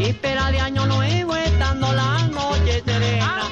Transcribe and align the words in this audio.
Víspera 0.00 0.50
de 0.50 0.58
año 0.58 0.86
nuevo 0.86 1.36
estando 1.36 1.92
la 1.92 2.26
noche 2.28 2.82
serena. 2.84 3.42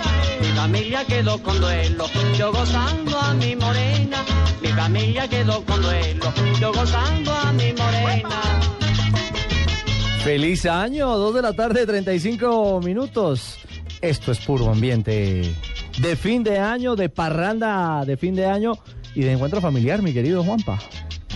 Mi 0.41 0.47
familia 0.49 1.05
quedó 1.05 1.43
con 1.43 1.61
duelo, 1.61 2.07
yo 2.37 2.53
gozando 2.53 3.19
a 3.19 3.35
mi 3.35 3.55
morena. 3.55 4.25
Mi 4.63 4.69
familia 4.69 5.29
quedó 5.29 5.63
con 5.65 5.83
duelo, 5.83 6.33
yo 6.61 6.73
gozando 6.73 7.33
a 7.33 7.53
mi 7.53 7.73
morena. 7.73 8.41
Feliz 10.25 10.67
año, 10.67 11.17
2 11.17 11.35
de 11.35 11.43
la 11.43 11.53
tarde, 11.53 11.87
35 11.87 12.81
minutos. 12.83 13.59
Esto 14.01 14.33
es 14.33 14.39
puro 14.39 14.71
ambiente 14.71 15.55
de 15.99 16.17
fin 16.17 16.45
de 16.45 16.59
año, 16.59 16.97
de 16.97 17.09
parranda 17.09 18.05
de 18.05 18.17
fin 18.17 18.35
de 18.35 18.47
año 18.47 18.73
y 19.15 19.23
de 19.23 19.33
encuentro 19.33 19.61
familiar, 19.61 20.01
mi 20.03 20.13
querido 20.13 20.45
Juanpa. 20.45 20.79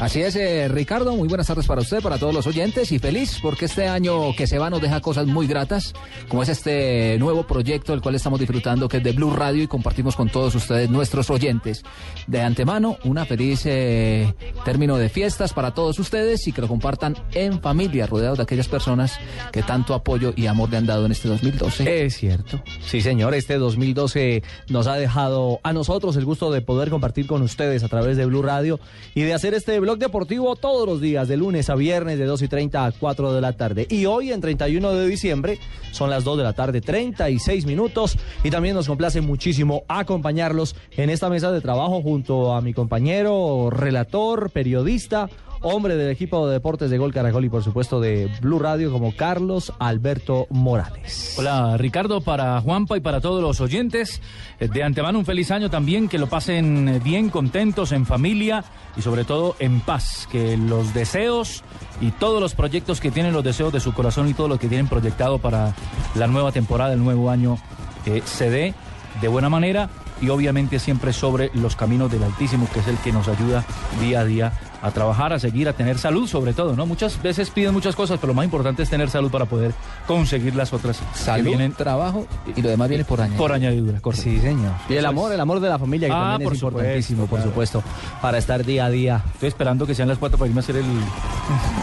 Así 0.02 0.20
es, 0.20 0.34
eh, 0.34 0.66
Ricardo, 0.66 1.14
muy 1.14 1.28
buenas 1.28 1.46
tardes 1.46 1.64
para 1.68 1.80
usted, 1.80 2.02
para 2.02 2.18
todos 2.18 2.34
los 2.34 2.44
oyentes 2.48 2.90
y 2.90 2.98
feliz 2.98 3.38
porque 3.40 3.66
este 3.66 3.86
año 3.86 4.34
que 4.36 4.48
se 4.48 4.58
va 4.58 4.68
nos 4.68 4.82
deja 4.82 5.00
cosas 5.00 5.28
muy 5.28 5.46
gratas, 5.46 5.94
como 6.26 6.42
es 6.42 6.48
este 6.48 7.16
nuevo 7.20 7.46
proyecto 7.46 7.92
del 7.92 8.02
cual 8.02 8.16
estamos 8.16 8.40
disfrutando, 8.40 8.88
que 8.88 8.96
es 8.96 9.04
de 9.04 9.12
Blue 9.12 9.30
Radio 9.30 9.62
y 9.62 9.68
compartimos 9.68 10.16
con 10.16 10.28
todos 10.28 10.56
ustedes, 10.56 10.90
nuestros 10.90 11.30
oyentes. 11.30 11.84
De 12.26 12.40
antemano, 12.40 12.96
una 13.04 13.26
feliz 13.26 13.62
eh, 13.66 14.34
término 14.64 14.96
de 14.96 15.08
fiestas 15.08 15.52
para 15.52 15.72
todos 15.72 15.96
ustedes 16.00 16.48
y 16.48 16.52
que 16.52 16.62
lo 16.62 16.66
compartan 16.66 17.16
en 17.32 17.60
familia, 17.60 18.08
rodeados 18.08 18.38
de 18.38 18.42
aquellas 18.42 18.66
personas 18.66 19.20
que 19.52 19.62
tanto 19.62 19.94
apoyo 19.94 20.34
y 20.34 20.46
amor 20.46 20.68
le 20.70 20.78
han 20.78 20.86
dado 20.86 21.06
en 21.06 21.12
este 21.12 21.28
2012. 21.28 22.06
Es 22.06 22.16
cierto. 22.16 22.60
Sí, 22.84 23.02
señor, 23.02 23.34
este 23.34 23.56
2012 23.56 24.42
nos 24.68 24.88
ha 24.88 24.96
dejado 24.96 25.60
a 25.62 25.72
nosotros 25.72 26.16
el 26.16 26.24
gusto 26.24 26.50
de 26.50 26.60
poder 26.60 26.90
compartir 26.90 27.28
con 27.28 27.40
ustedes 27.42 27.84
a 27.84 27.88
través 27.88 28.16
de 28.16 28.26
Blue 28.26 28.42
Radio 28.42 28.80
y 29.14 29.22
de 29.22 29.32
hacer 29.32 29.54
este 29.54 29.78
blog 29.78 29.91
deportivo 29.98 30.56
todos 30.56 30.86
los 30.86 31.00
días, 31.00 31.28
de 31.28 31.36
lunes 31.36 31.70
a 31.70 31.74
viernes, 31.74 32.18
de 32.18 32.24
2 32.24 32.42
y 32.42 32.48
30 32.48 32.86
a 32.86 32.92
4 32.92 33.32
de 33.32 33.40
la 33.40 33.52
tarde. 33.52 33.86
Y 33.88 34.06
hoy, 34.06 34.32
en 34.32 34.40
31 34.40 34.92
de 34.92 35.06
diciembre, 35.06 35.58
son 35.90 36.10
las 36.10 36.24
2 36.24 36.38
de 36.38 36.44
la 36.44 36.52
tarde, 36.52 36.80
36 36.80 37.66
minutos. 37.66 38.18
Y 38.44 38.50
también 38.50 38.74
nos 38.74 38.86
complace 38.86 39.20
muchísimo 39.20 39.84
acompañarlos 39.88 40.76
en 40.92 41.10
esta 41.10 41.28
mesa 41.28 41.50
de 41.52 41.60
trabajo 41.60 42.02
junto 42.02 42.54
a 42.54 42.60
mi 42.60 42.74
compañero, 42.74 43.70
relator, 43.70 44.50
periodista, 44.50 45.28
hombre 45.62 45.96
del 45.96 46.10
equipo 46.10 46.46
de 46.46 46.54
deportes 46.54 46.90
de 46.90 46.98
Gol 46.98 47.12
Caracol 47.12 47.44
y 47.44 47.48
por 47.48 47.62
supuesto 47.62 48.00
de 48.00 48.28
Blue 48.40 48.58
Radio 48.58 48.92
como 48.92 49.14
Carlos 49.14 49.72
Alberto 49.78 50.46
Morales. 50.50 51.36
Hola 51.38 51.76
Ricardo, 51.76 52.20
para 52.20 52.60
Juanpa 52.60 52.96
y 52.96 53.00
para 53.00 53.20
todos 53.20 53.42
los 53.42 53.60
oyentes. 53.60 54.20
Eh, 54.60 54.68
De 54.68 54.82
antemano 54.82 55.18
un 55.18 55.24
feliz 55.24 55.50
año 55.50 55.70
también, 55.70 56.08
que 56.08 56.18
lo 56.18 56.28
pasen 56.28 56.88
eh, 56.88 57.00
bien, 57.02 57.30
contentos, 57.30 57.92
en 57.92 58.06
familia 58.06 58.64
y 58.96 59.02
sobre 59.02 59.24
todo 59.24 59.56
en 59.58 59.80
paz. 59.80 60.28
Que 60.30 60.56
los 60.56 60.94
deseos 60.94 61.62
y 62.00 62.10
todos 62.10 62.40
los 62.40 62.54
proyectos 62.54 63.00
que 63.00 63.10
tienen 63.10 63.32
los 63.32 63.44
deseos 63.44 63.72
de 63.72 63.80
su 63.80 63.94
corazón 63.94 64.28
y 64.28 64.34
todo 64.34 64.48
lo 64.48 64.58
que 64.58 64.68
tienen 64.68 64.88
proyectado 64.88 65.38
para 65.38 65.74
la 66.14 66.26
nueva 66.26 66.52
temporada, 66.52 66.92
el 66.92 67.02
nuevo 67.02 67.30
año, 67.30 67.58
eh, 68.06 68.22
se 68.24 68.50
dé 68.50 68.74
de 69.20 69.28
buena 69.28 69.48
manera 69.48 69.90
y 70.22 70.30
obviamente 70.30 70.78
siempre 70.78 71.12
sobre 71.12 71.50
los 71.52 71.76
caminos 71.76 72.10
del 72.10 72.22
Altísimo, 72.22 72.66
que 72.72 72.80
es 72.80 72.86
el 72.88 72.96
que 72.98 73.12
nos 73.12 73.28
ayuda 73.28 73.64
día 74.00 74.20
a 74.20 74.24
día 74.24 74.52
a 74.80 74.90
trabajar, 74.90 75.32
a 75.32 75.38
seguir, 75.38 75.68
a 75.68 75.74
tener 75.74 75.96
salud 75.96 76.26
sobre 76.26 76.54
todo, 76.54 76.74
¿no? 76.74 76.86
Muchas 76.86 77.22
veces 77.22 77.50
piden 77.50 77.72
muchas 77.72 77.94
cosas, 77.94 78.18
pero 78.20 78.32
lo 78.32 78.34
más 78.34 78.44
importante 78.44 78.82
es 78.82 78.90
tener 78.90 79.10
salud 79.10 79.30
para 79.30 79.44
poder 79.44 79.72
conseguir 80.08 80.56
las 80.56 80.72
otras 80.72 80.98
que 80.98 81.18
Salud, 81.18 81.44
vienen 81.44 81.72
trabajo 81.72 82.26
y 82.56 82.62
lo 82.62 82.68
demás 82.68 82.88
viene 82.88 83.04
por 83.04 83.20
año. 83.20 83.36
por 83.36 83.52
añadidura, 83.52 84.00
correcto. 84.00 84.24
Sí, 84.24 84.40
señor. 84.40 84.72
Y 84.88 84.94
el 84.94 85.06
amor, 85.06 85.32
el 85.32 85.38
amor 85.40 85.60
de 85.60 85.68
la 85.68 85.78
familia, 85.78 86.08
que 86.08 86.14
Ah, 86.14 86.30
también 86.32 86.48
por 86.48 86.54
es 86.56 86.62
importantísimo, 86.62 87.22
supuesto, 87.22 87.50
por 87.52 87.62
claro. 87.62 87.80
supuesto, 87.82 88.20
para 88.20 88.38
estar 88.38 88.64
día 88.64 88.86
a 88.86 88.90
día. 88.90 89.22
Estoy 89.34 89.48
esperando 89.50 89.86
que 89.86 89.94
sean 89.94 90.08
las 90.08 90.18
cuatro 90.18 90.36
para 90.36 90.48
irme 90.48 90.58
a 90.60 90.62
hacer 90.62 90.76
el... 90.76 90.86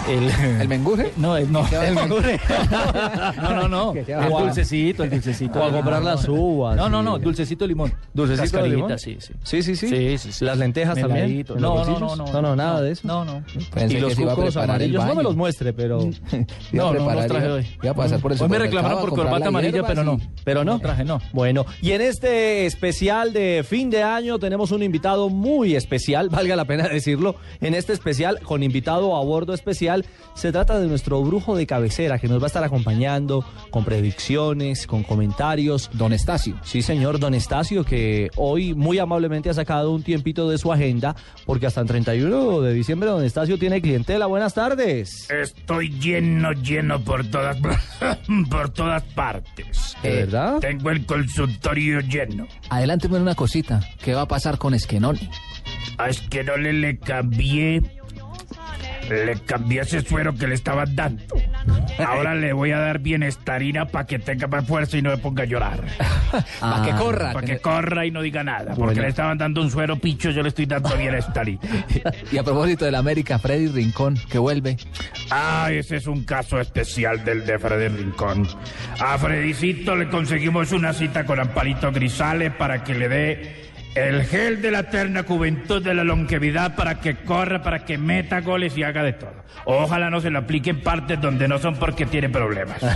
¿El, 0.09 0.59
¿El 0.61 0.67
menguje? 0.67 1.13
No, 1.17 1.35
el, 1.38 1.51
no. 1.51 1.66
¿Qué 1.69 1.77
va 1.77 1.83
a 1.83 1.88
el 1.88 1.95
menguje. 1.95 2.39
No, 3.41 3.53
no, 3.56 3.67
no. 3.67 3.94
¿Qué 3.94 4.06
El 4.11 4.29
dulcecito, 4.29 5.03
el 5.03 5.09
dulcecito. 5.09 5.59
O 5.59 5.63
a 5.63 5.71
comprar 5.71 6.01
las 6.03 6.27
uvas, 6.27 6.75
No, 6.75 6.89
no, 6.89 7.01
no, 7.01 7.17
dulcecito 7.17 7.63
de 7.63 7.69
limón. 7.69 7.94
¿Dulcecito 8.29 8.63
de 8.63 8.69
limón? 8.69 9.00
sí, 9.00 9.17
sí. 9.19 9.34
Sí, 9.44 9.63
sí, 9.63 9.75
sí. 9.75 9.88
Sí, 9.88 10.17
sí, 10.17 10.31
sí. 10.31 10.45
Las 10.45 10.57
lentejas 10.57 11.00
también. 11.00 11.45
Los 11.47 11.59
No, 11.59 11.84
no, 11.84 12.00
no, 12.00 12.16
no. 12.16 12.25
No, 12.31 12.41
no, 12.41 12.56
nada 12.56 12.81
de 12.81 12.91
eso. 12.91 13.07
No, 13.07 13.25
no. 13.25 13.44
Pensé 13.73 13.97
y 13.97 14.01
los 14.01 14.16
cucos 14.16 14.56
amarillos, 14.57 15.06
no 15.06 15.16
me 15.16 15.23
los 15.23 15.35
muestre, 15.35 15.73
pero... 15.73 16.00
No, 16.00 16.13
no, 16.72 16.85
no 16.85 16.91
preparar, 16.91 17.28
traje 17.28 17.47
hoy. 17.50 17.68
Iba 17.81 17.91
a 17.91 17.95
pasar 17.95 18.19
por 18.19 18.31
el 18.31 18.41
Hoy 18.41 18.50
me 18.50 18.59
reclamaron 18.59 19.01
por 19.01 19.09
corbata 19.09 19.47
amarilla, 19.47 19.85
pero 19.85 20.03
no. 20.03 20.19
Pero 20.44 20.63
no. 20.63 20.73
No 20.73 20.79
traje, 20.79 21.03
no. 21.03 21.19
Bueno, 21.34 21.66
y 21.81 21.91
en 21.91 22.01
este 22.01 22.66
especial 22.66 23.34
de 23.34 23.66
fin 23.68 23.89
de 23.89 24.03
año 24.03 24.38
tenemos 24.39 24.72
un 24.72 24.84
invitado 24.84 25.29
muy 25.29 25.75
especial, 25.75 26.29
valga 26.29 26.56
la 26.56 26.66
pena 26.66 26.88
decirlo. 26.88 27.35
En 27.62 27.73
este 27.73 27.94
especial, 27.94 28.39
con 28.41 28.62
invitado 28.63 29.16
a 29.16 29.23
bordo 29.23 29.53
especial, 29.53 30.06
se 30.35 30.51
trata 30.51 30.79
de 30.79 30.88
nuestro 30.88 31.22
brujo 31.23 31.56
de 31.56 31.66
cabecera 31.66 32.19
que 32.19 32.28
nos 32.28 32.39
va 32.39 32.45
a 32.45 32.47
estar 32.47 32.63
acompañando 32.63 33.44
con 33.72 33.84
predicciones, 33.84 34.85
con 34.88 35.03
comentarios. 35.03 35.89
Don 35.94 36.13
Estacio. 36.13 36.59
Sí, 36.63 36.81
señor 36.81 37.19
Don 37.19 37.34
Estacio, 37.34 37.84
que 37.84 38.19
hoy 38.35 38.74
muy 38.74 39.00
amablemente 39.00 39.50
ha 39.50 39.53
sacado 39.53 39.91
un 39.91 40.03
tiempito 40.03 40.50
de 40.50 40.57
su 40.57 40.72
agenda, 40.72 41.16
porque 41.46 41.66
hasta 41.68 41.81
el 41.81 41.88
31 41.88 42.62
de 42.62 42.74
diciembre 42.74 43.09
Don 43.09 43.24
Estacio 43.24 43.57
tiene 43.57 43.81
clientela. 43.81 44.25
Buenas 44.25 44.53
tardes. 44.53 45.28
Estoy 45.30 45.90
lleno, 46.00 46.52
lleno 46.53 47.02
por 47.03 47.25
todas, 47.30 47.57
por 48.50 48.69
todas 48.69 49.03
partes. 49.03 49.96
¿De 50.03 50.25
verdad? 50.25 50.59
Tengo 50.59 50.90
el 50.91 51.06
consultorio 51.06 52.00
lleno. 52.02 52.47
Adelánteme 52.69 53.18
una 53.19 53.35
cosita. 53.35 53.81
¿Qué 54.03 54.13
va 54.13 54.22
a 54.22 54.28
pasar 54.28 54.57
con 54.57 54.74
Esquenoni? 54.74 55.30
A 55.97 56.09
Esquerole 56.09 56.74
le 56.74 56.97
cambié. 56.97 57.81
Le 59.09 59.40
cambié 59.46 59.81
ese 59.81 60.02
suero 60.02 60.34
que 60.36 60.47
le 60.47 60.56
estaban 60.56 60.96
dando. 60.96 61.24
Ahora 62.06 62.36
le 62.36 62.53
voy 62.53 62.72
a 62.72 62.80
dar 62.80 63.00
bienestarina 63.00 63.86
para 63.86 64.06
que 64.06 64.20
tenga 64.20 64.47
más 64.47 64.66
fuerza 64.66 64.97
y 64.97 65.02
no 65.02 65.09
me 65.09 65.18
ponga 65.18 65.44
a 65.44 65.46
llorar. 65.46 65.81
Para 66.59 66.86
que 66.86 66.92
corra. 66.92 67.34
Para 67.34 67.46
que 67.48 67.59
corra 67.59 68.06
y 68.06 68.12
no 68.12 68.22
diga 68.22 68.44
nada. 68.44 68.68
Porque 68.75 68.81
Bueno. 68.84 69.02
le 69.02 69.08
estaban 69.09 69.38
dando 69.38 69.62
un 69.62 69.72
suero 69.72 69.96
picho, 69.98 70.30
yo 70.30 70.42
le 70.44 70.50
estoy 70.50 70.66
dando 70.68 70.96
bienestarina. 70.96 71.60
Y 72.31 72.38
a 72.38 72.44
propósito 72.44 72.86
del 72.86 72.95
América, 72.95 73.39
Freddy 73.39 73.68
Rincón, 73.68 74.16
que 74.30 74.38
vuelve. 74.38 74.78
Ah, 75.31 75.69
ese 75.72 75.98
es 75.98 76.07
un 76.07 76.24
caso 76.24 76.60
especial 76.60 77.24
del 77.25 77.45
de 77.45 77.57
Freddy 77.57 77.88
Rincón. 77.88 78.48
A 79.00 79.18
Fredicito 79.18 79.95
le 79.95 80.07
conseguimos 80.10 80.72
una 80.72 80.94
cita 80.94 81.25
con 81.25 81.39
Ampalito 81.39 81.92
Grisales 81.92 82.54
para 82.54 82.83
que 82.83 82.94
le 82.95 83.10
dé 83.10 83.69
el 83.95 84.24
gel 84.24 84.62
de 84.62 84.71
la 84.71 84.80
eterna 84.80 85.24
juventud 85.24 85.83
de 85.83 85.94
la 85.94 86.03
longevidad 86.03 86.75
para 86.75 87.00
que 87.00 87.18
corra, 87.24 87.63
para 87.63 87.86
que 87.86 87.97
meta 87.97 88.41
goles 88.41 88.77
y 88.77 88.83
haga 88.83 89.03
de 89.03 89.13
todo. 89.13 89.33
Ojalá 89.65 90.09
no 90.09 90.21
se 90.21 90.30
lo 90.30 90.39
aplique 90.39 90.69
en 90.69 90.81
partes 90.81 91.19
donde 91.19 91.47
no 91.47 91.59
son 91.59 91.75
porque 91.75 92.06
tiene 92.06 92.30
problemas. 92.30 92.81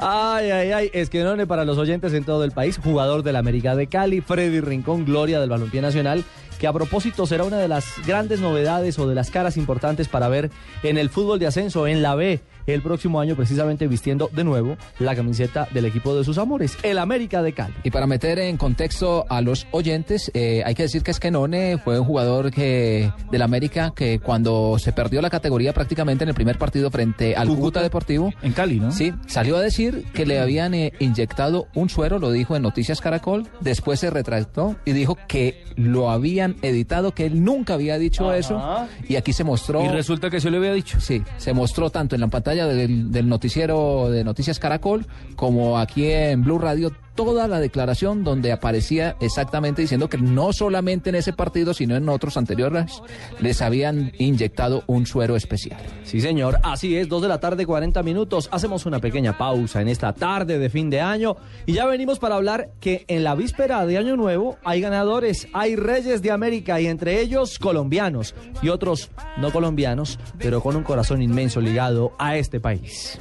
Ay, 0.00 0.50
ay, 0.50 0.72
ay, 0.72 0.90
Esquenone 0.92 1.46
para 1.46 1.64
los 1.64 1.78
oyentes 1.78 2.12
en 2.12 2.24
todo 2.24 2.44
el 2.44 2.52
país, 2.52 2.78
jugador 2.82 3.22
del 3.22 3.36
América 3.36 3.76
de 3.76 3.86
Cali, 3.86 4.20
Freddy 4.20 4.60
Rincón, 4.60 5.04
gloria 5.04 5.40
del 5.40 5.50
Balompié 5.50 5.80
Nacional, 5.80 6.24
que 6.58 6.66
a 6.66 6.72
propósito 6.72 7.26
será 7.26 7.44
una 7.44 7.58
de 7.58 7.68
las 7.68 7.86
grandes 8.06 8.40
novedades 8.40 8.98
o 8.98 9.08
de 9.08 9.14
las 9.14 9.30
caras 9.30 9.56
importantes 9.56 10.08
para 10.08 10.28
ver 10.28 10.50
en 10.82 10.98
el 10.98 11.10
fútbol 11.10 11.38
de 11.38 11.46
ascenso, 11.46 11.86
en 11.86 12.02
la 12.02 12.14
B, 12.14 12.40
el 12.66 12.82
próximo 12.82 13.20
año 13.20 13.36
precisamente 13.36 13.86
vistiendo 13.86 14.30
de 14.32 14.44
nuevo 14.44 14.76
la 14.98 15.14
camiseta 15.14 15.68
del 15.72 15.84
equipo 15.84 16.16
de 16.16 16.24
sus 16.24 16.38
amores, 16.38 16.76
el 16.82 16.98
América 16.98 17.42
de 17.42 17.52
Cali. 17.52 17.74
Y 17.82 17.90
para 17.90 18.06
meter 18.06 18.38
en 18.38 18.56
contexto 18.56 19.26
a 19.28 19.40
los 19.40 19.66
oyentes, 19.70 20.30
eh, 20.34 20.62
hay 20.64 20.74
que 20.74 20.84
decir 20.84 21.02
que 21.02 21.10
Esquenone 21.10 21.78
fue 21.78 21.98
un 22.00 22.06
jugador 22.06 22.50
que 22.50 23.10
del 23.30 23.42
América 23.42 23.92
que 23.94 24.18
cuando 24.18 24.78
se 24.78 24.92
perdió 24.92 25.20
la 25.22 25.30
categoría 25.30 25.72
prácticamente 25.72 26.24
en 26.24 26.28
el 26.28 26.34
primer 26.34 26.58
partido 26.58 26.90
frente 26.90 27.36
al 27.36 27.48
Cúcuta 27.48 27.82
Deportivo, 27.82 28.32
En 28.42 28.52
Cali, 28.52 28.80
¿no? 28.80 28.92
Sí, 28.92 29.12
salió 29.26 29.56
a 29.56 29.60
decir 29.60 30.04
que 30.12 30.26
le 30.26 30.40
habían 30.40 30.74
eh, 30.74 30.92
inyectado 30.98 31.68
un 31.74 31.88
suero, 31.88 32.18
lo 32.18 32.30
dijo 32.30 32.56
en 32.56 32.62
Noticias 32.62 33.00
Caracol, 33.00 33.48
después 33.60 34.00
se 34.00 34.10
retractó 34.10 34.76
y 34.84 34.92
dijo 34.92 35.16
que 35.28 35.64
lo 35.76 36.10
habían 36.10 36.56
editado, 36.62 37.12
que 37.12 37.26
él 37.26 37.44
nunca 37.44 37.74
había 37.74 37.98
dicho 37.98 38.32
eso 38.32 38.86
y 39.08 39.16
aquí 39.16 39.32
se 39.32 39.44
mostró... 39.44 39.84
Y 39.84 39.88
resulta 39.88 40.30
que 40.30 40.40
se 40.40 40.50
le 40.50 40.56
había 40.56 40.72
dicho. 40.72 41.00
Sí, 41.00 41.22
se 41.36 41.52
mostró 41.52 41.90
tanto 41.90 42.14
en 42.14 42.22
la 42.22 42.28
pantalla 42.28 42.55
del, 42.64 43.12
del 43.12 43.28
noticiero 43.28 44.08
de 44.10 44.24
Noticias 44.24 44.58
Caracol 44.58 45.06
como 45.34 45.78
aquí 45.78 46.06
en 46.06 46.44
Blue 46.44 46.58
Radio 46.58 46.92
toda 47.16 47.48
la 47.48 47.58
declaración 47.58 48.22
donde 48.22 48.52
aparecía 48.52 49.16
exactamente 49.20 49.82
diciendo 49.82 50.08
que 50.08 50.18
no 50.18 50.52
solamente 50.52 51.08
en 51.10 51.16
ese 51.16 51.32
partido, 51.32 51.74
sino 51.74 51.96
en 51.96 52.08
otros 52.08 52.36
anteriores, 52.36 53.02
les 53.40 53.62
habían 53.62 54.12
inyectado 54.18 54.84
un 54.86 55.06
suero 55.06 55.34
especial. 55.34 55.80
Sí, 56.04 56.20
señor, 56.20 56.58
así 56.62 56.96
es, 56.96 57.08
2 57.08 57.22
de 57.22 57.28
la 57.28 57.40
tarde, 57.40 57.66
40 57.66 58.02
minutos. 58.02 58.48
Hacemos 58.52 58.86
una 58.86 59.00
pequeña 59.00 59.36
pausa 59.36 59.80
en 59.80 59.88
esta 59.88 60.12
tarde 60.12 60.58
de 60.58 60.70
fin 60.70 60.90
de 60.90 61.00
año 61.00 61.36
y 61.64 61.72
ya 61.72 61.86
venimos 61.86 62.18
para 62.18 62.36
hablar 62.36 62.70
que 62.80 63.04
en 63.08 63.24
la 63.24 63.34
víspera 63.34 63.84
de 63.86 63.98
Año 63.98 64.16
Nuevo 64.16 64.58
hay 64.64 64.80
ganadores, 64.80 65.48
hay 65.52 65.74
reyes 65.74 66.22
de 66.22 66.30
América 66.30 66.80
y 66.80 66.86
entre 66.86 67.20
ellos 67.20 67.58
colombianos 67.58 68.34
y 68.62 68.68
otros 68.68 69.10
no 69.38 69.50
colombianos, 69.50 70.18
pero 70.38 70.60
con 70.60 70.76
un 70.76 70.82
corazón 70.82 71.22
inmenso 71.22 71.60
ligado 71.60 72.12
a 72.18 72.36
este 72.36 72.60
país. 72.60 73.18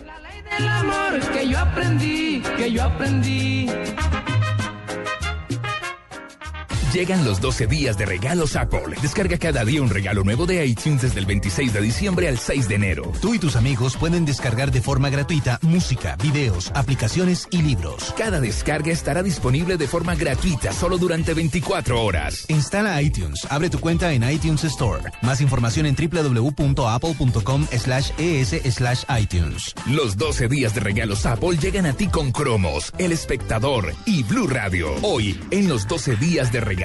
El 0.57 0.67
amor 0.67 1.19
que 1.33 1.47
yo 1.47 1.59
aprendí, 1.59 2.41
que 2.57 2.71
yo 2.71 2.83
aprendí. 2.83 3.67
Llegan 6.95 7.25
los 7.25 7.41
12 7.41 7.67
días 7.67 7.97
de 7.97 8.05
regalos 8.05 8.55
Apple. 8.55 8.95
Descarga 9.01 9.37
cada 9.37 9.65
día 9.65 9.81
un 9.81 9.89
regalo 9.89 10.23
nuevo 10.23 10.45
de 10.45 10.65
iTunes 10.65 11.01
desde 11.01 11.19
el 11.19 11.25
26 11.25 11.73
de 11.73 11.81
diciembre 11.81 12.29
al 12.29 12.39
6 12.39 12.69
de 12.69 12.75
enero. 12.75 13.11
Tú 13.21 13.33
y 13.33 13.37
tus 13.37 13.57
amigos 13.57 13.97
pueden 13.97 14.23
descargar 14.23 14.71
de 14.71 14.79
forma 14.79 15.09
gratuita 15.09 15.59
música, 15.61 16.15
videos, 16.23 16.71
aplicaciones 16.73 17.49
y 17.51 17.63
libros. 17.63 18.13
Cada 18.17 18.39
descarga 18.39 18.93
estará 18.93 19.23
disponible 19.23 19.75
de 19.75 19.89
forma 19.89 20.15
gratuita 20.15 20.71
solo 20.71 20.97
durante 20.97 21.33
24 21.33 22.01
horas. 22.01 22.45
Instala 22.47 23.01
iTunes, 23.01 23.45
abre 23.49 23.69
tu 23.69 23.81
cuenta 23.81 24.13
en 24.13 24.23
iTunes 24.31 24.63
Store. 24.63 25.03
Más 25.21 25.41
información 25.41 25.87
en 25.87 25.97
www.apple.com 25.97 27.67
slash 27.77 28.11
es 28.17 28.51
slash 28.73 29.03
iTunes. 29.19 29.75
Los 29.87 30.15
12 30.15 30.47
días 30.47 30.73
de 30.73 30.79
regalos 30.79 31.25
Apple 31.25 31.57
llegan 31.57 31.87
a 31.87 31.91
ti 31.91 32.07
con 32.07 32.31
Cromos, 32.31 32.93
El 32.97 33.11
Espectador 33.11 33.93
y 34.05 34.23
Blue 34.23 34.47
Radio. 34.47 34.95
Hoy, 35.01 35.37
en 35.51 35.67
los 35.67 35.89
12 35.89 36.15
días 36.15 36.53
de 36.53 36.61
regalos 36.61 36.84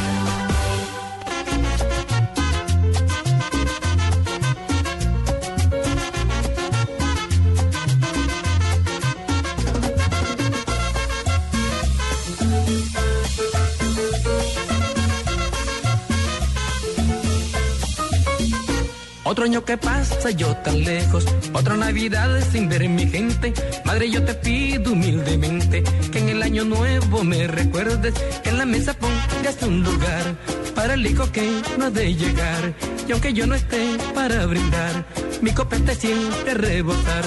Otro 19.31 19.45
año 19.45 19.63
que 19.63 19.77
pasa 19.77 20.29
yo 20.31 20.53
tan 20.57 20.83
lejos, 20.83 21.25
otra 21.53 21.77
Navidad 21.77 22.41
sin 22.51 22.67
ver 22.67 22.89
mi 22.89 23.07
gente. 23.07 23.53
Madre, 23.85 24.11
yo 24.11 24.21
te 24.25 24.33
pido 24.33 24.91
humildemente 24.91 25.83
que 26.11 26.19
en 26.19 26.27
el 26.27 26.43
año 26.43 26.65
nuevo 26.65 27.23
me 27.23 27.47
recuerdes, 27.47 28.13
que 28.43 28.49
en 28.49 28.57
la 28.57 28.65
mesa 28.65 28.93
pongas 28.93 29.63
un 29.63 29.83
lugar 29.83 30.35
para 30.75 30.95
el 30.95 31.07
hijo 31.07 31.31
que 31.31 31.49
no 31.77 31.85
ha 31.85 31.89
de 31.89 32.13
llegar. 32.13 32.73
Y 33.07 33.13
aunque 33.13 33.31
yo 33.31 33.47
no 33.47 33.55
esté 33.55 33.95
para 34.13 34.45
brindar, 34.47 35.05
mi 35.41 35.51
copete 35.51 35.95
siente 35.95 36.53
rebotar. 36.53 37.23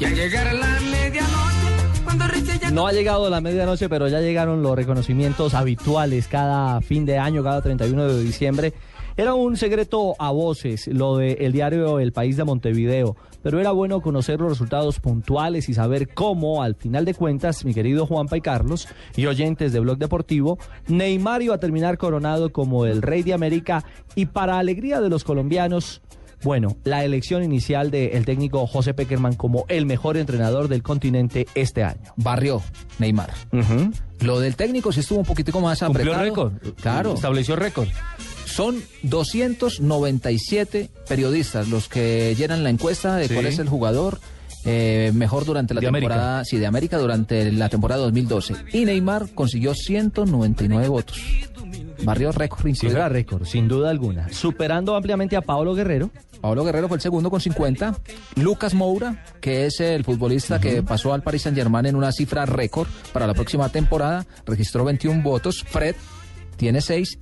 Y 0.00 0.06
al 0.06 0.14
llegar 0.14 0.48
a 0.48 0.54
la 0.54 0.80
medianoche, 0.80 2.72
No 2.72 2.86
ha 2.86 2.92
llegado 2.92 3.28
la 3.28 3.42
medianoche, 3.42 3.90
pero 3.90 4.08
ya 4.08 4.20
llegaron 4.20 4.62
los 4.62 4.74
reconocimientos 4.74 5.52
habituales 5.52 6.26
cada 6.26 6.80
fin 6.80 7.04
de 7.04 7.18
año, 7.18 7.44
cada 7.44 7.60
31 7.60 8.06
de 8.06 8.22
diciembre. 8.22 8.72
Era 9.18 9.34
un 9.34 9.56
secreto 9.56 10.14
a 10.20 10.30
voces 10.30 10.86
lo 10.86 11.16
del 11.16 11.50
diario 11.50 11.98
El 11.98 12.12
País 12.12 12.36
de 12.36 12.44
Montevideo, 12.44 13.16
pero 13.42 13.58
era 13.58 13.72
bueno 13.72 14.00
conocer 14.00 14.38
los 14.38 14.50
resultados 14.50 15.00
puntuales 15.00 15.68
y 15.68 15.74
saber 15.74 16.14
cómo, 16.14 16.62
al 16.62 16.76
final 16.76 17.04
de 17.04 17.14
cuentas, 17.14 17.64
mi 17.64 17.74
querido 17.74 18.06
Juanpa 18.06 18.36
y 18.36 18.40
Carlos 18.40 18.86
y 19.16 19.26
oyentes 19.26 19.72
de 19.72 19.80
Blog 19.80 19.98
Deportivo, 19.98 20.56
Neymar 20.86 21.42
iba 21.42 21.56
a 21.56 21.58
terminar 21.58 21.98
coronado 21.98 22.52
como 22.52 22.86
el 22.86 23.02
Rey 23.02 23.24
de 23.24 23.34
América 23.34 23.84
y 24.14 24.26
para 24.26 24.60
alegría 24.60 25.00
de 25.00 25.08
los 25.08 25.24
colombianos, 25.24 26.00
bueno, 26.44 26.76
la 26.84 27.04
elección 27.04 27.42
inicial 27.42 27.90
del 27.90 28.24
técnico 28.24 28.68
José 28.68 28.94
Peckerman 28.94 29.34
como 29.34 29.64
el 29.66 29.84
mejor 29.84 30.16
entrenador 30.16 30.68
del 30.68 30.84
continente 30.84 31.48
este 31.56 31.82
año. 31.82 32.12
Barrió 32.14 32.62
Neymar. 33.00 33.30
Lo 34.20 34.38
del 34.38 34.54
técnico 34.54 34.92
sí 34.92 35.00
estuvo 35.00 35.18
un 35.18 35.26
poquitico 35.26 35.60
más 35.60 35.80
Cumplió 35.80 36.14
apretado. 36.14 36.50
récord. 36.52 36.74
Claro. 36.80 37.14
Estableció 37.14 37.56
récord. 37.56 37.88
Son 38.58 38.82
297 39.04 40.90
periodistas 41.08 41.68
los 41.68 41.88
que 41.88 42.34
llenan 42.36 42.64
la 42.64 42.70
encuesta 42.70 43.14
de 43.14 43.28
Sí. 43.28 43.34
cuál 43.34 43.46
es 43.46 43.60
el 43.60 43.68
jugador 43.68 44.18
eh, 44.64 45.12
mejor 45.14 45.44
durante 45.44 45.74
la 45.74 45.80
De 45.80 45.86
América. 45.86 46.14
temporada, 46.14 46.44
sí, 46.44 46.58
de 46.58 46.66
América 46.66 46.98
durante 46.98 47.52
la 47.52 47.68
temporada 47.68 48.02
2012. 48.02 48.54
Y 48.72 48.84
Neymar 48.84 49.28
consiguió 49.32 49.74
199 49.74 50.88
votos. 50.88 51.22
Barrió 52.02 52.32
récord. 52.32 52.66
incluido. 52.66 52.90
Cifra 52.90 53.08
récord, 53.08 53.44
sin 53.44 53.68
duda 53.68 53.90
alguna. 53.90 54.28
Superando 54.32 54.96
ampliamente 54.96 55.36
a 55.36 55.40
Pablo 55.40 55.76
Guerrero. 55.76 56.10
Pablo 56.40 56.64
Guerrero 56.64 56.88
fue 56.88 56.96
el 56.96 57.00
segundo 57.00 57.30
con 57.30 57.40
50. 57.40 57.96
Lucas 58.34 58.74
Moura, 58.74 59.24
que 59.40 59.66
es 59.66 59.78
el 59.78 60.02
futbolista 60.02 60.58
que 60.60 60.82
pasó 60.82 61.14
al 61.14 61.22
Paris 61.22 61.42
Saint 61.42 61.56
Germain 61.56 61.86
en 61.86 61.94
una 61.94 62.10
cifra 62.10 62.44
récord 62.44 62.88
para 63.12 63.28
la 63.28 63.34
próxima 63.34 63.68
temporada, 63.68 64.26
registró 64.44 64.84
21 64.84 65.22
votos. 65.22 65.62
Fred 65.62 65.94
tiene 66.56 66.80
6. 66.80 67.18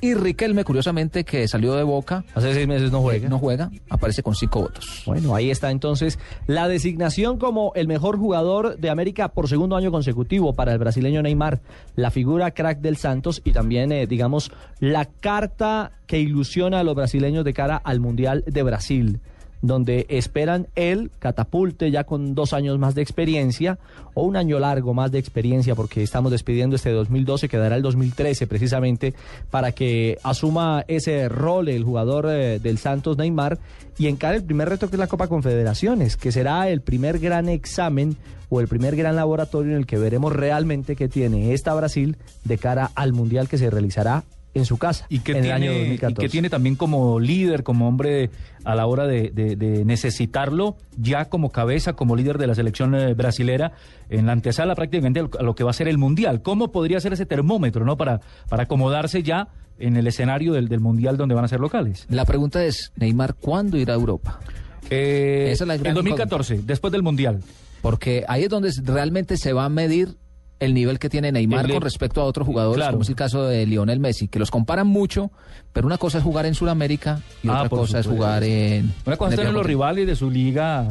Y 0.00 0.14
Riquelme, 0.14 0.62
curiosamente, 0.62 1.24
que 1.24 1.48
salió 1.48 1.74
de 1.74 1.82
Boca, 1.82 2.24
Hace 2.34 2.54
seis 2.54 2.68
meses 2.68 2.92
no 2.92 3.00
juega. 3.00 3.28
no 3.28 3.38
juega, 3.38 3.70
aparece 3.90 4.22
con 4.22 4.34
5 4.34 4.60
votos. 4.60 5.02
Bueno, 5.06 5.34
ahí 5.34 5.50
está 5.50 5.70
entonces 5.70 6.18
la 6.46 6.68
designación 6.68 7.38
como 7.38 7.72
el 7.74 7.88
mejor 7.88 8.16
jugador 8.16 8.78
de 8.78 8.90
América 8.90 9.28
por 9.28 9.48
segundo 9.48 9.74
año 9.76 9.90
consecutivo 9.90 10.52
para 10.54 10.72
el 10.72 10.78
brasileño 10.78 11.20
Neymar, 11.22 11.60
la 11.96 12.10
figura 12.12 12.52
crack 12.52 12.80
del 12.80 12.96
Santos 12.96 13.42
y 13.44 13.50
también, 13.50 13.90
eh, 13.90 14.06
digamos, 14.06 14.52
la 14.78 15.06
carta 15.06 15.90
que 16.06 16.20
ilusiona 16.20 16.80
a 16.80 16.84
los 16.84 16.94
brasileños 16.94 17.44
de 17.44 17.52
cara 17.52 17.76
al 17.76 17.98
Mundial 17.98 18.44
de 18.46 18.62
Brasil, 18.62 19.20
donde 19.62 20.06
esperan 20.08 20.68
él 20.74 21.10
catapulte 21.18 21.90
ya 21.90 22.04
con 22.04 22.34
dos 22.34 22.52
años 22.52 22.78
más 22.78 22.94
de 22.94 23.02
experiencia 23.02 23.78
o 24.14 24.22
un 24.22 24.36
año 24.36 24.58
largo 24.58 24.94
más 24.94 25.10
de 25.10 25.18
experiencia 25.18 25.74
porque 25.74 26.02
estamos 26.02 26.30
despidiendo 26.30 26.76
este 26.76 26.90
2012, 26.90 27.48
quedará 27.48 27.76
el 27.76 27.82
2013 27.82 28.46
precisamente 28.46 29.14
para 29.50 29.72
que 29.72 30.18
asuma 30.22 30.84
ese 30.88 31.28
rol 31.28 31.68
el 31.68 31.84
jugador 31.84 32.26
eh, 32.30 32.58
del 32.58 32.78
Santos 32.78 33.18
Neymar 33.18 33.58
y 33.98 34.06
encare 34.06 34.36
el 34.36 34.44
primer 34.44 34.68
reto 34.68 34.88
que 34.88 34.96
es 34.96 35.00
la 35.00 35.08
Copa 35.08 35.28
Confederaciones, 35.28 36.16
que 36.16 36.30
será 36.30 36.68
el 36.68 36.80
primer 36.80 37.18
gran 37.18 37.48
examen 37.48 38.16
o 38.48 38.60
el 38.60 38.68
primer 38.68 38.96
gran 38.96 39.16
laboratorio 39.16 39.72
en 39.72 39.78
el 39.78 39.86
que 39.86 39.98
veremos 39.98 40.32
realmente 40.32 40.96
qué 40.96 41.08
tiene 41.08 41.52
esta 41.52 41.74
Brasil 41.74 42.16
de 42.44 42.58
cara 42.58 42.90
al 42.94 43.12
Mundial 43.12 43.48
que 43.48 43.58
se 43.58 43.70
realizará 43.70 44.24
en 44.54 44.64
su 44.64 44.78
casa 44.78 45.06
Y 45.08 45.20
que, 45.20 45.32
en 45.32 45.42
tiene, 45.42 45.48
el 45.48 45.62
año 45.62 45.72
y 45.72 45.78
2014. 45.78 46.20
que 46.26 46.28
tiene 46.30 46.50
también 46.50 46.74
como 46.76 47.20
líder, 47.20 47.62
como 47.62 47.86
hombre 47.86 48.30
a 48.64 48.74
la 48.74 48.86
hora 48.86 49.06
de, 49.06 49.30
de- 49.32 49.56
de 49.56 49.84
necesitarlo, 49.84 50.76
ya 50.96 51.26
como 51.26 51.50
cabeza, 51.50 51.92
como 51.92 52.16
líder 52.16 52.38
de 52.38 52.46
la 52.46 52.54
selección 52.54 52.94
eh, 52.94 53.14
brasilera, 53.14 53.72
en 54.10 54.26
la 54.26 54.32
antesala 54.32 54.74
prácticamente 54.74 55.20
a 55.20 55.42
lo 55.42 55.54
que 55.54 55.64
va 55.64 55.70
a 55.70 55.74
ser 55.74 55.86
el 55.88 55.98
Mundial. 55.98 56.42
¿Cómo 56.42 56.72
podría 56.72 56.98
ser 57.00 57.12
ese 57.12 57.26
termómetro, 57.26 57.84
no? 57.84 57.96
Para, 57.96 58.20
para 58.48 58.64
acomodarse 58.64 59.22
ya 59.22 59.48
en 59.78 59.96
el 59.96 60.06
escenario 60.06 60.52
del, 60.54 60.68
del 60.68 60.80
Mundial 60.80 61.16
donde 61.16 61.34
van 61.34 61.44
a 61.44 61.48
ser 61.48 61.60
locales. 61.60 62.06
La 62.10 62.24
pregunta 62.24 62.64
es, 62.64 62.92
Neymar, 62.96 63.34
¿cuándo 63.34 63.76
irá 63.76 63.94
a 63.94 63.96
Europa? 63.96 64.40
Eh, 64.90 65.50
Esa 65.52 65.64
es 65.64 65.68
la 65.68 65.76
gran 65.76 65.88
en 65.90 65.94
2014, 65.94 66.62
después 66.64 66.92
del 66.92 67.02
Mundial. 67.02 67.40
Porque 67.82 68.24
ahí 68.26 68.42
es 68.44 68.48
donde 68.48 68.70
realmente 68.82 69.36
se 69.36 69.52
va 69.52 69.66
a 69.66 69.68
medir 69.68 70.16
el 70.60 70.74
nivel 70.74 70.98
que 70.98 71.08
tiene 71.08 71.30
Neymar 71.32 71.66
El- 71.66 71.72
con 71.72 71.82
respecto 71.82 72.20
a 72.20 72.24
otros 72.24 72.46
jugadores, 72.46 72.76
Claro. 72.78 72.92
como 72.92 73.02
es 73.02 73.08
el 73.08 73.14
caso 73.16 73.44
de 73.44 73.64
Lionel 73.66 74.00
Messi, 74.00 74.28
que 74.28 74.38
los 74.38 74.50
comparan 74.50 74.86
mucho, 74.86 75.30
pero 75.72 75.86
una 75.86 75.98
cosa 75.98 76.18
es 76.18 76.24
jugar 76.24 76.46
en 76.46 76.54
Sudamérica 76.54 77.20
y 77.42 77.48
Ah, 77.48 77.58
otra 77.58 77.68
cosa 77.68 77.98
es 78.00 78.06
jugar 78.06 78.42
en... 78.44 78.92
Una 79.06 79.16
cosa 79.16 79.30
es 79.34 79.36
tener 79.40 79.52
los 79.52 79.64
rivales 79.66 80.06
de 80.06 80.16
su 80.16 80.30
liga. 80.30 80.86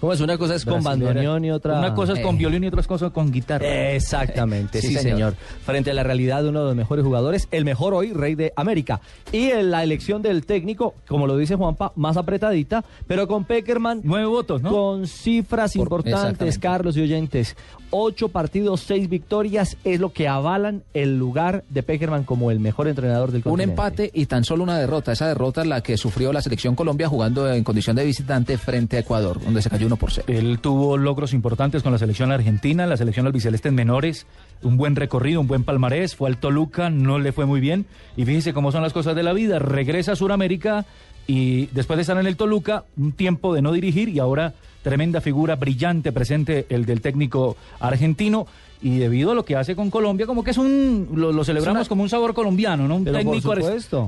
¿Cómo 0.00 0.14
es? 0.14 0.20
Una 0.22 0.38
cosa 0.38 0.54
es 0.54 0.64
con 0.64 0.82
bandoneón 0.82 1.44
y 1.44 1.50
otra... 1.50 1.78
Una 1.78 1.92
cosa 1.94 2.14
es 2.14 2.20
con 2.20 2.36
Eh. 2.36 2.38
violín 2.38 2.64
y 2.64 2.68
otra 2.68 2.82
cosa 2.84 3.10
con 3.10 3.30
guitarra. 3.30 3.66
Exactamente, 3.94 4.80
sí, 4.80 4.88
Sí, 4.88 4.94
señor. 4.94 5.12
señor. 5.12 5.34
Frente 5.62 5.90
a 5.90 5.94
la 5.94 6.02
realidad 6.02 6.42
de 6.42 6.48
uno 6.48 6.60
de 6.60 6.66
los 6.68 6.74
mejores 6.74 7.04
jugadores, 7.04 7.48
el 7.50 7.66
mejor 7.66 7.92
hoy, 7.92 8.14
rey 8.14 8.34
de 8.34 8.50
América. 8.56 9.02
Y 9.30 9.50
en 9.50 9.70
la 9.70 9.82
elección 9.82 10.22
del 10.22 10.46
técnico, 10.46 10.94
como 11.06 11.26
lo 11.26 11.36
dice 11.36 11.54
Juanpa, 11.54 11.92
más 11.96 12.16
apretadita, 12.16 12.82
pero 13.06 13.28
con 13.28 13.44
Peckerman. 13.44 14.00
Nueve 14.02 14.24
votos, 14.24 14.62
¿no? 14.62 14.70
Con 14.70 15.06
cifras 15.06 15.74
Por- 15.74 15.82
importantes. 15.82 16.58
Carlos 16.58 16.96
y 16.96 17.02
oyentes. 17.02 17.54
Ocho 17.92 18.28
partidos, 18.28 18.82
seis 18.82 19.08
victorias, 19.08 19.76
es 19.82 19.98
lo 19.98 20.12
que 20.12 20.28
avalan 20.28 20.84
el 20.94 21.18
lugar 21.18 21.64
de 21.70 21.82
Peckerman 21.82 22.22
como 22.22 22.52
el 22.52 22.60
mejor 22.60 22.86
entrenador 22.86 23.32
del 23.32 23.38
Un 23.38 23.50
continente. 23.50 23.72
empate 23.72 24.10
y 24.14 24.26
tan 24.26 24.44
solo 24.44 24.62
una 24.62 24.78
derrota. 24.78 25.10
Esa 25.10 25.26
derrota 25.26 25.62
es 25.62 25.66
la 25.66 25.82
que 25.82 25.96
sufrió 25.96 26.32
la 26.32 26.40
selección 26.40 26.76
Colombia 26.76 27.08
jugando 27.08 27.52
en 27.52 27.64
condición 27.64 27.96
de 27.96 28.04
visitante 28.04 28.58
frente 28.58 28.96
a 28.96 29.00
Ecuador, 29.00 29.42
donde 29.42 29.60
se 29.60 29.70
cayó 29.70 29.86
1 29.86 29.96
por 29.96 30.12
0. 30.12 30.26
Él 30.28 30.60
tuvo 30.60 30.96
logros 30.96 31.32
importantes 31.32 31.82
con 31.82 31.90
la 31.90 31.98
selección 31.98 32.30
argentina, 32.30 32.86
la 32.86 32.96
selección 32.96 33.26
albiceleste 33.26 33.68
en 33.68 33.74
menores, 33.74 34.26
un 34.62 34.76
buen 34.76 34.94
recorrido, 34.94 35.40
un 35.40 35.48
buen 35.48 35.64
palmarés, 35.64 36.14
fue 36.14 36.28
al 36.28 36.36
Toluca, 36.36 36.90
no 36.90 37.18
le 37.18 37.32
fue 37.32 37.44
muy 37.44 37.60
bien, 37.60 37.86
y 38.16 38.24
fíjese 38.24 38.52
cómo 38.52 38.70
son 38.70 38.82
las 38.82 38.92
cosas 38.92 39.16
de 39.16 39.24
la 39.24 39.32
vida, 39.32 39.58
regresa 39.58 40.12
a 40.12 40.16
Sudamérica 40.16 40.86
y 41.26 41.66
después 41.66 41.96
de 41.96 42.02
estar 42.02 42.18
en 42.18 42.26
el 42.26 42.36
Toluca, 42.36 42.84
un 42.96 43.12
tiempo 43.12 43.52
de 43.54 43.62
no 43.62 43.72
dirigir 43.72 44.08
y 44.08 44.20
ahora 44.20 44.54
tremenda 44.82 45.20
figura, 45.20 45.56
brillante, 45.56 46.12
presente 46.12 46.66
el 46.70 46.84
del 46.86 47.00
técnico 47.00 47.56
argentino. 47.80 48.46
Y 48.82 48.96
debido 48.96 49.32
a 49.32 49.34
lo 49.34 49.44
que 49.44 49.56
hace 49.56 49.76
con 49.76 49.90
Colombia, 49.90 50.24
como 50.26 50.42
que 50.42 50.52
es 50.52 50.56
un. 50.56 51.08
Lo, 51.14 51.32
lo 51.32 51.44
celebramos 51.44 51.82
una- 51.82 51.88
como 51.90 52.02
un 52.02 52.08
sabor 52.08 52.32
colombiano, 52.32 52.88
¿no? 52.88 52.96
Un 52.96 53.04
Pero 53.04 53.18
técnico 53.18 53.52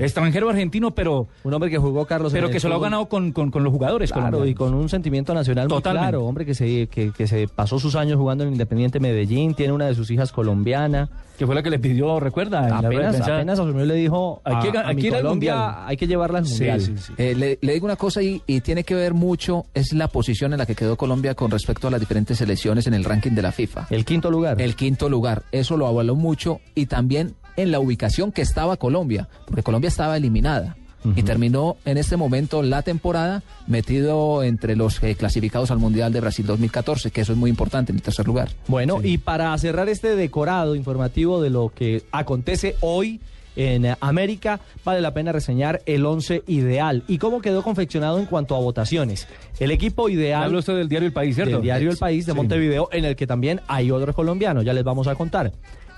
extranjero 0.01 0.49
argentino, 0.49 0.93
pero. 0.93 1.29
Un 1.45 1.53
hombre 1.53 1.69
que 1.69 1.77
jugó 1.77 2.07
Carlos 2.07 2.33
Pero 2.33 2.49
que 2.49 2.59
se 2.59 2.71
lo 2.71 2.77
ha 2.77 2.79
ganado 2.81 3.05
con, 3.07 3.33
con- 3.33 3.51
con 3.51 3.65
los 3.65 3.71
jugadores 3.71 4.11
Claro, 4.13 4.47
y 4.47 4.55
con 4.55 4.73
un 4.73 4.89
sentimiento 4.89 5.35
nacional 5.35 5.69
muy 5.69 5.77
Totalmente. 5.77 6.09
claro, 6.09 6.25
hombre 6.25 6.47
que 6.47 6.55
se, 6.55 6.87
que, 6.87 7.13
que 7.13 7.27
se 7.27 7.49
pasó 7.49 7.79
sus 7.79 7.97
años 7.97 8.17
jugando 8.17 8.45
en 8.45 8.53
Independiente 8.53 8.99
Medellín, 8.99 9.53
tiene 9.53 9.75
una 9.75 9.87
de 9.89 9.95
sus 9.95 10.11
hijas 10.11 10.33
colombiana. 10.33 11.11
Que 11.39 11.47
fue 11.47 11.55
la 11.55 11.63
que 11.63 11.71
le 11.71 11.79
pidió, 11.79 12.21
recuerda. 12.21 12.63
En 12.65 12.71
la 12.71 12.79
Apenas, 12.79 13.15
prensa. 13.17 13.37
apenas 13.37 13.59
asumió 13.59 13.85
y 13.85 13.89
le 13.89 13.95
dijo, 13.95 14.41
Hay 14.45 14.71
que 14.71 14.79
a, 14.79 14.83
a 14.83 14.89
hay 14.89 14.97
Colombia 15.11 15.29
Mundial. 15.31 15.75
hay 15.87 15.97
que 15.97 16.07
llevarla 16.07 16.39
al 16.39 16.47
Sí, 16.47 16.53
Mundial. 16.53 16.81
sí, 16.81 16.93
sí. 16.99 17.13
Eh, 17.19 17.35
le, 17.35 17.59
le 17.61 17.73
digo 17.73 17.85
una 17.87 17.97
cosa 17.97 18.23
y, 18.23 18.41
y 18.47 18.61
tiene 18.61 18.85
que 18.85 18.95
ver 18.95 19.13
mucho, 19.13 19.65
es 19.75 19.93
la 19.93 20.09
posición 20.09 20.53
en 20.53 20.59
la 20.59 20.62
que 20.67 20.75
quedó 20.75 20.97
Colombia 20.97 21.35
con 21.35 21.51
respecto 21.51 21.89
a 21.89 21.91
las 21.91 22.01
diferentes 22.01 22.39
selecciones 22.39 22.87
en 22.87 22.95
el 22.95 23.05
ranking 23.05 23.33
de 23.33 23.43
la 23.43 23.53
FIFA. 23.53 23.87
El 23.91 24.05
quinto 24.05 24.31
lugar. 24.31 24.61
El 24.61 24.77
quinto 24.77 25.09
lugar, 25.09 25.45
eso 25.53 25.77
lo 25.77 25.87
avaló 25.87 26.15
mucho 26.15 26.61
y 26.75 26.87
también 26.87 27.35
en 27.57 27.71
la 27.71 27.81
ubicación 27.81 28.33
que 28.33 28.43
estaba 28.43 28.77
Colombia, 28.77 29.29
porque 29.47 29.63
Colombia 29.63 29.89
estaba 29.89 30.17
eliminada. 30.17 30.77
Y 31.17 31.25
terminó 31.25 31.79
en 31.85 31.99
este 31.99 32.17
momento 32.17 32.63
la 32.63 32.83
temporada 32.83 33.43
metido 33.67 34.45
entre 34.45 34.77
los 34.77 35.03
eh, 35.03 35.17
clasificados 35.17 35.73
al 35.73 35.79
Mundial 35.79 36.13
de 36.13 36.21
Brasil 36.21 36.47
2014, 36.47 37.11
que 37.11 37.23
eso 37.23 37.33
es 37.33 37.39
muy 37.39 37.51
importante 37.51 37.91
en 37.91 37.97
el 37.97 38.03
tercer 38.03 38.25
lugar. 38.25 38.51
Bueno, 38.69 39.01
y 39.03 39.19
para 39.19 39.59
cerrar 39.59 39.89
este 39.89 40.15
decorado 40.15 40.77
informativo 40.77 41.43
de 41.43 41.51
lo 41.51 41.73
que 41.75 42.05
acontece 42.13 42.77
hoy 42.81 43.21
en 43.57 43.85
eh, 43.85 43.97
América, 44.01 44.61
vale 44.85 45.01
la 45.01 45.13
pena 45.15 45.33
reseñar 45.33 45.83
el 45.87 46.05
11 46.07 46.45
ideal 46.47 47.05
y 47.09 47.19
cómo 47.19 47.41
quedó 47.41 47.63
confeccionado 47.63 48.19
en 48.19 48.27
cuanto 48.27 48.57
a 48.57 48.61
votaciones. 48.61 49.27
El 49.61 49.71
equipo 49.71 50.09
ideal 50.09 50.45
Habla 50.45 50.59
usted 50.59 50.77
del 50.77 50.89
diario 50.89 51.07
El 51.07 51.13
País, 51.13 51.35
¿cierto? 51.35 51.53
del 51.55 51.63
diario 51.63 51.91
El 51.91 51.97
País 51.99 52.27
de 52.27 52.33
Sí. 52.33 52.37
Montevideo, 52.37 52.89
en 52.93 53.05
el 53.05 53.17
que 53.17 53.27
también 53.27 53.61
hay 53.69 53.91
otro 53.91 54.13
colombiano, 54.15 54.63
ya 54.63 54.73
les 54.73 54.85
vamos 54.85 55.07
a 55.07 55.15
contar. 55.15 55.53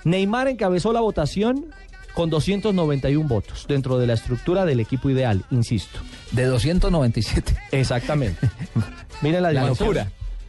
Neymar 0.04 0.48
encabezó 0.48 0.92
la 0.92 1.00
votación 1.00 1.66
con 2.14 2.30
291 2.30 3.26
votos 3.28 3.66
dentro 3.68 3.98
de 3.98 4.06
la 4.06 4.14
estructura 4.14 4.64
del 4.64 4.80
equipo 4.80 5.10
ideal, 5.10 5.44
insisto. 5.50 5.98
De 6.32 6.44
297. 6.44 7.56
Exactamente. 7.72 8.48
Miren 9.22 9.42
la, 9.42 9.52
La 9.52 9.66
locura. 9.66 10.08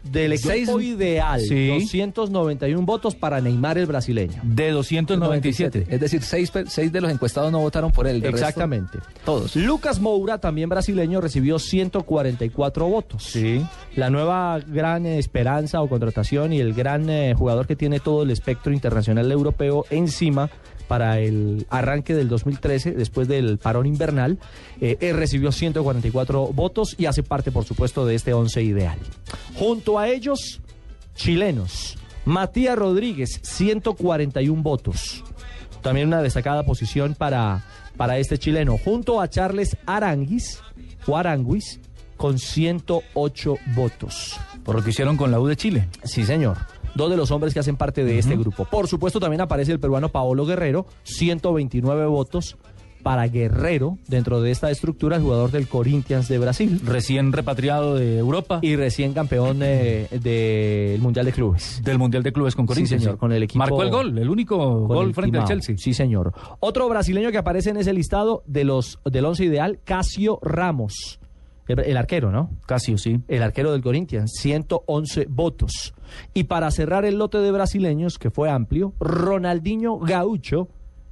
Del 0.10 0.34
equipo 0.34 0.50
Seis- 0.50 0.70
ideal, 0.82 1.42
Sí. 1.42 1.68
291 1.68 2.86
votos 2.86 3.16
para 3.16 3.42
Neymar 3.42 3.78
el 3.78 3.86
brasileño. 3.88 4.40
De 4.44 4.72
297. 4.72 5.86
Es 5.90 6.00
decir, 6.00 6.22
seis, 6.22 6.52
de 6.92 7.02
los 7.02 7.12
encuestados 7.12 7.52
no 7.52 7.60
votaron 7.60 7.92
por 7.92 8.08
él. 8.08 8.22
resto, 8.22 8.38
Exactamente. 8.38 9.00
todos. 9.26 9.56
Lucas 9.56 10.00
Moura, 10.00 10.38
también 10.38 10.70
brasileño, 10.70 11.22
recibió 11.22 11.58
144 11.60 12.88
votos. 12.88 13.24
Sí. 13.24 13.66
La 13.96 14.10
nueva 14.10 14.60
gran 14.60 15.06
eh, 15.06 15.18
esperanza 15.20 15.82
o 15.82 15.90
contratación 15.90 16.54
y 16.54 16.60
el 16.60 16.74
gran 16.74 17.10
eh, 17.10 17.34
jugador 17.38 17.66
que 17.68 17.76
tiene 17.76 18.00
todo 18.00 18.24
el 18.24 18.32
espectro 18.32 18.72
internacional 18.74 19.32
europeo 19.32 19.86
encima 19.90 20.50
para 20.88 21.20
el 21.20 21.66
arranque 21.70 22.14
del 22.14 22.30
2013, 22.30 22.92
después 22.92 23.28
del 23.28 23.58
parón 23.58 23.86
invernal, 23.86 24.38
eh, 24.82 24.98
él 25.00 25.16
recibió 25.18 25.52
144 25.52 26.48
votos 26.48 26.96
y 26.98 27.06
hace 27.06 27.24
parte, 27.24 27.52
por 27.52 27.66
supuesto, 27.66 28.06
de 28.06 28.16
este 28.16 28.34
11 28.34 28.64
ideal. 28.64 29.00
Junto 29.56 30.00
a 30.00 30.08
ellos, 30.08 30.62
chilenos. 31.16 31.98
Matías 32.26 32.78
Rodríguez, 32.78 33.40
141 33.44 34.62
votos. 34.64 35.24
También 35.82 36.08
una 36.08 36.22
destacada 36.22 36.64
posición 36.64 37.14
para, 37.14 37.64
para 37.96 38.18
este 38.18 38.40
chileno. 38.40 38.78
Junto 38.78 39.22
a 39.22 39.30
Charles 39.30 39.78
Aranguis, 39.86 40.60
o 41.06 41.18
Aranguis, 41.18 41.80
con 42.18 42.40
108 42.40 43.58
votos. 43.76 44.40
Por 44.64 44.76
lo 44.76 44.84
que 44.84 44.90
hicieron 44.90 45.18
con 45.18 45.32
la 45.32 45.40
U 45.40 45.46
de 45.46 45.56
Chile. 45.56 45.88
Sí, 46.04 46.26
señor. 46.26 46.58
Dos 46.96 47.10
de 47.12 47.18
los 47.18 47.30
hombres 47.32 47.54
que 47.54 47.60
hacen 47.60 47.76
parte 47.76 48.04
de 48.06 48.18
este 48.20 48.36
grupo. 48.38 48.66
Por 48.66 48.88
supuesto, 48.88 49.20
también 49.20 49.42
aparece 49.42 49.72
el 49.72 49.80
peruano 49.80 50.10
Paolo 50.10 50.46
Guerrero, 50.46 50.86
129 51.04 52.06
votos 52.06 52.58
para 53.04 53.28
Guerrero 53.28 54.00
dentro 54.08 54.42
de 54.42 54.50
esta 54.50 54.72
estructura, 54.72 55.18
el 55.18 55.22
jugador 55.22 55.52
del 55.52 55.68
Corinthians 55.68 56.28
de 56.28 56.40
Brasil 56.40 56.82
Recién 56.84 57.34
repatriado 57.34 57.94
de 57.94 58.18
Europa. 58.18 58.58
y 58.64 58.76
recién 58.78 59.14
campeón 59.14 59.60
eh, 59.62 60.08
del 60.22 61.00
Mundial 61.02 61.28
de 61.28 61.32
Clubes. 61.32 61.82
del 61.84 62.00
Mundial 62.00 62.24
de 62.24 62.34
Clubes 62.34 62.56
con 62.56 62.66
Sí, 62.66 62.70
Corinthians. 62.70 63.04
señor, 63.04 63.18
con 63.20 63.32
el 63.32 63.44
equipo- 63.44 63.60
Marcó 63.60 63.84
el 63.84 63.92
gol, 63.92 64.18
el 64.18 64.28
único 64.28 64.88
gol 64.88 65.10
el 65.10 65.14
frente 65.14 65.38
al. 65.38 65.46
Chelsea. 65.48 65.76
Sí, 65.78 65.94
señor. 65.94 66.34
Otro 66.62 66.90
brasileño 66.90 67.30
que 67.30 67.38
aparece 67.38 67.70
en 67.70 67.78
ese 67.78 67.94
listado 67.94 68.42
de 68.48 68.64
los 68.64 68.98
del 69.06 69.26
once 69.26 69.46
ideal, 69.46 69.80
Casio 69.84 70.40
Ramos. 70.42 71.20
El, 71.68 71.80
el 71.80 71.98
arquero, 71.98 72.32
¿no? 72.32 72.50
Casio, 72.66 72.98
sí. 72.98 73.20
El 73.28 73.44
arquero 73.44 73.72
del 73.72 73.82
Corinthians, 73.82 74.32
111 74.40 75.28
votos. 75.30 75.94
Y 76.34 76.46
para 76.46 76.70
cerrar 76.72 77.06
el 77.06 77.18
lote 77.18 77.40
de 77.40 77.52
brasileños, 77.52 78.18
que 78.18 78.30
fue 78.30 78.50
amplio, 78.50 78.94
Ronaldinho 79.00 79.98
Gaucho, 79.98 80.70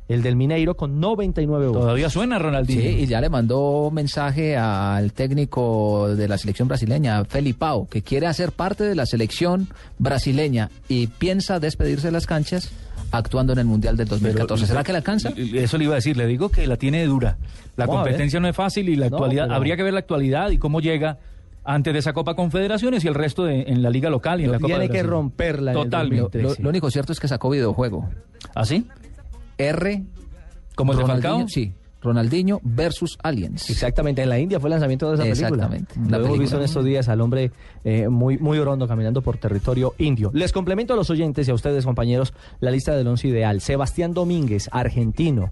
el 0.07 0.21
del 0.21 0.35
Mineiro, 0.35 0.75
con 0.75 0.99
99 0.99 1.67
votos. 1.67 1.81
Todavía 1.81 2.09
suena 2.09 2.37
Ronaldinho. 2.37 2.81
Sí, 2.81 2.87
y 2.87 3.05
ya 3.05 3.21
le 3.21 3.29
mandó 3.29 3.89
mensaje 3.91 4.57
al 4.57 5.13
técnico 5.13 6.13
de 6.15 6.27
la 6.27 6.37
selección 6.37 6.67
brasileña, 6.67 7.23
Felipao, 7.25 7.87
que 7.87 8.01
quiere 8.01 8.27
hacer 8.27 8.51
parte 8.51 8.83
de 8.83 8.95
la 8.95 9.05
selección 9.05 9.69
brasileña 9.97 10.69
y 10.89 11.07
piensa 11.07 11.59
despedirse 11.59 12.07
de 12.07 12.11
las 12.11 12.25
canchas 12.25 12.71
actuando 13.13 13.53
en 13.53 13.59
el 13.59 13.65
Mundial 13.65 13.95
del 13.95 14.07
2014. 14.07 14.65
¿Será 14.67 14.83
que 14.83 14.91
le 14.91 14.97
alcanza? 14.97 15.29
Eso 15.37 15.77
le 15.77 15.83
iba 15.85 15.93
a 15.93 15.95
decir, 15.97 16.17
le 16.17 16.25
digo 16.25 16.49
que 16.49 16.65
la 16.67 16.77
tiene 16.77 17.05
dura. 17.05 17.37
La 17.77 17.85
Vamos 17.85 18.03
competencia 18.03 18.39
no 18.39 18.47
es 18.47 18.55
fácil 18.55 18.89
y 18.89 18.95
la 18.95 19.09
No, 19.09 19.17
actualidad, 19.17 19.43
pero- 19.45 19.55
habría 19.55 19.77
que 19.77 19.83
ver 19.83 19.93
la 19.93 19.99
actualidad 19.99 20.49
y 20.49 20.57
cómo 20.57 20.81
llega 20.81 21.19
antes 21.63 21.93
de 21.93 21.99
esa 21.99 22.11
Copa 22.13 22.35
Confederaciones 22.35 23.05
y 23.05 23.07
el 23.07 23.13
resto 23.13 23.45
de- 23.45 23.61
en 23.67 23.81
la 23.83 23.89
Liga 23.91 24.09
Local 24.09 24.41
y 24.41 24.45
en 24.45 24.51
la 24.51 24.57
Copa 24.59 24.67
Tiene 24.75 24.89
que 24.89 25.03
romperla. 25.03 25.73
Totalmente. 25.73 26.39
2013. 26.39 26.61
Lo, 26.61 26.63
lo 26.63 26.69
único 26.69 26.89
cierto 26.91 27.13
es 27.13 27.19
que 27.19 27.27
sacó 27.27 27.49
videojuego. 27.51 28.09
¿Ah, 28.55 28.65
sí? 28.65 28.87
R. 29.57 30.03
¿Como 30.75 30.93
el 30.93 30.97
de 30.97 31.05
Falcao? 31.05 31.47
Sí. 31.47 31.71
Ronaldinho 32.03 32.59
versus 32.63 33.17
Aliens. 33.23 33.69
Exactamente, 33.69 34.21
en 34.21 34.29
la 34.29 34.37
India 34.39 34.59
fue 34.59 34.67
el 34.67 34.71
lanzamiento 34.71 35.07
de 35.09 35.15
esa 35.15 35.23
película. 35.23 35.65
Exactamente, 35.65 35.95
Lo 35.95 36.01
la 36.01 36.07
hemos 36.17 36.17
película. 36.27 36.39
visto 36.41 36.57
en 36.57 36.63
estos 36.63 36.85
días 36.85 37.09
al 37.09 37.21
hombre 37.21 37.51
eh, 37.83 38.07
muy, 38.09 38.37
muy 38.37 38.59
orondo 38.59 38.87
caminando 38.87 39.21
por 39.21 39.37
territorio 39.37 39.93
indio. 39.97 40.29
Les 40.33 40.51
complemento 40.51 40.93
a 40.93 40.97
los 40.97 41.09
oyentes 41.09 41.47
y 41.47 41.51
a 41.51 41.53
ustedes, 41.53 41.85
compañeros, 41.85 42.33
la 42.59 42.71
lista 42.71 42.95
del 42.95 43.07
once 43.07 43.27
ideal. 43.27 43.61
Sebastián 43.61 44.13
Domínguez, 44.13 44.69
argentino, 44.71 45.51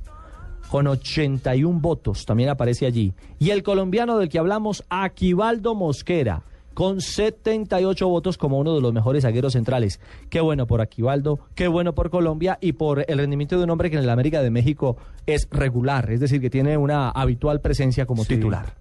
con 0.69 0.87
81 0.87 1.79
votos, 1.79 2.25
también 2.25 2.49
aparece 2.49 2.85
allí. 2.85 3.13
Y 3.39 3.49
el 3.49 3.63
colombiano 3.63 4.17
del 4.17 4.29
que 4.29 4.39
hablamos, 4.39 4.83
Aquivaldo 4.89 5.75
Mosquera, 5.75 6.43
con 6.73 7.01
78 7.01 8.07
votos 8.07 8.37
como 8.37 8.57
uno 8.59 8.73
de 8.75 8.81
los 8.81 8.93
mejores 8.93 9.23
zagueros 9.23 9.53
centrales. 9.53 9.99
Qué 10.29 10.41
bueno 10.41 10.67
por 10.67 10.81
Aquivaldo, 10.81 11.39
qué 11.55 11.67
bueno 11.67 11.93
por 11.93 12.09
Colombia 12.09 12.57
y 12.61 12.73
por 12.73 13.05
el 13.07 13.17
rendimiento 13.17 13.57
de 13.57 13.63
un 13.63 13.69
hombre 13.69 13.89
que 13.89 13.97
en 13.97 14.03
el 14.03 14.09
América 14.09 14.41
de 14.41 14.49
México 14.51 14.97
es 15.25 15.47
regular, 15.51 16.11
es 16.11 16.19
decir, 16.19 16.41
que 16.41 16.49
tiene 16.49 16.77
una 16.77 17.09
habitual 17.09 17.61
presencia 17.61 18.05
como 18.05 18.23
Sí. 18.23 18.35
titular. 18.35 18.73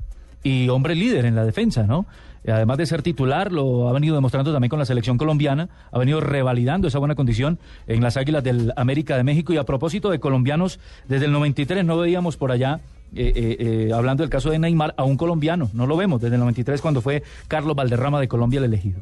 y 0.42 0.70
hombre 0.70 0.94
líder 0.94 1.26
en 1.26 1.35
la 1.35 1.44
defensa, 1.44 1.82
¿no? 1.82 2.06
Además 2.49 2.78
de 2.78 2.87
ser 2.87 3.02
titular, 3.02 3.52
lo 3.52 3.90
ha 3.90 3.92
venido 3.92 4.14
demostrando 4.14 4.50
también 4.54 4.70
con 4.70 4.78
la 4.78 4.87
selección 4.87 5.18
colombiana, 5.18 5.68
ha 5.92 5.99
venido 5.99 6.18
revalidando 6.23 6.88
esa 6.88 6.99
buena 6.99 7.14
condición 7.14 7.59
en 7.87 8.00
las 8.02 8.16
Águilas 8.16 8.42
del 8.42 8.73
América 8.76 9.18
de 9.18 9.23
México. 9.23 9.52
Y 9.52 9.59
a 9.59 9.64
propósito 9.64 10.09
de 10.09 10.18
colombianos, 10.18 10.80
desde 11.06 11.26
el 11.26 11.32
93 11.32 11.85
no 11.85 11.99
veíamos 11.99 12.38
por 12.38 12.52
allá, 12.52 12.80
eh, 13.14 13.32
eh, 13.34 13.56
eh, 13.88 13.92
hablando 13.92 14.22
del 14.22 14.30
caso 14.30 14.50
de 14.50 14.58
Neymar, 14.58 14.94
a 14.96 15.04
un 15.04 15.16
colombiano, 15.16 15.70
no 15.72 15.86
lo 15.86 15.96
vemos 15.96 16.20
desde 16.20 16.36
el 16.36 16.40
93 16.40 16.80
cuando 16.80 17.00
fue 17.00 17.22
Carlos 17.48 17.74
Valderrama 17.76 18.20
de 18.20 18.28
Colombia 18.28 18.58
el 18.58 18.64
elegido. 18.64 19.00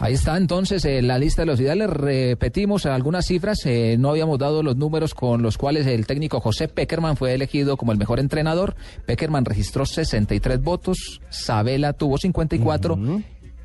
Ahí 0.00 0.14
está 0.14 0.36
entonces 0.36 0.84
eh, 0.84 1.02
la 1.02 1.18
lista 1.18 1.42
de 1.42 1.46
los 1.46 1.58
ideales. 1.60 1.90
Repetimos 1.90 2.86
algunas 2.86 3.26
cifras. 3.26 3.66
eh, 3.66 3.96
no 3.98 4.10
habíamos 4.10 4.38
dado 4.38 4.62
los 4.62 4.76
números 4.76 5.12
con 5.12 5.42
los 5.42 5.58
cuales 5.58 5.88
el 5.88 6.06
técnico 6.06 6.40
José 6.40 6.68
Peckerman 6.68 7.16
fue 7.16 7.34
elegido 7.34 7.76
como 7.76 7.90
el 7.90 7.98
mejor 7.98 8.20
entrenador. 8.20 8.76
Peckerman 9.06 9.44
registró 9.44 9.84
63 9.86 10.62
votos. 10.62 11.20
Sabela 11.30 11.94
tuvo 11.94 12.16
54. 12.16 12.96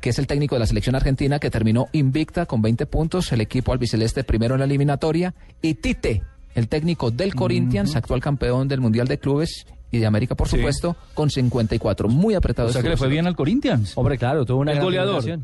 que 0.00 0.10
es 0.10 0.18
el 0.18 0.26
técnico 0.26 0.54
de 0.56 0.58
la 0.58 0.66
selección 0.66 0.96
argentina 0.96 1.38
que 1.38 1.50
terminó 1.50 1.86
invicta 1.92 2.44
con 2.44 2.60
20 2.60 2.84
puntos, 2.84 3.32
el 3.32 3.40
equipo 3.40 3.72
albiceleste 3.72 4.22
primero 4.22 4.54
en 4.54 4.58
la 4.58 4.66
eliminatoria, 4.66 5.34
y 5.62 5.74
Tite, 5.74 6.22
el 6.54 6.68
técnico 6.68 7.10
del 7.10 7.34
Corinthians, 7.34 7.96
actual 7.96 8.20
campeón 8.20 8.68
del 8.68 8.82
Mundial 8.82 9.08
de 9.08 9.16
Clubes 9.18 9.64
y 9.96 10.00
de 10.00 10.06
América, 10.06 10.34
por 10.34 10.48
Sí. 10.48 10.56
supuesto, 10.56 10.96
con 11.14 11.30
54. 11.30 12.08
Muy 12.08 12.34
apretado. 12.34 12.68
O 12.68 12.72
sea 12.72 12.82
que 12.82 12.88
le 12.88 12.96
fue 12.96 13.08
bien 13.08 13.26
al 13.26 13.36
Corinthians. 13.36 13.92
Hombre, 13.96 14.18
claro, 14.18 14.44
tuvo 14.44 14.58
una 14.60 14.72
el 14.72 14.76
gran 14.78 14.84
goleador. 14.86 15.40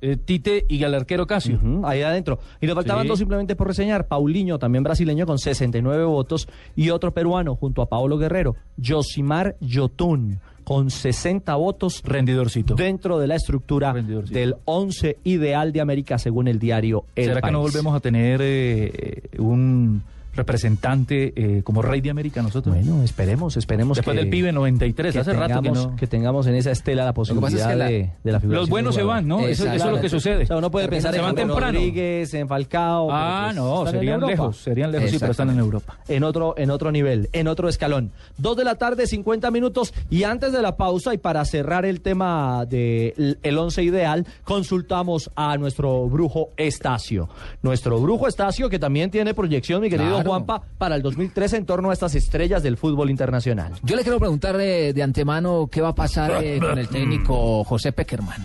eh, 0.00 0.16
Tite 0.16 0.66
y 0.68 0.82
el 0.82 0.92
arquero 0.94 1.26
Casio. 1.26 1.58
Ahí 1.84 2.02
adentro. 2.02 2.38
Y 2.60 2.66
nos 2.66 2.74
faltaban 2.74 3.04
Sí. 3.04 3.08
dos 3.08 3.18
simplemente 3.18 3.56
por 3.56 3.68
reseñar. 3.68 4.06
Paulinho, 4.06 4.58
también 4.58 4.84
brasileño, 4.84 5.24
con 5.24 5.38
69 5.38 6.04
votos. 6.04 6.46
Y 6.76 6.90
otro 6.90 7.12
peruano, 7.14 7.56
junto 7.56 7.80
a 7.80 7.86
Paolo 7.88 8.18
Guerrero, 8.18 8.54
Josimar 8.82 9.56
Yotun, 9.60 10.40
con 10.64 10.90
60 10.90 11.54
votos. 11.56 12.02
Rendidorcito. 12.04 12.74
Dentro 12.74 13.18
de 13.18 13.28
la 13.28 13.36
estructura 13.36 13.94
del 13.94 14.56
11 14.66 15.16
ideal 15.24 15.72
de 15.72 15.80
América, 15.80 16.18
según 16.18 16.48
el 16.48 16.58
diario 16.58 17.04
El 17.16 17.26
¿Será 17.26 17.40
que 17.40 17.50
no 17.50 17.60
volvemos 17.60 17.94
a 17.94 18.00
tener 18.00 18.40
eh, 18.42 19.22
un 19.38 20.02
representante 20.36 21.32
eh, 21.36 21.62
como 21.62 21.82
rey 21.82 22.00
de 22.00 22.10
América 22.10 22.42
nosotros? 22.42 22.74
Bueno, 22.74 23.02
esperemos, 23.02 23.56
esperemos 23.56 23.96
Después 23.96 24.14
que- 24.16 24.20
del 24.22 24.30
pibe 24.30 24.52
93, 24.52 25.16
hace 25.16 25.32
rato 25.32 25.46
que 25.46 25.54
tengamos, 25.68 25.86
no. 25.90 25.96
que 25.96 26.06
tengamos 26.06 26.46
en 26.46 26.54
esa 26.54 26.70
estela 26.70 27.04
la 27.04 27.10
es 27.10 27.14
posibilidad 27.14 27.70
que 27.70 27.76
la- 27.76 27.84
de, 27.86 28.10
de 28.22 28.32
la 28.32 28.40
figura. 28.40 28.58
los 28.60 28.68
buenos 28.68 28.94
se 28.94 29.02
van, 29.02 29.26
¿no? 29.28 29.40
Eso- 29.40 29.64
eso 29.70 29.86
es 29.86 29.92
lo 29.92 30.00
que 30.00 30.08
sucede. 30.08 30.44
O 30.44 30.46
sea, 30.46 30.56
uno 30.56 30.70
puede 30.70 30.86
Porque 30.86 30.96
pensar 30.96 31.14
se 31.14 31.20
en 31.20 31.34
temprano. 31.34 31.72
Rodríguez, 31.78 32.34
en 32.34 32.48
Falcao. 32.48 33.08
Ah, 33.10 33.44
pues 33.46 33.56
no, 33.56 33.86
serían 33.86 34.20
lejos, 34.20 34.56
serían 34.58 34.92
lejos, 34.92 35.10
sí, 35.10 35.16
pero 35.18 35.32
están 35.32 35.50
en 35.50 35.58
Europa. 35.58 35.98
En 36.08 36.24
otro, 36.24 36.54
en 36.56 36.70
otro 36.70 36.90
nivel, 36.92 37.28
en 37.32 37.48
otro 37.48 37.68
escalón. 37.68 38.12
Dos 38.38 38.56
de 38.56 38.64
la 38.64 38.74
tarde, 38.76 39.06
50 39.06 39.50
minutos. 39.50 39.92
Y 40.10 40.24
antes 40.24 40.52
de 40.52 40.62
la 40.62 40.76
pausa, 40.76 41.14
y 41.14 41.18
para 41.18 41.44
cerrar 41.44 41.84
el 41.84 42.00
tema 42.00 42.64
del 42.66 43.38
el 43.42 43.58
once 43.58 43.82
ideal, 43.82 44.26
consultamos 44.44 45.30
a 45.36 45.56
nuestro 45.56 46.08
brujo 46.08 46.50
Estacio. 46.56 47.28
Nuestro 47.62 48.00
brujo 48.00 48.26
Estacio, 48.28 48.68
que 48.70 48.78
también 48.78 49.10
tiene 49.10 49.34
proyección, 49.34 49.82
mi 49.82 49.90
querido 49.90 50.10
Claro. 50.14 50.23
Juanpa, 50.24 50.62
para 50.78 50.96
el 50.96 51.02
2013 51.02 51.58
en 51.58 51.66
torno 51.66 51.90
a 51.90 51.92
estas 51.92 52.14
estrellas 52.14 52.62
del 52.62 52.76
fútbol 52.76 53.10
internacional. 53.10 53.72
Yo 53.82 53.96
le 53.96 54.02
quiero 54.02 54.18
preguntar 54.18 54.58
eh, 54.60 54.92
de 54.92 55.02
antemano 55.02 55.68
qué 55.70 55.80
va 55.80 55.88
a 55.88 55.94
pasar 55.94 56.42
eh, 56.42 56.58
con 56.60 56.78
el 56.78 56.88
técnico 56.88 57.64
José 57.64 57.92
Peckerman. 57.92 58.44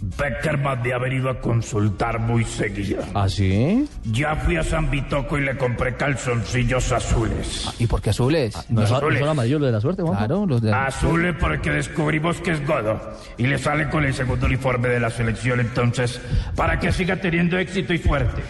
Beckerman 0.00 0.80
de 0.82 0.94
haber 0.94 1.12
ido 1.12 1.28
a 1.28 1.40
consultar 1.40 2.20
muy 2.20 2.44
seguido. 2.44 3.02
¿Ah, 3.14 3.28
sí? 3.28 3.88
Ya 4.04 4.36
fui 4.36 4.56
a 4.56 4.62
San 4.62 4.90
Vitoco 4.90 5.36
y 5.38 5.42
le 5.42 5.56
compré 5.56 5.96
calzoncillos 5.96 6.92
azules. 6.92 7.68
¿Y 7.80 7.86
por 7.88 8.00
qué 8.00 8.10
azules? 8.10 8.54
¿No 8.68 8.86
son, 8.86 8.98
Azules. 8.98 9.18
no 9.18 9.26
son 9.26 9.30
amarillos 9.30 9.60
los 9.60 9.68
de 9.68 9.72
la 9.72 9.80
suerte, 9.80 10.02
Juanpa? 10.02 10.26
Claro, 10.26 10.46
los 10.46 10.62
de... 10.62 10.72
Azules 10.72 11.34
porque 11.40 11.70
descubrimos 11.70 12.40
que 12.40 12.52
es 12.52 12.64
godo 12.64 13.00
y 13.38 13.48
le 13.48 13.58
sale 13.58 13.88
con 13.90 14.04
el 14.04 14.14
segundo 14.14 14.46
uniforme 14.46 14.88
de 14.88 15.00
la 15.00 15.10
selección 15.10 15.58
entonces 15.58 16.20
para 16.54 16.78
que 16.78 16.92
siga 16.92 17.16
teniendo 17.16 17.58
éxito 17.58 17.92
y 17.92 17.98
suerte. 17.98 18.42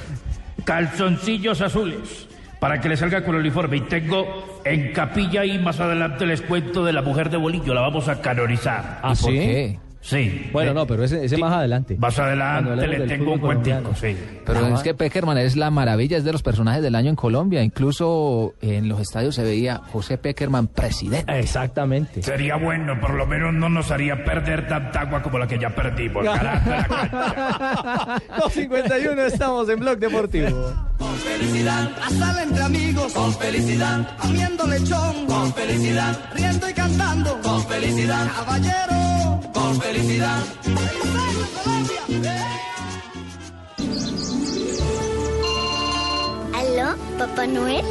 Calzoncillos 0.68 1.62
azules 1.62 2.28
para 2.60 2.78
que 2.78 2.90
le 2.90 2.96
salga 2.98 3.24
con 3.24 3.34
el 3.36 3.40
uniforme 3.40 3.78
y 3.78 3.80
tengo 3.80 4.60
en 4.66 4.92
capilla 4.92 5.42
y 5.46 5.58
más 5.58 5.80
adelante 5.80 6.26
les 6.26 6.42
cuento 6.42 6.84
de 6.84 6.92
la 6.92 7.00
mujer 7.00 7.30
de 7.30 7.38
Bolillo, 7.38 7.72
la 7.72 7.80
vamos 7.80 8.06
a 8.08 8.20
canonizar. 8.20 9.00
¿Ah, 9.02 9.14
¿Por 9.14 9.16
sí? 9.16 9.38
qué? 9.38 9.78
Sí. 10.08 10.48
Bueno, 10.54 10.70
Eh, 10.70 10.74
no, 10.74 10.86
pero 10.86 11.04
ese, 11.04 11.22
ese 11.22 11.36
más 11.36 11.52
adelante. 11.52 11.96
Más 11.98 12.18
adelante 12.18 12.86
le 12.86 13.00
tengo 13.06 13.34
un 13.34 13.40
cuentico, 13.40 13.94
sí. 13.94 14.16
Pero 14.46 14.66
es 14.74 14.82
que 14.82 14.94
Peckerman 14.94 15.36
es 15.36 15.54
la 15.54 15.70
maravilla, 15.70 16.16
es 16.16 16.24
de 16.24 16.32
los 16.32 16.42
personajes 16.42 16.82
del 16.82 16.94
año 16.94 17.10
en 17.10 17.16
Colombia. 17.16 17.62
Incluso 17.62 18.54
en 18.62 18.88
los 18.88 19.00
estadios 19.00 19.34
se 19.34 19.42
veía 19.42 19.82
José 19.92 20.16
Peckerman 20.16 20.68
presidente. 20.68 21.38
Exactamente. 21.38 22.22
Sería 22.22 22.56
bueno, 22.56 22.98
por 23.00 23.12
lo 23.12 23.26
menos 23.26 23.52
no 23.52 23.68
nos 23.68 23.90
haría 23.90 24.24
perder 24.24 24.66
tanta 24.66 25.02
agua 25.02 25.22
como 25.22 25.38
la 25.38 25.46
que 25.46 25.58
ya 25.58 25.68
perdimos. 25.74 26.24
Cancha. 26.24 26.62
251 28.38 29.22
estamos 29.22 29.68
en 29.68 29.80
Blog 29.80 29.98
Deportivo. 29.98 30.72
felicidad, 31.22 31.90
a 32.02 32.10
sala 32.10 32.42
entre 32.44 32.62
amigos, 32.62 33.12
con 33.12 33.32
felicidad, 33.34 34.16
comiendo 34.18 34.66
lechón, 34.66 35.26
con 35.26 35.52
felicidad, 35.52 36.16
riendo 36.34 36.68
y 36.68 36.72
cantando, 36.72 37.40
con 37.42 37.62
felicidad, 37.66 38.26
caballero, 38.36 39.17
con 39.68 39.80
felicidad. 39.82 40.42
¿Aló, 46.54 46.96
Papá 47.18 47.46
Noel? 47.46 47.84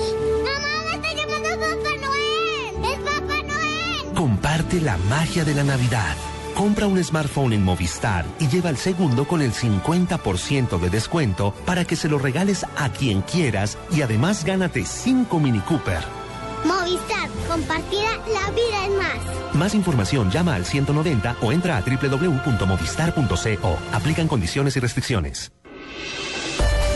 ¡Mamá, 0.43 0.73
me 0.85 0.95
está 0.95 1.13
llamando 1.13 1.49
Papá 1.49 1.93
Noel! 2.01 2.93
¡Es 2.93 2.99
Papá 2.99 3.43
Noel! 3.43 4.13
Comparte 4.15 4.81
la 4.81 4.97
magia 5.09 5.45
de 5.45 5.53
la 5.53 5.63
Navidad. 5.63 6.15
Compra 6.55 6.87
un 6.87 7.03
smartphone 7.03 7.53
en 7.53 7.63
Movistar 7.63 8.25
y 8.39 8.47
lleva 8.47 8.71
el 8.71 8.77
segundo 8.77 9.27
con 9.27 9.43
el 9.43 9.53
50% 9.53 10.79
de 10.79 10.89
descuento 10.89 11.53
para 11.65 11.85
que 11.85 11.95
se 11.95 12.09
lo 12.09 12.17
regales 12.17 12.65
a 12.75 12.89
quien 12.89 13.21
quieras 13.21 13.77
y 13.91 14.01
además 14.01 14.43
gánate 14.43 14.83
5 14.83 15.39
Mini 15.39 15.59
Cooper. 15.59 16.26
Movistar, 16.67 17.29
compartida, 17.47 18.17
la 18.27 18.51
vida 18.51 18.85
es 18.85 18.91
más. 18.91 19.55
Más 19.55 19.73
información 19.73 20.29
llama 20.29 20.55
al 20.55 20.65
190 20.65 21.37
o 21.41 21.53
entra 21.53 21.77
a 21.77 21.81
www.movistar.co. 21.81 23.77
Aplican 23.93 24.27
condiciones 24.27 24.75
y 24.75 24.81
restricciones. 24.81 25.53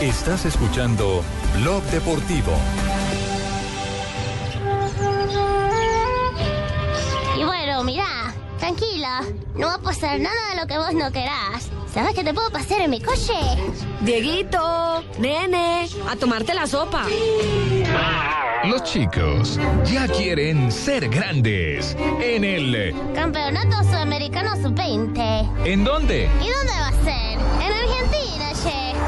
Estás 0.02 0.44
escuchando 0.44 1.24
Blog 1.60 1.82
Deportivo. 1.84 2.52
Y 7.38 7.44
bueno, 7.44 7.82
mirá, 7.84 8.34
tranquila, 8.58 9.22
no 9.54 9.68
va 9.68 9.74
a 9.74 9.78
pasar 9.78 10.20
nada 10.20 10.50
de 10.50 10.56
lo 10.60 10.66
que 10.66 10.76
vos 10.76 10.92
no 10.92 11.10
querás. 11.12 11.70
¿Sabes 11.92 12.14
qué 12.14 12.24
te 12.24 12.32
puedo 12.32 12.50
pasar 12.50 12.80
en 12.80 12.90
mi 12.90 13.02
coche? 13.02 13.34
Dieguito, 14.00 15.04
nene, 15.18 15.86
a 16.08 16.16
tomarte 16.16 16.54
la 16.54 16.66
sopa. 16.66 17.04
Los 18.64 18.82
chicos 18.84 19.58
ya 19.84 20.08
quieren 20.08 20.72
ser 20.72 21.10
grandes. 21.10 21.94
En 22.22 22.44
el... 22.44 22.94
Campeonato 23.14 23.84
Sudamericano 23.84 24.56
Sub-20. 24.62 25.66
¿En 25.66 25.84
dónde? 25.84 26.30
¿Y 26.40 26.48
dónde 26.48 26.72
va 26.72 26.88
a 26.88 27.04
ser? 27.04 27.38
En 27.60 27.72
Argentina. 27.72 28.31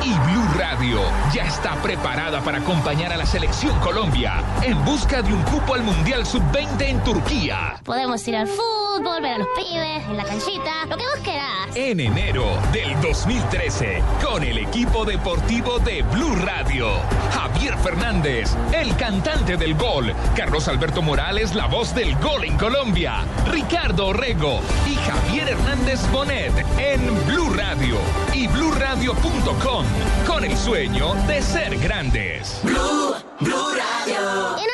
Y 0.02 0.12
Blue 0.30 0.48
Radio 0.58 1.00
ya 1.32 1.44
está 1.44 1.74
preparada 1.76 2.40
para 2.40 2.58
acompañar 2.58 3.12
a 3.12 3.16
la 3.16 3.26
selección 3.26 3.78
Colombia 3.80 4.42
en 4.62 4.82
busca 4.84 5.22
de 5.22 5.32
un 5.32 5.42
cupo 5.44 5.74
al 5.74 5.82
Mundial 5.82 6.26
Sub-20 6.26 6.82
en 6.82 7.02
Turquía. 7.04 7.80
Podemos 7.84 8.26
ir 8.28 8.36
al 8.36 8.48
fútbol, 8.48 9.22
ver 9.22 9.34
a 9.34 9.38
los 9.38 9.48
pibes, 9.56 10.04
en 10.08 10.16
la 10.16 10.24
canchita, 10.24 10.86
lo 10.88 10.96
que 10.96 11.04
vos 11.04 11.18
querás. 11.22 11.74
En 11.74 12.00
enero 12.00 12.44
del 12.72 13.00
2013, 13.00 14.02
con 14.22 14.42
el 14.42 14.58
equipo 14.58 15.04
deportivo 15.04 15.78
de 15.78 16.02
Blue 16.02 16.36
Radio. 16.44 16.88
Javier 17.32 17.76
Fernández, 17.78 18.54
el 18.72 18.94
cantante 18.96 19.56
del 19.56 19.74
gol. 19.74 20.14
Carlos 20.36 20.68
Alberto 20.68 21.02
Morales, 21.02 21.54
la 21.54 21.66
voz 21.66 21.94
del 21.94 22.14
gol 22.16 22.44
en 22.44 22.56
Colombia. 22.58 23.24
Ricardo 23.50 24.08
Orrego 24.08 24.60
y 24.86 24.94
Javier 24.96 25.48
Hernández 25.48 26.00
Bonet 26.10 26.52
en 26.78 27.26
Blue 27.26 27.50
Radio 27.54 27.96
y 28.32 28.46
bluradio.com 28.48 29.83
con 30.26 30.44
el 30.44 30.56
sueño 30.56 31.14
de 31.26 31.42
ser 31.42 31.78
grandes. 31.78 32.60
Blue, 32.62 33.14
Blue 33.40 33.74
Radio. 33.74 34.73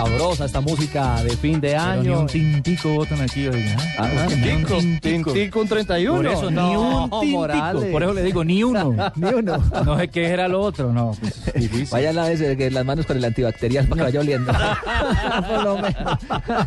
Sabrosa 0.00 0.46
esta 0.46 0.62
música 0.62 1.22
de 1.22 1.36
fin 1.36 1.60
de 1.60 1.72
Pero 1.72 1.82
ni 2.02 2.08
año. 2.08 2.20
un 2.20 2.26
tintico 2.26 2.88
votan 2.94 3.20
aquí, 3.20 3.46
oiga. 3.46 3.76
Ah, 3.98 4.08
Tintico, 4.28 4.78
tintico, 4.78 5.32
tintico, 5.32 5.60
un 5.60 5.68
31. 5.68 6.16
Por 6.16 6.26
eso, 6.26 6.50
ni 6.50 6.58
un 6.76 7.10
tintico. 7.10 7.26
Morales. 7.38 7.84
Por 7.92 8.02
eso 8.02 8.14
le 8.14 8.22
digo, 8.22 8.42
ni 8.42 8.62
uno. 8.64 8.96
Ni 9.16 9.28
uno. 9.28 9.58
No 9.84 9.98
sé 9.98 10.08
qué 10.08 10.26
era 10.28 10.48
lo 10.48 10.62
otro, 10.62 10.90
no. 10.90 11.12
pues, 11.20 11.52
difícil. 11.54 11.88
Vayan 11.90 12.16
a 12.18 12.24
veces 12.24 12.56
que 12.56 12.70
las 12.70 12.84
manos 12.86 13.04
con 13.04 13.18
el 13.18 13.24
antibacterial 13.26 13.88
para 13.88 13.96
que 13.98 14.02
vaya 14.04 14.20
oliendo. 14.20 14.52
Por 15.48 15.64
lo 15.64 15.74
menos. 15.76 16.18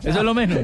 Eso 0.03 0.19
es 0.19 0.23
lo 0.23 0.33
menos. 0.35 0.59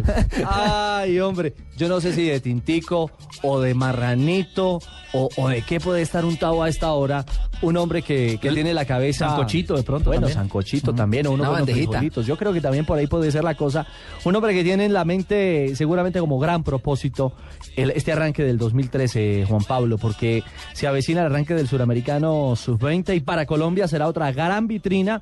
Ay, 0.46 1.20
hombre, 1.22 1.56
yo 1.76 1.88
no 1.90 2.00
sé 2.00 2.14
si 2.14 2.26
de 2.28 2.40
tintico 2.40 3.10
o 3.42 3.60
de 3.60 3.74
marranito 3.74 4.80
o, 5.14 5.30
o 5.38 5.50
de 5.50 5.62
qué 5.64 5.80
puede 5.80 6.02
estar 6.02 6.24
untado 6.26 6.62
a 6.64 6.70
esta 6.70 6.92
hora 6.94 7.26
un 7.62 7.76
hombre 7.78 8.02
que, 8.02 8.38
que 8.42 8.52
tiene 8.52 8.74
la 8.74 8.86
cabeza... 8.86 9.28
Sancochito 9.30 9.76
de 9.76 9.84
pronto 9.84 10.10
Bueno, 10.12 10.28
también. 10.28 10.38
sancochito 10.38 10.94
también, 10.94 11.28
o 11.28 11.32
uno 11.32 11.50
Una 11.50 11.60
con 11.60 11.68
frijolitos. 11.68 12.26
Yo 12.26 12.38
creo 12.38 12.54
que 12.54 12.62
también 12.62 12.86
por 12.86 12.98
ahí 12.98 13.08
puede 13.08 13.32
ser 13.32 13.44
la 13.44 13.56
cosa. 13.56 13.86
Un 14.24 14.36
hombre 14.36 14.54
que 14.54 14.64
tiene 14.64 14.86
en 14.86 14.94
la 14.94 15.04
mente 15.06 15.76
seguramente 15.76 16.20
como 16.20 16.40
gran 16.40 16.64
propósito 16.64 17.34
el- 17.76 17.92
este 17.92 18.12
arranque 18.14 18.44
del 18.44 18.58
2013, 18.58 19.46
Juan 19.48 19.64
Pablo, 19.64 19.98
porque 19.98 20.44
se 20.74 20.88
avecina 20.88 21.20
el 21.22 21.28
arranque 21.28 21.54
del 21.54 21.68
suramericano 21.68 22.56
sub-20 22.56 23.16
y 23.16 23.20
para 23.20 23.46
Colombia 23.46 23.88
será 23.88 24.08
otra 24.08 24.32
gran 24.32 24.68
vitrina. 24.68 25.22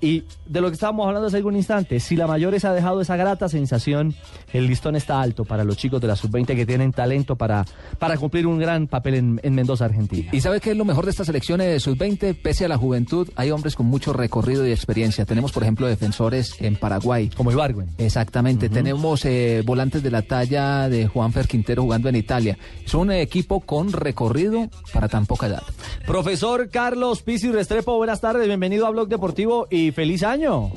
Y 0.00 0.24
de 0.46 0.60
lo 0.60 0.68
que 0.68 0.74
estábamos 0.74 1.06
hablando 1.06 1.26
hace 1.26 1.38
algún 1.38 1.56
instante, 1.56 1.98
si 1.98 2.14
la 2.14 2.26
Mayores 2.26 2.64
ha 2.64 2.72
dejado 2.72 3.00
esa 3.00 3.16
grata 3.16 3.48
sensación, 3.48 4.14
el 4.52 4.66
listón 4.66 4.94
está 4.94 5.20
alto 5.20 5.44
para 5.44 5.64
los 5.64 5.76
chicos 5.76 6.00
de 6.00 6.06
la 6.06 6.14
sub-20 6.14 6.54
que 6.54 6.66
tienen 6.66 6.92
talento 6.92 7.36
para, 7.36 7.64
para 7.98 8.16
cumplir 8.16 8.46
un 8.46 8.58
gran 8.58 8.86
papel 8.86 9.14
en, 9.14 9.40
en 9.42 9.54
Mendoza, 9.54 9.86
Argentina. 9.86 10.30
¿Y 10.32 10.40
sabe 10.40 10.60
qué 10.60 10.70
es 10.70 10.76
lo 10.76 10.84
mejor 10.84 11.04
de 11.04 11.10
estas 11.10 11.28
elecciones 11.28 11.66
de 11.66 11.80
sub-20? 11.80 12.36
Pese 12.40 12.64
a 12.64 12.68
la 12.68 12.76
juventud, 12.76 13.28
hay 13.34 13.50
hombres 13.50 13.74
con 13.74 13.86
mucho 13.86 14.12
recorrido 14.12 14.66
y 14.66 14.70
experiencia. 14.70 15.24
Tenemos, 15.24 15.52
por 15.52 15.64
ejemplo, 15.64 15.86
defensores 15.86 16.54
en 16.60 16.76
Paraguay. 16.76 17.30
Como 17.36 17.50
Ibargüen. 17.50 17.88
Exactamente. 17.98 18.68
Tenemos 18.68 19.24
eh, 19.24 19.62
volantes 19.64 20.02
de 20.02 20.10
la 20.10 20.22
talla 20.22 20.88
de 20.88 21.08
Juanfer 21.08 21.48
Quintero 21.48 21.82
jugando 21.82 22.08
en 22.08 22.16
Italia. 22.16 22.56
Es 22.84 22.94
un 22.94 23.10
equipo 23.10 23.60
con 23.60 23.92
recorrido 23.92 24.68
para 24.92 25.08
tan 25.08 25.26
poca 25.26 25.48
edad. 25.48 25.62
Profesor 26.06 26.70
Carlos 26.70 27.22
Pizzi 27.22 27.50
Restrepo, 27.50 27.96
buenas 27.96 28.20
tardes, 28.20 28.46
bienvenido 28.46 28.86
a 28.86 28.90
Blog 28.90 29.08
Deportivo 29.08 29.66
y 29.70 29.87
feliz 29.92 30.22
año. 30.22 30.70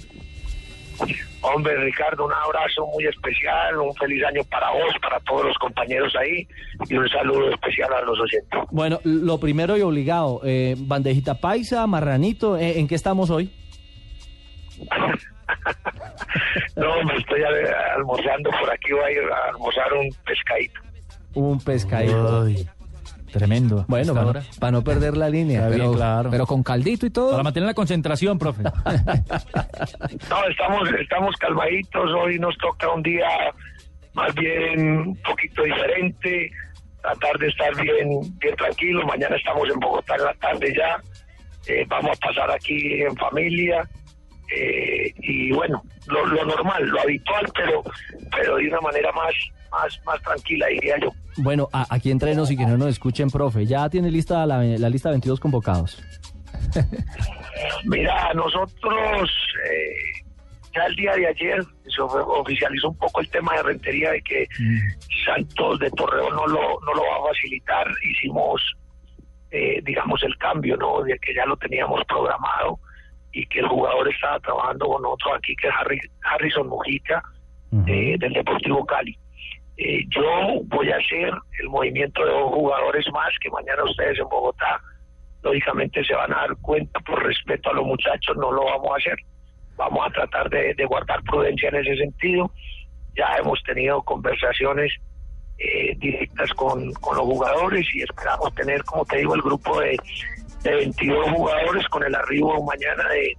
Hombre, 1.42 1.76
Ricardo, 1.78 2.26
un 2.26 2.34
abrazo 2.34 2.86
muy 2.94 3.06
especial, 3.06 3.78
un 3.78 3.96
feliz 3.96 4.24
año 4.24 4.44
para 4.44 4.70
vos, 4.72 4.94
para 5.02 5.20
todos 5.22 5.46
los 5.46 5.58
compañeros 5.58 6.14
ahí 6.16 6.48
y 6.88 6.96
un 6.96 7.10
saludo 7.10 7.50
especial 7.50 7.92
a 7.94 8.02
los 8.02 8.20
oyentes. 8.20 8.60
Bueno, 8.70 9.00
lo 9.04 9.40
primero 9.40 9.76
y 9.76 9.82
obligado, 9.82 10.42
eh, 10.44 10.76
bandejita 10.78 11.36
paisa, 11.36 11.88
marranito, 11.88 12.58
¿eh, 12.58 12.80
¿en 12.80 12.88
qué 12.88 12.96
estamos 12.96 13.30
hoy? 13.30 13.50
No, 16.76 17.04
me 17.04 17.18
estoy 17.18 17.42
almorzando 17.96 18.50
por 18.52 18.72
aquí, 18.72 18.92
voy 18.94 19.04
a 19.04 19.12
ir 19.12 19.20
a 19.20 19.50
almorzar 19.50 19.94
un 19.94 20.10
pescadito. 20.26 20.80
Un 21.34 21.60
pescadito. 21.60 22.46
Tremendo. 23.32 23.86
Bueno, 23.88 24.14
para, 24.14 24.42
para 24.60 24.72
no 24.72 24.84
perder 24.84 25.16
la 25.18 25.30
línea. 25.30 25.60
Está 25.60 25.70
bien, 25.70 25.82
pero, 25.82 25.94
claro. 25.94 26.30
Pero 26.30 26.46
con 26.46 26.64
caldito 26.64 27.06
y 27.06 27.10
todo. 27.10 27.32
Para 27.32 27.44
mantener 27.44 27.68
la 27.68 27.74
concentración, 27.74 28.38
profe. 28.38 28.64
No, 30.30 30.48
estamos, 30.50 30.90
estamos 31.00 31.36
calmaditos, 31.38 32.12
hoy 32.12 32.40
nos 32.40 32.58
toca 32.58 32.90
un 32.92 33.02
día 33.04 33.28
más 34.14 34.34
bien 34.36 34.98
un 34.98 35.16
poquito 35.18 35.64
diferente, 35.64 36.52
tratar 37.02 37.38
de 37.40 37.48
estar 37.48 37.74
bien, 37.82 38.10
bien 38.40 38.56
tranquilos, 38.56 39.06
mañana 39.06 39.36
estamos 39.36 39.70
en 39.70 39.80
Bogotá 39.80 40.16
en 40.16 40.24
la 40.26 40.34
tarde 40.36 40.74
ya, 40.78 41.02
Eh, 41.68 41.86
vamos 41.88 42.18
a 42.18 42.28
pasar 42.28 42.52
aquí 42.52 43.02
en 43.04 43.16
familia, 43.16 43.88
eh, 44.56 45.14
y 45.20 45.52
bueno, 45.52 45.82
lo, 46.08 46.26
lo 46.26 46.44
normal, 46.46 46.86
lo 46.88 47.00
habitual, 47.02 47.46
pero, 47.56 47.84
pero 48.36 48.58
de 48.58 48.68
una 48.68 48.82
manera 48.82 49.12
más, 49.14 49.34
más, 49.72 50.00
más 50.06 50.22
tranquila, 50.22 50.68
diría 50.68 50.96
yo. 51.02 51.10
Bueno, 51.38 51.68
a- 51.74 51.88
aquí 51.90 52.12
entrenos 52.12 52.52
y 52.52 52.58
que 52.58 52.66
no 52.66 52.78
nos 52.78 52.90
escuchen, 52.90 53.30
profe. 53.30 53.66
Ya 53.66 53.90
tiene 53.90 54.12
lista 54.12 54.46
la, 54.46 54.62
la 54.64 54.90
lista 54.90 55.10
de 55.10 55.14
22 55.14 55.40
convocados. 55.40 56.02
Mira, 57.86 58.34
nosotros 58.34 59.30
eh, 59.72 60.24
ya 60.76 60.86
el 60.86 60.96
día 60.96 61.14
de 61.16 61.28
ayer 61.28 61.64
se 61.88 62.02
of- 62.02 62.14
oficializó 62.28 62.90
un 62.90 62.98
poco 62.98 63.22
el 63.22 63.30
tema 63.30 63.54
de 63.56 63.64
rentería 63.64 64.12
de 64.12 64.22
que 64.22 64.48
Santos 65.26 65.80
de 65.80 65.90
Torreón 65.92 66.36
no 66.36 66.48
lo, 66.48 66.60
no 66.82 66.94
lo 66.94 67.02
va 67.02 67.16
a 67.26 67.30
facilitar. 67.34 67.88
Hicimos, 68.10 68.62
eh, 69.52 69.82
digamos, 69.84 70.22
el 70.24 70.36
cambio, 70.38 70.78
¿no? 70.78 71.02
De 71.04 71.18
que 71.20 71.34
ya 71.34 71.46
lo 71.46 71.58
teníamos 71.58 72.02
programado 72.06 72.80
y 73.32 73.46
que 73.48 73.60
el 73.60 73.68
jugador 73.68 74.10
estaba 74.14 74.40
trabajando 74.40 74.88
con 74.88 75.06
otro 75.06 75.34
aquí, 75.36 75.56
que 75.56 75.68
es 75.68 75.74
Harry- 75.80 76.12
Harrison 76.24 76.68
Mujica, 76.68 77.24
eh, 77.88 78.16
del 78.20 78.34
Deportivo 78.34 78.86
Cali. 78.86 79.18
Eh, 79.84 80.06
yo 80.10 80.62
voy 80.66 80.92
a 80.92 80.98
hacer 80.98 81.34
el 81.60 81.70
movimiento 81.70 82.24
de 82.24 82.32
dos 82.32 82.54
jugadores 82.54 83.06
más 83.12 83.30
que 83.42 83.50
mañana 83.50 83.84
ustedes 83.84 84.20
en 84.20 84.30
Bogotá 84.30 84.80
lógicamente 85.42 86.04
se 86.04 86.14
van 86.14 86.32
a 86.34 86.42
dar 86.42 86.56
cuenta 86.58 87.00
por 87.00 87.24
respeto 87.24 87.72
a 87.72 87.74
los 87.74 87.86
muchachos, 87.86 88.38
no 88.38 88.52
lo 88.52 88.66
vamos 88.66 88.92
a 88.92 88.98
hacer. 88.98 89.18
Vamos 89.76 90.06
a 90.06 90.12
tratar 90.12 90.50
de, 90.50 90.86
guardar 90.86 91.24
prudencia 91.24 91.70
en 91.70 91.78
ese 91.78 91.96
sentido. 91.98 92.52
Ya 93.16 93.26
hemos 93.40 93.62
tenido 93.64 94.04
conversaciones 94.04 94.92
eh, 95.58 95.96
directas 95.98 96.52
con, 96.54 96.94
con 96.94 97.18
los 97.18 97.26
jugadores 97.26 97.88
y 97.96 98.04
esperamos 98.04 98.54
tener, 98.54 98.84
como 98.84 99.04
te 99.06 99.18
digo, 99.18 99.34
el 99.34 99.42
grupo 99.42 99.80
de, 99.80 99.98
de 100.62 100.76
22 100.76 101.32
jugadores 101.32 101.88
con 101.90 102.04
el 102.04 102.14
arribo 102.14 102.64
mañana 102.64 103.10
de, 103.10 103.36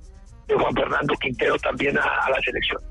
Juan 0.52 0.74
Fernando 0.74 1.14
Quintero 1.14 1.56
también 1.58 1.96
a 1.96 2.28
la 2.28 2.40
selección. 2.42 2.82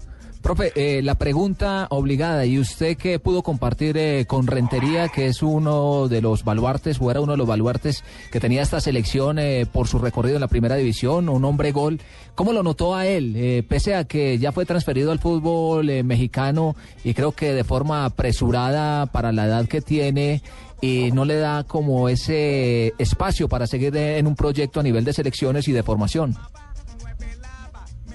Profe, 0.42 0.72
eh, 0.76 1.04
la 1.04 1.16
pregunta 1.16 1.86
obligada, 1.92 2.46
y 2.48 2.58
usted 2.58 2.98
que 2.98 3.20
pudo 3.20 3.44
compartir 3.44 3.96
eh, 3.98 4.26
con 4.28 4.48
Rentería, 4.48 5.08
que 5.08 5.28
es 5.28 5.44
uno 5.44 6.08
de 6.08 6.20
los 6.20 6.44
baluartes, 6.44 6.98
o 7.00 7.12
era 7.12 7.22
uno 7.22 7.34
de 7.34 7.38
los 7.38 7.48
baluartes 7.48 8.04
que 8.32 8.40
tenía 8.40 8.64
esta 8.64 8.82
selección 8.82 9.38
eh, 9.38 9.68
por 9.72 9.88
su 9.88 10.00
recorrido 10.00 10.38
en 10.38 10.42
la 10.42 10.48
primera 10.48 10.76
división, 10.76 11.30
un 11.30 11.46
hombre 11.46 11.72
gol, 11.72 12.02
¿cómo 12.34 12.54
lo 12.54 12.64
notó 12.64 12.96
a 12.96 13.06
él? 13.06 13.36
Eh, 13.36 13.64
pese 13.68 13.94
a 13.94 14.06
que 14.06 14.40
ya 14.40 14.52
fue 14.52 14.66
transferido 14.66 15.12
al 15.12 15.20
fútbol 15.20 15.90
eh, 15.92 16.02
mexicano 16.02 16.76
y 17.04 17.14
creo 17.14 17.34
que 17.34 17.54
de 17.54 17.64
forma 17.64 18.06
apresurada 18.06 19.06
para 19.06 19.32
la 19.32 19.46
edad 19.46 19.68
que 19.68 19.82
tiene, 19.82 20.42
y 20.82 21.12
no 21.12 21.24
le 21.24 21.36
da 21.36 21.64
como 21.66 22.10
ese 22.10 22.94
espacio 22.98 23.48
para 23.48 23.68
seguir 23.68 23.96
en 23.96 24.26
un 24.26 24.36
proyecto 24.36 24.80
a 24.80 24.84
nivel 24.84 25.06
de 25.06 25.14
selecciones 25.14 25.68
y 25.68 25.72
de 25.72 25.84
formación. 25.84 26.36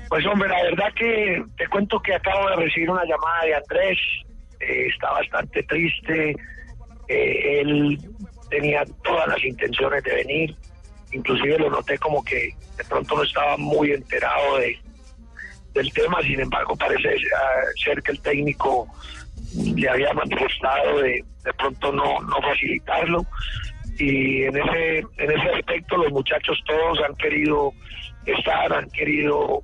Pues 0.09 0.25
hombre, 0.27 0.49
la 0.49 0.63
verdad 0.63 0.93
que 0.95 1.43
te 1.57 1.67
cuento 1.69 2.01
que 2.01 2.15
acabo 2.15 2.49
de 2.51 2.57
recibir 2.57 2.91
una 2.91 3.05
llamada 3.05 3.45
de 3.45 3.55
Andrés, 3.57 3.99
eh, 4.61 4.87
está 4.87 5.11
bastante 5.11 5.63
triste, 5.65 6.37
eh, 7.09 7.61
él 7.61 7.99
tenía 8.49 8.85
todas 9.03 9.27
las 9.29 9.45
intenciones 9.45 10.03
de 10.05 10.15
venir, 10.15 10.57
inclusive 11.13 11.59
lo 11.59 11.71
noté 11.71 11.99
como 11.99 12.23
que 12.25 12.55
de 12.77 12.85
pronto 12.85 13.17
no 13.17 13.23
estaba 13.23 13.57
muy 13.57 13.93
enterado 13.93 14.59
de, 14.59 14.79
del 15.75 15.93
tema, 15.93 16.21
sin 16.23 16.41
embargo 16.41 16.77
parece 16.77 17.17
ah, 17.37 17.63
ser 17.85 18.03
que 18.03 18.13
el 18.13 18.21
técnico 18.21 18.87
le 19.55 19.89
había 19.89 20.13
manifestado 20.13 21.01
de, 21.01 21.25
de 21.45 21.53
pronto 21.55 21.93
no, 21.93 22.21
no 22.21 22.43
facilitarlo. 22.43 23.25
Y 23.99 24.43
en 24.43 24.57
ese, 24.57 24.99
en 24.99 25.31
ese 25.31 25.51
aspecto 25.55 25.97
los 25.97 26.13
muchachos 26.13 26.59
todos 26.67 27.01
han 27.09 27.15
querido 27.17 27.73
estar, 28.27 28.73
han 28.73 28.91
querido 28.91 29.63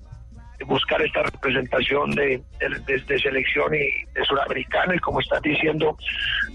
buscar 0.67 1.01
esta 1.03 1.23
representación 1.23 2.11
de, 2.13 2.43
de- 2.61 2.99
de- 3.07 3.19
selección 3.19 3.75
y 3.75 4.05
de 4.15 4.25
sudamericana 4.25 4.95
y 4.95 4.99
como 4.99 5.21
estás 5.21 5.41
diciendo 5.43 5.97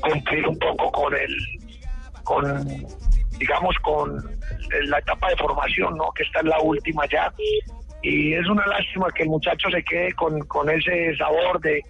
cumplir 0.02 0.48
un 0.48 0.58
poco 0.60 0.91
con 0.91 1.13
el 1.15 1.36
con 2.24 2.67
digamos 3.38 3.76
con 3.84 4.17
la 4.88 5.00
etapa 5.00 5.30
de 5.30 5.36
formación 5.38 5.96
no 5.98 6.12
que 6.12 6.24
está 6.24 6.39
en 6.41 6.50
la 6.50 6.60
última 6.60 7.06
ya. 7.08 7.32
Y 8.02 8.34
es 8.34 8.48
una 8.48 8.65
lástima 8.67 9.08
que 9.13 9.24
el 9.24 9.30
muchacho 9.30 9.70
se 9.72 9.84
quede 9.84 10.13
con, 10.13 10.39
con 10.41 10.70
ese 10.70 11.15
sabor 11.17 11.60
de, 11.62 11.82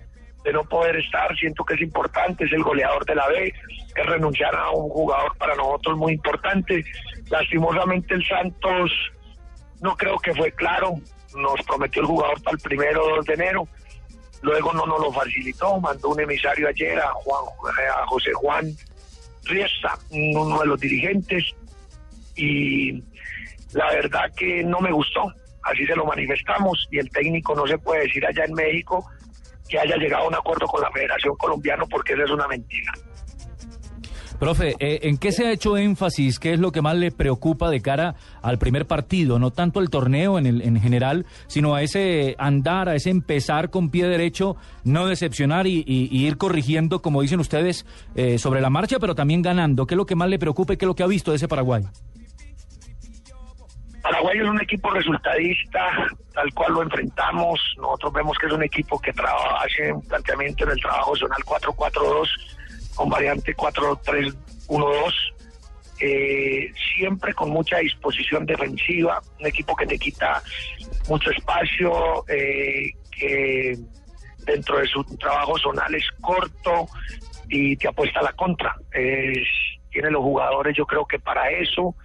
de 0.44 0.54
no 0.54 0.64
poder 0.64 0.96
estar. 0.98 1.36
Siento 1.38 1.64
que 1.66 1.74
es 1.76 1.82
importante 1.82 2.46
es 2.46 2.52
el 2.54 2.64
goleador 2.64 3.06
de 3.06 3.16
la 3.16 3.28
B 3.28 3.54
es 3.96 4.06
renunciar 4.06 4.56
a 4.56 4.70
un 4.72 4.90
jugador 4.90 5.36
para 5.38 5.56
nosotros 5.56 5.98
muy 5.98 6.14
importante. 6.14 6.84
Lastimosamente 7.30 8.14
el 8.14 8.26
Santos 8.26 8.92
no 9.82 9.96
creo 9.98 10.18
que 10.20 10.34
fue 10.34 10.52
claro. 10.52 10.94
Nos 11.36 11.62
prometió 11.66 12.02
el 12.02 12.08
jugador 12.08 12.42
para 12.42 12.56
el 12.56 12.62
primero 12.62 13.22
de 13.24 13.34
enero. 13.34 13.68
Luego 14.42 14.74
no 14.74 14.86
nos 14.86 15.00
lo 15.00 15.12
facilitó. 15.12 15.80
Mandó 15.80 16.10
un 16.10 16.20
emisario 16.20 16.68
ayer 16.68 17.00
a, 17.00 17.12
Juan, 17.12 17.44
a 17.96 18.06
José 18.08 18.32
Juan 18.34 18.72
Riesta, 19.44 19.98
uno 20.10 20.60
de 20.60 20.66
los 20.66 20.80
dirigentes. 20.80 21.44
Y 22.36 23.04
la 23.74 23.92
verdad 23.92 24.34
que 24.36 24.64
no 24.64 24.80
me 24.80 24.92
gustó. 24.92 25.34
Así 25.64 25.86
se 25.86 25.96
lo 25.96 26.06
manifestamos. 26.06 26.88
Y 26.92 27.00
el 27.00 27.10
técnico 27.10 27.56
no 27.56 27.68
se 27.68 27.78
puede 27.78 28.04
decir 28.04 28.26
allá 28.26 28.46
en 28.46 28.54
México 28.54 29.06
que 29.68 29.80
haya 29.80 29.98
llegado 29.98 30.24
a 30.24 30.28
un 30.28 30.36
acuerdo 30.36 30.66
con 30.68 30.82
la 30.82 30.92
Federación 30.92 31.36
Colombiana 31.36 31.86
porque 31.86 32.14
eso 32.14 32.24
es 32.24 32.32
una 32.32 32.48
mentira. 32.48 32.94
Profe, 34.40 34.76
eh, 34.80 35.00
¿en 35.04 35.18
qué 35.18 35.32
se 35.32 35.48
ha 35.48 35.52
hecho 35.52 35.78
énfasis? 35.78 36.38
¿Qué 36.38 36.54
es 36.54 36.60
lo 36.60 36.72
que 36.72 36.84
más 36.84 36.96
le 36.96 37.10
preocupa 37.10 37.72
de 37.72 37.82
cara 37.82 38.14
al 38.44 38.60
primer 38.60 38.86
partido? 38.86 39.40
No 39.40 39.50
tanto 39.50 39.80
el 39.80 39.90
torneo 39.90 40.38
en, 40.38 40.46
el, 40.46 40.62
en 40.62 40.80
general, 40.80 41.26
sino 41.48 41.74
a 41.74 41.82
ese 41.82 42.36
andar, 42.38 42.88
a 42.88 42.94
ese 42.94 43.10
empezar 43.10 43.72
con 43.72 43.90
pie 43.90 44.08
derecho, 44.08 44.56
no 44.84 45.08
decepcionar 45.08 45.66
y, 45.66 45.84
ir 45.88 46.38
corrigiendo, 46.38 47.02
como 47.02 47.24
dicen 47.24 47.40
ustedes, 47.40 47.88
eh, 48.16 48.38
sobre 48.38 48.62
la 48.62 48.70
marcha, 48.70 49.00
pero 49.00 49.16
también 49.16 49.42
ganando. 49.42 49.88
¿Qué 49.88 49.96
es 49.96 49.98
lo 49.98 50.06
que 50.06 50.16
más 50.16 50.30
le 50.30 50.38
preocupa 50.38 50.74
y 50.74 50.78
qué 50.78 50.86
es 50.86 50.88
lo 50.88 50.96
que 50.96 51.04
ha 51.04 51.08
visto 51.08 51.32
de 51.32 51.38
ese 51.38 51.48
Paraguay? 51.48 51.84
Paraguay 54.04 54.38
es 54.38 54.48
un 54.48 54.62
equipo 54.62 54.92
resultadista, 54.92 55.80
tal 56.34 56.54
cual 56.54 56.74
lo 56.74 56.84
enfrentamos. 56.84 57.60
Nosotros 57.78 58.14
vemos 58.14 58.38
que 58.38 58.46
es 58.46 58.54
un 58.54 58.64
equipo 58.64 59.00
que 59.00 59.12
trabaja, 59.14 59.66
hace 59.66 59.92
un 59.92 60.02
planteamiento 60.04 60.64
en 60.64 60.72
el 60.72 60.80
trabajo 60.80 61.16
zonal 61.16 61.42
4-4-2 61.44 62.57
con 62.98 63.08
variante 63.10 63.56
4-3-1-2. 63.56 65.14
eh, 66.00 66.72
siempre 66.96 67.34
con 67.34 67.50
mucha 67.50 67.78
disposición 67.80 68.46
defensiva, 68.46 69.20
un 69.40 69.48
equipo 69.48 69.76
que 69.76 69.88
te 69.88 69.98
quita 69.98 70.44
mucho 71.10 71.32
espacio, 71.32 72.24
eh, 72.28 72.92
que 73.12 73.76
dentro 74.46 74.78
de 74.78 74.86
su 74.88 75.04
trabajo 75.18 75.58
zonal 75.58 75.96
es 75.96 76.06
corto 76.22 76.88
y 77.50 77.76
te 77.78 77.88
apuesta 77.88 78.20
a 78.20 78.24
la 78.24 78.34
contra. 78.34 78.76
Es- 78.92 79.48
tiene 79.90 80.12
los 80.12 80.22
jugadores, 80.22 80.76
yo 80.78 80.86
creo 80.86 81.06
que 81.08 81.18
para 81.18 81.50
eso, 81.50 81.96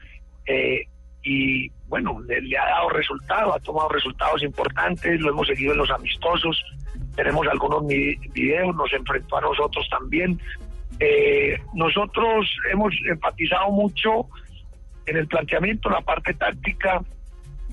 eh, 0.46 0.86
y 1.22 1.68
bueno, 1.88 2.18
le, 2.26 2.40
le 2.40 2.56
ha 2.56 2.64
dado 2.64 2.88
resultados, 2.88 3.54
ha 3.56 3.60
tomado 3.60 3.90
resultados 3.90 4.42
importantes, 4.42 5.20
lo 5.20 5.28
hemos 5.30 5.46
seguido 5.46 5.72
en 5.72 5.78
los 5.78 5.90
amistosos, 5.90 6.64
tenemos 7.14 7.46
algunos 7.46 7.86
videos, 7.86 8.74
nos 8.74 8.90
enfrentó 8.94 9.36
a 9.36 9.42
nosotros 9.42 9.86
también. 9.90 10.40
Eh, 11.04 11.58
nosotros 11.74 12.46
hemos 12.70 12.94
enfatizado 13.10 13.72
mucho 13.72 14.28
en 15.04 15.16
el 15.16 15.26
planteamiento, 15.26 15.90
la 15.90 16.00
parte 16.00 16.32
táctica 16.34 17.02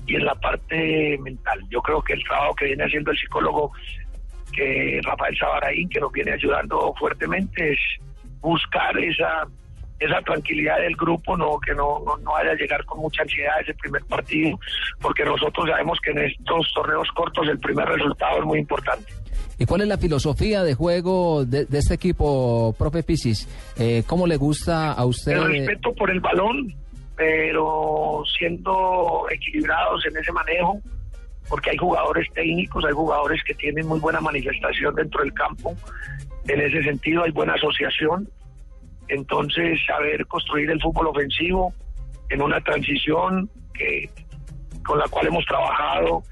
y 0.04 0.16
en 0.16 0.24
la 0.24 0.34
parte 0.34 1.16
mental. 1.22 1.60
Yo 1.68 1.80
creo 1.80 2.02
que 2.02 2.14
el 2.14 2.24
trabajo 2.24 2.56
que 2.56 2.64
viene 2.64 2.82
haciendo 2.82 3.12
el 3.12 3.18
psicólogo 3.18 3.70
que 4.52 5.00
Rafael 5.04 5.38
Sabaraín, 5.38 5.88
que 5.88 6.00
nos 6.00 6.10
viene 6.10 6.32
ayudando 6.32 6.92
fuertemente, 6.98 7.74
es 7.74 7.78
buscar 8.40 8.98
esa 8.98 9.46
esa 10.00 10.20
tranquilidad 10.22 10.78
del 10.78 10.96
grupo, 10.96 11.36
no 11.36 11.58
que 11.60 11.74
no, 11.74 12.00
no, 12.04 12.16
no 12.16 12.32
vaya 12.32 12.52
a 12.52 12.54
llegar 12.54 12.84
con 12.86 13.00
mucha 13.00 13.22
ansiedad 13.22 13.56
a 13.58 13.60
ese 13.60 13.74
primer 13.74 14.02
partido, 14.04 14.58
porque 15.00 15.24
nosotros 15.24 15.68
sabemos 15.68 15.98
que 16.02 16.10
en 16.10 16.18
estos 16.18 16.72
torneos 16.74 17.08
cortos 17.14 17.46
el 17.48 17.58
primer 17.58 17.86
resultado 17.86 18.38
es 18.38 18.44
muy 18.44 18.58
importante. 18.58 19.12
¿Y 19.58 19.66
cuál 19.66 19.82
es 19.82 19.88
la 19.88 19.98
filosofía 19.98 20.64
de 20.64 20.74
juego 20.74 21.44
de, 21.44 21.66
de 21.66 21.78
este 21.78 21.92
equipo, 21.92 22.74
profe 22.78 23.02
Pisis? 23.02 23.46
Eh, 23.78 24.02
¿Cómo 24.06 24.26
le 24.26 24.36
gusta 24.36 24.92
a 24.92 25.04
usted? 25.04 25.32
El 25.32 25.48
respeto 25.48 25.92
por 25.94 26.10
el 26.10 26.18
balón, 26.18 26.74
pero 27.14 28.22
siendo 28.38 29.26
equilibrados 29.30 30.06
en 30.06 30.16
ese 30.16 30.32
manejo, 30.32 30.80
porque 31.50 31.70
hay 31.70 31.76
jugadores 31.76 32.26
técnicos, 32.32 32.84
hay 32.86 32.92
jugadores 32.92 33.42
que 33.44 33.52
tienen 33.52 33.86
muy 33.86 34.00
buena 34.00 34.22
manifestación 34.22 34.94
dentro 34.94 35.22
del 35.22 35.34
campo. 35.34 35.76
En 36.48 36.58
ese 36.58 36.82
sentido 36.82 37.24
hay 37.24 37.30
buena 37.30 37.52
asociación. 37.52 38.26
Entonces, 39.10 39.80
saber 39.86 40.24
construir 40.26 40.70
el 40.70 40.80
fútbol 40.80 41.08
ofensivo 41.08 41.74
en 42.28 42.42
una 42.42 42.60
transición 42.60 43.50
que 43.74 44.08
con 44.84 44.98
la 44.98 45.08
cual 45.08 45.26
hemos 45.26 45.44
trabajado 45.46 46.22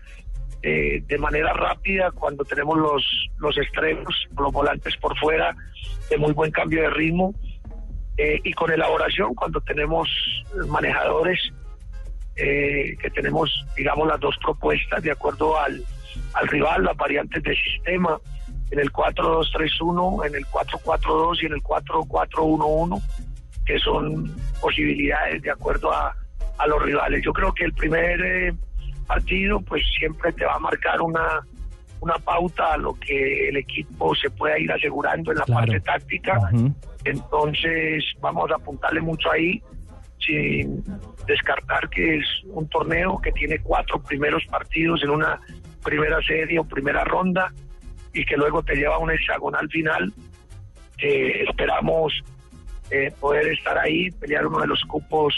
eh, 0.63 1.03
de 1.07 1.19
manera 1.19 1.53
rápida 1.53 2.11
cuando 2.13 2.45
tenemos 2.45 2.79
los, 2.79 3.31
los 3.39 3.59
extremos, 3.59 4.15
los 4.37 4.53
volantes 4.53 4.97
por 4.97 5.19
fuera, 5.19 5.55
de 6.09 6.19
muy 6.19 6.33
buen 6.33 6.53
cambio 6.53 6.83
de 6.83 6.91
ritmo, 6.91 7.35
eh, 8.17 8.41
y 8.45 8.53
con 8.53 8.71
elaboración 8.71 9.35
cuando 9.35 9.61
tenemos 9.61 10.09
manejadores 10.69 11.53
eh, 12.37 12.97
que 13.01 13.11
tenemos, 13.11 13.53
digamos, 13.77 14.07
las 14.07 14.21
dos 14.21 14.37
propuestas 14.39 15.03
de 15.03 15.11
acuerdo 15.11 15.59
al, 15.59 15.83
al 16.35 16.49
rival, 16.49 16.85
las 16.85 16.97
variantes 16.97 17.43
de 17.43 17.57
sistema, 17.57 18.21
en 18.71 18.79
el 18.81 18.93
4-2-3-1, 18.93 20.27
en 20.27 20.35
el 20.35 20.47
4-4-2 20.47 21.43
y 21.43 21.47
en 21.47 21.53
el 21.55 21.63
4-4-1-1, 21.63 23.03
que 23.65 23.79
son 23.79 24.35
posibilidades 24.61 25.43
de 25.43 25.51
acuerdo 25.51 25.93
a, 25.93 26.15
a 26.59 26.67
los 26.67 26.83
rivales. 26.83 27.23
Yo 27.25 27.33
creo 27.33 27.53
que 27.53 27.65
el 27.65 27.73
primer 27.73 28.21
eh, 28.21 28.55
partido, 29.07 29.61
pues 29.61 29.83
siempre 29.99 30.33
te 30.33 30.45
va 30.45 30.55
a 30.55 30.59
marcar 30.59 31.01
una, 31.01 31.41
una 32.01 32.19
pauta 32.19 32.75
a 32.75 32.77
lo 32.77 32.95
que 32.95 33.49
el 33.49 33.57
equipo 33.57 34.15
se 34.15 34.31
pueda 34.31 34.59
ir 34.59 34.71
asegurando 34.71 35.33
en 35.33 35.39
la 35.39 35.47
parte 35.47 35.81
táctica. 35.81 36.39
Entonces 37.05 38.05
vamos 38.21 38.51
a 38.51 38.57
apuntarle 38.57 39.01
mucho 39.01 39.31
ahí, 39.31 39.63
sin 40.19 40.85
descartar 41.27 41.89
que 41.89 42.17
es 42.17 42.25
un 42.47 42.69
torneo 42.69 43.19
que 43.21 43.33
tiene 43.33 43.59
cuatro 43.61 44.01
primeros 44.03 44.45
partidos 44.47 45.03
en 45.03 45.11
una 45.11 45.41
primera 45.83 46.21
serie 46.23 46.59
o 46.59 46.65
primera 46.65 47.05
ronda 47.05 47.53
y 48.19 48.25
que 48.25 48.37
luego 48.37 48.63
te 48.63 48.75
lleva 48.75 48.97
a 48.97 48.99
un 48.99 49.13
hexagonal 49.13 49.69
final. 49.69 50.13
Eh, 50.99 51.45
esperamos 51.49 52.13
eh, 52.91 53.13
poder 53.21 53.47
estar 53.53 53.79
ahí, 53.79 54.11
pelear 54.11 54.47
uno 54.47 54.61
de 54.61 54.67
los 54.67 54.83
cupos 54.85 55.35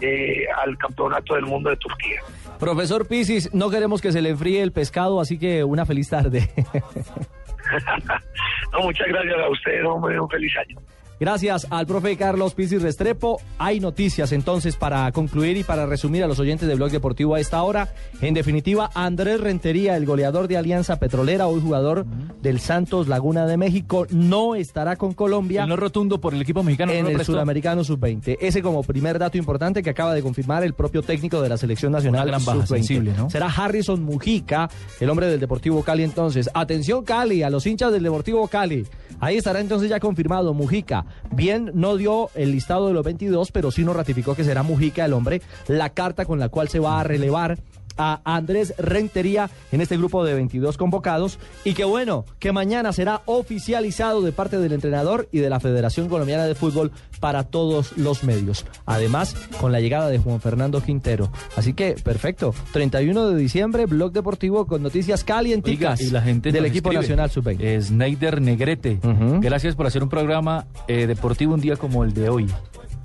eh, 0.00 0.46
al 0.64 0.78
Campeonato 0.78 1.34
del 1.34 1.46
Mundo 1.46 1.70
de 1.70 1.76
Turquía. 1.76 2.20
Profesor 2.60 3.08
Pisis, 3.08 3.52
no 3.52 3.70
queremos 3.70 4.00
que 4.00 4.12
se 4.12 4.22
le 4.22 4.30
enfríe 4.30 4.62
el 4.62 4.70
pescado, 4.70 5.20
así 5.20 5.36
que 5.36 5.64
una 5.64 5.84
feliz 5.84 6.10
tarde. 6.10 6.48
no, 8.72 8.80
muchas 8.82 9.08
gracias 9.08 9.38
a 9.38 9.48
ustedes, 9.48 9.84
hombre, 9.84 10.20
un 10.20 10.28
feliz 10.28 10.52
año. 10.56 10.78
Gracias 11.22 11.68
al 11.70 11.86
profe 11.86 12.16
Carlos 12.16 12.52
Pisis 12.52 12.82
Restrepo. 12.82 13.40
Hay 13.56 13.78
noticias 13.78 14.32
entonces 14.32 14.74
para 14.74 15.12
concluir 15.12 15.56
y 15.56 15.62
para 15.62 15.86
resumir 15.86 16.24
a 16.24 16.26
los 16.26 16.40
oyentes 16.40 16.66
de 16.66 16.74
Blog 16.74 16.90
Deportivo 16.90 17.36
a 17.36 17.40
esta 17.40 17.62
hora. 17.62 17.94
En 18.20 18.34
definitiva, 18.34 18.90
Andrés 18.92 19.40
Rentería, 19.40 19.96
el 19.96 20.04
goleador 20.04 20.48
de 20.48 20.56
Alianza 20.56 20.98
Petrolera, 20.98 21.46
hoy 21.46 21.60
jugador 21.60 22.06
del 22.42 22.58
Santos 22.58 23.06
Laguna 23.06 23.46
de 23.46 23.56
México, 23.56 24.04
no 24.10 24.56
estará 24.56 24.96
con 24.96 25.12
Colombia. 25.12 25.62
El 25.62 25.68
no 25.68 25.76
rotundo 25.76 26.20
por 26.20 26.34
el 26.34 26.42
equipo 26.42 26.64
mexicano. 26.64 26.90
En 26.90 27.04
no 27.04 27.10
el. 27.10 27.24
Sudamericano 27.24 27.84
Sub-20. 27.84 28.38
Ese 28.40 28.60
como 28.60 28.82
primer 28.82 29.20
dato 29.20 29.38
importante 29.38 29.80
que 29.80 29.90
acaba 29.90 30.14
de 30.14 30.22
confirmar 30.22 30.64
el 30.64 30.74
propio 30.74 31.02
técnico 31.02 31.40
de 31.40 31.50
la 31.50 31.56
Selección 31.56 31.92
Nacional 31.92 32.22
Una 32.22 32.32
gran 32.32 32.44
baja 32.44 32.66
Sub-20. 32.66 32.78
sensible, 32.78 33.12
¿no? 33.16 33.30
Será 33.30 33.46
Harrison 33.46 34.02
Mujica, 34.02 34.68
el 34.98 35.08
hombre 35.08 35.28
del 35.28 35.38
Deportivo 35.38 35.84
Cali 35.84 36.02
entonces. 36.02 36.50
Atención 36.52 37.04
Cali, 37.04 37.44
a 37.44 37.50
los 37.50 37.64
hinchas 37.64 37.92
del 37.92 38.02
Deportivo 38.02 38.48
Cali. 38.48 38.84
Ahí 39.20 39.36
estará 39.36 39.60
entonces 39.60 39.88
ya 39.88 40.00
confirmado 40.00 40.52
Mujica. 40.52 41.06
Bien, 41.30 41.70
no 41.74 41.96
dio 41.96 42.30
el 42.34 42.52
listado 42.52 42.88
de 42.88 42.94
los 42.94 43.04
22, 43.04 43.52
pero 43.52 43.70
sí 43.70 43.84
nos 43.84 43.96
ratificó 43.96 44.34
que 44.34 44.44
será 44.44 44.62
Mujica 44.62 45.04
el 45.04 45.12
hombre, 45.12 45.40
la 45.68 45.90
carta 45.90 46.24
con 46.24 46.38
la 46.38 46.48
cual 46.48 46.68
se 46.68 46.78
va 46.78 47.00
a 47.00 47.04
relevar 47.04 47.58
a 47.96 48.20
Andrés 48.24 48.74
Rentería 48.78 49.50
en 49.70 49.80
este 49.80 49.96
grupo 49.96 50.24
de 50.24 50.34
22 50.34 50.76
convocados 50.76 51.38
y 51.64 51.74
que 51.74 51.84
bueno, 51.84 52.24
que 52.38 52.52
mañana 52.52 52.92
será 52.92 53.22
oficializado 53.26 54.22
de 54.22 54.32
parte 54.32 54.58
del 54.58 54.72
entrenador 54.72 55.28
y 55.32 55.38
de 55.38 55.50
la 55.50 55.60
Federación 55.60 56.08
Colombiana 56.08 56.44
de 56.44 56.54
Fútbol 56.54 56.92
para 57.20 57.44
todos 57.44 57.96
los 57.96 58.24
medios. 58.24 58.64
Además, 58.86 59.34
con 59.60 59.72
la 59.72 59.80
llegada 59.80 60.08
de 60.08 60.18
Juan 60.18 60.40
Fernando 60.40 60.80
Quintero. 60.82 61.30
Así 61.56 61.72
que, 61.74 61.94
perfecto. 62.02 62.54
31 62.72 63.30
de 63.30 63.36
diciembre, 63.36 63.86
Blog 63.86 64.12
Deportivo 64.12 64.66
con 64.66 64.82
noticias 64.82 65.22
calienticas 65.24 66.00
Oiga, 66.00 66.08
y 66.08 66.12
la 66.12 66.22
gente 66.22 66.50
del 66.52 66.64
equipo 66.66 66.90
escribe. 66.90 67.02
nacional 67.02 67.30
sub-20. 67.30 67.82
Sneider 67.82 68.40
Negrete. 68.40 68.98
Gracias 69.40 69.74
por 69.74 69.86
hacer 69.86 70.02
un 70.02 70.08
programa 70.08 70.66
eh, 70.88 71.06
deportivo 71.06 71.54
un 71.54 71.60
día 71.60 71.76
como 71.76 72.04
el 72.04 72.12
de 72.14 72.28
hoy. 72.28 72.46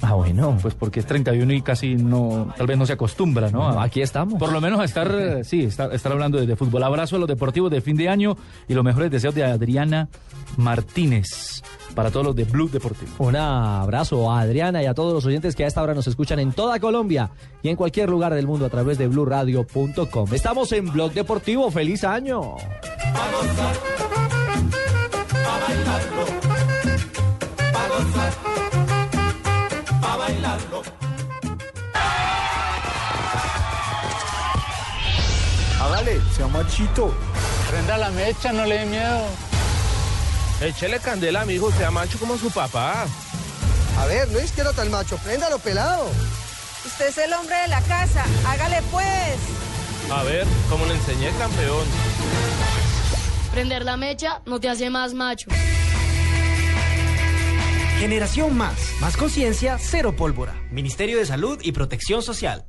Ah, 0.02 0.14
bueno. 0.14 0.58
Pues 0.62 0.74
porque 0.76 1.00
es 1.00 1.06
31 1.08 1.54
y 1.54 1.62
casi 1.62 1.96
no, 1.96 2.54
tal 2.56 2.68
vez 2.68 2.78
no 2.78 2.86
se 2.86 2.94
acostumbra, 2.94 3.50
¿no? 3.50 3.64
A- 3.68 3.84
Aquí 3.84 4.02
estamos. 4.02 4.38
Por 4.40 4.52
lo 4.52 4.62
menos 4.62 4.80
a 4.80 4.84
estar, 4.84 5.10
eh, 5.20 5.44
sí, 5.44 5.64
estar, 5.64 5.94
estar 5.94 6.12
hablando 6.12 6.38
de, 6.40 6.46
de 6.46 6.56
fútbol. 6.56 6.84
Abrazo 6.84 7.16
a 7.16 7.20
los 7.20 7.28
deportivos 7.28 7.72
de 7.72 7.82
fin 7.82 7.96
de 7.98 8.08
año 8.10 8.38
y 8.68 8.74
los 8.74 8.84
mejores 8.84 9.10
deseos 9.12 9.34
de 9.34 9.44
Adriana 9.44 10.08
Martínez 10.58 11.62
para 11.96 12.12
todos 12.12 12.28
los 12.28 12.36
de 12.36 12.44
Blue 12.44 12.70
Deportivo. 12.70 13.12
Un 13.18 13.36
abrazo 13.36 14.32
a 14.32 14.42
Adriana 14.42 14.84
y 14.84 14.86
a 14.86 14.94
todos 14.94 15.14
los 15.14 15.26
oyentes 15.26 15.56
que 15.56 15.64
a 15.64 15.68
esta 15.68 15.82
hora 15.82 15.96
nos 15.96 16.06
escuchan 16.08 16.38
en 16.40 16.52
toda 16.52 16.80
Colombia 16.80 17.32
y 17.64 17.70
en 17.70 17.76
cualquier 17.76 18.10
lugar 18.10 18.36
del 18.36 18.46
mundo 18.46 18.66
a 18.66 18.70
través 18.70 19.00
de 19.00 19.08
bluradio.com. 19.08 20.34
Estamos 20.34 20.72
en 20.74 20.92
Blog 20.92 21.14
Deportivo. 21.14 21.72
¡Feliz 21.72 22.04
año! 22.04 22.56
Hágale, 35.82 36.22
sea 36.36 36.48
machito. 36.48 37.14
Prenda 37.70 37.98
la 37.98 38.10
mecha, 38.12 38.52
no 38.52 38.66
le 38.66 38.80
dé 38.80 38.86
miedo. 38.86 39.26
Échele 40.62 41.00
candela, 41.00 41.42
amigo, 41.42 41.72
sea 41.72 41.92
macho 41.92 42.18
como 42.20 42.38
su 42.38 42.50
papá. 42.50 43.06
A 44.00 44.06
ver, 44.06 44.28
no 44.30 44.40
es 44.40 44.52
que 44.52 44.64
no 44.64 44.74
tan 44.74 44.90
macho, 44.92 45.18
préndalo 45.18 45.60
pelado. 45.60 46.10
Usted 46.86 47.08
es 47.08 47.18
el 47.18 47.34
hombre 47.34 47.56
de 47.58 47.68
la 47.68 47.82
casa, 47.82 48.26
hágale 48.48 48.82
pues. 48.92 49.38
A 50.12 50.24
ver, 50.24 50.46
como 50.70 50.86
le 50.86 50.94
enseñé, 50.94 51.32
campeón. 51.38 51.86
Prender 53.52 53.84
la 53.84 53.98
mecha 53.98 54.42
no 54.46 54.60
te 54.60 54.70
hace 54.70 54.90
más 54.90 55.14
macho. 55.14 55.50
Generación 58.00 58.56
Más. 58.56 58.94
Más 59.02 59.18
conciencia, 59.18 59.78
cero 59.80 60.14
pólvora. 60.16 60.54
Ministerio 60.72 61.18
de 61.18 61.26
Salud 61.26 61.60
y 61.64 61.72
Protección 61.72 62.22
Social. 62.22 62.66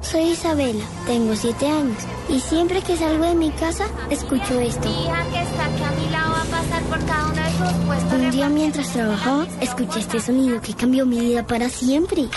Soy 0.00 0.22
Isabela, 0.30 0.84
tengo 1.06 1.34
siete 1.36 1.66
años 1.66 1.98
y 2.28 2.40
siempre 2.40 2.80
que 2.82 2.96
salgo 2.96 3.24
de 3.24 3.34
mi 3.34 3.50
casa 3.50 3.86
escucho 4.10 4.60
esto. 4.60 4.88
Mi 4.88 5.04
hija 5.04 5.24
que 5.32 5.42
está 5.42 5.66
aquí 5.66 5.82
a 5.82 5.90
mi 5.90 6.10
lado 6.10 6.32
va 6.32 6.42
a 6.42 6.44
pasar 6.44 6.82
por 6.84 7.04
cada 7.06 7.26
uno 7.26 7.42
de 7.42 7.50
sus 7.50 7.86
puestos. 7.86 8.12
Un 8.12 8.30
día 8.30 8.48
mientras 8.48 8.92
trabajaba 8.92 9.46
escuché 9.60 10.00
este 10.00 10.20
sonido 10.20 10.60
que 10.60 10.74
cambió 10.74 11.04
mi 11.04 11.20
vida 11.20 11.46
para 11.46 11.68
siempre. 11.68 12.28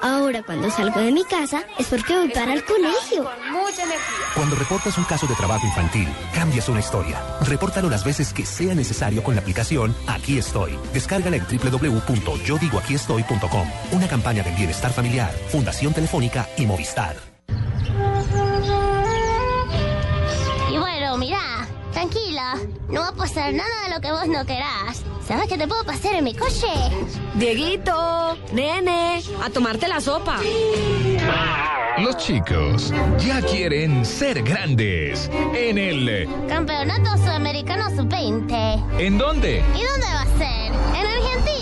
Ahora 0.00 0.42
cuando 0.42 0.70
salgo 0.70 0.98
de 1.00 1.12
mi 1.12 1.24
casa 1.24 1.64
es 1.78 1.86
porque 1.88 2.16
voy 2.16 2.30
para 2.30 2.54
el 2.54 2.64
colegio. 2.64 3.28
Mucha 3.50 3.82
energía. 3.82 4.26
Cuando 4.34 4.56
reportas 4.56 4.96
un 4.96 5.04
caso 5.04 5.26
de 5.26 5.34
trabajo 5.34 5.66
infantil, 5.66 6.08
cambias 6.34 6.66
una 6.68 6.80
historia. 6.80 7.22
Repórtalo 7.42 7.90
las 7.90 8.02
veces 8.04 8.32
que 8.32 8.46
sea 8.46 8.74
necesario 8.74 9.22
con 9.22 9.34
la 9.34 9.42
aplicación 9.42 9.94
Aquí 10.06 10.38
Estoy. 10.38 10.78
Descárgala 10.94 11.36
en 11.36 11.44
www.yodigoaquiestoy.com. 11.44 13.68
Una 13.92 14.08
campaña 14.08 14.42
del 14.42 14.54
bienestar 14.54 14.90
familiar, 14.92 15.32
Fundación 15.48 15.92
Telefónica 15.92 16.48
y 16.56 16.64
Movistar. 16.66 17.16
Y 20.70 20.78
bueno, 20.78 21.18
mira, 21.18 21.68
tranquila. 21.92 22.56
No 22.88 23.02
va 23.02 23.08
a 23.08 23.14
pasar 23.14 23.52
nada 23.52 23.68
de 23.84 23.90
lo 23.94 24.00
que 24.00 24.10
vos 24.12 24.26
no 24.28 24.46
querás. 24.46 25.02
¿Sabes 25.30 25.46
qué 25.46 25.56
te 25.56 25.68
puedo 25.68 25.84
pasar 25.84 26.16
en 26.16 26.24
mi 26.24 26.34
coche? 26.34 26.66
Dieguito, 27.36 28.36
nene, 28.52 29.22
a 29.40 29.48
tomarte 29.48 29.86
la 29.86 30.00
sopa. 30.00 30.40
Los 31.98 32.16
chicos 32.16 32.92
ya 33.16 33.40
quieren 33.40 34.04
ser 34.04 34.42
grandes. 34.42 35.30
En 35.54 35.78
el... 35.78 36.28
Campeonato 36.48 37.16
Sudamericano 37.18 37.90
Sub-20. 37.90 38.98
¿En 38.98 39.18
dónde? 39.18 39.62
¿Y 39.76 39.84
dónde 39.84 40.06
va 40.12 40.22
a 40.22 40.36
ser? 40.36 40.72
En 40.98 41.06
Argentina. 41.06 41.59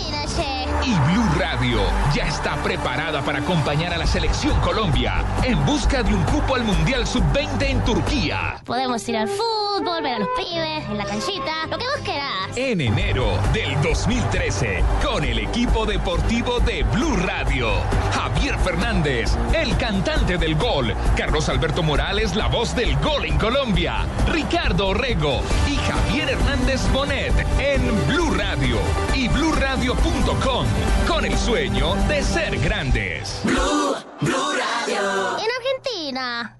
Y 0.89 0.95
Blue 1.11 1.29
Radio 1.37 1.81
ya 2.15 2.23
está 2.23 2.55
preparada 2.63 3.21
para 3.21 3.37
acompañar 3.37 3.93
a 3.93 3.97
la 3.99 4.07
selección 4.07 4.59
Colombia 4.61 5.23
en 5.43 5.63
busca 5.63 6.01
de 6.01 6.15
un 6.15 6.23
cupo 6.23 6.55
al 6.55 6.63
Mundial 6.63 7.05
Sub-20 7.05 7.61
en 7.61 7.83
Turquía. 7.83 8.59
Podemos 8.65 9.07
ir 9.07 9.17
al 9.17 9.27
fútbol, 9.27 10.01
ver 10.01 10.15
a 10.15 10.19
los 10.19 10.29
pibes, 10.29 10.89
en 10.89 10.97
la 10.97 11.05
canchita, 11.05 11.67
lo 11.69 11.77
que 11.77 11.85
vos 11.85 11.99
querás. 12.03 12.49
En 12.55 12.81
enero 12.81 13.37
del 13.53 13.79
2013, 13.83 14.83
con 15.05 15.23
el 15.23 15.37
equipo 15.37 15.85
deportivo 15.85 16.59
de 16.61 16.81
Blue 16.81 17.15
Radio. 17.17 17.69
Javier 18.11 18.57
Fernández, 18.57 19.37
el 19.53 19.77
cantante 19.77 20.39
del 20.39 20.55
gol. 20.55 20.95
Carlos 21.15 21.49
Alberto 21.49 21.83
Morales, 21.83 22.35
la 22.35 22.47
voz 22.47 22.75
del 22.75 22.97
gol 22.97 23.25
en 23.25 23.37
Colombia. 23.37 24.07
Ricardo 24.31 24.87
Orrego 24.87 25.43
y 25.67 25.75
Javier 25.75 26.29
Hernández 26.29 26.81
Bonet 26.91 27.33
en 27.59 28.07
Blue 28.07 28.33
Radio 28.33 28.77
y 29.13 29.27
bluradio.com 29.27 30.65
con 31.07 31.25
el 31.25 31.37
sueño 31.37 31.95
de 32.07 32.23
ser 32.23 32.57
grandes. 32.59 33.41
Blue, 33.43 33.95
Blue 34.21 34.53
Radio. 34.53 35.37
En 35.37 35.47
Argentina. 35.57 36.57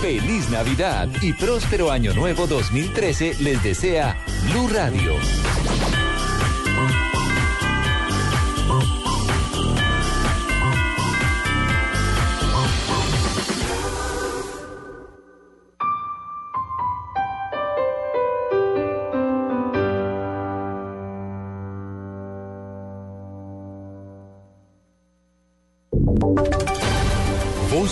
Feliz 0.00 0.50
Navidad 0.50 1.08
y 1.22 1.32
próspero 1.32 1.90
Año 1.90 2.12
Nuevo 2.12 2.46
2013 2.46 3.36
les 3.40 3.62
desea 3.62 4.22
Blue 4.50 4.68
Radio. 4.68 5.14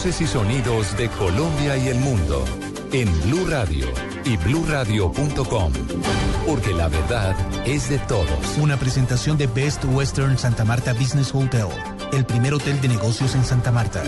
Voces 0.03 0.21
y 0.21 0.27
sonidos 0.27 0.97
de 0.97 1.09
Colombia 1.11 1.77
y 1.77 1.87
el 1.87 2.01
mundo 2.01 2.45
en 2.93 3.09
Blue 3.23 3.47
Radio 3.49 3.87
y 4.25 4.37
bluradio.com, 4.37 5.73
porque 6.45 6.75
la 6.75 6.89
verdad 6.89 7.37
es 7.65 7.89
de 7.89 8.01
todos. 8.01 8.59
Una 8.61 8.77
presentación 8.77 9.39
de 9.39 9.47
Best 9.47 9.85
Western 9.85 10.37
Santa 10.39 10.65
Marta 10.65 10.93
Business 10.93 11.33
Hotel, 11.33 11.69
el 12.13 12.25
primer 12.25 12.53
hotel 12.53 12.81
de 12.81 12.89
negocios 12.89 13.37
en 13.37 13.45
Santa 13.45 13.71
Marta. 13.71 14.03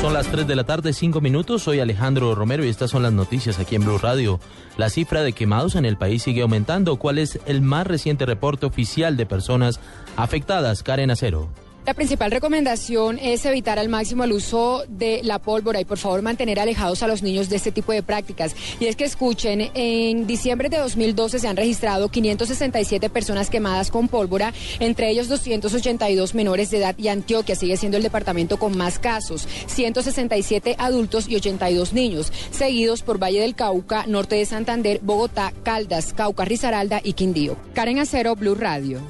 Son 0.00 0.12
las 0.12 0.28
3 0.28 0.46
de 0.46 0.54
la 0.54 0.62
tarde, 0.62 0.92
5 0.92 1.20
minutos. 1.20 1.64
Soy 1.64 1.80
Alejandro 1.80 2.36
Romero 2.36 2.64
y 2.64 2.68
estas 2.68 2.92
son 2.92 3.02
las 3.02 3.12
noticias 3.12 3.58
aquí 3.58 3.74
en 3.74 3.82
Blue 3.82 3.98
Radio. 3.98 4.38
La 4.76 4.90
cifra 4.90 5.22
de 5.22 5.32
quemados 5.32 5.74
en 5.74 5.86
el 5.86 5.96
país 5.96 6.22
sigue 6.22 6.42
aumentando. 6.42 6.94
¿Cuál 6.98 7.18
es 7.18 7.40
el 7.46 7.62
más 7.62 7.84
reciente 7.84 8.26
reporte 8.26 8.64
oficial 8.64 9.16
de 9.16 9.26
personas 9.26 9.80
afectadas? 10.16 10.84
Karen 10.84 11.10
Acero. 11.10 11.48
La 11.84 11.94
principal 11.94 12.30
recomendación 12.30 13.18
es 13.18 13.44
evitar 13.44 13.80
al 13.80 13.88
máximo 13.88 14.22
el 14.22 14.30
uso 14.30 14.84
de 14.88 15.20
la 15.24 15.40
pólvora 15.40 15.80
y 15.80 15.84
por 15.84 15.98
favor 15.98 16.22
mantener 16.22 16.60
alejados 16.60 17.02
a 17.02 17.08
los 17.08 17.24
niños 17.24 17.48
de 17.48 17.56
este 17.56 17.72
tipo 17.72 17.90
de 17.90 18.04
prácticas. 18.04 18.54
Y 18.78 18.86
es 18.86 18.94
que 18.94 19.02
escuchen, 19.02 19.68
en 19.74 20.28
diciembre 20.28 20.68
de 20.68 20.78
2012 20.78 21.40
se 21.40 21.48
han 21.48 21.56
registrado 21.56 22.08
567 22.08 23.10
personas 23.10 23.50
quemadas 23.50 23.90
con 23.90 24.06
pólvora, 24.06 24.52
entre 24.78 25.10
ellos 25.10 25.26
282 25.26 26.36
menores 26.36 26.70
de 26.70 26.78
edad 26.78 26.94
y 26.96 27.08
Antioquia 27.08 27.56
sigue 27.56 27.76
siendo 27.76 27.96
el 27.96 28.04
departamento 28.04 28.60
con 28.60 28.78
más 28.78 29.00
casos, 29.00 29.48
167 29.66 30.76
adultos 30.78 31.28
y 31.28 31.34
82 31.34 31.94
niños, 31.94 32.32
seguidos 32.52 33.02
por 33.02 33.20
Valle 33.20 33.40
del 33.40 33.56
Cauca, 33.56 34.06
Norte 34.06 34.36
de 34.36 34.46
Santander, 34.46 35.00
Bogotá, 35.02 35.52
Caldas, 35.64 36.12
Cauca, 36.12 36.44
Risaralda 36.44 37.00
y 37.02 37.14
Quindío. 37.14 37.56
Karen 37.74 37.98
Acero, 37.98 38.36
Blue 38.36 38.54
Radio. 38.54 39.00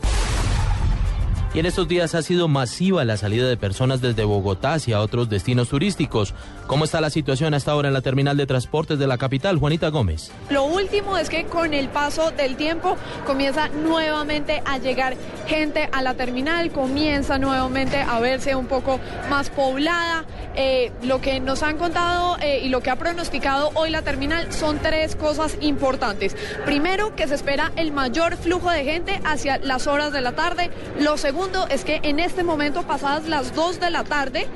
Y 1.54 1.58
en 1.58 1.66
estos 1.66 1.86
días 1.86 2.14
ha 2.14 2.22
sido 2.22 2.48
masiva 2.48 3.04
la 3.04 3.18
salida 3.18 3.46
de 3.46 3.58
personas 3.58 4.00
desde 4.00 4.24
Bogotá 4.24 4.72
hacia 4.72 5.02
otros 5.02 5.28
destinos 5.28 5.68
turísticos. 5.68 6.32
¿Cómo 6.66 6.86
está 6.86 7.02
la 7.02 7.10
situación 7.10 7.52
hasta 7.52 7.72
ahora 7.72 7.88
en 7.88 7.94
la 7.94 8.00
terminal 8.00 8.38
de 8.38 8.46
transportes 8.46 8.98
de 8.98 9.06
la 9.06 9.18
capital, 9.18 9.58
Juanita 9.58 9.90
Gómez? 9.90 10.32
Lo 10.48 10.64
último 10.64 11.18
es 11.18 11.28
que 11.28 11.44
con 11.44 11.74
el 11.74 11.90
paso 11.90 12.30
del 12.30 12.56
tiempo 12.56 12.96
comienza 13.26 13.68
nuevamente 13.68 14.62
a 14.64 14.78
llegar 14.78 15.14
gente 15.46 15.90
a 15.92 16.00
la 16.00 16.14
terminal, 16.14 16.72
comienza 16.72 17.36
nuevamente 17.38 17.98
a 17.98 18.18
verse 18.18 18.54
un 18.54 18.64
poco 18.64 18.98
más 19.28 19.50
poblada. 19.50 20.24
Eh, 20.54 20.90
lo 21.02 21.20
que 21.20 21.40
nos 21.40 21.62
han 21.62 21.76
contado 21.76 22.36
eh, 22.40 22.60
y 22.62 22.68
lo 22.68 22.80
que 22.80 22.90
ha 22.90 22.96
pronosticado 22.96 23.70
hoy 23.74 23.90
la 23.90 24.02
terminal 24.02 24.52
son 24.52 24.78
tres 24.78 25.16
cosas 25.16 25.56
importantes. 25.60 26.34
Primero, 26.64 27.14
que 27.14 27.26
se 27.28 27.34
espera 27.34 27.72
el 27.76 27.92
mayor 27.92 28.36
flujo 28.36 28.70
de 28.70 28.84
gente 28.84 29.20
hacia 29.24 29.58
las 29.58 29.86
horas 29.86 30.12
de 30.12 30.20
la 30.22 30.32
tarde. 30.32 30.70
Lo 30.98 31.16
segundo, 31.16 31.41
es 31.70 31.84
que 31.84 32.00
en 32.02 32.20
este 32.20 32.44
momento, 32.44 32.82
pasadas 32.82 33.28
las 33.28 33.54
2 33.54 33.80
de 33.80 33.90
la 33.90 34.04
tarde, 34.04 34.46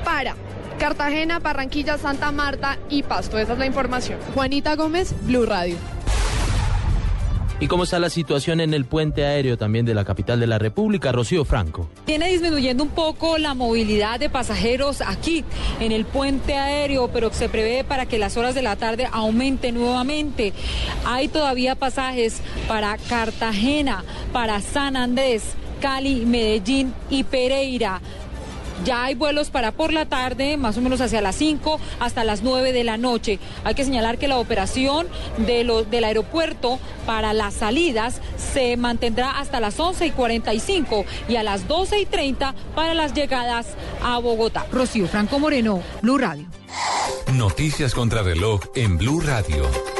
para 0.04 0.34
Cartagena, 0.78 1.38
Barranquilla, 1.38 1.98
Santa 1.98 2.32
Marta 2.32 2.78
y 2.88 3.04
Pasto. 3.04 3.38
Esa 3.38 3.52
es 3.52 3.58
la 3.60 3.66
información. 3.66 4.18
Juanita 4.34 4.74
Gómez, 4.74 5.14
Blue 5.22 5.46
Radio. 5.46 5.76
¿Y 7.62 7.68
cómo 7.68 7.84
está 7.84 7.98
la 7.98 8.08
situación 8.08 8.60
en 8.60 8.72
el 8.72 8.86
puente 8.86 9.26
aéreo 9.26 9.58
también 9.58 9.84
de 9.84 9.92
la 9.92 10.02
capital 10.06 10.40
de 10.40 10.46
la 10.46 10.58
República, 10.58 11.12
Rocío 11.12 11.44
Franco? 11.44 11.90
Viene 12.06 12.28
disminuyendo 12.28 12.82
un 12.82 12.88
poco 12.88 13.36
la 13.36 13.52
movilidad 13.52 14.18
de 14.18 14.30
pasajeros 14.30 15.02
aquí 15.02 15.44
en 15.78 15.92
el 15.92 16.06
puente 16.06 16.56
aéreo, 16.56 17.08
pero 17.08 17.30
se 17.30 17.50
prevé 17.50 17.84
para 17.84 18.06
que 18.06 18.18
las 18.18 18.38
horas 18.38 18.54
de 18.54 18.62
la 18.62 18.76
tarde 18.76 19.06
aumente 19.12 19.72
nuevamente. 19.72 20.54
Hay 21.04 21.28
todavía 21.28 21.74
pasajes 21.74 22.40
para 22.66 22.96
Cartagena, 22.96 24.04
para 24.32 24.62
San 24.62 24.96
Andrés, 24.96 25.54
Cali, 25.80 26.26
Medellín 26.26 26.94
y 27.08 27.24
Pereira. 27.24 28.00
Ya 28.84 29.04
hay 29.04 29.14
vuelos 29.14 29.50
para 29.50 29.72
por 29.72 29.92
la 29.92 30.06
tarde, 30.06 30.56
más 30.56 30.78
o 30.78 30.80
menos 30.80 31.00
hacia 31.02 31.20
las 31.20 31.36
5 31.36 31.78
hasta 32.00 32.24
las 32.24 32.42
9 32.42 32.72
de 32.72 32.84
la 32.84 32.96
noche. 32.96 33.38
Hay 33.64 33.74
que 33.74 33.84
señalar 33.84 34.16
que 34.16 34.26
la 34.26 34.38
operación 34.38 35.06
de 35.36 35.64
lo, 35.64 35.84
del 35.84 36.04
aeropuerto 36.04 36.78
para 37.04 37.34
las 37.34 37.54
salidas 37.54 38.20
se 38.52 38.76
mantendrá 38.78 39.38
hasta 39.38 39.60
las 39.60 39.78
11 39.78 40.06
y 40.06 40.10
45 40.12 41.04
y 41.28 41.36
a 41.36 41.42
las 41.42 41.68
12 41.68 42.00
y 42.00 42.06
30 42.06 42.54
para 42.74 42.94
las 42.94 43.12
llegadas 43.12 43.66
a 44.02 44.18
Bogotá. 44.18 44.66
Rocío 44.72 45.06
Franco 45.08 45.38
Moreno, 45.38 45.82
Blue 46.00 46.16
Radio. 46.16 46.46
Noticias 47.34 47.94
contra 47.94 48.22
reloj 48.22 48.60
en 48.74 48.96
Blue 48.96 49.20
Radio. 49.20 49.99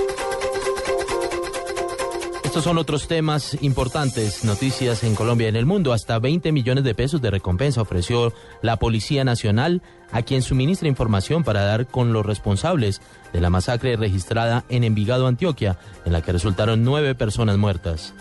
Estos 2.50 2.64
son 2.64 2.78
otros 2.78 3.06
temas 3.06 3.56
importantes, 3.62 4.44
noticias 4.44 5.04
en 5.04 5.14
Colombia 5.14 5.44
y 5.44 5.50
en 5.50 5.54
el 5.54 5.66
mundo. 5.66 5.92
Hasta 5.92 6.18
20 6.18 6.50
millones 6.50 6.82
de 6.82 6.96
pesos 6.96 7.22
de 7.22 7.30
recompensa 7.30 7.80
ofreció 7.80 8.32
la 8.60 8.76
Policía 8.76 9.22
Nacional 9.22 9.82
a 10.10 10.22
quien 10.22 10.42
suministra 10.42 10.88
información 10.88 11.44
para 11.44 11.62
dar 11.62 11.86
con 11.86 12.12
los 12.12 12.26
responsables 12.26 13.02
de 13.32 13.40
la 13.40 13.50
masacre 13.50 13.94
registrada 13.94 14.64
en 14.68 14.82
Envigado, 14.82 15.28
Antioquia, 15.28 15.78
en 16.04 16.12
la 16.12 16.22
que 16.22 16.32
resultaron 16.32 16.82
nueve 16.82 17.14
personas 17.14 17.56
muertas. 17.56 18.14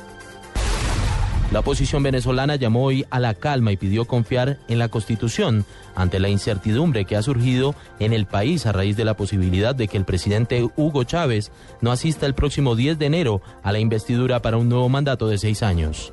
La 1.51 1.61
oposición 1.61 2.03
venezolana 2.03 2.55
llamó 2.55 2.83
hoy 2.83 3.07
a 3.09 3.19
la 3.19 3.33
calma 3.33 3.71
y 3.71 3.77
pidió 3.77 4.05
confiar 4.05 4.59
en 4.67 4.77
la 4.77 4.89
Constitución 4.89 5.65
ante 5.99 6.19
la 6.19 6.29
incertidumbre 6.29 7.03
que 7.03 7.17
ha 7.17 7.21
surgido 7.21 7.75
en 7.99 8.13
el 8.13 8.25
país 8.25 8.65
a 8.65 8.71
raíz 8.71 8.95
de 8.95 9.03
la 9.03 9.17
posibilidad 9.17 9.75
de 9.75 9.89
que 9.89 9.97
el 9.97 10.05
presidente 10.05 10.65
Hugo 10.77 11.03
Chávez 11.03 11.51
no 11.81 11.91
asista 11.91 12.25
el 12.25 12.33
próximo 12.33 12.77
10 12.77 12.97
de 12.97 13.05
enero 13.05 13.41
a 13.63 13.73
la 13.73 13.79
investidura 13.79 14.41
para 14.41 14.55
un 14.55 14.69
nuevo 14.69 14.87
mandato 14.87 15.27
de 15.27 15.37
seis 15.37 15.61
años. 15.61 16.09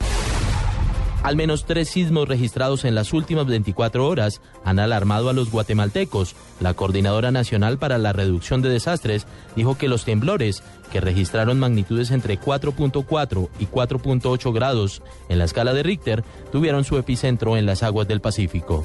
Al 1.22 1.36
menos 1.36 1.66
tres 1.66 1.88
sismos 1.88 2.28
registrados 2.28 2.84
en 2.84 2.96
las 2.96 3.12
últimas 3.12 3.46
24 3.46 4.06
horas 4.06 4.40
han 4.64 4.80
alarmado 4.80 5.28
a 5.28 5.32
los 5.32 5.50
guatemaltecos. 5.50 6.34
La 6.60 6.74
Coordinadora 6.74 7.30
Nacional 7.30 7.78
para 7.78 7.98
la 7.98 8.12
Reducción 8.12 8.62
de 8.62 8.68
Desastres 8.68 9.26
dijo 9.54 9.78
que 9.78 9.88
los 9.88 10.04
temblores, 10.04 10.62
que 10.92 11.00
registraron 11.00 11.60
magnitudes 11.60 12.10
entre 12.10 12.40
4.4 12.40 13.48
y 13.58 13.66
4.8 13.66 14.52
grados 14.52 15.02
en 15.28 15.38
la 15.38 15.44
escala 15.44 15.74
de 15.74 15.82
Richter, 15.82 16.24
tuvieron 16.50 16.84
su 16.84 16.96
epicentro 16.96 17.56
en 17.56 17.66
las 17.66 17.82
aguas 17.82 18.06
del 18.06 18.20
Pacífico. 18.20 18.84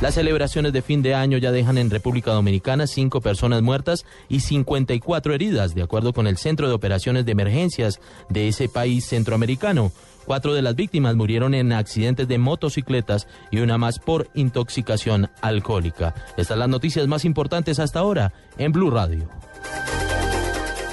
Las 0.00 0.14
celebraciones 0.14 0.72
de 0.72 0.80
fin 0.80 1.02
de 1.02 1.16
año 1.16 1.38
ya 1.38 1.50
dejan 1.50 1.76
en 1.76 1.90
República 1.90 2.30
Dominicana 2.30 2.86
cinco 2.86 3.20
personas 3.20 3.62
muertas 3.62 4.06
y 4.28 4.40
54 4.40 5.34
heridas, 5.34 5.74
de 5.74 5.82
acuerdo 5.82 6.12
con 6.12 6.28
el 6.28 6.36
Centro 6.36 6.68
de 6.68 6.74
Operaciones 6.74 7.26
de 7.26 7.32
Emergencias 7.32 7.98
de 8.28 8.46
ese 8.46 8.68
país 8.68 9.06
centroamericano. 9.06 9.90
Cuatro 10.24 10.54
de 10.54 10.62
las 10.62 10.76
víctimas 10.76 11.16
murieron 11.16 11.52
en 11.52 11.72
accidentes 11.72 12.28
de 12.28 12.38
motocicletas 12.38 13.26
y 13.50 13.58
una 13.58 13.76
más 13.76 13.98
por 13.98 14.28
intoxicación 14.34 15.30
alcohólica. 15.40 16.14
Estas 16.36 16.46
son 16.46 16.58
las 16.60 16.68
noticias 16.68 17.08
más 17.08 17.24
importantes 17.24 17.80
hasta 17.80 17.98
ahora 17.98 18.32
en 18.56 18.70
Blue 18.70 18.90
Radio. 18.90 19.28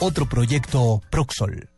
Otro 0.00 0.26
proyecto 0.26 1.00
Proxol. 1.10 1.71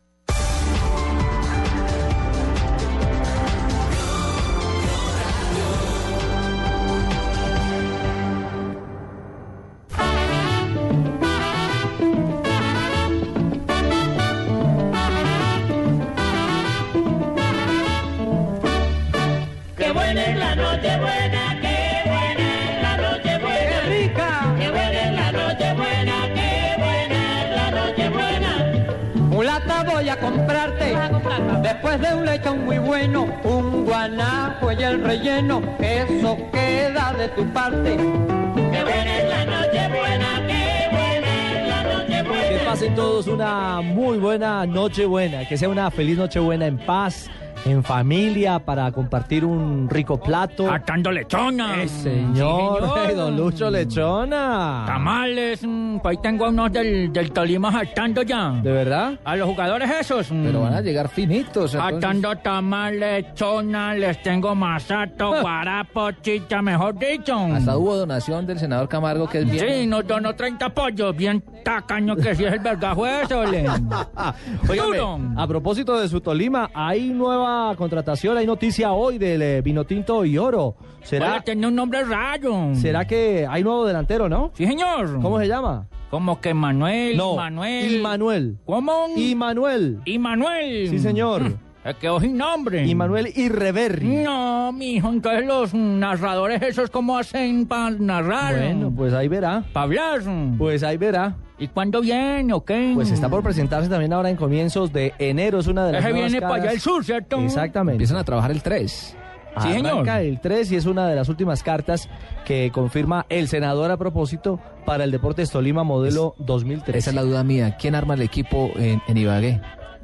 De 31.97 32.13
un 32.13 32.25
lechón 32.25 32.65
muy 32.65 32.77
bueno, 32.77 33.27
un 33.43 33.85
guanajo 33.85 34.71
y 34.71 34.83
el 34.83 35.03
relleno, 35.03 35.61
eso 35.79 36.37
queda 36.51 37.13
de 37.17 37.27
tu 37.29 37.45
parte. 37.53 37.95
Qué 37.95 38.83
buena 38.83 39.17
es 39.17 39.29
la 39.29 39.45
noche 39.45 39.87
buena, 39.87 40.47
qué 40.47 40.87
buena 40.91 41.51
es 41.51 41.69
la 41.69 41.83
noche 41.83 42.23
buena. 42.23 42.49
Que 42.49 42.65
pasen 42.65 42.95
todos 42.95 43.27
una 43.27 43.81
muy 43.81 44.17
buena 44.17 44.65
noche 44.65 45.05
buena, 45.05 45.47
que 45.47 45.57
sea 45.57 45.69
una 45.69 45.89
feliz 45.89 46.17
noche 46.17 46.39
buena 46.39 46.67
en 46.67 46.77
paz, 46.77 47.29
en 47.65 47.83
familia, 47.83 48.59
para 48.59 48.91
compartir 48.91 49.43
un 49.43 49.89
rico 49.89 50.19
plato. 50.19 50.71
Atando 50.71 51.11
lechona. 51.11 51.81
Eh, 51.83 51.87
señor, 51.87 52.81
Sí, 52.83 52.89
señor. 53.07 53.15
don 53.15 53.35
Lucho 53.37 53.69
Lechona. 53.71 54.83
Tamales, 54.85 55.61
mm, 55.65 55.97
pues 55.97 56.15
ahí 56.17 56.21
tengo 56.21 56.47
unos 56.49 56.71
del, 56.71 57.11
del 57.11 57.31
Tolima 57.31 57.71
saltando 57.71 58.21
ya. 58.21 58.51
¿De 58.61 58.71
verdad? 58.71 59.19
A 59.25 59.35
los 59.35 59.47
jugadores 59.49 59.89
esos. 59.99 60.31
mm, 60.31 60.43
Pero 60.45 60.61
van 60.61 60.73
a 60.75 60.81
llegar 60.81 61.09
finitos. 61.09 61.73
entonces. 61.73 61.97
Atando 61.97 62.35
tamales, 62.37 63.25
chona, 63.33 63.95
les 63.95 64.21
tengo 64.21 64.53
masato, 64.53 65.31
guarapo, 65.41 66.11
chicha, 66.21 66.61
mejor 66.61 66.97
dicho. 66.99 67.35
Hasta 67.35 67.77
hubo 67.77 67.95
donación 67.97 68.45
del 68.45 68.59
senador 68.59 68.87
Camargo, 68.87 69.27
que 69.27 69.39
es 69.39 69.49
bien. 69.49 69.67
Sí, 69.67 69.87
nos 69.87 70.05
donó 70.05 70.35
30 70.35 70.69
pollos, 70.69 71.15
bien 71.15 71.43
tacaño 71.63 72.15
que 72.15 72.35
sí 72.35 72.43
es 72.45 72.53
el 72.53 72.59
vergajo 72.59 73.07
eso, 73.07 73.43
Duro. 74.67 75.19
a 75.35 75.47
propósito 75.47 75.99
de 75.99 76.07
su 76.07 76.21
Tolima, 76.21 76.69
hay 76.73 77.09
nueva 77.09 77.54
contratación, 77.77 78.37
hay 78.37 78.45
noticia 78.45 78.91
hoy 78.93 79.17
del 79.17 79.41
eh, 79.41 79.61
Vinotinto 79.61 80.25
y 80.25 80.37
Oro. 80.37 80.75
¿Será, 81.03 81.27
Oiga, 81.27 81.41
tiene 81.41 81.67
un 81.67 81.75
nombre 81.75 82.03
raro. 82.03 82.71
¿Será 82.75 83.05
que 83.05 83.45
hay 83.49 83.63
nuevo 83.63 83.85
delantero, 83.85 84.27
no? 84.27 84.51
Sí, 84.55 84.65
señor. 84.65 85.21
¿Cómo 85.21 85.39
se 85.39 85.47
llama? 85.47 85.87
Como 86.09 86.39
que 86.39 86.53
Manuel, 86.53 87.17
No, 87.17 87.35
Manuel. 87.35 87.95
Immanuel. 87.95 88.57
¿Cómo? 88.65 89.07
Immanuel. 89.15 89.99
Immanuel. 90.05 90.89
Sí, 90.89 90.99
señor. 90.99 91.53
Es 91.85 91.95
que 91.97 92.09
sin 92.19 92.35
nombre. 92.35 92.83
Immanuel 92.87 93.31
Irreverri. 93.35 94.07
No, 94.23 94.71
mijo, 94.71 95.09
entonces 95.09 95.45
los 95.45 95.73
narradores 95.75 96.61
esos 96.63 96.89
cómo 96.89 97.15
hacen 97.15 97.67
para 97.67 97.91
narrar. 97.91 98.57
Bueno, 98.57 98.91
pues 98.95 99.13
ahí 99.13 99.27
verá. 99.27 99.63
Para 99.71 99.83
hablar. 99.83 100.21
Pues 100.57 100.81
ahí 100.81 100.97
verá. 100.97 101.35
¿Y 101.57 101.67
cuándo 101.69 102.01
viene 102.01 102.53
o 102.53 102.65
qué? 102.65 102.91
Pues 102.93 103.11
está 103.11 103.29
por 103.29 103.41
presentarse 103.41 103.89
también 103.89 104.11
ahora 104.13 104.29
en 104.29 104.35
comienzos 104.35 104.91
de 104.91 105.13
enero. 105.19 105.59
Es 105.59 105.67
una 105.67 105.85
de 105.85 105.93
las 105.93 106.03
Ese 106.03 106.11
nuevas 106.11 106.31
viene 106.31 106.45
para 106.45 106.63
allá 106.63 106.71
el 106.71 106.79
sur, 106.81 107.03
¿cierto? 107.05 107.39
Exactamente. 107.39 107.93
Empiezan 107.93 108.17
a 108.17 108.23
trabajar 108.23 108.51
el 108.51 108.61
3. 108.61 109.17
Sí, 109.61 109.71
señor. 109.71 110.07
El 110.09 110.41
3 110.41 110.71
y 110.73 110.75
es 110.75 110.85
una 110.85 111.07
de 111.07 111.15
las 111.15 111.29
últimas 111.29 111.63
cartas 111.63 112.09
que 112.43 112.71
confirma 112.73 113.25
el 113.29 113.47
senador 113.47 113.89
a 113.89 113.97
propósito 113.97 114.59
para 114.85 115.05
el 115.05 115.11
Deportes 115.11 115.49
Tolima 115.49 115.85
modelo 115.85 116.35
2013. 116.39 116.97
Esa 116.97 117.09
es 117.11 117.15
la 117.15 117.21
duda 117.21 117.43
mía. 117.45 117.77
¿Quién 117.79 117.95
arma 117.95 118.15
el 118.15 118.21
equipo 118.21 118.71
en, 118.75 119.01
en 119.07 119.17
Ibagué? 119.17 119.61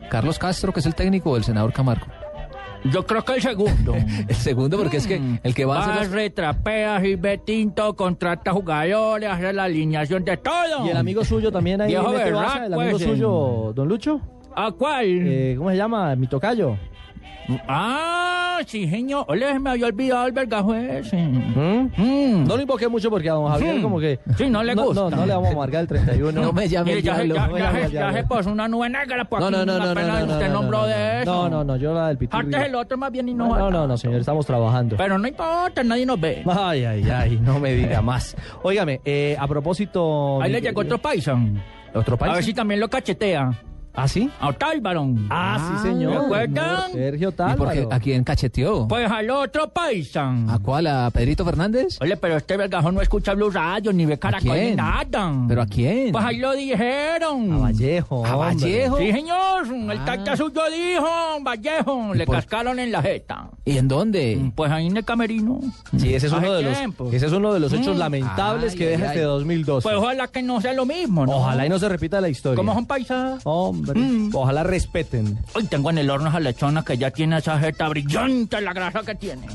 ¿Carlos 0.09 0.39
Castro, 0.39 0.71
que 0.71 0.79
es 0.79 0.85
el 0.85 0.95
técnico, 0.95 1.31
o 1.31 1.37
el 1.37 1.43
senador 1.43 1.73
Camargo? 1.73 2.05
Yo 2.85 3.05
creo 3.05 3.23
que 3.23 3.33
el 3.33 3.41
segundo. 3.41 3.93
El 4.27 4.35
segundo, 4.35 4.77
porque 4.77 4.97
es 4.97 5.05
que 5.07 5.21
el 5.43 5.53
que 5.53 5.65
va 5.65 5.77
a 5.77 5.81
hacer 5.81 5.95
las- 5.95 6.09
Barre, 6.09 6.29
trapea, 6.31 7.05
y 7.05 7.15
Betinto, 7.15 7.95
contrata 7.95 8.51
jugadores, 8.51 9.29
hace 9.29 9.53
la 9.53 9.65
alineación 9.65 10.25
de 10.25 10.37
todo. 10.37 10.85
Y 10.85 10.89
el 10.89 10.97
amigo 10.97 11.23
suyo 11.23 11.51
también 11.51 11.81
ahí 11.81 11.89
Viejo 11.89 12.09
mete 12.11 12.31
baza, 12.31 12.65
el 12.65 12.73
amigo 12.73 12.97
suyo, 12.99 13.71
don 13.75 13.87
Lucho. 13.87 14.19
¿A 14.55 14.71
cuál? 14.71 15.05
Eh, 15.07 15.55
¿Cómo 15.57 15.69
se 15.69 15.77
llama? 15.77 16.15
Mi 16.15 16.27
tocayo. 16.27 16.75
Ah, 17.67 18.50
sí, 18.65 18.89
señor. 18.89 19.25
Ole, 19.27 19.59
me 19.59 19.71
había 19.71 19.87
olvidado 19.87 20.25
el 20.27 20.31
vergajo 20.31 20.73
ese. 20.75 21.17
¿Mm? 21.17 22.45
No 22.47 22.55
lo 22.55 22.61
invoqué 22.61 22.87
mucho 22.87 23.09
porque 23.09 23.29
a 23.29 23.33
don 23.33 23.47
Javier 23.49 23.75
Mm. 23.75 23.81
como 23.81 23.99
que... 23.99 24.19
Sí, 24.37 24.49
no 24.49 24.63
le 24.63 24.75
no, 24.75 24.85
gusta. 24.85 25.01
No, 25.01 25.09
no 25.09 25.25
le 25.25 25.33
vamos 25.33 25.51
a 25.51 25.55
marcar 25.57 25.81
el 25.81 25.87
31. 25.87 26.41
No 26.41 26.53
me 26.53 26.67
llame 26.67 26.91
Mire, 26.91 27.01
ya, 27.01 27.15
se- 27.15 27.27
ya, 27.27 27.47
no 27.47 27.53
me 27.53 27.59
ya, 27.59 27.87
ya 27.87 28.13
se 28.13 28.23
puso 28.23 28.51
una 28.51 28.67
nube 28.67 28.89
negra 28.89 29.23
por 29.25 29.39
No, 29.39 29.47
aquí. 29.47 29.55
no, 29.57 29.65
no, 29.65 29.77
no, 29.79 29.85
no, 29.93 30.01
no, 30.01 30.25
no, 30.25 30.33
usted 30.33 30.47
no, 30.47 30.53
nombró 30.53 30.81
no, 30.81 30.87
de 30.87 31.21
eso. 31.21 31.31
No, 31.33 31.49
no, 31.49 31.63
no, 31.63 31.75
yo 31.77 31.93
la 31.93 32.07
del 32.09 32.17
pitirri. 32.17 32.39
Antes 32.45 32.61
el 32.67 32.75
otro 32.75 32.97
más 32.97 33.11
bien 33.11 33.29
y 33.29 33.33
no. 33.33 33.47
No, 33.57 33.69
no, 33.71 33.87
no, 33.87 33.97
señor, 33.97 34.19
estamos 34.19 34.45
trabajando. 34.45 34.95
Pero 34.97 35.17
no 35.17 35.27
importa, 35.27 35.83
nadie 35.83 36.05
nos 36.05 36.19
ve. 36.19 36.43
Ay, 36.47 36.85
ay, 36.85 37.09
ay, 37.09 37.39
no 37.41 37.59
me 37.59 37.73
diga 37.73 38.01
más. 38.01 38.35
Óigame, 38.63 39.01
eh, 39.05 39.35
a 39.39 39.47
propósito... 39.47 40.41
Ahí 40.41 40.51
le 40.51 40.61
llegó 40.61 40.81
otro 40.81 40.97
paisa. 40.97 41.37
¿Otro 41.93 42.15
A 42.15 42.17
país? 42.17 42.33
ver 42.35 42.43
si 42.43 42.53
también 42.53 42.79
lo 42.79 42.89
cachetea. 42.89 43.51
¿Ah, 43.93 44.07
sí? 44.07 44.29
A 44.39 44.49
Otálvaro. 44.49 45.07
Ah, 45.29 45.79
sí, 45.81 45.89
señor. 45.89 46.11
¿Me 46.11 46.17
acuerdan? 46.17 46.91
Sergio 46.91 47.29
¿Y 47.29 47.31
por 47.31 47.47
qué? 47.47 47.55
Tálvaro. 47.57 47.89
¿A 47.91 47.99
quién 47.99 48.23
cacheteó? 48.23 48.87
Pues 48.87 49.09
al 49.11 49.29
otro 49.29 49.69
paisan. 49.69 50.49
¿A 50.49 50.59
cuál? 50.59 50.87
¿A 50.87 51.09
Pedrito 51.11 51.43
Fernández? 51.45 51.97
Oye, 52.01 52.15
pero 52.17 52.37
este 52.37 52.57
vergajón 52.57 52.95
no 52.95 53.01
escucha 53.01 53.33
Blue 53.33 53.49
Radio, 53.49 53.91
ni 53.93 54.05
ve 54.05 54.17
Caracol, 54.17 54.49
ni 54.53 54.59
quién? 54.59 54.75
nada. 54.77 55.33
¿Pero 55.47 55.61
a 55.61 55.65
quién? 55.65 56.11
Pues 56.11 56.23
ahí 56.25 56.37
lo 56.37 56.53
dijeron. 56.53 57.51
A 57.53 57.57
Vallejo. 57.57 58.25
¿A 58.25 58.35
hombre. 58.37 58.55
Vallejo? 58.65 58.97
Sí, 58.97 59.11
señor. 59.11 59.67
El 59.91 60.05
tacta 60.05 60.37
suyo 60.37 60.61
dijo, 60.71 61.07
Vallejo. 61.41 62.13
Le 62.13 62.25
por- 62.25 62.35
cascaron 62.35 62.79
en 62.79 62.91
la 62.91 63.01
jeta. 63.01 63.49
¿Y 63.65 63.77
en 63.77 63.87
dónde? 63.87 64.51
Pues 64.55 64.71
ahí 64.71 64.87
en 64.87 64.97
el 64.97 65.05
camerino. 65.05 65.59
Sí, 65.97 66.13
ese 66.13 66.27
es 66.27 66.33
Hace 66.33 66.45
uno 66.45 66.53
de 66.53 66.63
los, 66.63 66.77
ese 67.13 67.25
es 67.25 67.31
uno 67.33 67.53
de 67.53 67.59
los 67.59 67.73
hechos 67.73 67.95
Mm. 67.95 67.99
lamentables 67.99 68.71
Ay, 68.73 68.77
que 68.77 68.83
ay, 68.85 68.89
deja 68.91 69.03
ay. 69.03 69.09
este 69.09 69.21
2012. 69.21 69.83
Pues 69.83 69.95
ojalá 69.95 70.27
que 70.27 70.41
no 70.41 70.61
sea 70.61 70.73
lo 70.73 70.85
mismo, 70.85 71.25
¿no? 71.25 71.33
Ojalá 71.37 71.65
y 71.65 71.69
no 71.69 71.77
se 71.79 71.89
repita 71.89 72.21
la 72.21 72.29
historia. 72.29 72.55
¿Cómo 72.55 72.73
son 72.73 72.85
paisas? 72.85 73.41
Hombre, 73.43 73.80
Mm. 73.81 74.29
ojalá 74.33 74.63
respeten. 74.63 75.37
Hoy 75.53 75.65
tengo 75.65 75.89
en 75.89 75.97
el 75.99 76.09
horno 76.09 76.29
esa 76.29 76.39
lechona 76.39 76.83
que 76.83 76.97
ya 76.97 77.11
tiene 77.11 77.37
esa 77.37 77.59
jeta 77.59 77.87
brillante, 77.89 78.59
la 78.61 78.73
grasa 78.73 79.01
que 79.01 79.15
tiene. 79.15 79.47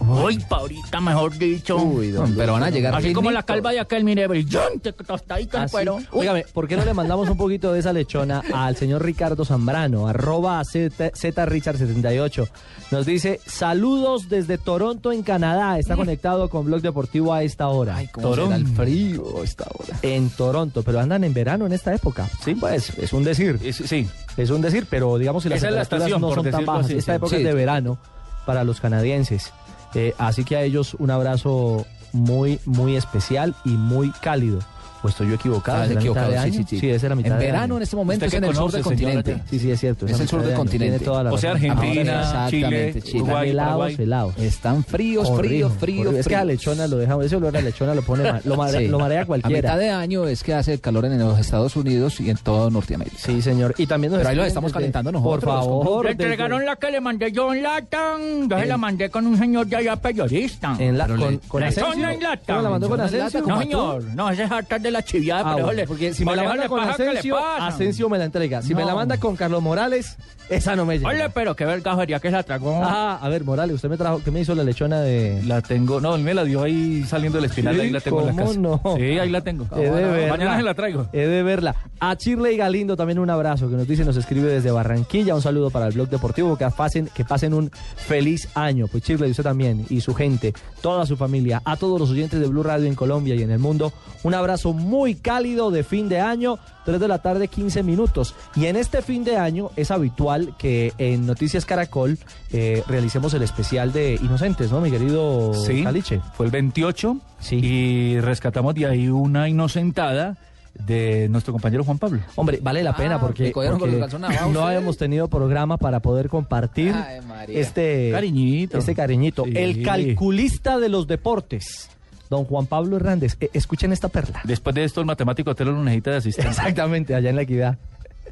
Uy, 0.00 0.38
Paurita, 0.48 1.00
mejor 1.00 1.36
dicho. 1.36 1.76
Uy, 1.76 2.12
don 2.12 2.32
Pero 2.36 2.52
van 2.52 2.62
a 2.62 2.70
llegar 2.70 2.94
Así 2.94 3.12
como 3.12 3.32
la 3.32 3.42
calva 3.42 3.72
de 3.72 3.80
aquel, 3.80 4.04
mire, 4.04 4.28
brillante, 4.28 4.92
tostadita 4.92 5.58
el 5.58 5.64
Así. 5.64 5.72
cuero. 5.72 5.96
Uy, 5.96 6.20
Óigame, 6.20 6.44
¿por 6.52 6.68
qué 6.68 6.76
no 6.76 6.84
le 6.84 6.94
mandamos 6.94 7.28
un 7.28 7.36
poquito 7.36 7.72
de 7.72 7.80
esa 7.80 7.92
lechona 7.92 8.42
al 8.54 8.76
señor 8.76 9.04
Ricardo 9.04 9.44
Zambrano? 9.44 10.06
Arroba 10.06 10.62
Z- 10.64 11.10
ZRichard78. 11.12 12.48
Nos 12.92 13.06
dice, 13.06 13.40
saludos 13.44 14.28
desde 14.28 14.56
Toronto, 14.56 15.10
en 15.12 15.22
Canadá. 15.24 15.78
Está 15.80 15.96
conectado 15.96 16.48
con 16.48 16.64
Blog 16.66 16.80
Deportivo 16.80 17.34
a 17.34 17.42
esta 17.42 17.66
hora. 17.68 17.96
Ay, 17.96 18.06
cómo 18.06 18.34
será 18.34 18.54
el 18.54 18.66
frío 18.68 19.40
a 19.40 19.44
esta 19.44 19.64
hora. 19.64 19.98
En 20.02 20.30
Toronto, 20.30 20.82
pero 20.84 21.00
andan 21.00 21.24
en 21.24 21.34
verano 21.34 21.66
en 21.66 21.72
esta 21.72 21.92
época. 21.92 22.28
Sí, 22.44 22.54
pues 22.54 22.90
es 22.98 23.12
un 23.12 23.24
decir. 23.24 23.58
Es- 23.68 23.76
sí. 23.76 24.08
Es 24.36 24.50
un 24.50 24.60
decir, 24.60 24.86
pero 24.88 25.18
digamos 25.18 25.42
si 25.42 25.48
las 25.48 25.58
Esa 25.58 25.68
temperaturas 25.68 26.02
estación, 26.08 26.20
no 26.20 26.34
son 26.34 26.50
tan 26.50 26.66
bajas. 26.66 26.84
así, 26.86 26.96
Esta 26.98 27.14
época 27.16 27.30
Sí. 27.30 27.36
es 27.42 27.44
de 27.44 27.54
verano 27.54 27.98
para 28.46 28.64
los 28.64 28.80
canadienses. 28.80 29.52
Eh, 29.94 30.14
así 30.18 30.44
que 30.44 30.56
a 30.56 30.62
ellos 30.62 30.94
un 30.98 31.10
abrazo 31.10 31.86
muy, 32.12 32.60
muy 32.64 32.96
especial 32.96 33.54
y 33.64 33.70
muy 33.70 34.10
cálido. 34.22 34.60
¿O 35.02 35.08
estoy 35.08 35.28
yo 35.28 35.34
equivocado? 35.36 35.82
Ah, 35.82 35.86
¿Es 35.86 35.92
equivocado, 35.92 36.26
de 36.30 36.38
sí, 36.38 36.44
año? 36.44 36.64
sí, 36.68 36.80
sí. 36.80 36.90
es 36.90 37.02
la 37.04 37.14
mitad 37.14 37.32
En 37.32 37.38
de 37.38 37.44
verano, 37.46 37.62
año. 37.64 37.76
en 37.76 37.82
este 37.82 37.94
momento, 37.96 38.24
¿Usted 38.26 38.38
es 38.38 38.42
en 38.42 38.48
el 38.50 38.56
sur 38.56 38.72
del 38.72 38.82
señora? 38.82 39.14
continente. 39.14 39.42
Sí, 39.48 39.58
sí, 39.60 39.70
es 39.70 39.78
cierto. 39.80 40.06
Es 40.06 40.12
la 40.16 40.22
el 40.22 40.28
sur 40.28 40.40
del 40.40 40.50
de 40.50 40.56
continente. 40.56 41.04
Toda 41.04 41.22
la 41.24 41.32
O 41.32 41.38
sea. 41.38 41.52
Argentina, 41.52 42.26
Ahora, 42.26 42.50
Chile, 42.50 42.88
exactamente, 42.88 43.02
Chile. 43.02 43.18
Están 43.18 43.22
Uruguay, 43.22 43.96
helados. 43.98 44.38
Están 44.38 44.84
fríos, 44.84 45.30
fríos, 45.38 45.72
fríos. 45.78 46.14
Es 46.14 46.26
que 46.26 46.34
la 46.34 46.40
fríos. 46.40 46.46
lechona 46.58 46.86
lo 46.88 46.96
deja, 46.96 47.16
ese 47.24 47.36
olor 47.36 47.56
a 47.56 47.60
lechona 47.60 47.94
lo 47.94 48.02
pone 48.02 48.24
mal, 48.24 48.42
lo 48.44 48.56
marea, 48.56 48.80
Sí. 48.80 48.88
lo 48.88 48.98
marea 48.98 49.22
A 49.22 49.26
cualquiera. 49.26 49.68
mitad 49.70 49.78
de 49.78 49.90
año 49.90 50.26
es 50.26 50.42
que 50.42 50.54
hace 50.54 50.80
calor 50.80 51.04
en 51.04 51.16
los 51.18 51.38
Estados 51.38 51.76
Unidos 51.76 52.20
y 52.20 52.30
en 52.30 52.36
toda 52.38 52.68
Norteamérica. 52.70 53.16
Sí, 53.18 53.40
señor. 53.40 53.74
Y 53.78 53.86
también 53.86 54.12
nos 54.12 54.18
Pero 54.18 54.30
ahí 54.30 54.36
lo 54.36 54.42
escriben 54.42 54.48
estamos 54.48 54.72
desde- 54.72 54.80
calentando 54.92 55.12
Por 55.12 55.22
nosotros, 55.44 55.54
favor. 55.54 56.04
Le 56.06 56.10
entregaron 56.12 56.64
la 56.66 56.74
que 56.76 56.90
le 56.90 57.00
mandé 57.00 57.30
yo 57.30 57.54
en 57.54 57.62
lata. 57.62 58.16
Yo 58.48 58.58
se 58.58 58.66
la 58.66 58.76
mandé 58.76 59.10
con 59.10 59.26
un 59.28 59.38
señor 59.38 59.66
de 59.68 59.76
allá 59.76 59.94
periodista. 59.96 60.74
En 60.78 60.98
la, 60.98 61.06
con, 61.06 61.38
con 61.48 61.62
Lechona 61.62 61.86
Asensio. 61.88 62.10
en 62.10 62.22
lata. 62.22 62.42
¿Cómo 62.54 62.62
la 62.62 62.70
mandó 62.70 62.88
con 62.88 63.00
Asensio? 63.00 63.42
No, 63.46 63.58
señor. 63.60 64.02
No, 64.14 64.30
ese 64.30 64.42
es 64.44 64.50
de 64.88 64.92
la 64.92 65.02
chiviada. 65.04 65.42
Ah, 65.44 65.54
pero 65.54 65.66
bueno, 65.66 65.82
porque 65.86 66.12
si 66.14 66.24
me 66.24 66.34
la 66.36 66.44
manda 66.44 66.68
con 66.68 66.82
que 66.82 66.90
Asensio. 66.90 67.38
Asensio 67.38 68.08
me 68.08 68.18
la 68.18 68.24
entrega. 68.24 68.62
Si 68.62 68.74
me 68.74 68.84
la 68.84 68.94
manda 68.94 69.18
con 69.18 69.36
Carlos 69.36 69.62
Morales, 69.62 70.16
esa 70.48 70.74
no 70.76 70.84
me 70.86 70.98
llega. 70.98 71.10
Oye, 71.10 71.28
pero 71.30 71.54
qué 71.54 71.64
vergajería 71.64 72.18
que 72.20 72.28
se 72.28 72.32
la 72.32 72.42
tragó. 72.42 72.80
Ah, 72.82 73.18
a 73.20 73.28
ver, 73.28 73.44
Morales, 73.44 73.76
usted 73.76 73.88
me 73.88 73.96
trajo, 73.96 74.20
¿qué 74.24 74.30
me 74.30 74.40
hizo 74.40 74.54
la 74.54 74.64
lechona 74.64 75.00
de...? 75.00 75.42
La 75.46 75.60
tengo, 75.62 76.00
no, 76.00 76.14
él 76.14 76.22
me 76.22 76.34
la 76.34 76.44
dio 76.44 76.62
ahí 76.62 77.04
saliendo 77.04 77.38
del 77.38 77.50
espinal, 77.50 77.74
Sí, 77.74 77.80
ahí 77.82 77.90
la 77.90 78.00
tengo 78.00 78.20
en 78.20 78.26
la 78.26 78.32
¿cómo 78.32 78.46
casa. 78.46 78.58
no? 78.60 78.80
Sí, 78.96 79.02
ahí 79.18 79.30
la 79.30 79.40
tengo. 79.42 79.66
He 79.76 79.80
de 79.80 79.90
verla. 79.90 80.28
Mañana 80.30 80.56
se 80.56 80.62
la 80.62 80.74
traigo. 80.74 81.06
He 81.12 81.26
de 81.26 81.42
verla. 81.42 81.76
A 82.00 82.16
Chirley 82.16 82.56
Galindo 82.56 82.96
también 82.96 83.18
un 83.18 83.28
abrazo 83.30 83.68
que 83.68 83.76
nos 83.76 83.86
dice, 83.86 84.04
nos 84.04 84.16
escribe 84.16 84.48
desde 84.48 84.70
Barranquilla. 84.70 85.34
Un 85.34 85.42
saludo 85.42 85.70
para 85.70 85.86
el 85.88 85.92
blog 85.94 86.08
deportivo. 86.08 86.56
Que 86.56 86.68
pasen, 86.70 87.08
que 87.14 87.24
pasen 87.24 87.52
un 87.54 87.70
feliz 87.96 88.48
año. 88.54 88.86
Pues 88.86 89.02
Chirley, 89.02 89.30
usted 89.30 89.44
también 89.44 89.84
y 89.90 90.00
su 90.00 90.14
gente, 90.14 90.54
toda 90.80 91.04
su 91.06 91.16
familia, 91.16 91.60
a 91.64 91.76
todos 91.76 92.00
los 92.00 92.10
oyentes 92.10 92.40
de 92.40 92.46
Blue 92.46 92.62
Radio 92.62 92.86
en 92.86 92.94
Colombia 92.94 93.34
y 93.34 93.42
en 93.42 93.50
el 93.50 93.58
mundo. 93.58 93.92
Un 94.22 94.34
abrazo 94.34 94.72
muy 94.78 95.14
cálido 95.16 95.70
de 95.70 95.82
fin 95.84 96.08
de 96.08 96.20
año. 96.20 96.58
3 96.84 96.98
de 97.00 97.08
la 97.08 97.18
tarde, 97.18 97.48
15 97.48 97.82
minutos. 97.82 98.34
Y 98.56 98.64
en 98.66 98.76
este 98.76 99.02
fin 99.02 99.22
de 99.22 99.36
año 99.36 99.70
es 99.76 99.90
habitual 99.90 100.54
que 100.58 100.92
en 100.96 101.26
Noticias 101.26 101.66
Caracol 101.66 102.18
eh, 102.50 102.82
realicemos 102.88 103.34
el 103.34 103.42
especial 103.42 103.92
de 103.92 104.14
Inocentes, 104.14 104.72
¿no, 104.72 104.80
mi 104.80 104.90
querido 104.90 105.52
Sí, 105.52 105.82
Caliche? 105.82 106.20
fue 106.34 106.46
el 106.46 106.52
28 106.52 107.18
Sí. 107.40 107.56
y 107.56 108.20
rescatamos 108.20 108.74
de 108.74 108.86
ahí 108.86 109.08
una 109.08 109.48
inocentada 109.50 110.38
de 110.86 111.28
nuestro 111.28 111.52
compañero 111.52 111.82
Juan 111.84 111.98
Pablo. 111.98 112.20
Hombre, 112.36 112.60
vale 112.62 112.82
la 112.84 112.94
pena 112.96 113.16
Ah, 113.16 113.20
porque, 113.20 113.52
abajo 113.54 114.48
no 114.52 114.64
habíamos 114.66 114.96
tenido 114.96 115.28
programa 115.28 115.76
para 115.76 116.00
poder 116.00 116.28
compartir 116.28 116.94
Ay, 116.94 117.20
este 117.48 118.10
Cariñito. 118.12 118.78
Este 118.78 118.94
cariñito. 118.94 119.44
Sí. 119.44 119.52
El 119.56 119.82
calculista 119.82 120.78
de 120.78 120.88
los 120.88 121.06
deportes, 121.08 121.90
don 122.28 122.44
Juan 122.44 122.66
Pablo 122.66 122.96
Hernández. 122.96 123.36
Eh, 123.40 123.50
escuchen 123.52 123.92
esta 123.92 124.08
perla. 124.08 124.40
Después 124.44 124.74
de 124.74 124.84
esto, 124.84 125.00
el 125.00 125.06
matemático 125.06 125.54
Telo 125.54 125.72
lo 125.72 125.82
necesita 125.82 126.12
de 126.12 126.16
asistente. 126.18 126.50
Exactamente, 126.50 127.14
allá 127.14 127.30
en 127.30 127.36
la 127.36 127.42
equidad. 127.42 127.78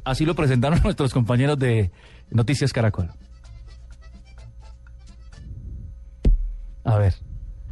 Así 0.03 0.25
lo 0.25 0.35
presentaron 0.35 0.81
nuestros 0.83 1.13
compañeros 1.13 1.57
de 1.59 1.91
Noticias 2.29 2.73
Caracol. 2.73 3.09
A 6.83 6.97
ver, 6.97 7.15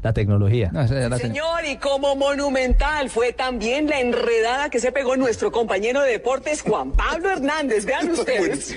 la 0.05 0.13
tecnología. 0.13 0.69
No, 0.71 0.83
esa 0.83 0.93
ya 0.93 1.09
la 1.09 1.17
tenía. 1.17 1.41
Señor, 1.41 1.65
y 1.65 1.77
como 1.77 2.15
monumental 2.15 3.09
fue 3.09 3.33
también 3.33 3.89
la 3.89 3.99
enredada 3.99 4.69
que 4.69 4.79
se 4.79 4.91
pegó 4.91 5.17
nuestro 5.17 5.51
compañero 5.51 6.01
de 6.01 6.11
deportes 6.11 6.61
Juan 6.61 6.91
Pablo 6.91 7.31
Hernández. 7.31 7.85
Vean 7.85 8.11
ustedes. 8.11 8.75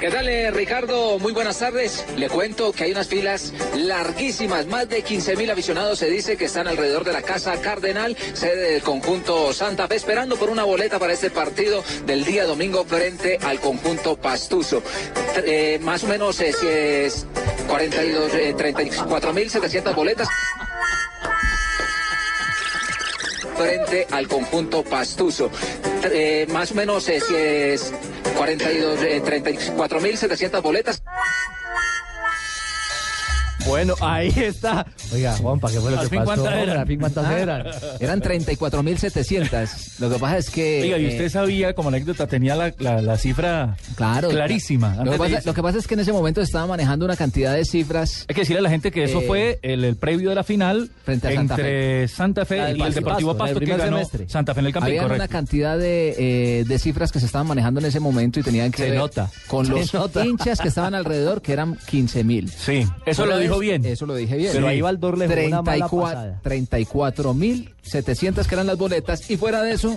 ¿Qué 0.00 0.10
tal, 0.10 0.26
eh, 0.30 0.50
Ricardo? 0.50 1.18
Muy 1.18 1.32
buenas 1.32 1.58
tardes. 1.58 2.06
Le 2.16 2.30
cuento 2.30 2.72
que 2.72 2.84
hay 2.84 2.92
unas 2.92 3.08
filas 3.08 3.52
larguísimas, 3.76 4.64
más 4.66 4.88
de 4.88 5.02
15 5.02 5.36
mil 5.36 5.50
aficionados 5.50 5.98
se 5.98 6.08
dice 6.08 6.38
que 6.38 6.46
están 6.46 6.68
alrededor 6.68 7.04
de 7.04 7.12
la 7.12 7.20
Casa 7.20 7.60
Cardenal, 7.60 8.16
sede 8.32 8.72
del 8.72 8.82
conjunto 8.82 9.52
Santa 9.52 9.88
Fe, 9.88 9.96
esperando 9.96 10.36
por 10.36 10.48
una 10.48 10.64
boleta 10.64 10.98
para 10.98 11.12
este 11.12 11.30
partido 11.30 11.84
del 12.06 12.24
día 12.24 12.46
domingo 12.46 12.84
frente 12.84 13.38
al 13.42 13.60
conjunto 13.60 14.16
Pastuso. 14.16 14.82
Eh, 15.44 15.78
más 15.82 16.04
o 16.04 16.06
menos 16.06 16.40
eh, 16.40 16.54
si 16.58 16.66
es 16.66 17.26
42, 17.68 18.34
eh, 18.34 18.54
34 18.56 19.32
mil 19.34 19.50
700 19.50 19.97
boletas 19.98 20.28
frente 23.56 24.06
al 24.12 24.28
conjunto 24.28 24.84
Pastuso. 24.84 25.50
Eh, 26.04 26.46
más 26.52 26.70
o 26.70 26.76
menos 26.76 27.08
eh, 27.08 27.20
si 27.20 27.34
es 27.34 27.92
42, 28.36 29.02
eh, 29.02 29.20
34 29.20 30.00
mil 30.00 30.16
700 30.16 30.62
boletas. 30.62 31.02
Bueno, 33.68 33.94
ahí 34.00 34.32
está. 34.36 34.86
Oiga, 35.12 35.36
Juanpa, 35.36 35.70
¿qué 35.70 35.78
fue 35.78 35.90
lo 35.90 35.98
Al 35.98 36.04
que 36.04 36.08
fin, 36.16 36.24
pasó? 36.24 36.42
¿cuántas 36.42 36.62
eran? 36.62 36.76
Al 36.78 36.86
fin, 36.86 36.98
¿cuántas 37.00 37.30
eran? 37.30 37.66
Eran 38.00 38.20
34.700. 38.22 39.98
Lo 40.00 40.10
que 40.10 40.18
pasa 40.18 40.38
es 40.38 40.50
que... 40.50 40.82
Oiga, 40.82 40.98
y 40.98 41.04
eh, 41.04 41.08
usted 41.08 41.28
sabía, 41.28 41.74
como 41.74 41.88
anécdota, 41.90 42.26
tenía 42.26 42.54
la, 42.56 42.72
la- 42.78 43.02
la 43.02 43.16
cifra 43.18 43.76
Claro. 43.96 44.28
clarísima. 44.30 44.96
Lo 45.04 45.12
que, 45.12 45.18
pasa, 45.18 45.30
irse. 45.30 45.46
lo 45.46 45.54
que 45.54 45.62
pasa 45.62 45.78
es 45.78 45.86
que 45.86 45.94
en 45.94 46.00
ese 46.00 46.12
momento 46.12 46.40
se 46.40 46.46
estaba 46.46 46.66
manejando 46.66 47.04
una 47.04 47.16
cantidad 47.16 47.54
de 47.54 47.64
cifras. 47.64 48.24
Hay 48.28 48.34
que 48.34 48.40
decirle 48.42 48.60
a 48.60 48.62
la 48.62 48.70
gente 48.70 48.90
que 48.90 49.04
eso 49.04 49.20
Eh, 49.20 49.24
fue 49.26 49.58
el, 49.62 49.84
el 49.84 49.96
previo 49.96 50.30
de 50.30 50.34
la 50.34 50.44
final 50.44 50.90
Frente 51.04 51.28
a 51.28 51.34
Santa 51.34 51.54
entre 51.54 52.08
Santa 52.08 52.44
Fe 52.44 52.56
La 52.58 52.66
del 52.66 52.78
y 52.78 52.82
el 52.82 52.94
Deportivo 52.94 53.30
Pasto, 53.32 53.38
Pasto 53.44 53.60
que 53.60 53.66
primer 53.66 53.78
ganó 53.80 53.96
semestre. 53.98 54.28
Santa 54.28 54.54
Fe 54.54 54.60
en 54.60 54.66
el 54.66 54.72
Campín, 54.72 54.98
Había 55.00 55.06
una 55.14 55.28
cantidad 55.28 55.78
de, 55.78 56.14
eh, 56.60 56.64
de 56.66 56.78
cifras 56.78 57.12
que 57.12 57.20
se 57.20 57.26
estaban 57.26 57.46
manejando 57.46 57.80
en 57.80 57.86
ese 57.86 58.00
momento 58.00 58.40
y 58.40 58.42
tenían 58.42 58.70
que 58.70 58.84
Se 58.84 58.90
ver 58.90 58.98
nota, 58.98 59.30
con 59.46 59.66
se 59.66 59.72
los 59.72 59.92
nota. 59.94 60.24
hinchas 60.24 60.58
que 60.60 60.68
estaban 60.68 60.94
alrededor, 60.94 61.42
que 61.42 61.52
eran 61.52 61.76
15 61.88 62.24
mil. 62.24 62.48
Sí, 62.50 62.86
eso 63.06 63.26
lo 63.26 63.38
dijo 63.38 63.57
bien. 63.58 63.84
Eso 63.84 64.06
lo 64.06 64.14
dije 64.14 64.36
bien. 64.36 64.50
Pero 64.52 64.66
Sí. 64.66 64.72
ahí 64.72 64.80
Baldor 64.80 65.18
le 65.18 65.26
jugó 65.28 65.46
una 65.46 65.62
mala 65.62 65.88
pasada. 65.88 66.40
34 66.42 67.34
mil 67.34 67.74
700 67.90 68.46
que 68.46 68.54
eran 68.54 68.66
las 68.66 68.76
boletas 68.78 69.30
y 69.30 69.36
fuera 69.36 69.62
de 69.62 69.72
eso 69.72 69.94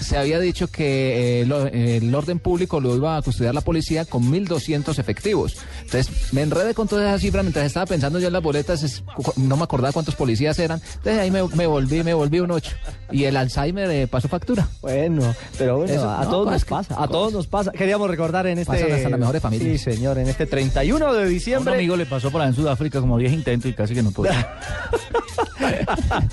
se 0.00 0.16
había 0.16 0.38
dicho 0.40 0.68
que 0.68 1.42
eh, 1.42 1.46
lo- 1.46 1.66
eh, 1.66 1.96
el 1.98 2.14
orden 2.14 2.38
público 2.38 2.80
lo 2.80 2.94
iba 2.96 3.16
a 3.16 3.22
custodiar 3.22 3.54
la 3.54 3.60
policía 3.60 4.04
con 4.04 4.30
1.200 4.30 4.98
efectivos. 4.98 5.56
Entonces 5.82 6.32
me 6.32 6.42
enredé 6.42 6.74
con 6.74 6.88
todas 6.88 7.06
esas 7.08 7.20
cifras 7.20 7.44
mientras 7.44 7.66
estaba 7.66 7.86
pensando 7.86 8.18
yo 8.18 8.26
en 8.28 8.32
las 8.32 8.42
boletas, 8.42 8.82
es- 8.82 9.02
no 9.36 9.56
me 9.56 9.64
acordaba 9.64 9.92
cuántos 9.92 10.14
policías 10.14 10.58
eran. 10.58 10.80
Entonces 10.96 11.18
ahí 11.18 11.30
me, 11.30 11.42
me 11.54 11.66
volví, 11.66 12.02
me 12.02 12.14
volví 12.14 12.40
un 12.40 12.50
8 12.50 12.70
y 13.12 13.24
el 13.24 13.36
Alzheimer 13.36 13.90
eh, 13.90 14.06
pasó 14.06 14.28
factura. 14.28 14.68
Bueno, 14.82 15.34
pero 15.58 15.78
bueno, 15.78 15.92
Eso, 15.92 16.10
a 16.10 16.24
no, 16.24 16.30
todos 16.30 16.44
cosas 16.44 16.52
nos 16.54 16.64
que- 16.64 16.70
pasa, 16.70 17.02
a 17.02 17.08
todos 17.08 17.32
nos 17.32 17.46
pasa. 17.46 17.72
Queríamos 17.72 18.08
recordar 18.10 18.46
en 18.46 18.58
este... 18.58 18.72
Pasan 18.72 18.92
hasta 18.92 19.08
las 19.10 19.18
mejores 19.20 19.42
familias. 19.42 19.68
Sí, 19.80 19.92
señor, 19.92 20.18
en 20.18 20.28
este 20.28 20.46
31 20.46 21.12
de 21.12 21.20
A 21.20 21.22
un 21.24 21.28
diciembre... 21.28 21.74
amigo 21.74 21.96
le 21.96 22.06
pasó 22.06 22.30
por 22.30 22.40
allá 22.40 22.50
en 22.50 22.56
Sudáfrica 22.56 23.00
como 23.00 23.18
10 23.18 23.32
intentos 23.32 23.70
y 23.70 23.74
casi 23.74 23.94
que 23.94 24.02
no 24.02 24.10
pudo. 24.10 24.30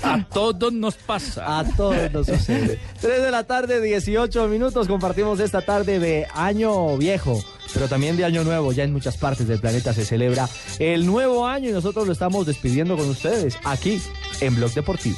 a 0.02 0.26
todos 0.32 0.72
nos 0.82 0.96
pasa. 0.96 1.60
A 1.60 1.64
todos 1.64 2.12
nos 2.12 2.26
sucede. 2.26 2.78
3 3.00 3.22
de 3.22 3.30
la 3.30 3.44
tarde, 3.44 3.80
18 3.80 4.48
minutos. 4.48 4.88
Compartimos 4.88 5.40
esta 5.40 5.62
tarde 5.62 5.98
de 5.98 6.26
Año 6.34 6.98
Viejo, 6.98 7.42
pero 7.72 7.88
también 7.88 8.16
de 8.16 8.24
Año 8.24 8.44
Nuevo. 8.44 8.72
Ya 8.72 8.84
en 8.84 8.92
muchas 8.92 9.16
partes 9.16 9.46
del 9.48 9.60
planeta 9.60 9.94
se 9.94 10.04
celebra 10.04 10.48
el 10.78 11.06
nuevo 11.06 11.46
año 11.46 11.70
y 11.70 11.72
nosotros 11.72 12.06
lo 12.06 12.12
estamos 12.12 12.46
despidiendo 12.46 12.96
con 12.96 13.08
ustedes 13.08 13.56
aquí 13.64 14.02
en 14.40 14.56
Blog 14.56 14.72
Deportivo. 14.74 15.16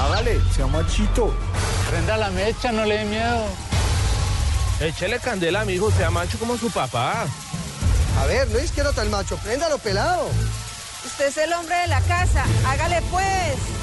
Hágale, 0.00 0.40
sea 0.54 0.66
machito. 0.66 1.34
Prenda 1.90 2.16
la 2.16 2.30
mecha, 2.30 2.70
no 2.70 2.84
le 2.84 2.98
dé 2.98 3.04
miedo. 3.04 3.46
Échele 4.80 5.18
candela 5.18 5.62
a 5.62 5.64
mi 5.64 5.74
hijo, 5.74 5.90
sea 5.90 6.10
macho 6.10 6.38
como 6.38 6.56
su 6.56 6.70
papá. 6.70 7.26
A 8.20 8.26
ver, 8.26 8.48
no 8.50 8.58
es 8.58 8.70
que 8.70 8.82
no 8.82 8.92
tan 8.92 9.10
macho, 9.10 9.36
préndalo 9.38 9.78
pelado. 9.78 10.28
Usted 11.04 11.26
es 11.26 11.36
el 11.36 11.52
hombre 11.52 11.76
de 11.76 11.88
la 11.88 12.00
casa, 12.02 12.44
hágale 12.66 13.02
pues. 13.10 13.81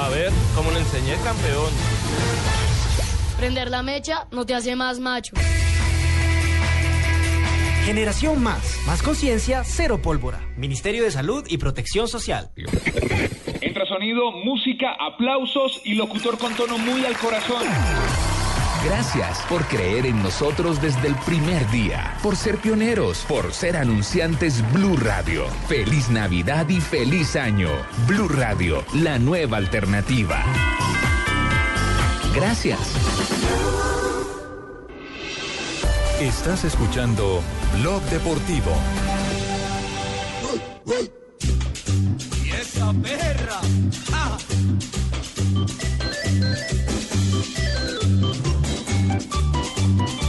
A 0.00 0.08
ver, 0.10 0.30
como 0.54 0.70
le 0.70 0.78
enseñé 0.78 1.16
campeón. 1.24 1.72
Prender 3.36 3.68
la 3.68 3.82
mecha 3.82 4.28
no 4.30 4.46
te 4.46 4.54
hace 4.54 4.76
más 4.76 5.00
macho. 5.00 5.34
Generación 7.84 8.40
Más. 8.40 8.78
Más 8.86 9.02
conciencia, 9.02 9.64
cero 9.64 10.00
pólvora. 10.00 10.38
Ministerio 10.56 11.02
de 11.02 11.10
Salud 11.10 11.44
y 11.48 11.58
Protección 11.58 12.06
Social. 12.06 12.52
Entra 13.60 13.86
sonido, 13.86 14.30
música, 14.30 14.92
aplausos 15.00 15.80
y 15.84 15.94
locutor 15.94 16.38
con 16.38 16.54
tono 16.54 16.78
muy 16.78 17.04
al 17.04 17.16
corazón. 17.16 17.64
Gracias 18.84 19.40
por 19.48 19.64
creer 19.66 20.06
en 20.06 20.22
nosotros 20.22 20.80
desde 20.80 21.08
el 21.08 21.16
primer 21.16 21.68
día, 21.70 22.16
por 22.22 22.36
ser 22.36 22.58
pioneros, 22.58 23.24
por 23.28 23.52
ser 23.52 23.76
anunciantes 23.76 24.62
Blue 24.72 24.96
Radio. 24.96 25.46
Feliz 25.66 26.08
Navidad 26.08 26.68
y 26.68 26.80
feliz 26.80 27.34
año. 27.34 27.70
Blue 28.06 28.28
Radio, 28.28 28.84
la 28.94 29.18
nueva 29.18 29.56
alternativa. 29.56 30.44
Gracias. 32.34 32.78
Estás 36.20 36.64
escuchando 36.64 37.42
Blog 37.80 38.02
Deportivo. 38.04 38.72
Y 42.44 42.50
esa 42.50 42.92
perra. 42.92 43.60
ah 44.12 44.38
thank 49.18 50.27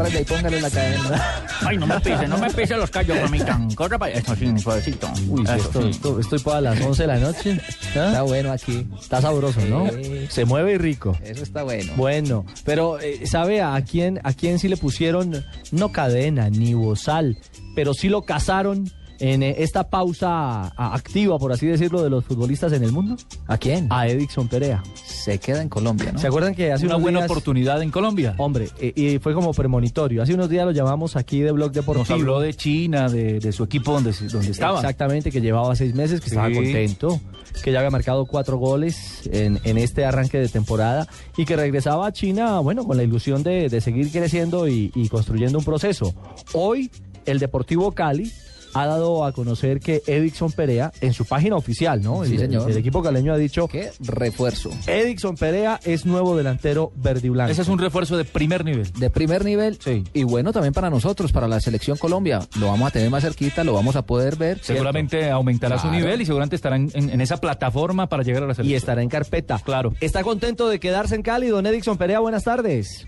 Agárrele 0.00 0.20
y 0.20 0.24
póngale 0.24 0.60
la 0.60 0.70
cadena. 0.70 1.44
Ay, 1.66 1.76
no 1.76 1.86
me 1.86 2.00
pise, 2.00 2.28
no 2.28 2.38
me 2.38 2.50
pise 2.50 2.76
los 2.76 2.90
callos, 2.90 3.16
mamita. 3.22 3.60
Corra 3.74 3.98
para 3.98 4.12
eso, 4.12 4.34
sí, 4.36 4.58
suavecito. 4.58 5.08
Uy, 5.28 5.42
Eso, 5.44 5.54
esto, 5.56 5.82
sí. 5.82 5.88
esto- 5.90 6.20
estoy 6.20 6.38
para 6.40 6.60
las 6.60 6.80
11 6.80 7.02
de 7.02 7.06
la 7.06 7.18
noche. 7.18 7.60
Está 7.94 8.22
bueno 8.22 8.52
aquí. 8.52 8.86
Está 9.00 9.20
sabroso, 9.20 9.60
¿no? 9.66 9.88
Sí. 9.90 10.26
Se 10.28 10.44
mueve 10.44 10.72
y 10.74 10.78
rico. 10.78 11.16
Eso 11.22 11.42
está 11.42 11.62
bueno. 11.62 11.92
Bueno, 11.96 12.44
pero 12.64 12.98
eh, 13.00 13.26
¿sabe 13.26 13.62
a 13.62 13.80
quién, 13.82 14.20
a 14.24 14.32
quién 14.32 14.58
sí 14.58 14.68
le 14.68 14.76
pusieron 14.76 15.44
no 15.72 15.92
cadena 15.92 16.48
ni 16.50 16.74
bozal, 16.74 17.38
pero 17.76 17.94
sí 17.94 18.08
lo 18.08 18.22
cazaron 18.22 18.90
en 19.20 19.42
eh, 19.42 19.54
esta 19.58 19.88
pausa 19.88 20.62
a- 20.76 20.94
activa, 20.94 21.38
por 21.38 21.52
así 21.52 21.66
decirlo, 21.66 22.02
de 22.02 22.10
los 22.10 22.24
futbolistas 22.24 22.72
en 22.72 22.82
el 22.82 22.90
mundo? 22.92 23.16
¿A 23.46 23.56
quién? 23.58 23.86
A 23.90 24.08
Edixon 24.08 24.48
Perea. 24.48 24.82
Se 24.94 25.38
queda 25.38 25.62
en 25.62 25.68
Colombia, 25.68 26.10
¿no? 26.12 26.18
¿Se 26.18 26.26
acuerdan 26.26 26.54
que 26.54 26.72
hace 26.72 26.86
Una 26.86 26.96
unos 26.96 27.02
buena 27.02 27.18
días- 27.20 27.30
oportunidad 27.30 27.82
en 27.82 27.90
Colombia. 27.90 28.34
Hombre, 28.38 28.68
eh, 28.80 28.92
y 28.96 29.18
fue 29.18 29.34
como 29.34 29.52
premonitorio. 29.52 30.22
Hace 30.22 30.34
unos 30.34 30.48
días 30.48 30.64
lo 30.64 30.72
llamamos 30.72 31.16
aquí 31.16 31.40
de 31.40 31.52
Blog 31.52 31.72
Deportivo. 31.72 32.02
Nos 32.02 32.10
habló 32.10 32.40
de 32.40 32.54
China, 32.54 33.08
de, 33.08 33.38
de 33.40 33.52
su 33.52 33.62
equipo 33.64 33.92
donde, 33.92 34.10
estaba. 34.10 34.78
Exactamente, 34.78 35.30
que 35.30 35.40
llevaba 35.40 35.76
seis 35.76 35.94
meses, 35.94 36.20
que 36.20 36.28
estaba 36.28 36.50
contento, 36.50 37.20
que 37.62 37.72
ya 37.72 37.78
había 37.80 37.90
marcado 37.90 38.24
cuatro 38.26 38.56
goles 38.56 39.28
en, 39.32 39.60
en 39.64 39.76
este 39.78 40.04
arranque 40.04 40.38
de 40.38 40.48
temporada 40.48 41.06
y 41.36 41.44
que 41.44 41.56
regresaba 41.56 42.06
a 42.06 42.12
China, 42.12 42.60
bueno, 42.60 42.84
con 42.84 42.96
la 42.96 43.02
ilusión 43.02 43.42
de, 43.42 43.68
de 43.68 43.80
seguir 43.80 44.10
creciendo 44.10 44.66
y, 44.68 44.90
y 44.94 45.08
construyendo 45.08 45.58
un 45.58 45.64
proceso. 45.64 46.14
Hoy, 46.54 46.90
el 47.26 47.38
Deportivo 47.38 47.92
Cali 47.92 48.32
ha 48.74 48.86
dado 48.86 49.24
a 49.24 49.32
conocer 49.32 49.80
que 49.80 50.02
Edixon 50.06 50.52
Perea, 50.52 50.92
en 51.00 51.12
su 51.12 51.24
página 51.24 51.56
oficial, 51.56 52.02
¿no? 52.02 52.24
Sí, 52.24 52.34
el, 52.34 52.40
señor. 52.40 52.70
el 52.70 52.76
equipo 52.76 53.02
caleño 53.02 53.32
ha 53.32 53.36
dicho 53.38 53.66
¿Qué? 53.68 53.90
Refuerzo. 54.00 54.70
Edixon 54.86 55.36
Perea 55.36 55.80
es 55.84 56.06
nuevo 56.06 56.36
delantero 56.36 56.92
verde 56.96 57.26
y 57.26 57.30
blanco. 57.30 57.52
Ese 57.52 57.62
es 57.62 57.68
un 57.68 57.78
refuerzo 57.78 58.16
de 58.16 58.24
primer 58.24 58.64
nivel. 58.64 58.90
De 58.92 59.10
primer 59.10 59.44
nivel. 59.44 59.78
Sí. 59.80 60.04
Y 60.12 60.24
bueno, 60.24 60.52
también 60.52 60.72
para 60.72 60.90
nosotros, 60.90 61.32
para 61.32 61.48
la 61.48 61.60
selección 61.60 61.96
Colombia. 61.96 62.40
Lo 62.58 62.66
vamos 62.68 62.88
a 62.88 62.90
tener 62.92 63.10
más 63.10 63.22
cerquita, 63.22 63.64
lo 63.64 63.72
vamos 63.72 63.96
a 63.96 64.02
poder 64.02 64.36
ver. 64.36 64.56
¿cierto? 64.58 64.72
Seguramente 64.74 65.30
aumentará 65.30 65.78
su 65.78 65.90
nivel 65.90 66.20
y 66.20 66.26
seguramente 66.26 66.56
estará 66.56 66.76
en, 66.76 66.90
en- 66.94 67.10
en 67.10 67.20
esa 67.20 67.38
plataforma 67.38 68.08
para 68.08 68.22
llegar 68.22 68.42
a 68.42 68.46
la 68.46 68.52
y 68.52 68.56
selección. 68.56 68.76
estará 68.76 69.02
en 69.02 69.08
carpeta. 69.08 69.58
Claro. 69.64 69.94
¿Está 70.00 70.22
contento 70.22 70.68
de 70.68 70.78
quedarse 70.80 71.14
en 71.14 71.22
Cali, 71.22 71.48
don 71.48 71.66
Edixon 71.66 71.98
Perea? 71.98 72.20
Buenas 72.20 72.44
tardes. 72.44 73.06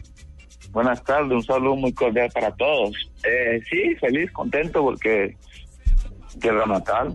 Buenas 0.70 1.04
tardes, 1.04 1.30
un 1.32 1.42
saludo 1.42 1.76
muy 1.76 1.92
cordial 1.92 2.30
para 2.32 2.50
todos. 2.54 2.92
Eh, 3.24 3.60
sí, 3.70 3.94
feliz, 4.00 4.30
contento 4.32 4.80
porque 4.82 5.36
tierra 6.40 6.66
natal, 6.66 7.14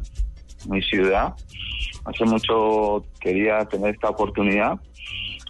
mi 0.67 0.81
ciudad. 0.81 1.33
Hace 2.05 2.25
mucho 2.25 3.03
quería 3.19 3.65
tener 3.65 3.93
esta 3.95 4.09
oportunidad. 4.09 4.73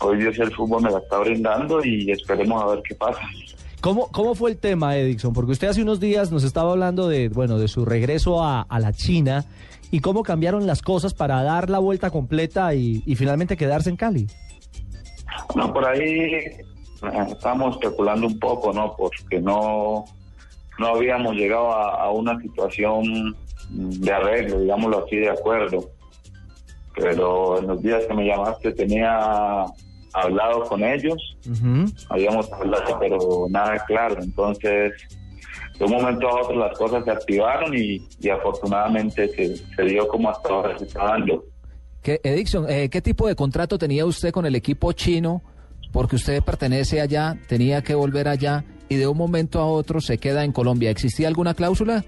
Hoy 0.02 0.18
Dios 0.18 0.38
el 0.40 0.54
fútbol 0.54 0.84
me 0.84 0.92
la 0.92 1.00
está 1.00 1.20
brindando 1.20 1.84
y 1.84 2.12
esperemos 2.12 2.62
a 2.62 2.68
ver 2.68 2.82
qué 2.88 2.96
pasa. 2.96 3.22
¿Cómo, 3.82 4.08
¿Cómo 4.12 4.36
fue 4.36 4.52
el 4.52 4.58
tema, 4.58 4.98
Edixon? 4.98 5.34
Porque 5.34 5.52
usted 5.52 5.68
hace 5.68 5.84
unos 5.84 6.00
días 6.00 6.32
nos 6.32 6.44
estaba 6.44 6.72
hablando 6.72 7.08
de, 7.08 7.30
bueno, 7.30 7.60
de 7.60 7.68
su 7.68 7.86
regreso 7.86 8.44
a, 8.44 8.62
a 8.62 8.80
la 8.80 8.92
China 8.92 9.46
y 9.92 10.00
cómo 10.00 10.24
cambiaron 10.24 10.66
las 10.66 10.82
cosas 10.82 11.14
para 11.14 11.42
dar 11.44 11.70
la 11.70 11.80
vuelta 11.80 12.10
completa 12.10 12.74
y, 12.74 13.04
y 13.06 13.16
finalmente 13.16 13.56
quedarse 13.56 13.90
en 13.90 13.96
Cali. 13.96 14.28
No, 15.56 15.72
por 15.72 15.86
ahí 15.86 16.02
eh, 16.02 16.66
estamos 17.30 17.76
especulando 17.76 18.28
un 18.28 18.40
poco, 18.40 18.74
¿no? 18.74 18.96
Porque 18.98 19.40
no, 19.40 20.06
no 20.80 20.88
habíamos 20.88 21.36
llegado 21.36 21.72
a, 21.72 22.04
a 22.04 22.12
una 22.12 22.40
situación 22.42 23.36
de 23.70 24.12
arreglo, 24.12 24.60
digámoslo 24.60 25.06
así, 25.06 25.18
de 25.18 25.30
acuerdo. 25.30 25.90
Pero 26.96 27.60
en 27.60 27.68
los 27.68 27.82
días 27.82 28.06
que 28.08 28.14
me 28.14 28.26
llamaste 28.26 28.72
tenía 28.72 29.66
hablado 30.14 30.64
con 30.64 30.84
ellos, 30.84 31.38
habíamos 32.10 32.52
hablado, 32.52 32.98
pero 33.00 33.20
nada 33.50 33.78
claro. 33.86 34.22
Entonces, 34.22 34.94
de 35.78 35.86
un 35.86 35.92
momento 35.92 36.28
a 36.28 36.42
otro 36.42 36.56
las 36.58 36.78
cosas 36.78 37.04
se 37.06 37.12
activaron 37.12 37.76
y, 37.76 38.02
y 38.20 38.30
afortunadamente 38.30 39.28
se, 39.30 39.58
se 39.58 39.84
dio 39.84 40.08
como 40.08 40.30
hasta 40.30 40.50
ahora 40.50 40.78
se 40.78 40.86
está 40.86 41.04
dando. 41.04 41.44
¿Qué, 42.02 42.20
Edixon, 42.24 42.70
eh, 42.70 42.90
¿qué 42.90 43.02
tipo 43.02 43.28
de 43.28 43.36
contrato 43.36 43.78
tenía 43.78 44.06
usted 44.06 44.32
con 44.32 44.46
el 44.46 44.56
equipo 44.56 44.92
chino? 44.94 45.44
Porque 45.92 46.16
usted 46.16 46.42
pertenece 46.44 47.02
allá, 47.02 47.38
tenía 47.48 47.82
que 47.82 47.96
volver 47.96 48.28
allá 48.28 48.64
y 48.90 48.96
de 48.96 49.08
un 49.08 49.18
momento 49.18 49.60
a 49.60 49.68
otro 49.68 50.02
se 50.02 50.18
queda 50.18 50.44
en 50.44 50.52
Colombia. 50.52 50.90
¿Existía 50.90 51.28
alguna 51.28 51.54
cláusula? 51.54 52.04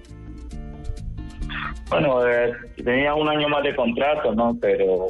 Bueno, 1.90 2.26
eh, 2.26 2.52
tenía 2.84 3.14
un 3.14 3.28
año 3.28 3.48
más 3.48 3.64
de 3.64 3.74
contrato, 3.74 4.34
¿no? 4.34 4.56
Pero 4.60 5.08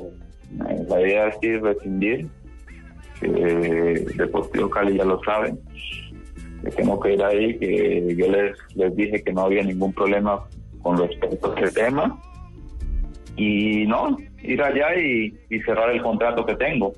eh, 0.68 0.85
la 0.89 1.01
idea 1.01 1.28
es 1.28 1.37
ir 1.43 1.62
rescindir. 1.62 2.26
Que 3.20 4.07
Deportivo 4.16 4.70
Cali 4.70 4.97
ya 4.97 5.05
lo 5.05 5.22
saben. 5.22 5.59
Que 6.64 6.70
tengo 6.70 6.99
que 6.99 7.14
ir 7.14 7.22
ahí, 7.22 7.59
que 7.59 8.16
yo 8.16 8.31
les, 8.31 8.57
les 8.74 8.97
dije 8.97 9.22
que 9.22 9.33
no 9.33 9.43
había 9.43 9.62
ningún 9.62 9.93
problema 9.93 10.43
con 10.83 10.97
respecto 10.97 11.53
a 11.53 11.61
ese 11.61 11.72
tema. 11.72 12.18
Y 13.37 13.87
no, 13.87 14.16
ir 14.43 14.62
allá 14.62 14.97
y 14.97 15.33
cerrar 15.64 15.91
el 15.91 16.03
contrato 16.03 16.45
que 16.47 16.57
tengo. 16.57 16.95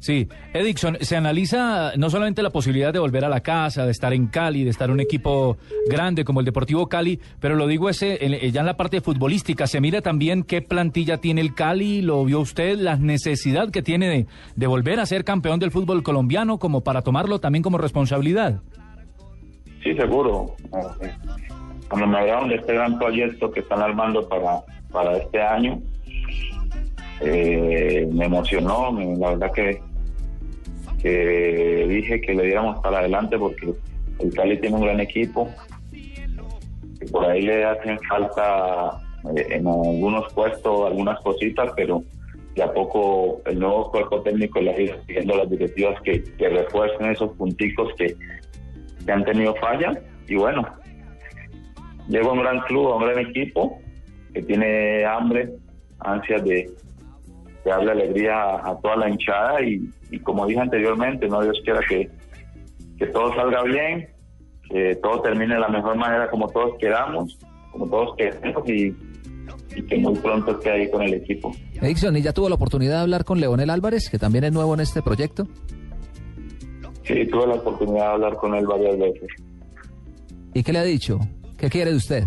Sí, 0.00 0.28
Edixon, 0.54 0.96
se 1.00 1.16
analiza 1.16 1.92
no 1.96 2.08
solamente 2.08 2.40
la 2.42 2.50
posibilidad 2.50 2.92
de 2.92 3.00
volver 3.00 3.24
a 3.24 3.28
la 3.28 3.40
casa, 3.40 3.84
de 3.84 3.90
estar 3.90 4.12
en 4.12 4.28
Cali, 4.28 4.62
de 4.62 4.70
estar 4.70 4.88
en 4.88 4.92
un 4.94 5.00
equipo 5.00 5.56
grande 5.88 6.24
como 6.24 6.38
el 6.38 6.46
Deportivo 6.46 6.88
Cali, 6.88 7.18
pero 7.40 7.56
lo 7.56 7.66
digo 7.66 7.88
ese 7.90 8.24
en- 8.24 8.52
ya 8.52 8.60
en 8.60 8.66
la 8.66 8.76
parte 8.76 9.00
futbolística, 9.00 9.66
se 9.66 9.80
mira 9.80 10.00
también 10.00 10.44
qué 10.44 10.62
plantilla 10.62 11.16
tiene 11.18 11.40
el 11.40 11.52
Cali, 11.52 12.00
lo 12.00 12.24
vio 12.24 12.38
usted, 12.38 12.78
la 12.78 12.94
necesidad 12.96 13.70
que 13.72 13.82
tiene 13.82 14.08
de, 14.08 14.26
de 14.54 14.66
volver 14.68 15.00
a 15.00 15.06
ser 15.06 15.24
campeón 15.24 15.58
del 15.58 15.72
fútbol 15.72 16.04
colombiano 16.04 16.58
como 16.60 16.82
para 16.82 17.02
tomarlo 17.02 17.40
también 17.40 17.64
como 17.64 17.76
responsabilidad. 17.78 18.60
Sí, 19.82 19.94
seguro. 19.96 20.54
Eh, 21.02 21.10
cuando 21.88 22.06
me 22.06 22.18
hablaron 22.18 22.48
de 22.50 22.54
este 22.56 22.72
gran 22.72 22.98
proyecto 23.00 23.50
que 23.50 23.60
están 23.60 23.80
armando 23.82 24.28
para, 24.28 24.60
para 24.92 25.16
este 25.16 25.42
año, 25.42 25.80
eh, 27.20 28.08
me 28.12 28.26
emocionó, 28.26 28.92
la 29.18 29.30
verdad 29.30 29.50
que, 29.52 29.80
que 31.02 31.86
dije 31.88 32.20
que 32.20 32.34
le 32.34 32.44
diéramos 32.44 32.80
para 32.80 32.98
adelante 32.98 33.38
porque 33.38 33.74
el 34.18 34.34
Cali 34.34 34.58
tiene 34.58 34.76
un 34.76 34.82
gran 34.82 35.00
equipo, 35.00 35.48
que 35.92 37.06
por 37.10 37.24
ahí 37.24 37.42
le 37.42 37.64
hacen 37.64 37.98
falta 38.08 39.00
eh, 39.36 39.46
en 39.50 39.66
algunos 39.66 40.32
puestos 40.32 40.86
algunas 40.86 41.20
cositas, 41.20 41.72
pero 41.76 42.02
de 42.54 42.62
a 42.62 42.72
poco 42.72 43.40
el 43.46 43.60
nuevo 43.60 43.90
cuerpo 43.90 44.20
técnico 44.22 44.60
le 44.60 44.70
ha 44.72 44.80
ido 44.80 44.96
siguiendo 45.06 45.36
las 45.36 45.48
directivas 45.48 46.00
que, 46.02 46.24
que 46.24 46.48
refuercen 46.48 47.10
esos 47.10 47.30
punticos 47.36 47.92
que, 47.96 48.16
que 49.04 49.12
han 49.12 49.24
tenido 49.24 49.54
fallas 49.56 49.96
y 50.26 50.34
bueno, 50.34 50.66
llego 52.08 52.30
a 52.30 52.32
un 52.32 52.40
gran 52.40 52.60
club, 52.62 52.96
un 52.96 53.04
gran 53.04 53.18
equipo 53.20 53.78
que 54.34 54.42
tiene 54.42 55.04
hambre, 55.04 55.50
ansias 56.00 56.44
de, 56.44 56.70
de 57.64 57.70
darle 57.70 57.92
alegría 57.92 58.34
a, 58.34 58.70
a 58.70 58.78
toda 58.80 58.96
la 58.96 59.08
hinchada 59.10 59.62
y, 59.62 59.88
y 60.10 60.18
como 60.20 60.46
dije 60.46 60.60
anteriormente, 60.60 61.28
no 61.28 61.42
Dios 61.42 61.60
quiera 61.64 61.80
que, 61.88 62.10
que 62.98 63.06
todo 63.06 63.34
salga 63.34 63.62
bien, 63.64 64.08
que 64.70 64.96
todo 64.96 65.20
termine 65.22 65.54
de 65.54 65.60
la 65.60 65.68
mejor 65.68 65.96
manera 65.96 66.30
como 66.30 66.48
todos 66.48 66.76
queramos, 66.78 67.38
como 67.72 67.88
todos 67.88 68.16
queremos 68.16 68.68
y, 68.68 68.94
y 69.76 69.82
que 69.82 69.96
muy 69.98 70.14
pronto 70.16 70.52
esté 70.52 70.70
ahí 70.70 70.90
con 70.90 71.02
el 71.02 71.14
equipo. 71.14 71.52
Edison, 71.80 72.16
¿y 72.16 72.22
ya 72.22 72.32
tuvo 72.32 72.48
la 72.48 72.56
oportunidad 72.56 72.96
de 72.96 73.02
hablar 73.02 73.24
con 73.24 73.40
Leonel 73.40 73.70
Álvarez, 73.70 74.08
que 74.10 74.18
también 74.18 74.44
es 74.44 74.52
nuevo 74.52 74.74
en 74.74 74.80
este 74.80 75.02
proyecto? 75.02 75.46
Sí, 77.04 77.24
tuve 77.26 77.46
la 77.46 77.54
oportunidad 77.54 78.06
de 78.06 78.12
hablar 78.12 78.34
con 78.36 78.54
él 78.54 78.66
varias 78.66 78.98
veces. 78.98 79.28
¿Y 80.54 80.62
qué 80.62 80.72
le 80.72 80.78
ha 80.80 80.84
dicho? 80.84 81.18
¿Qué 81.56 81.70
quiere 81.70 81.90
de 81.90 81.96
usted? 81.96 82.24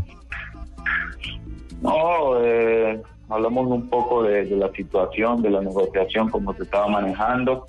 No, 1.81 2.39
eh, 2.43 3.01
hablamos 3.31 3.67
un 3.67 3.89
poco 3.89 4.23
de, 4.23 4.45
la 4.45 4.71
situación, 4.71 5.41
de 5.41 5.49
la 5.49 5.61
negociación, 5.61 6.29
cómo 6.29 6.53
se 6.53 6.63
estaba 6.63 6.87
manejando. 6.87 7.67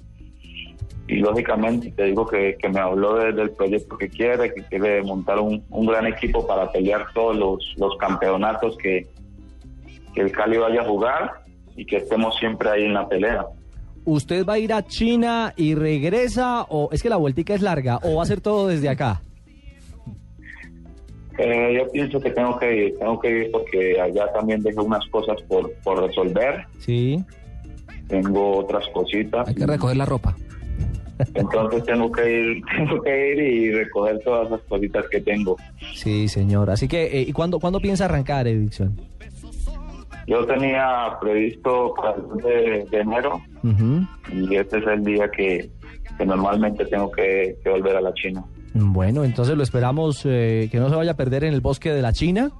Y 1.08 1.16
lógicamente 1.16 1.90
te 1.90 2.04
digo 2.04 2.26
que, 2.26 2.56
que 2.60 2.68
me 2.68 2.80
habló 2.80 3.16
de- 3.16 3.32
del 3.32 3.50
proyecto 3.50 3.98
que 3.98 4.08
quiere, 4.08 4.52
que 4.54 4.62
quiere 4.64 5.02
montar 5.02 5.38
un, 5.40 5.62
un 5.70 5.86
gran 5.86 6.06
equipo 6.06 6.46
para 6.46 6.70
pelear 6.70 7.06
todos 7.14 7.36
los, 7.36 7.74
los 7.76 7.96
campeonatos 7.98 8.76
que, 8.78 9.08
que 10.14 10.20
el 10.20 10.32
Cali 10.32 10.58
vaya 10.58 10.80
a 10.82 10.84
jugar 10.84 11.30
y 11.76 11.84
que 11.84 11.96
estemos 11.98 12.36
siempre 12.38 12.68
ahí 12.70 12.84
en 12.84 12.94
la 12.94 13.08
pelea. 13.08 13.44
¿Usted 14.04 14.44
va 14.46 14.54
a 14.54 14.58
ir 14.58 14.72
a 14.72 14.82
China 14.84 15.52
y 15.56 15.74
regresa 15.74 16.62
o 16.68 16.88
es 16.92 17.02
que 17.02 17.08
la 17.08 17.16
vueltica 17.16 17.54
es 17.54 17.62
larga 17.62 17.98
o 18.02 18.16
va 18.16 18.22
a 18.22 18.26
ser 18.26 18.40
todo 18.40 18.68
desde 18.68 18.88
acá? 18.88 19.22
Eh, 21.38 21.74
yo 21.78 21.90
pienso 21.90 22.20
que 22.20 22.30
tengo 22.30 22.58
que 22.58 22.86
ir, 22.86 22.98
tengo 22.98 23.18
que 23.20 23.30
ir 23.30 23.50
porque 23.50 24.00
allá 24.00 24.30
también 24.32 24.62
dejé 24.62 24.78
unas 24.80 25.04
cosas 25.08 25.40
por, 25.48 25.72
por 25.82 26.02
resolver, 26.06 26.66
Sí. 26.78 27.24
tengo 28.08 28.58
otras 28.58 28.86
cositas. 28.88 29.48
Hay 29.48 29.54
que 29.54 29.66
recoger 29.66 29.96
la 29.96 30.04
ropa. 30.04 30.36
Entonces 31.34 31.84
tengo 31.84 32.10
que 32.10 32.40
ir, 32.40 32.62
tengo 32.76 33.02
que 33.02 33.32
ir 33.32 33.38
y 33.40 33.72
recoger 33.72 34.18
todas 34.24 34.50
las 34.50 34.60
cositas 34.62 35.04
que 35.10 35.20
tengo. 35.20 35.56
Sí, 35.94 36.28
señor. 36.28 36.68
Así 36.70 36.88
que, 36.88 37.04
eh, 37.04 37.24
¿y 37.28 37.32
cuándo, 37.32 37.60
cuándo 37.60 37.80
piensa 37.80 38.04
arrancar, 38.06 38.46
Edison? 38.48 38.94
Yo 40.26 40.44
tenía 40.46 41.16
previsto 41.20 41.94
para 41.94 42.14
el 42.14 42.22
2 42.22 42.36
de, 42.44 42.86
de 42.90 42.98
enero 43.00 43.40
y 44.32 44.54
este 44.56 44.78
es 44.78 44.86
el 44.86 45.02
día 45.04 45.28
que, 45.30 45.68
que 46.16 46.24
normalmente 46.26 46.84
tengo 46.86 47.10
que, 47.10 47.56
que 47.62 47.70
volver 47.70 47.96
a 47.96 48.00
la 48.00 48.14
China. 48.14 48.44
Bueno, 48.74 49.24
entonces 49.24 49.56
lo 49.56 49.62
esperamos 49.62 50.22
eh, 50.24 50.68
que 50.70 50.78
no 50.78 50.88
se 50.88 50.96
vaya 50.96 51.12
a 51.12 51.16
perder 51.16 51.44
en 51.44 51.52
el 51.54 51.60
bosque 51.60 51.92
de 51.92 52.00
la 52.02 52.12
China 52.12 52.50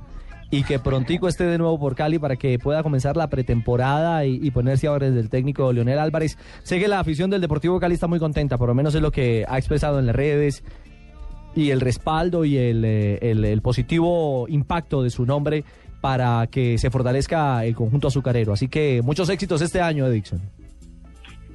y 0.51 0.65
que 0.65 0.79
prontico 0.79 1.29
esté 1.29 1.45
de 1.45 1.57
nuevo 1.57 1.79
por 1.81 1.95
Cali 1.95 2.19
para 2.19 2.37
que 2.37 2.59
pueda 2.59 2.83
comenzar 2.83 3.17
la 3.17 3.29
pretemporada 3.29 4.27
y, 4.27 4.51
ponerse 4.51 4.87
ahora 4.87 5.07
desde 5.07 5.21
el 5.21 5.31
técnico 5.31 5.73
Leonel 5.73 5.99
Álvarez. 5.99 6.37
Sé 6.63 6.79
que 6.79 6.89
la 6.89 7.01
afición 7.01 7.31
del 7.31 7.41
Deportivo 7.41 7.81
Cali 7.81 7.95
está 7.95 8.07
muy 8.07 8.19
contenta, 8.19 8.59
por 8.59 8.69
lo 8.69 8.75
menos 8.75 8.95
es 8.95 9.01
lo 9.01 9.11
que 9.11 9.47
ha 9.49 9.57
expresado 9.57 9.99
en 9.99 10.07
las 10.07 10.15
redes 10.15 10.63
y 11.55 11.71
el 11.71 11.81
respaldo 11.81 12.45
y 12.45 12.59
el, 12.59 12.85
eh, 12.85 13.19
el- 13.23 13.63
positivo 13.63 14.47
impacto 14.49 15.03
de 15.03 15.09
su 15.09 15.25
nombre 15.25 15.65
para 16.03 16.47
que 16.49 16.77
se 16.77 16.91
fortalezca 16.91 17.65
el 17.65 17.75
conjunto 17.75 18.09
azucarero. 18.09 18.53
Así 18.53 18.69
que 18.69 19.01
muchos 19.03 19.31
éxitos 19.31 19.63
este 19.63 19.81
año, 19.81 20.07
Edison. 20.07 20.41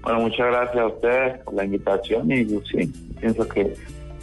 Bueno, 0.02 0.22
muchas 0.22 0.48
gracias 0.48 0.78
a 0.78 0.88
ustedes 0.88 1.44
por 1.44 1.54
la 1.54 1.66
invitación 1.66 2.32
y 2.32 2.46
sí, 2.46 2.92
pienso 3.20 3.48
que 3.48 3.74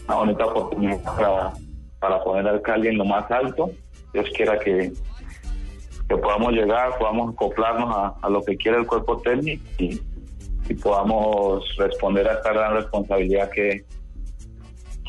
una 0.07 0.17
bonita 0.17 0.47
oportunidad 0.47 1.03
para, 1.03 1.53
para 1.99 2.23
poner 2.23 2.49
al 2.49 2.63
Cali 2.63 2.89
en 2.89 2.99
lo 2.99 3.05
más 3.05 3.31
alto. 3.31 3.71
Dios 4.13 4.29
quiera 4.37 4.59
que, 4.59 4.93
que 6.09 6.17
podamos 6.17 6.53
llegar, 6.53 6.97
podamos 6.99 7.35
acoplarnos 7.35 7.95
a, 7.95 8.15
a 8.23 8.29
lo 8.29 8.43
que 8.43 8.57
quiere 8.57 8.79
el 8.79 8.87
cuerpo 8.87 9.21
técnico 9.21 9.65
y, 9.79 10.01
y 10.69 10.75
podamos 10.75 11.65
responder 11.77 12.29
a 12.29 12.35
esta 12.35 12.53
gran 12.53 12.75
responsabilidad 12.75 13.51
que, 13.51 13.85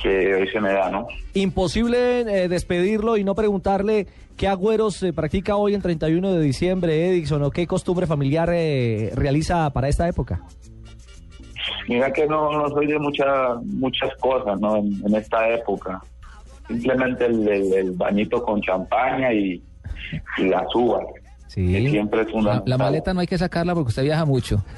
que 0.02 0.36
hoy 0.36 0.48
se 0.52 0.60
me 0.60 0.72
da, 0.72 0.90
¿no? 0.90 1.08
Imposible 1.34 2.22
eh, 2.22 2.48
despedirlo 2.48 3.18
y 3.18 3.24
no 3.24 3.36
preguntarle 3.36 4.08
qué 4.38 4.48
agüeros 4.48 5.02
eh, 5.04 5.14
practica 5.14 5.56
hoy 5.56 5.74
en 5.74 5.82
31 5.82 6.34
de 6.34 6.42
diciembre, 6.42 7.10
Edison, 7.10 7.44
o 7.44 7.52
qué 7.52 7.68
costumbre 7.68 8.08
familiar 8.08 8.50
eh, 8.54 9.12
realiza 9.16 9.70
para 9.72 9.88
esta 9.88 10.08
época. 10.08 10.42
Mira 11.88 12.12
que 12.12 12.28
no, 12.28 12.52
no 12.52 12.70
soy 12.70 12.88
de 12.88 13.00
muchas 13.00 13.30
muchas 13.66 14.10
cosas 14.20 14.60
¿no? 14.60 14.78
en, 14.78 15.02
en 15.06 15.16
esta 15.16 15.50
época. 15.50 16.02
Simplemente 16.68 17.26
el, 17.26 17.48
el- 17.48 17.74
el 17.74 17.92
bañito 17.92 18.44
con 18.44 18.62
champaña 18.62 19.32
y, 19.34 19.62
y 20.38 20.44
las 20.44 20.66
uvas. 20.76 21.06
Que 21.54 21.90
siempre 21.90 22.22
es 22.22 22.28
La, 22.28 22.34
fundamental. 22.34 22.70
la 22.70 22.78
maleta 22.78 23.14
no 23.14 23.22
hay 23.22 23.28
que 23.28 23.38
sacarla 23.38 23.74
porque 23.74 23.90
usted 23.90 24.04
viaja 24.04 24.26
mucho. 24.26 24.62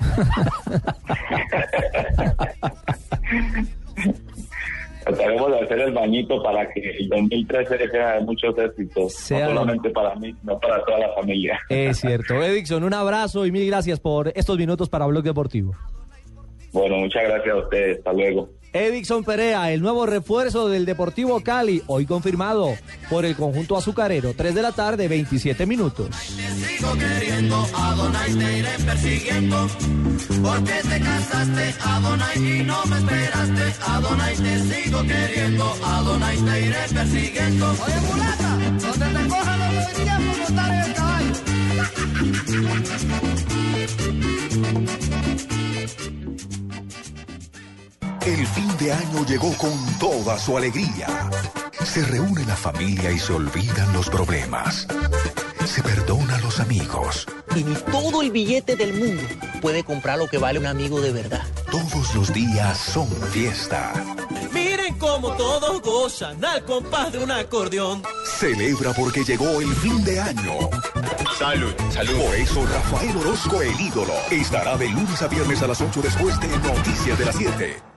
Trataremos 5.04 5.52
de 5.52 5.60
hacer 5.62 5.80
el 5.80 5.94
bañito 5.94 6.44
para 6.44 6.70
que 6.70 6.82
el 7.00 7.08
2013 7.08 7.90
sea 7.90 8.14
de 8.16 8.22
muchos 8.26 8.58
éxitos. 8.58 9.14
Sea- 9.14 9.46
No 9.48 9.54
solamente 9.62 9.90
para 9.92 10.14
mí, 10.16 10.36
sino 10.42 10.60
para 10.60 10.84
toda 10.84 11.00
la 11.00 11.14
familia. 11.14 11.58
Es 11.70 11.98
cierto. 12.00 12.36
Edison, 12.44 12.84
un 12.84 12.94
abrazo 12.94 13.46
y 13.46 13.52
mil 13.52 13.66
gracias 13.68 14.00
por 14.02 14.32
estos 14.36 14.58
minutos 14.58 14.90
para 14.90 15.06
Blog 15.06 15.24
Deportivo. 15.24 15.74
Bueno, 16.72 16.98
muchas 16.98 17.24
gracias 17.24 17.56
a 17.56 17.58
ustedes. 17.58 17.98
Hasta 18.00 18.14
luego. 18.14 18.50
Edison 18.74 19.24
Perea, 19.24 19.72
el 19.72 19.82
nuevo 19.82 20.06
refuerzo 20.06 20.70
del 20.70 20.86
Deportivo 20.86 21.42
Cali, 21.42 21.82
hoy 21.88 22.06
confirmado 22.06 22.76
por 23.10 23.26
el 23.26 23.36
conjunto 23.36 23.78
azucarero. 23.78 24.34
3 24.36 24.54
de 24.54 24.62
la 24.62 24.72
tarde, 24.72 25.08
27 25.08 25.66
minutos. 25.66 26.10
El 48.34 48.46
fin 48.46 48.78
de 48.78 48.92
año 48.92 49.26
llegó 49.26 49.54
con 49.58 49.72
toda 50.00 50.38
su 50.38 50.58
alegría. 50.58 51.30
Se 51.86 52.04
reúne 52.04 52.46
la 52.46 52.58
familia 52.58 53.10
y 53.10 53.20
se 53.20 53.32
olvidan 53.32 53.94
los 53.94 54.10
problemas. 54.10 54.86
Se 55.66 55.82
perdona 55.82 56.36
a 56.36 56.40
los 56.40 56.60
amigos. 56.60 57.26
Y 57.56 57.64
ni 57.64 57.74
todo 57.76 58.22
el 58.22 58.32
billete 58.32 58.76
del 58.76 58.94
mundo 58.94 59.24
puede 59.62 59.86
comprar 59.86 60.18
lo 60.18 60.28
que 60.28 60.38
vale 60.38 60.60
un 60.60 60.66
amigo 60.66 61.00
de 61.00 61.12
verdad. 61.14 61.44
Todos 61.72 62.16
los 62.16 62.34
días 62.34 62.78
son 62.78 63.08
fiesta. 63.32 63.94
Miren 64.54 64.96
cómo 64.96 65.32
todos 65.38 65.82
gozan 65.82 66.44
al 66.44 66.66
compás 66.66 67.14
de 67.14 67.20
un 67.20 67.32
acordeón. 67.32 68.04
Celebra 68.26 68.92
porque 68.94 69.24
llegó 69.24 69.62
el 69.62 69.74
fin 69.76 70.04
de 70.04 70.20
año. 70.20 70.70
Salud, 71.40 71.74
salud. 71.92 72.18
Por 72.26 72.36
eso 72.36 72.66
Rafael 72.66 73.18
Orozco, 73.18 73.62
el 73.62 73.80
ídolo, 73.80 74.14
estará 74.32 74.76
de 74.76 74.90
lunes 74.90 75.22
a 75.22 75.28
viernes 75.28 75.62
a 75.62 75.68
las 75.68 75.80
8 75.80 76.02
después 76.02 76.38
de 76.42 76.48
Noticias 76.48 77.18
de 77.18 77.26
las 77.26 77.36
7. 77.36 77.97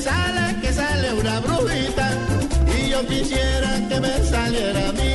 Sale, 0.00 0.60
que 0.60 0.72
sale 0.72 1.12
una 1.12 1.40
brujita 1.40 2.10
y 2.76 2.90
yo 2.90 3.06
quisiera 3.06 3.88
que 3.88 4.00
me 4.00 4.24
saliera 4.24 4.88
a 4.88 4.92
mí. 4.92 5.12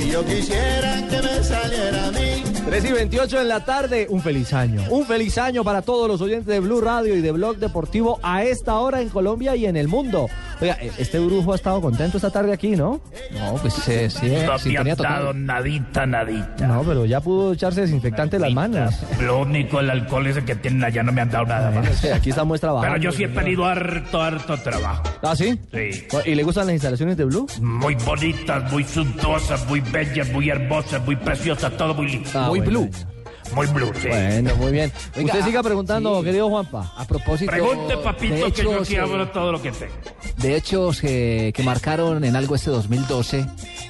Y 0.00 0.10
yo 0.10 0.24
quisiera 0.24 1.06
que 1.08 1.22
me 1.22 1.44
saliera 1.44 2.06
a 2.06 2.12
mí. 2.12 2.31
3 2.64 2.84
y 2.84 2.92
28 2.92 3.40
en 3.40 3.48
la 3.48 3.64
tarde, 3.64 4.06
un 4.08 4.20
feliz 4.22 4.52
año. 4.54 4.82
Un 4.88 5.04
feliz 5.04 5.36
año 5.36 5.64
para 5.64 5.82
todos 5.82 6.06
los 6.08 6.20
oyentes 6.20 6.46
de 6.46 6.60
Blue 6.60 6.80
Radio 6.80 7.16
y 7.16 7.20
de 7.20 7.32
Blog 7.32 7.56
Deportivo 7.56 8.20
a 8.22 8.44
esta 8.44 8.78
hora 8.78 9.00
en 9.02 9.08
Colombia 9.08 9.56
y 9.56 9.66
en 9.66 9.76
el 9.76 9.88
mundo. 9.88 10.28
Oiga, 10.60 10.78
eh, 10.80 10.92
este 10.96 11.18
brujo 11.18 11.52
ha 11.52 11.56
estado 11.56 11.80
contento 11.80 12.16
esta 12.18 12.30
tarde 12.30 12.52
aquí, 12.52 12.70
¿no? 12.76 13.00
No, 13.32 13.54
pues 13.60 13.74
sí, 13.74 14.08
sí, 14.08 14.32
No 14.46 14.58
sintonía 14.58 14.92
han 14.92 14.96
total. 14.96 15.44
nadita, 15.46 16.06
nadita. 16.06 16.66
No, 16.68 16.82
pero 16.84 17.04
ya 17.04 17.20
pudo 17.20 17.52
echarse 17.52 17.80
desinfectante 17.82 18.36
en 18.36 18.42
las 18.42 18.52
manos. 18.52 18.94
Lo 19.20 19.40
único, 19.40 19.80
el 19.80 19.90
alcohol 19.90 20.26
ese 20.28 20.44
que 20.44 20.54
tienen 20.54 20.84
allá 20.84 21.02
no 21.02 21.10
me 21.12 21.20
han 21.20 21.30
dado 21.30 21.46
nada 21.46 21.70
más. 21.72 21.88
sí, 21.96 22.08
aquí 22.08 22.30
estamos 22.30 22.60
trabajando. 22.60 22.94
Pero 22.94 23.02
yo 23.02 23.12
sí 23.12 23.24
he 23.24 23.28
tenido 23.28 23.66
harto, 23.66 24.22
harto 24.22 24.56
trabajo. 24.58 25.02
¿Ah, 25.22 25.34
sí? 25.34 25.58
Sí. 25.72 26.06
¿Y 26.26 26.34
le 26.36 26.42
gustan 26.44 26.66
las 26.66 26.74
instalaciones 26.74 27.16
de 27.16 27.24
Blue? 27.24 27.46
Muy 27.60 27.96
bonitas, 27.96 28.70
muy 28.72 28.84
suntuosas, 28.84 29.66
muy 29.66 29.80
bellas, 29.80 30.30
muy 30.30 30.48
hermosas, 30.48 31.04
muy 31.04 31.16
preciosas, 31.16 31.76
todo 31.76 31.92
muy 31.94 32.06
lindo. 32.08 32.30
Ah, 32.34 32.51
Muy 32.58 32.60
bueno. 32.60 32.80
blue. 32.80 32.90
Muy 33.54 33.66
blue, 33.66 33.92
sí. 34.00 34.08
Bueno, 34.08 34.56
muy 34.56 34.72
bien. 34.72 34.90
Usted 35.14 35.44
siga 35.44 35.62
preguntando, 35.62 36.20
sí. 36.20 36.24
querido 36.24 36.48
Juanpa. 36.48 36.90
A 36.96 37.04
propósito. 37.04 37.50
Pregunte, 37.50 37.98
papito, 37.98 38.34
de 38.34 38.50
que 38.52 38.62
yo 38.62 38.70
hechos, 38.72 38.82
aquí 38.88 38.94
eh, 38.94 39.00
hablo 39.00 39.28
todo 39.28 39.52
lo 39.52 39.60
que 39.60 39.72
tengo. 39.72 39.92
De 40.38 40.56
hechos 40.56 41.00
eh, 41.04 41.52
que 41.54 41.62
marcaron 41.62 42.24
en 42.24 42.34
algo 42.34 42.54
este 42.54 42.70
2012, 42.70 43.44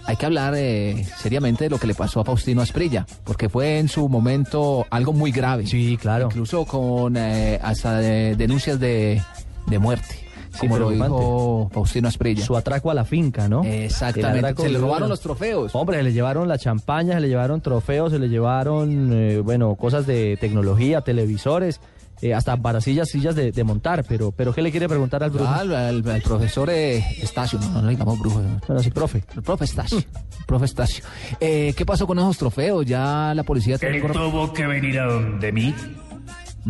hay 0.04 0.16
que 0.16 0.26
hablar 0.26 0.54
eh, 0.56 1.06
seriamente 1.16 1.64
de 1.64 1.70
lo 1.70 1.78
que 1.78 1.86
le 1.86 1.94
pasó 1.94 2.18
a 2.20 2.24
Faustino 2.24 2.60
Asprilla, 2.60 3.06
porque 3.22 3.48
fue 3.48 3.78
en 3.78 3.88
su 3.88 4.08
momento 4.08 4.84
algo 4.90 5.12
muy 5.12 5.30
grave. 5.30 5.64
Sí, 5.68 5.96
claro. 6.00 6.24
Incluso 6.24 6.64
con 6.64 7.16
eh, 7.16 7.60
hasta 7.62 7.98
de- 7.98 8.34
denuncias 8.34 8.80
de, 8.80 9.22
de 9.68 9.78
muerte, 9.78 10.21
Sí, 10.53 10.59
como 10.68 10.78
lo 10.78 10.90
dijo 10.90 11.70
Faustino 11.72 12.09
Asprilla. 12.09 12.44
Su 12.44 12.57
atraco 12.57 12.90
a 12.90 12.94
la 12.94 13.05
finca, 13.05 13.48
¿no? 13.48 13.64
Exactamente. 13.64 14.62
Se 14.62 14.68
le 14.68 14.78
robaron 14.78 15.09
los 15.09 15.20
trofeos. 15.20 15.74
Hombre, 15.74 15.96
se 15.98 16.03
le 16.03 16.12
llevaron 16.12 16.46
la 16.48 16.59
champaña, 16.59 17.14
se 17.14 17.20
le 17.20 17.28
llevaron 17.28 17.61
trofeos, 17.61 18.12
se 18.12 18.18
le 18.18 18.28
llevaron, 18.28 19.11
eh, 19.12 19.40
bueno, 19.40 19.74
cosas 19.76 20.07
de 20.07 20.36
tecnología, 20.40 21.00
televisores, 21.00 21.80
eh, 22.20 22.34
hasta 22.34 22.57
para 22.57 22.80
sillas, 22.80 23.09
sillas 23.09 23.34
de, 23.34 23.50
de 23.50 23.64
montar. 23.64 24.05
Pero, 24.07 24.30
pero 24.30 24.53
¿qué 24.55 24.62
le 24.62 24.70
quiere 24.70 24.88
preguntar 24.88 25.24
al 25.24 25.30
brujo? 25.30 25.48
Al, 25.50 25.74
al- 25.74 26.09
al 26.09 26.22
profesor 26.22 26.68
eh, 26.70 26.98
Estacio, 27.20 27.59
no, 27.59 27.68
no 27.70 27.82
le 27.82 27.90
digamos 27.90 28.18
brujo. 28.18 28.40
Bueno, 28.68 28.82
sí, 28.82 28.90
profe. 28.90 29.24
El 29.34 29.42
profe 29.42 29.64
Estacio. 29.64 30.03
profe 30.46 30.66
Estacio. 30.66 31.05
Eh, 31.40 31.72
¿Qué 31.76 31.84
pasó 31.86 32.07
con 32.07 32.18
esos 32.18 32.36
trofeos? 32.38 32.84
Ya 32.86 33.32
la 33.34 33.42
policía 33.42 33.78
tiene 33.78 33.96
Él 33.96 34.03
tuvo 34.12 34.53
que 34.53 34.66
venir 34.66 35.00
a 35.00 35.07
donde 35.07 35.50
mí. 35.50 35.74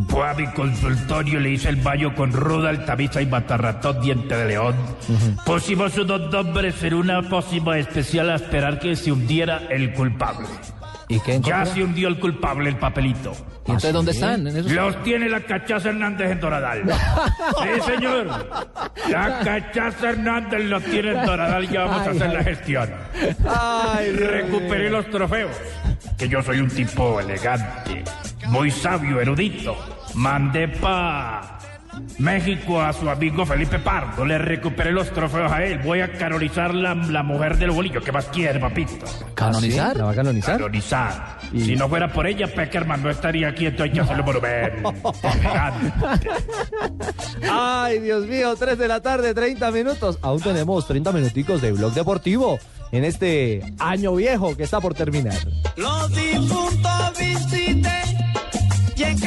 Fue 0.09 0.27
a 0.29 0.33
mi 0.35 0.47
consultorio, 0.53 1.39
le 1.39 1.51
hice 1.51 1.69
el 1.69 1.77
baño 1.77 2.15
con 2.15 2.33
ruda, 2.33 2.71
altavisa 2.71 3.21
y 3.21 3.27
matarratón, 3.27 4.01
diente 4.01 4.35
de 4.35 4.47
león. 4.47 4.75
Pusimos 5.45 5.97
unos 5.99 6.31
nombres 6.33 6.83
en 6.83 6.95
una 6.95 7.21
pócima 7.23 7.77
especial 7.79 8.31
a 8.31 8.37
esperar 8.37 8.79
que 8.79 8.97
se 8.97 9.13
hundiera 9.13 9.63
el 9.69 9.93
culpable. 9.93 10.47
¿Y 11.09 11.21
qué 11.21 11.41
Ya 11.41 11.67
se 11.67 11.83
hundió 11.85 12.09
el 12.09 12.19
culpable, 12.19 12.71
el 12.71 12.77
papelito. 12.77 13.33
¿Y 13.67 13.73
entonces 13.73 13.93
dónde 13.93 14.13
están? 14.13 14.47
¿En 14.47 14.57
esos- 14.57 14.73
Los 14.73 15.03
tiene 15.03 15.29
la 15.29 15.41
cachaza 15.41 15.91
Hernández 15.91 16.31
en 16.31 16.41
Doradal. 16.41 16.83
Sí, 17.63 17.81
señor. 17.93 18.27
La 19.11 19.41
cachaza 19.41 20.11
Hernández 20.11 20.65
los 20.65 20.83
tiene 20.85 21.11
en 21.13 21.27
Doradal. 21.27 21.69
Ya 21.69 21.85
vamos 21.85 22.07
a 22.07 22.11
Ay, 22.11 22.17
hacer 22.17 22.29
ay. 22.31 22.35
la 22.37 22.45
gestión. 22.45 22.91
Ay, 23.47 24.11
Dios 24.13 24.31
Recuperé 24.31 24.89
los 24.91 25.11
trofeos. 25.11 25.51
Que 26.23 26.29
yo 26.29 26.41
soy 26.41 26.61
un 26.61 26.69
tipo 26.69 27.19
elegante, 27.19 28.05
muy 28.47 28.71
sabio, 28.71 29.21
erudito. 29.21 29.77
Mandé 30.15 30.69
pa 30.69 31.59
México 32.19 32.81
a 32.81 32.93
su 32.93 33.09
amigo 33.09 33.45
Felipe 33.47 33.79
Pardo. 33.79 34.25
Le 34.25 34.39
recuperé 34.39 34.93
los 34.93 35.11
trofeos 35.13 35.51
a 35.53 35.65
él. 35.65 35.79
Voy 35.79 36.01
a 36.01 36.13
canonizar 36.13 36.75
la, 36.75 36.95
la 36.95 37.23
mujer 37.23 37.59
del 37.59 37.71
bolillo. 37.71 38.01
¿Qué 38.01 38.13
más 38.13 38.27
quiere, 38.27 38.59
papito? 38.61 38.93
¿Canonizar? 39.35 39.97
¿La 39.97 40.05
va 40.05 40.11
a 40.13 40.15
canonizar? 40.15 40.57
Canonizar. 40.57 41.39
Y- 41.53 41.61
Si 41.65 41.77
no 41.77 41.89
fuera 41.89 42.13
por 42.13 42.27
ella, 42.27 42.47
Peckerman 42.47 43.03
no 43.03 43.11
estaría 43.11 43.49
aquí. 43.49 43.67
Entonces 43.67 43.91
hay 43.91 43.93
que 43.93 44.01
hacerle 44.01 44.23
monumento. 44.23 44.95
Ay, 47.51 47.99
Dios 48.01 48.27
mío, 48.27 48.55
3 48.59 48.79
de 48.79 48.89
la 48.89 49.01
tarde, 49.01 49.35
30 49.35 49.71
minutos. 49.71 50.19
Aún 50.23 50.41
tenemos 50.41 50.87
30 50.87 51.13
minuticos 51.13 51.61
de 51.61 51.73
blog 51.73 51.93
deportivo 51.93 52.59
en 52.91 53.05
este 53.05 53.63
año 53.79 54.15
viejo 54.15 54.57
que 54.57 54.63
está 54.65 54.81
por 54.81 54.95
terminar. 54.95 55.35
Los 55.77 56.09
difuntos 56.15 57.19
visité 57.19 57.93
y 58.97 59.03
en 59.03 59.19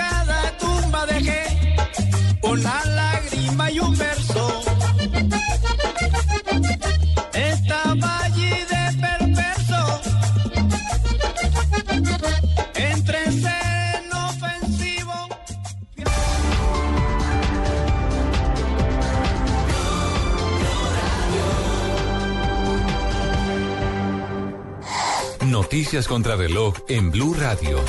Noticias 25.75 26.07
contra 26.07 26.37
reloj 26.37 26.73
en 26.87 27.11
Blue 27.11 27.33
Radio. 27.33 27.83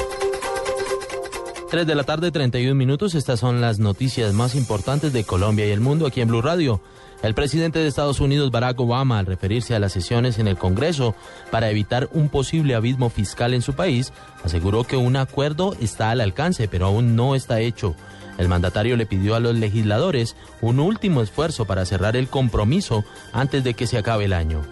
3 1.70 1.86
de 1.86 1.94
la 1.94 2.02
tarde, 2.02 2.32
31 2.32 2.74
minutos. 2.74 3.14
Estas 3.14 3.38
son 3.38 3.60
las 3.60 3.78
noticias 3.78 4.32
más 4.32 4.56
importantes 4.56 5.12
de 5.12 5.22
Colombia 5.22 5.68
y 5.68 5.70
el 5.70 5.78
mundo 5.78 6.04
aquí 6.04 6.20
en 6.20 6.26
Blue 6.26 6.42
Radio. 6.42 6.80
El 7.22 7.34
presidente 7.34 7.78
de 7.78 7.86
Estados 7.86 8.18
Unidos, 8.18 8.50
Barack 8.50 8.80
Obama, 8.80 9.20
al 9.20 9.26
referirse 9.26 9.76
a 9.76 9.78
las 9.78 9.92
sesiones 9.92 10.40
en 10.40 10.48
el 10.48 10.58
Congreso 10.58 11.14
para 11.52 11.70
evitar 11.70 12.08
un 12.12 12.28
posible 12.28 12.74
abismo 12.74 13.08
fiscal 13.08 13.54
en 13.54 13.62
su 13.62 13.74
país, 13.74 14.12
aseguró 14.42 14.82
que 14.82 14.96
un 14.96 15.14
acuerdo 15.14 15.76
está 15.80 16.10
al 16.10 16.20
alcance, 16.20 16.66
pero 16.66 16.86
aún 16.86 17.14
no 17.14 17.36
está 17.36 17.60
hecho. 17.60 17.94
El 18.36 18.48
mandatario 18.48 18.96
le 18.96 19.06
pidió 19.06 19.36
a 19.36 19.40
los 19.40 19.54
legisladores 19.54 20.34
un 20.60 20.80
último 20.80 21.22
esfuerzo 21.22 21.66
para 21.66 21.86
cerrar 21.86 22.16
el 22.16 22.26
compromiso 22.26 23.04
antes 23.32 23.62
de 23.62 23.74
que 23.74 23.86
se 23.86 23.96
acabe 23.96 24.24
el 24.24 24.32
año. 24.32 24.62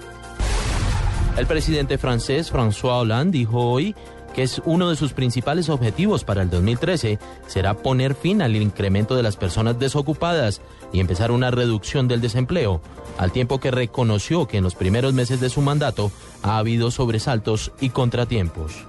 El 1.37 1.47
presidente 1.47 1.99
francés 1.99 2.53
François 2.53 3.01
Hollande 3.01 3.39
dijo 3.39 3.59
hoy 3.59 3.97
que 4.35 4.45
es 4.45 4.63
uno 4.65 4.89
de 4.89 4.97
sus 4.97 5.13
principales 5.13 5.69
objetivos 5.69 6.23
para 6.23 6.43
el 6.43 6.51
2013 6.51 7.19
será 7.49 7.75
poner 7.75 8.15
fin 8.15 8.41
al 8.41 8.55
incremento 8.55 9.17
de 9.17 9.23
las 9.25 9.37
personas 9.37 9.79
desocupadas 9.79 10.61
y 10.93 11.01
empezar 11.01 11.33
una 11.33 11.51
reducción 11.51 12.07
del 12.07 12.21
desempleo, 12.21 12.81
al 13.19 13.33
tiempo 13.33 13.59
que 13.59 13.73
reconoció 13.73 14.47
que 14.47 14.59
en 14.59 14.65
los 14.65 14.77
primeros 14.77 15.13
meses 15.13 15.41
de 15.41 15.51
su 15.51 15.61
mandato 15.61 16.13
ha 16.43 16.59
habido 16.59 16.93
sobresaltos 16.93 17.73
y 17.81 17.91
contratiempos. 17.91 18.87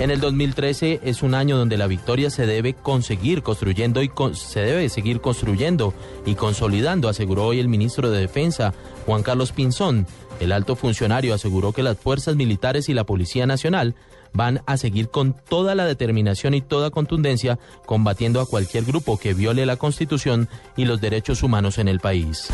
En 0.00 0.10
el 0.10 0.18
2013 0.18 1.00
es 1.04 1.22
un 1.22 1.34
año 1.34 1.56
donde 1.56 1.76
la 1.76 1.86
victoria 1.86 2.28
se 2.28 2.46
debe 2.46 2.74
conseguir 2.74 3.44
construyendo 3.44 4.02
y 4.02 4.10
se 4.32 4.60
debe 4.60 4.88
seguir 4.88 5.20
construyendo 5.20 5.94
y 6.26 6.34
consolidando, 6.34 7.08
aseguró 7.08 7.44
hoy 7.44 7.60
el 7.60 7.68
ministro 7.68 8.10
de 8.10 8.18
Defensa, 8.18 8.74
Juan 9.06 9.22
Carlos 9.22 9.52
Pinzón. 9.52 10.08
El 10.40 10.52
alto 10.52 10.76
funcionario 10.76 11.34
aseguró 11.34 11.72
que 11.72 11.82
las 11.82 11.96
fuerzas 11.96 12.36
militares 12.36 12.88
y 12.88 12.94
la 12.94 13.04
Policía 13.04 13.46
Nacional 13.46 13.94
van 14.32 14.62
a 14.66 14.76
seguir 14.76 15.08
con 15.08 15.34
toda 15.48 15.74
la 15.74 15.86
determinación 15.86 16.54
y 16.54 16.60
toda 16.60 16.90
contundencia 16.90 17.58
combatiendo 17.86 18.40
a 18.40 18.46
cualquier 18.46 18.84
grupo 18.84 19.16
que 19.16 19.32
viole 19.32 19.64
la 19.64 19.76
Constitución 19.76 20.48
y 20.76 20.84
los 20.84 21.00
derechos 21.00 21.42
humanos 21.42 21.78
en 21.78 21.88
el 21.88 22.00
país. 22.00 22.48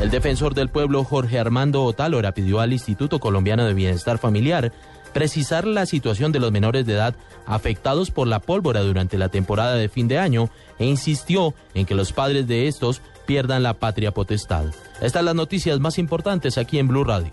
El 0.00 0.10
defensor 0.10 0.54
del 0.54 0.68
pueblo 0.68 1.04
Jorge 1.04 1.38
Armando 1.38 1.84
Otálora 1.84 2.32
pidió 2.32 2.60
al 2.60 2.72
Instituto 2.72 3.18
Colombiano 3.20 3.66
de 3.66 3.74
Bienestar 3.74 4.18
Familiar 4.18 4.72
precisar 5.12 5.66
la 5.66 5.86
situación 5.86 6.32
de 6.32 6.38
los 6.38 6.52
menores 6.52 6.86
de 6.86 6.92
edad 6.94 7.16
afectados 7.46 8.10
por 8.10 8.28
la 8.28 8.40
pólvora 8.40 8.80
durante 8.82 9.18
la 9.18 9.28
temporada 9.28 9.74
de 9.74 9.88
fin 9.88 10.06
de 10.06 10.18
año 10.18 10.50
e 10.78 10.86
insistió 10.86 11.54
en 11.74 11.86
que 11.86 11.94
los 11.94 12.12
padres 12.12 12.46
de 12.46 12.68
estos 12.68 13.02
pierdan 13.28 13.62
la 13.62 13.74
patria 13.74 14.14
potestad. 14.14 14.64
Estas 15.02 15.22
las 15.22 15.34
noticias 15.34 15.78
más 15.80 15.98
importantes 15.98 16.56
aquí 16.56 16.78
en 16.78 16.88
Blue 16.88 17.04
Radio. 17.04 17.30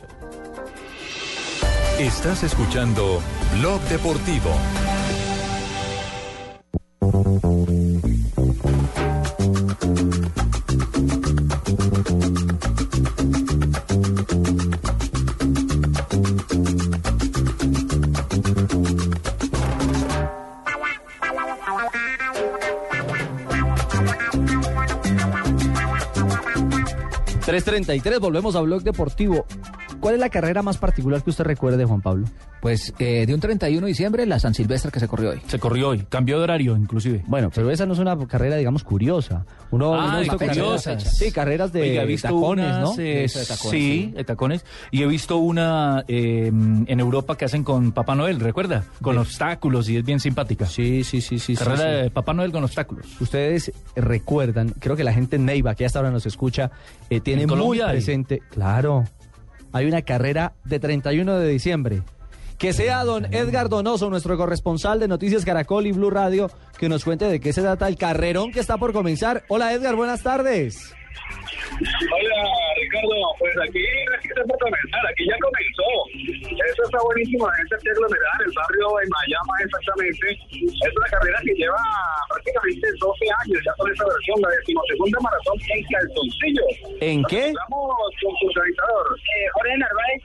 Estás 1.97 2.43
escuchando 2.43 3.21
Blog 3.57 3.79
Deportivo. 3.83 4.51
3.33, 27.63 28.19
volvemos 28.19 28.55
a 28.55 28.61
Blog 28.61 28.83
Deportivo. 28.83 29.45
¿Cuál 30.05 30.13
es 30.15 30.21
la 30.21 30.29
carrera 30.29 30.61
más 30.61 30.77
particular 30.77 31.23
que 31.23 31.31
usted 31.31 31.45
recuerde, 31.45 31.83
Juan 31.83 31.99
Pablo? 31.99 32.27
Pues 32.61 32.93
eh, 32.99 33.25
de 33.25 33.33
un 33.33 33.39
31 33.39 33.81
de 33.81 33.87
diciembre, 33.87 34.23
la 34.27 34.37
San 34.37 34.53
Silvestre 34.53 34.91
que 34.91 34.99
se 34.99 35.07
corrió 35.07 35.31
hoy. 35.31 35.41
Se 35.47 35.57
corrió 35.57 35.89
hoy, 35.89 36.05
cambió 36.09 36.37
de 36.37 36.43
horario 36.43 36.77
inclusive. 36.77 37.23
Bueno, 37.25 37.49
pero 37.53 37.71
esa 37.71 37.87
no 37.87 37.93
es 37.93 37.99
una 37.99 38.15
carrera, 38.27 38.55
digamos, 38.55 38.83
curiosa. 38.83 39.47
Uno, 39.71 39.95
Ah, 39.95 40.05
uno 40.09 40.19
de 40.19 40.27
carreras- 40.27 40.47
curiosas. 40.57 41.17
sí, 41.17 41.31
carreras 41.31 41.73
de, 41.73 41.81
Oiga, 41.81 42.03
he 42.03 42.05
visto 42.05 42.27
tacones, 42.27 42.65
unas, 42.67 42.81
¿no? 42.81 43.01
eh, 43.03 43.23
Eso 43.23 43.39
de 43.39 43.45
tacones, 43.45 43.71
sí, 43.71 44.11
de 44.15 44.23
tacones. 44.23 44.65
Y 44.91 45.01
he 45.01 45.07
visto 45.07 45.37
una 45.37 46.03
eh, 46.07 46.47
en 46.49 46.99
Europa 46.99 47.35
que 47.35 47.45
hacen 47.45 47.63
con 47.63 47.91
Papá 47.91 48.13
Noel, 48.13 48.39
¿recuerda? 48.39 48.83
Con 49.01 49.17
obstáculos 49.17 49.89
y 49.89 49.97
es 49.97 50.05
bien 50.05 50.19
simpática. 50.19 50.67
Sí, 50.67 51.03
sí, 51.03 51.19
sí, 51.21 51.39
sí. 51.39 51.55
Carrera 51.55 51.77
sí, 51.77 51.83
sí. 51.83 52.03
de 52.03 52.09
Papá 52.11 52.33
Noel 52.33 52.51
con 52.51 52.63
obstáculos. 52.63 53.07
Ustedes 53.19 53.71
recuerdan, 53.95 54.69
creo 54.79 54.95
que 54.95 55.03
la 55.03 55.13
gente 55.13 55.37
en 55.37 55.45
Neiva, 55.45 55.73
que 55.73 55.83
hasta 55.85 55.97
ahora 55.97 56.11
nos 56.11 56.27
escucha, 56.27 56.69
eh, 57.09 57.21
tiene 57.21 57.41
¿En 57.43 57.49
muy 57.49 57.57
Colombia 57.57 57.87
hay? 57.87 57.93
presente. 57.93 58.41
Claro, 58.51 59.03
hay 59.76 59.88
una 59.88 60.03
carrera 60.03 60.53
de 60.63 60.80
31 60.80 61.38
de 61.38 61.49
diciembre. 61.49 62.01
Que 62.57 62.71
sea 62.71 63.03
don 63.03 63.26
Edgar 63.34 63.67
Donoso, 63.67 64.09
nuestro 64.09 64.38
corresponsal 64.38 65.01
de 65.01 65.09
Noticias 65.09 65.43
Caracol 65.43 65.86
y 65.86 65.91
Blue 65.91 66.09
Radio, 66.09 66.49
que 66.80 66.88
nos 66.88 67.03
cuente 67.03 67.26
de 67.26 67.41
qué 67.41 67.51
se 67.51 67.61
trata 67.61 67.89
el 67.89 67.97
carrerón 67.97 68.53
que 68.53 68.61
está 68.61 68.78
por 68.78 68.93
comenzar. 68.93 69.43
Hola 69.49 69.73
Edgar, 69.73 69.97
buenas 69.97 70.23
tardes. 70.23 70.93
Hola 71.76 72.39
Ricardo, 72.78 73.16
pues 73.39 73.53
aquí, 73.68 73.84
aquí 74.18 74.28
está 74.28 74.43
por 74.43 74.57
comenzar, 74.59 75.03
aquí 75.11 75.24
ya 75.28 75.38
comenzó. 75.39 75.89
Eso 76.63 76.84
está 76.84 76.99
buenísimo, 77.03 77.47
la 77.47 77.55
gente 77.55 77.76
se 77.80 77.89
aglomerada 77.91 78.36
en 78.39 78.45
el 78.47 78.53
barrio 78.55 78.88
de 78.95 79.03
Mayama 79.11 79.55
exactamente. 79.63 80.28
Es 80.32 80.93
una 80.95 81.09
carrera 81.11 81.39
que 81.43 81.53
lleva 81.55 81.84
prácticamente 82.30 82.88
12 82.99 83.26
años 83.43 83.59
ya 83.66 83.74
con 83.78 83.91
esta 83.91 84.05
versión, 84.05 84.41
la 84.41 84.49
decimosegunda 84.49 85.20
maratón 85.20 85.57
en 85.76 85.84
calzoncillos. 85.91 86.74
¿En 87.01 87.24
qué? 87.26 87.53
Vamos 87.70 87.91
con 88.24 88.34
su 88.39 88.45
organizador, 88.47 89.05
eh, 89.20 89.47
Jorge 89.53 89.78
Narváez. 89.78 90.22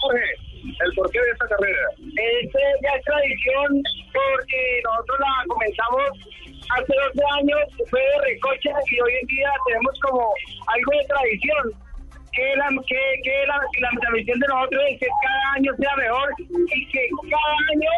Jorge, 0.00 0.28
el 0.64 0.94
porqué 0.94 1.20
de 1.20 1.30
esta 1.30 1.48
carrera. 1.48 1.88
Este 2.00 2.60
ya 2.82 2.90
es 2.96 3.04
tradición 3.04 3.82
porque 4.12 4.80
nosotros 4.84 5.18
la 5.20 5.32
comenzamos 5.48 6.33
hace 6.70 6.92
12 7.14 7.22
años, 7.38 7.60
fue 7.90 8.00
de 8.00 8.18
recocha 8.32 8.70
y 8.90 9.00
hoy 9.00 9.12
en 9.20 9.26
día 9.26 9.50
tenemos 9.66 10.00
como 10.00 10.32
algo 10.66 10.90
de 10.92 11.06
tradición. 11.06 11.84
Que 12.32 12.56
la, 12.56 12.66
que, 12.88 12.98
que 13.22 13.46
la, 13.46 13.56
la 13.78 14.00
tradición 14.00 14.40
de 14.40 14.46
nosotros 14.48 14.82
es 14.90 14.98
que 14.98 15.06
cada 15.06 15.52
año 15.54 15.72
sea 15.78 15.96
mejor 15.96 16.28
y 16.40 16.86
que 16.88 17.08
cada 17.30 17.54
año 17.70 17.90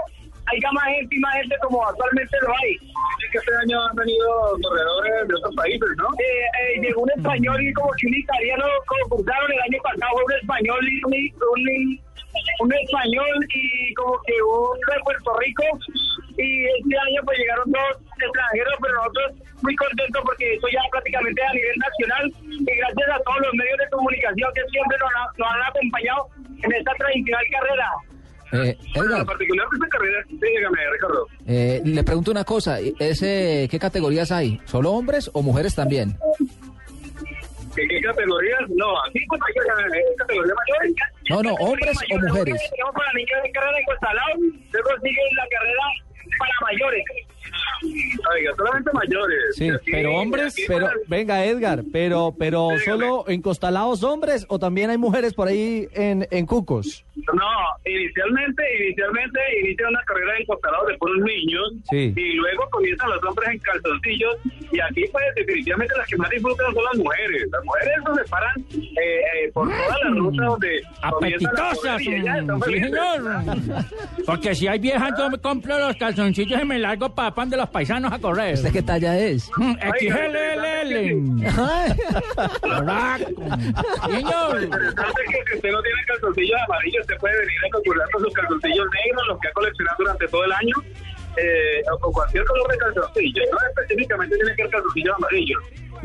haya 0.46 0.72
más 0.72 0.84
gente 0.84 1.16
y 1.16 1.18
más 1.20 1.34
gente 1.34 1.56
como 1.62 1.86
actualmente 1.86 2.36
lo 2.42 2.48
hay. 2.48 2.76
Así 2.76 3.26
que 3.32 3.38
este 3.38 3.56
año 3.62 3.82
han 3.82 3.96
venido 3.96 4.28
corredores 4.62 5.28
de 5.28 5.34
otros 5.34 5.56
países, 5.56 5.88
¿no? 5.96 6.08
Eh, 6.20 6.76
eh, 6.76 6.80
llegó 6.82 7.02
un 7.02 7.10
español 7.10 7.62
y 7.62 7.72
como 7.72 7.90
que 7.92 8.06
un 8.06 8.14
italiano 8.14 8.64
concursaron 8.86 9.52
el 9.52 9.60
año 9.60 9.78
pasado, 9.82 10.12
fue 10.12 10.24
un 10.24 10.32
español 10.32 10.88
y 10.88 11.04
un, 11.04 11.14
un, 11.56 12.00
un 12.60 12.72
español 12.74 13.46
y 13.48 13.94
como 13.94 14.20
que 14.26 14.34
un 14.42 14.78
de 14.80 15.02
Puerto 15.02 15.36
Rico 15.38 15.64
y 16.38 16.64
este 16.66 16.98
año 16.98 17.22
pues 17.24 17.38
llegaron 17.38 17.70
dos 17.72 18.05
extranjeros, 18.24 18.74
pero 18.80 18.94
nosotros 18.94 19.26
muy 19.62 19.76
contentos 19.76 20.22
porque 20.24 20.54
esto 20.54 20.68
ya 20.72 20.80
prácticamente 20.90 21.42
a 21.42 21.52
nivel 21.52 21.76
nacional 21.76 22.24
y 22.42 22.64
gracias 22.64 23.08
a 23.12 23.18
todos 23.24 23.40
los 23.40 23.54
medios 23.54 23.78
de 23.78 23.88
comunicación 23.90 24.50
que 24.54 24.62
siempre 24.70 24.96
nos, 24.98 25.10
ha- 25.12 25.32
nos 25.36 25.48
han 25.52 25.62
acompañado 25.68 26.28
en 26.62 26.72
esta 26.72 26.92
tradicional 26.94 27.44
carrera. 27.52 27.88
Eh, 28.52 28.76
Edgar, 28.94 29.20
En 29.20 29.26
particular 29.26 29.66
de 29.68 29.76
esta 29.76 29.88
carrera, 29.88 30.18
dígame, 30.30 30.78
Ricardo. 30.92 31.26
eh, 31.48 31.82
le 31.84 32.04
pregunto 32.04 32.30
una 32.30 32.44
cosa, 32.44 32.78
ese, 32.80 33.66
¿qué 33.70 33.78
categorías 33.78 34.30
hay? 34.30 34.60
¿Solo 34.66 34.92
hombres 34.92 35.28
o 35.34 35.42
mujeres 35.42 35.74
también? 35.74 36.16
¿Qué, 37.74 37.86
qué 37.88 38.00
categorías? 38.00 38.60
No, 38.70 38.86
aquí 39.04 39.18
pues 39.28 39.40
hay 39.46 40.16
categoría 40.16 40.54
mayores. 40.54 40.94
No, 41.28 41.42
no, 41.42 41.54
hombres 41.54 41.98
o 42.10 42.18
mujeres. 42.20 42.70
Tenemos 42.70 42.94
para 42.94 43.12
niños 43.12 43.42
de 43.42 43.50
carrera 43.52 43.78
en 43.78 43.84
luego 44.72 44.88
sigue 45.02 45.20
la 45.36 45.46
carrera 45.50 45.82
para 46.38 46.52
mayores. 46.72 47.04
Oiga, 47.82 48.50
solamente 48.56 48.90
mayores. 48.92 49.38
Sí, 49.56 49.68
Aquí- 49.70 49.90
pero 49.90 50.14
hombres, 50.16 50.54
pero 50.66 50.86
para- 50.86 50.98
venga 51.08 51.44
Edgar, 51.44 51.82
pero 51.92 52.34
pero 52.38 52.68
solo 52.84 53.24
encostalados 53.28 54.02
hombres 54.02 54.44
o 54.48 54.58
también 54.58 54.90
hay 54.90 54.98
mujeres 54.98 55.34
por 55.34 55.48
ahí 55.48 55.86
en, 55.92 56.26
en 56.30 56.46
Cucos. 56.46 57.04
No, 57.16 57.48
inicialmente, 57.84 58.62
inicialmente 58.84 59.40
inicia 59.62 59.88
una 59.88 60.02
carrera 60.02 60.38
en 60.38 60.46
costalados 60.46 60.88
de 60.88 60.98
puros 60.98 61.18
niños 61.20 61.72
Sí. 61.90 62.12
y 62.16 62.32
luego 62.34 62.68
comienzan 62.70 63.10
los 63.10 63.22
hombres 63.24 63.48
en 63.50 63.58
calzoncillos 63.60 64.36
y 64.72 64.80
aquí 64.80 65.04
pues 65.12 65.24
definitivamente 65.36 65.94
las 65.96 66.06
que 66.08 66.16
más 66.16 66.30
disfrutan 66.30 66.74
son 66.74 66.84
las 66.84 66.96
mujeres. 66.98 67.42
Las 67.50 67.64
mujeres 67.64 67.88
eso 68.02 68.14
se 68.14 68.24
paran 68.30 68.54
eh, 68.70 69.20
eh, 69.44 69.50
por 69.52 69.68
toda 69.68 69.98
la 70.04 70.10
ruta 70.10 70.44
donde 70.44 70.82
comienzan 71.10 71.56
a 71.56 71.70
Apetitosas, 71.70 72.00
mm, 72.00 72.62
sí, 72.64 72.80
señor. 72.80 73.84
Porque 74.26 74.54
si 74.54 74.66
hay 74.68 74.78
viejas, 74.78 75.10
yo 75.18 75.30
me 75.30 75.38
compro 75.38 75.78
los 75.78 75.96
calzoncillos 75.96 76.60
y 76.60 76.64
me 76.64 76.78
largo 76.78 77.14
para 77.14 77.34
pan 77.46 77.50
de 77.50 77.56
los 77.56 77.68
paisanos 77.68 78.12
a 78.12 78.18
correr. 78.18 78.54
¿Usted 78.54 78.72
qué 78.72 78.82
talla 78.82 79.18
es? 79.18 79.44
XLLL. 79.44 80.88
Señor. 84.06 84.62
interesante 84.62 85.22
es 85.22 85.30
que 85.30 85.42
si 85.50 85.56
usted 85.56 85.70
no 85.70 85.82
tiene 85.82 86.04
calzoncillos 86.06 86.60
amarillos, 86.66 87.00
usted 87.02 87.16
puede 87.18 87.38
venir 87.38 87.58
a 87.66 87.70
concurrir 87.72 88.02
con 88.12 88.22
sus 88.22 88.34
calzoncillos 88.34 88.86
negros, 89.04 89.26
los 89.28 89.38
que 89.40 89.48
ha 89.48 89.52
coleccionado 89.52 89.96
durante 89.98 90.28
todo 90.28 90.44
el 90.44 90.52
año, 90.52 90.74
eh, 91.36 91.82
o 91.92 91.98
con 91.98 92.12
cualquier 92.12 92.44
color 92.44 92.72
de 92.72 92.78
calzoncillo. 92.78 93.42
No 93.52 93.58
específicamente 93.68 94.36
tiene 94.36 94.50
que 94.56 94.62
ser 94.62 94.70
calzoncillos 94.70 95.16
amarillos. 95.16 95.62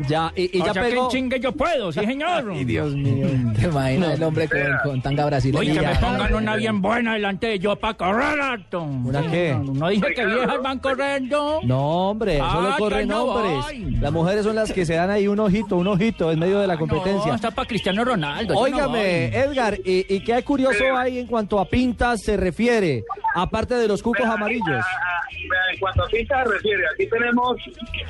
Ya, 0.08 0.32
y, 0.36 0.56
y 0.56 0.60
O 0.60 0.66
ya 0.66 0.72
sea 0.72 0.82
que 0.82 0.88
pegó. 0.90 1.04
en 1.04 1.08
chingue 1.10 1.40
yo 1.40 1.52
puedo, 1.52 1.92
sí, 1.92 2.00
señor. 2.00 2.50
Ay, 2.52 2.64
Dios 2.64 2.94
mío. 2.94 3.28
¿Te 3.58 3.66
imaginas 3.66 4.14
el 4.14 4.22
hombre 4.22 4.48
con, 4.48 4.60
con 4.90 5.02
tanga 5.02 5.26
brasileña? 5.26 5.60
Oye, 5.60 5.72
que 5.80 5.86
me 5.86 5.94
pongan 5.96 6.34
una 6.34 6.56
bien 6.56 6.80
buena 6.82 7.14
delante 7.14 7.46
de 7.48 7.58
yo 7.58 7.76
para 7.76 7.94
correr, 7.94 8.40
Alto. 8.40 8.82
¿Una 8.82 9.22
qué? 9.30 9.54
No, 9.54 9.72
no 9.74 9.88
dije 9.88 10.14
que 10.14 10.26
viejas 10.26 10.62
van 10.62 10.78
corriendo. 10.78 11.60
No, 11.64 12.10
hombre, 12.10 12.38
solo 12.38 12.68
Ah, 12.72 12.76
corren 12.78 13.08
no 13.08 13.24
hombres. 13.24 13.64
voy. 13.64 13.96
Las 14.00 14.12
mujeres 14.12 14.44
son 14.44 14.56
las 14.56 14.72
que 14.72 14.84
se 14.86 14.94
dan 14.94 15.10
ahí 15.10 15.28
un 15.28 15.38
ojito, 15.40 15.76
un 15.76 15.86
ojito 15.88 16.30
en 16.32 16.38
medio 16.38 16.58
de 16.60 16.66
la 16.66 16.76
competencia. 16.76 17.28
No, 17.30 17.34
está 17.34 17.50
para 17.50 17.68
Cristiano 17.68 18.04
Ronaldo. 18.04 18.54
no 18.54 18.60
Óigame, 18.60 19.28
voy. 19.30 19.40
Edgar, 19.40 19.78
¿y, 19.84 20.06
y 20.14 20.20
qué 20.20 20.42
curioso 20.42 20.84
hay 20.96 21.18
en 21.18 21.26
cuanto 21.26 21.58
a 21.60 21.64
pintas 21.64 22.20
se 22.22 22.36
refiere? 22.36 23.04
Aparte 23.34 23.74
de 23.74 23.88
los 23.88 24.02
cucos 24.02 24.26
amarillos. 24.26 24.84
En 25.72 25.78
cuanto 25.78 26.04
a 26.04 26.08
pinta 26.08 26.44
se 26.44 26.50
refiere, 26.50 26.82
aquí 26.94 27.06
tenemos 27.08 27.56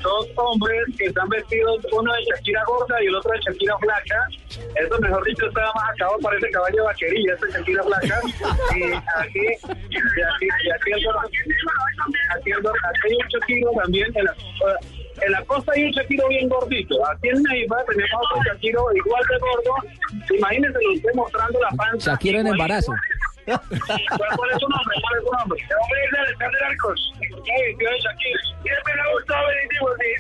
dos 0.03 0.28
hombres 0.37 0.78
que 0.99 1.07
están 1.07 1.28
vestidos, 1.28 1.71
uno 1.92 2.12
de 2.12 2.24
Shakira 2.24 2.62
gorda 2.66 3.02
y 3.02 3.06
el 3.06 3.14
otro 3.14 3.32
de 3.32 3.40
Shakira 3.40 3.78
flaca. 3.78 4.28
Eso, 4.76 4.98
mejor 5.00 5.24
dicho, 5.24 5.46
está 5.46 5.62
más 5.74 5.90
acabado, 5.94 6.18
parece 6.22 6.50
caballo 6.50 6.76
de 6.76 6.82
vaquería, 6.82 7.34
este 7.34 7.58
Shakira 7.58 7.82
flaca. 7.84 8.20
Y 8.74 8.82
aquí, 8.82 9.46
y 9.90 9.96
aquí, 9.96 10.48
y 10.64 10.70
aquí, 10.70 10.92
el, 10.92 11.06
aquí, 12.30 12.50
el, 12.50 12.58
aquí 12.58 13.08
hay 13.08 13.14
un 13.14 13.28
Shakiro 13.28 13.70
también. 13.82 14.12
En 14.14 14.24
la, 14.24 14.34
en 15.22 15.32
la 15.32 15.44
costa 15.44 15.72
hay 15.74 15.84
un 15.84 15.92
Shakiro 15.92 16.28
bien 16.28 16.48
gordito. 16.48 16.94
Aquí 17.10 17.28
en 17.28 17.42
Neiva 17.42 17.84
tenemos 17.88 18.20
otro 18.30 18.42
Shakiro 18.52 18.86
igual 18.94 19.22
de 19.28 19.38
gordo. 19.38 19.74
Imagínense, 20.34 20.78
lo 20.82 20.92
estoy 20.94 21.14
mostrando 21.14 21.60
la 21.60 21.70
panza. 21.70 22.12
Shakira 22.12 22.40
en 22.40 22.46
embarazo. 22.48 22.92
¿Cuál, 22.92 23.00
cuál 23.47 24.51
es 24.51 24.59
su 24.59 24.68
nombre? 24.68 24.95
¿Cuál 25.03 25.18
es 25.18 25.24
su 25.24 25.32
nombre? 25.32 25.62
Mi 25.62 25.68
nombre 25.68 25.99
es 26.05 26.18
Alexander 26.18 26.64
Arcos. 26.64 27.12
Siempre 27.18 28.95
me 28.95 29.01
ha 29.01 29.12
gustado 29.12 29.47
venir, 29.49 29.68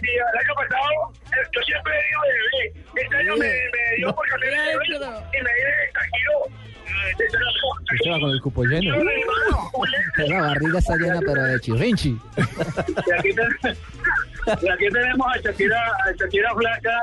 sí, 0.02 0.10
el 0.10 0.38
año 0.38 0.54
pasado, 0.54 1.12
yo 1.52 1.62
siempre 1.62 1.92
he 1.94 2.10
ido 2.10 2.20
de. 2.22 3.02
Este 3.02 3.16
año 3.16 3.36
me, 3.36 3.46
me 3.46 3.96
dio 3.96 4.14
por 4.14 4.28
cambiar 4.28 4.52
de 4.52 4.60
y 4.60 5.42
me 5.42 5.50
di 5.54 5.62
de 5.62 5.90
Shakiro. 5.94 6.62
Usted 7.92 8.10
va 8.10 8.20
con 8.20 8.30
el 8.30 8.40
cupo 8.40 8.64
lleno. 8.64 8.96
La 10.16 10.40
barriga 10.40 10.78
está 10.78 10.96
llena, 10.96 11.20
pero 11.20 11.42
de 11.42 11.60
chirrinchi. 11.60 12.18
Y 13.06 13.12
aquí, 13.12 13.28
y 14.46 14.68
aquí 14.68 14.88
tenemos 14.92 15.26
a 15.26 15.40
Shakira, 15.40 15.76
a 15.76 16.12
Shakira 16.18 16.54
Flaca, 16.54 17.00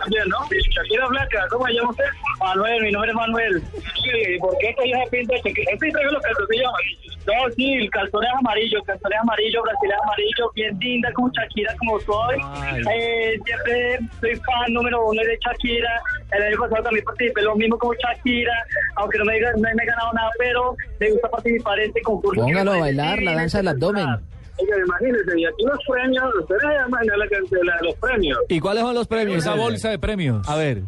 también, 0.00 0.28
¿no? 0.28 0.38
Shakira 0.48 1.08
Flaca, 1.08 1.46
¿cómo 1.50 1.66
se 1.66 1.72
llama 1.72 1.90
usted? 1.90 2.04
Manuel, 2.40 2.82
mi 2.82 2.92
nombre 2.92 3.10
es 3.10 3.16
Manuel. 3.16 3.62
Sí, 4.02 4.34
¿y 4.34 4.38
por 4.38 4.56
qué 4.58 4.74
ella 4.84 5.04
se 5.04 5.10
pinta 5.10 5.34
Shakira? 5.36 5.72
Este 5.72 5.90
trae 5.90 6.04
los 6.04 6.22
calzoncillos. 6.22 6.72
No, 7.26 7.32
sí, 7.56 7.72
el 7.74 7.90
calzón 7.90 8.22
es 8.22 8.30
amarillo, 8.38 8.82
calzón 8.82 9.12
es 9.12 9.18
amarillo, 9.20 9.62
brasileño 9.62 10.02
amarillo, 10.02 10.50
bien 10.54 10.78
linda 10.78 11.10
como 11.12 11.30
Shakira 11.32 11.74
como 11.78 11.98
soy. 12.00 12.36
Eh, 12.92 13.38
siempre 13.44 13.98
soy 14.20 14.36
fan 14.36 14.72
número 14.72 15.06
uno 15.06 15.22
de 15.22 15.38
Shakira. 15.38 16.02
El 16.32 16.42
año 16.42 16.58
pasado 16.60 16.82
también 16.82 17.04
participé 17.04 17.42
lo 17.42 17.56
mismo 17.56 17.78
como 17.78 17.94
Shakira, 17.94 18.52
aunque 18.96 19.18
no 19.18 19.24
me, 19.24 19.40
no 19.40 19.58
me 19.58 19.70
he 19.70 19.86
ganado 19.86 20.12
nada, 20.12 20.30
pero 20.38 20.76
me 21.00 21.10
gusta 21.12 21.30
participar 21.30 21.78
en 21.78 21.86
este 21.86 22.02
concurso. 22.02 22.42
Póngalo 22.42 22.72
a 22.72 22.78
bailar 22.80 23.22
la 23.22 23.34
danza 23.34 23.58
del 23.58 23.68
abdomen. 23.68 24.33
Oiga, 24.58 24.76
imagínense, 24.86 25.40
y 25.40 25.44
aquí 25.46 25.64
los 25.64 25.78
premios, 25.88 26.34
ustedes 26.40 26.62
imaginan 26.86 27.18
la, 27.18 27.26
la, 27.26 27.64
la- 27.64 27.80
los 27.82 27.94
premios. 27.96 28.38
¿Y 28.48 28.60
cuáles 28.60 28.82
son 28.84 28.94
los 28.94 29.06
premios? 29.08 29.38
Esa 29.38 29.54
bolsa 29.54 29.90
de 29.90 29.98
premios. 29.98 30.48
A 30.48 30.56
ver. 30.56 30.82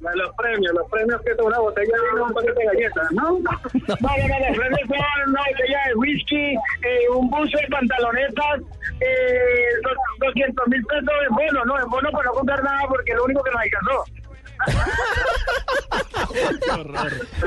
La- 0.00 0.12
Los 0.16 0.34
premios, 0.36 0.72
los 0.74 0.90
premios 0.90 1.20
que 1.22 1.30
es 1.30 1.38
una 1.38 1.58
botella 1.60 1.92
de 1.94 2.10
vino, 2.12 2.24
un 2.26 2.32
paquete 2.34 2.58
de 2.58 2.64
galletas, 2.66 3.12
¿no? 3.12 3.22
No, 3.22 3.38
no, 3.38 3.38
no, 3.38 4.48
los 4.48 4.58
premios 4.58 4.80
son 4.88 5.30
una 5.30 5.40
botella 5.50 5.78
de 5.88 5.94
whisky, 5.94 6.54
eh, 6.54 7.08
un 7.14 7.30
buzo 7.30 7.56
de 7.58 7.68
pantalonetas, 7.70 8.60
eh, 9.00 9.68
dos- 9.84 9.96
200 10.26 10.68
mil 10.68 10.84
pesos 10.86 11.08
en 11.28 11.34
bono, 11.36 11.64
¿no? 11.66 11.78
En 11.80 11.88
bono 11.90 12.10
para 12.10 12.24
no 12.24 12.32
comprar 12.32 12.62
nada 12.64 12.80
porque 12.88 13.12
es 13.12 13.16
lo 13.16 13.24
único 13.24 13.42
que 13.44 13.50
nos 13.52 13.60
alcanzó. 13.62 14.04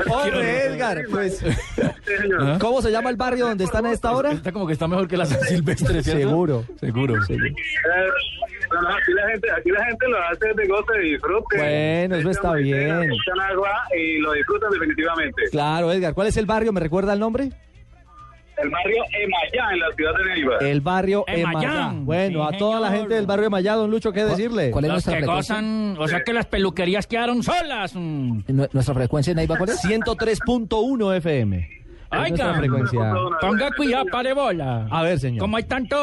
Hombre, 0.08 0.64
Edgar, 0.66 1.04
pues. 1.10 1.44
¿Cómo 2.60 2.82
se 2.82 2.90
llama 2.90 3.10
el 3.10 3.16
barrio 3.16 3.46
donde 3.48 3.64
están 3.64 3.86
a 3.86 3.92
esta 3.92 4.12
hora? 4.12 4.32
Está 4.32 4.52
como 4.52 4.66
que 4.66 4.72
está 4.72 4.86
mejor 4.86 5.08
que 5.08 5.16
la 5.16 5.26
San 5.26 5.40
Silvestre, 5.42 6.02
¿cierto? 6.02 6.20
Seguro. 6.20 6.64
Seguro. 6.78 7.14
Eh, 7.16 7.18
aquí 8.70 9.12
la 9.12 9.28
gente, 9.30 9.50
aquí 9.50 9.70
la 9.70 9.84
gente 9.86 10.08
lo 10.08 10.18
hace 10.18 10.54
de 10.54 10.66
goce 10.68 10.92
y 11.02 11.10
disfrute. 11.12 11.56
Bueno, 11.56 12.16
eso 12.16 12.30
está 12.30 12.52
bien. 12.54 13.02
Echan 13.02 13.40
agua 13.40 13.70
y 13.96 14.18
lo 14.18 14.32
disfrutan 14.32 14.70
definitivamente. 14.70 15.42
Claro, 15.50 15.92
Edgar. 15.92 16.14
¿Cuál 16.14 16.28
es 16.28 16.36
el 16.36 16.46
barrio? 16.46 16.72
¿Me 16.72 16.80
recuerda 16.80 17.12
el 17.12 17.20
nombre? 17.20 17.50
El 18.62 18.70
barrio 18.70 19.04
Emayá 19.12 19.72
en 19.72 19.78
la 19.80 19.86
ciudad 19.94 20.12
de 20.16 20.24
Neiva. 20.34 20.56
El 20.60 20.80
barrio. 20.80 21.24
Emayán. 21.26 22.06
Bueno, 22.06 22.48
Sí, 22.48 22.54
a 22.54 22.58
toda 22.58 22.80
la 22.80 22.90
gente 22.90 23.14
del 23.14 23.26
barrio 23.26 23.46
Emayá, 23.48 23.74
don 23.74 23.90
Lucho, 23.90 24.12
¿qué 24.12 24.24
decirle? 24.24 24.70
cuál 24.70 24.84
es 24.84 24.88
Los 24.88 24.94
nuestra 24.94 25.12
que 25.14 25.18
frecuencia? 25.24 25.54
gozan, 25.56 25.96
o 25.98 26.08
sea 26.08 26.22
que 26.24 26.32
las 26.32 26.46
peluquerías 26.46 27.06
quedaron 27.06 27.42
solas. 27.42 27.94
mm. 27.94 28.38
¿Nu- 28.48 28.68
¿Nuestra 28.72 28.94
frecuencia 28.94 29.32
en 29.32 29.36
Neiva 29.36 29.56
cuál 29.58 29.70
es? 29.70 29.80
103.1 29.82 31.12
FM. 31.16 31.68
Oiga, 32.10 32.54
frecuencia. 32.54 33.14
ponga 33.40 33.70
cuidado, 33.72 34.04
pare 34.10 34.32
bola. 34.32 34.86
A 34.90 35.02
ver, 35.02 35.18
señor. 35.18 35.40
Como 35.40 35.56
hay 35.56 35.64
tanto 35.64 35.96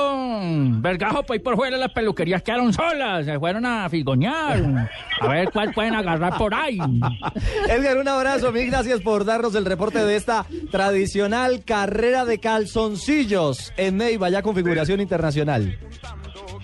vergajo 0.82 1.24
por 1.24 1.34
ahí 1.34 1.40
por 1.40 1.56
fuera, 1.56 1.78
las 1.78 1.92
peluquerías 1.92 2.42
quedaron 2.44 2.74
solas, 2.74 3.26
se 3.26 3.40
fueron 3.40 3.66
a 3.66 3.90
figoñar. 3.90 4.90
A 5.22 5.28
ver 5.28 5.50
cuál 5.52 5.74
pueden 5.74 5.96
agarrar 5.96 6.38
por 6.38 6.54
ahí. 6.54 6.78
Edgar, 7.70 7.98
un 7.98 8.08
abrazo, 8.08 8.52
mil 8.52 8.68
gracias 8.68 9.00
por 9.02 9.26
darnos 9.26 9.56
el 9.56 9.66
reporte 9.66 10.04
de 10.04 10.16
esta 10.16 10.46
tradicional 10.72 11.64
carrera 11.64 12.26
de 12.26 12.40
calzoncillos 12.40 13.74
en 13.78 13.98
Neiva, 13.98 14.30
ya 14.30 14.42
configuración 14.42 15.00
internacional. 15.00 15.78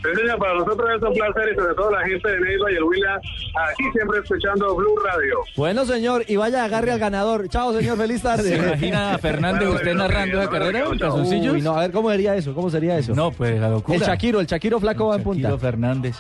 Señor, 0.02 0.40
para 0.40 0.54
nosotros 0.56 0.90
es 0.96 1.02
un 1.04 1.14
placer 1.14 1.50
y 1.52 1.56
sobre 1.56 1.76
todo 1.76 1.92
la 1.92 2.02
gente 2.06 2.28
de 2.30 2.40
Neiva 2.40 2.72
y 2.72 2.76
el 2.76 2.84
Huila 2.84 3.16
aquí 3.18 3.84
siempre 3.94 4.20
escuchando 4.20 4.76
Blue 4.76 4.96
Radio. 5.04 5.40
Bueno, 5.58 5.86
señor, 5.86 6.24
y 6.28 6.38
vaya, 6.38 6.64
agarre 6.64 6.92
al 6.92 7.00
ganador. 7.00 7.50
Chao, 7.50 7.74
señor, 7.74 7.98
feliz 7.98 8.22
tarde. 8.22 8.50
¿Se 8.50 8.56
imagina 8.56 9.14
a 9.14 9.18
Fernández 9.18 9.68
usted 9.68 9.94
narrando 9.94 10.42
esa 10.42 10.50
carrera 10.50 10.86
en 10.86 10.98
calzoncillos? 10.98 11.54
Uy, 11.54 11.62
no, 11.62 11.76
a 11.76 11.82
ver, 11.82 11.92
¿cómo 11.92 12.10
sería 12.10 12.36
eso? 12.36 12.54
¿Cómo 12.54 12.70
sería 12.70 12.98
eso? 12.98 13.14
No, 13.14 13.32
pues 13.32 13.60
la 13.60 13.68
locura. 13.70 13.98
El 13.98 14.04
Shakiro, 14.04 14.40
el 14.40 14.48
Shakiro 14.48 14.80
flaco 14.80 15.08
va 15.08 15.18
en 15.18 15.24
punta. 15.24 15.42
Shakiro 15.42 15.60
Fernández. 15.60 16.16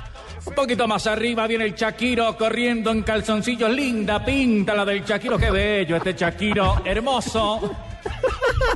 Un 0.45 0.53
poquito 0.53 0.85
más 0.87 1.07
arriba 1.07 1.47
viene 1.47 1.63
el 1.65 1.75
Shakiro 1.75 2.35
corriendo 2.37 2.91
en 2.91 3.03
calzoncillos. 3.03 3.69
Linda 3.71 4.23
pinta 4.25 4.75
la 4.75 4.83
del 4.83 5.05
Shakiro. 5.05 5.37
Qué 5.37 5.51
bello 5.51 5.95
este 5.95 6.13
Shakiro. 6.13 6.81
Hermoso. 6.83 7.61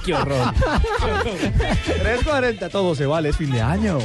Qué 0.05 0.13
horror. 0.13 0.37
3.40, 0.53 2.69
todo 2.69 2.93
se 2.95 3.05
vale, 3.05 3.29
es 3.29 3.37
fin 3.37 3.51
de 3.51 3.61
año. 3.61 3.97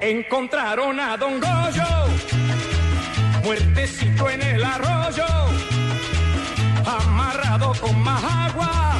Encontraron 0.00 0.98
a 0.98 1.16
Don 1.16 1.40
Goyo, 1.40 1.90
muertecito 3.44 4.28
en 4.30 4.42
el 4.42 4.64
arroyo, 4.64 5.26
amarrado 6.84 7.72
con 7.80 7.98
más 8.02 8.22
agua, 8.24 8.96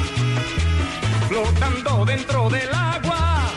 flotando 1.27 2.05
dentro 2.05 2.49
del 2.49 2.73
agua. 2.73 3.51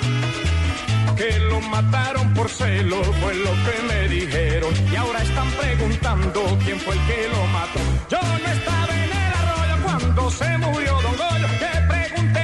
Que 1.17 1.39
lo 1.39 1.61
mataron 1.61 2.35
por 2.35 2.49
celo, 2.51 3.03
fue 3.05 3.35
lo 3.35 3.51
que 3.65 3.83
me 3.89 4.09
dijeron. 4.09 4.75
Y 4.93 4.97
ahora 4.97 5.23
están 5.23 5.51
preguntando 5.53 6.59
quién 6.65 6.79
fue 6.81 6.95
el 6.95 7.01
que 7.07 7.29
lo 7.29 7.47
mató. 7.47 7.81
Yo 8.11 8.19
no 8.21 8.53
estaba 8.53 8.93
en 9.05 9.11
el 9.11 9.33
arroyo 9.41 9.77
cuando 9.85 10.31
se 10.31 10.59
murió 10.59 10.93
Don 11.01 11.17
Goyo. 11.17 11.49
Que 11.59 11.81
pregunten 11.89 12.36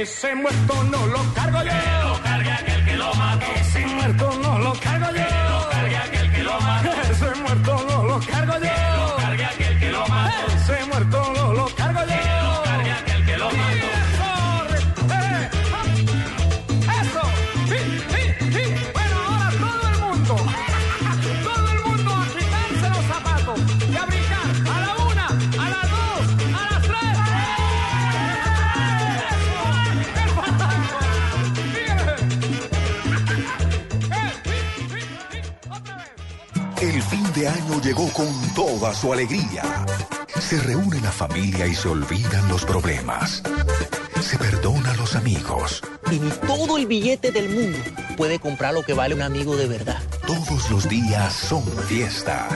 Ese 0.00 0.32
muerto 0.32 0.84
no 0.84 1.06
lo 1.08 1.34
cargo 1.34 1.58
yo. 1.58 1.72
Que 1.72 2.04
lo 2.04 2.22
cargue 2.22 2.52
aquel 2.52 2.84
que 2.84 2.96
lo 2.96 3.14
mató. 3.14 3.46
Ese 3.56 3.84
muerto 3.84 4.38
no 4.40 4.58
lo 4.60 4.72
cargo 4.74 5.06
yo. 5.06 5.12
Que 5.14 5.50
lo 5.50 5.68
cargue 5.70 5.96
aquel 5.96 6.30
que 6.30 6.42
lo 6.44 6.60
mató. 6.60 6.90
Ese 7.10 7.34
muerto 7.42 7.84
no 7.88 8.02
lo 8.04 8.20
cargo 8.20 8.52
yo. 8.52 8.60
Que 8.60 8.96
lo 8.96 9.16
cargue 9.16 9.44
aquel 9.44 9.78
que 9.80 9.90
lo 9.90 10.06
mató. 10.06 10.52
Ese 10.54 10.84
muerto 10.86 11.32
no 11.34 11.52
lo 11.52 11.66
cargo 11.74 12.00
yo. 12.06 12.37
Año 37.48 37.80
llegó 37.80 38.08
con 38.12 38.28
toda 38.54 38.94
su 38.94 39.12
alegría. 39.12 39.86
Se 40.40 40.60
reúne 40.60 41.00
la 41.00 41.10
familia 41.10 41.66
y 41.66 41.74
se 41.74 41.88
olvidan 41.88 42.48
los 42.48 42.64
problemas. 42.64 43.42
Se 44.20 44.38
perdona 44.38 44.90
a 44.92 44.96
los 44.96 45.16
amigos. 45.16 45.82
Y 46.10 46.18
ni 46.18 46.30
todo 46.30 46.76
el 46.76 46.86
billete 46.86 47.32
del 47.32 47.48
mundo 47.48 47.78
puede 48.16 48.38
comprar 48.38 48.74
lo 48.74 48.82
que 48.82 48.92
vale 48.92 49.14
un 49.14 49.22
amigo 49.22 49.56
de 49.56 49.66
verdad. 49.66 50.02
Todos 50.26 50.70
los 50.70 50.88
días 50.88 51.32
son 51.32 51.64
fiesta. 51.86 52.48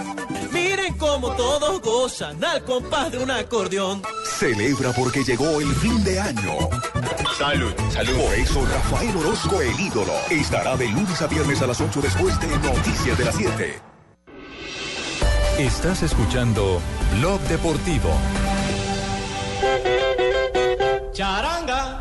Miren 0.52 0.94
cómo 0.98 1.32
todos 1.32 1.80
gozan 1.80 2.42
al 2.44 2.64
compás 2.64 3.12
de 3.12 3.18
un 3.18 3.30
acordeón. 3.30 4.02
Celebra 4.38 4.92
porque 4.92 5.24
llegó 5.24 5.60
el 5.60 5.74
fin 5.76 6.02
de 6.04 6.20
año. 6.20 6.68
Salud, 7.38 7.72
salud. 7.90 8.16
Por 8.16 8.34
eso 8.34 8.66
Rafael 8.66 9.16
Orozco, 9.16 9.60
el 9.60 9.80
ídolo, 9.80 10.12
estará 10.30 10.76
de 10.76 10.88
lunes 10.88 11.22
a 11.22 11.26
viernes 11.26 11.62
a 11.62 11.66
las 11.66 11.80
8 11.80 12.00
después 12.02 12.38
de 12.40 12.48
Noticias 12.48 13.18
de 13.18 13.24
las 13.24 13.34
7. 13.36 13.91
Estás 15.58 16.02
escuchando 16.02 16.80
Blog 17.18 17.38
Deportivo. 17.42 18.08
Charanga. 21.12 22.00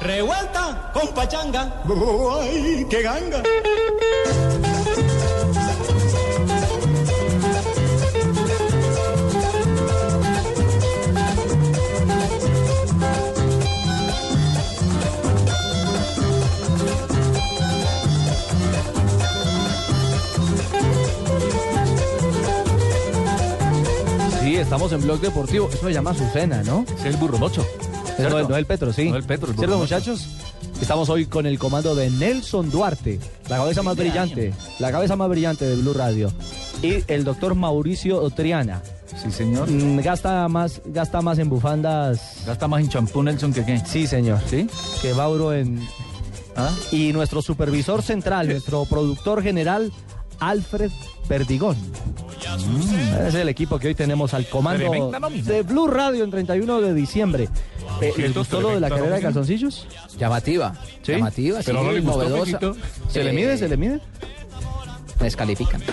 Revuelta 0.00 0.92
con 0.94 1.08
pachanga. 1.08 1.82
¡Ay, 2.42 2.86
qué 2.88 3.02
ganga! 3.02 3.42
Estamos 24.60 24.92
en 24.92 25.02
Blog 25.02 25.20
Deportivo. 25.20 25.68
Eso 25.72 25.86
se 25.86 25.92
llama 25.92 26.10
Azucena, 26.10 26.62
¿no? 26.62 26.84
Es 26.98 27.04
el 27.04 27.16
burro 27.16 27.38
mocho. 27.38 27.64
Es 28.18 28.28
no, 28.28 28.48
no 28.48 28.56
el 28.56 28.66
Petro, 28.66 28.92
sí. 28.92 29.08
No 29.10 29.16
el 29.16 29.24
Petro, 29.24 29.50
el 29.50 29.56
¿Cierto, 29.56 29.78
muchachos? 29.78 30.28
Estamos 30.80 31.08
hoy 31.08 31.26
con 31.26 31.46
el 31.46 31.58
comando 31.58 31.94
de 31.94 32.10
Nelson 32.10 32.70
Duarte, 32.70 33.20
la 33.48 33.56
cabeza 33.56 33.82
más 33.82 33.96
brillante, 33.96 34.52
la 34.78 34.90
cabeza 34.90 35.14
más 35.16 35.28
brillante 35.28 35.66
de 35.66 35.76
Blue 35.76 35.92
Radio. 35.92 36.32
Y 36.82 37.04
el 37.06 37.24
doctor 37.24 37.54
Mauricio 37.54 38.28
Triana. 38.30 38.82
Sí, 39.22 39.30
señor. 39.30 39.70
Mm, 39.70 40.00
Gasta 40.00 40.48
más, 40.48 40.80
gasta 40.86 41.20
más 41.20 41.38
en 41.38 41.50
bufandas. 41.50 42.42
Gasta 42.46 42.66
más 42.68 42.80
en 42.80 42.88
champú 42.88 43.22
Nelson 43.22 43.52
que 43.52 43.64
qué. 43.64 43.82
Sí, 43.84 44.06
señor. 44.06 44.40
¿Sí? 44.48 44.68
Que 45.02 45.12
Mauro 45.12 45.52
en. 45.52 45.86
¿Ah? 46.56 46.70
Y 46.90 47.12
nuestro 47.12 47.42
supervisor 47.42 48.02
central, 48.02 48.48
nuestro 48.48 48.84
productor 48.84 49.42
general, 49.42 49.92
Alfred 50.38 50.90
Perdigón. 51.28 51.76
Mm, 52.66 53.26
Es 53.28 53.34
el 53.34 53.48
equipo 53.48 53.78
que 53.78 53.88
hoy 53.88 53.94
tenemos 53.94 54.32
al 54.34 54.46
comando 54.48 55.12
de 55.44 55.62
Blue 55.62 55.86
Radio 55.88 56.24
en 56.24 56.30
31 56.30 56.80
de 56.80 56.94
diciembre. 56.94 57.48
Eh, 58.00 58.12
¿Les 58.16 58.34
gustó 58.34 58.60
lo 58.60 58.70
de 58.70 58.80
la 58.80 58.88
carrera 58.88 59.16
de 59.16 59.22
calzoncillos? 59.22 59.86
Llamativa. 60.18 60.74
¿Sí? 61.02 61.12
Llamativa, 61.12 61.58
sí, 61.58 61.64
Pero 61.66 61.82
no 61.82 61.92
le 61.92 62.00
gustó 62.00 62.18
novedosa. 62.28 62.58
¿Se 63.08 63.22
le 63.24 63.30
Eh, 63.30 63.34
mide? 63.34 63.58
¿Se 63.58 63.68
le 63.68 63.76
mide? 63.76 64.00
Descalifican. 65.20 65.82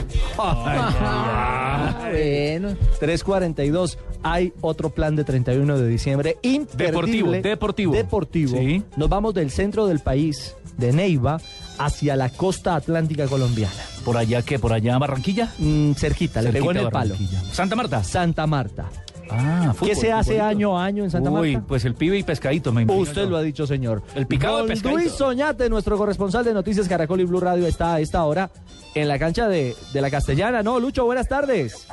Bueno. 2.10 2.76
342. 2.99 3.98
Hay 4.24 4.53
otro 4.61 4.90
plan 4.90 5.15
de 5.15 5.24
31 5.24 5.78
de 5.78 5.88
diciembre. 5.88 6.38
Imperdible. 6.41 6.86
Deportivo, 6.88 7.32
deportivo. 7.41 7.94
Deportivo. 7.94 8.57
Sí. 8.57 8.84
Nos 8.95 9.10
vamos 9.10 9.34
del 9.34 9.52
centro 9.52 9.88
del 9.88 9.99
país, 9.99 10.56
de 10.78 10.94
Neiva, 10.94 11.40
hacia 11.78 12.16
la 12.16 12.30
costa 12.30 12.76
atlántica 12.76 13.28
colombiana. 13.28 13.74
¿Por 14.06 14.18
allá 14.18 14.41
qué? 14.41 14.58
¿Por 14.60 14.74
allá 14.74 14.98
Barranquilla? 14.98 15.52
Mm, 15.58 15.94
cerquita, 15.94 16.41
le 16.41 16.52
pegó 16.52 16.72
en 16.72 16.78
el 16.78 16.90
palo. 16.90 17.14
Barranquilla. 17.16 17.41
¿Santa 17.54 17.76
Marta? 17.76 18.04
Santa 18.04 18.48
Marta. 18.48 18.90
Ah, 19.30 19.74
¿Qué 19.84 19.94
se 19.94 20.10
hace 20.14 20.36
futbolito. 20.36 20.45
año 20.45 20.80
a 20.80 20.86
año 20.86 21.04
en 21.04 21.12
Santa 21.12 21.30
Uy, 21.30 21.56
Marta? 21.56 21.68
pues 21.68 21.84
el 21.84 21.95
pibe 21.95 22.18
y 22.18 22.24
pescadito, 22.24 22.72
me 22.72 22.84
imagino. 22.84 23.04
Usted 23.04 23.24
yo. 23.24 23.30
lo 23.32 23.36
ha 23.38 23.41
dicho, 23.41 23.68
señor. 23.68 24.02
El 24.16 24.26
picado 24.26 24.60
de 24.62 24.70
pescadito. 24.70 24.98
Luis 24.98 25.12
Soñate, 25.12 25.70
nuestro 25.70 25.98
corresponsal 25.98 26.45
de 26.45 26.54
Noticias 26.54 26.88
Caracol 26.88 27.20
y 27.20 27.26
Blue 27.26 27.41
Radio, 27.41 27.68
está 27.68 27.95
a 27.95 27.99
esta 27.99 28.24
hora 28.24 28.49
en 28.95 29.10
la 29.10 29.20
cancha 29.20 29.49
de, 29.49 29.76
de 29.91 30.02
la 30.02 30.10
Castellana. 30.10 30.64
No, 30.64 30.80
Lucho, 30.80 31.04
buenas 31.04 31.28
tardes. 31.28 31.86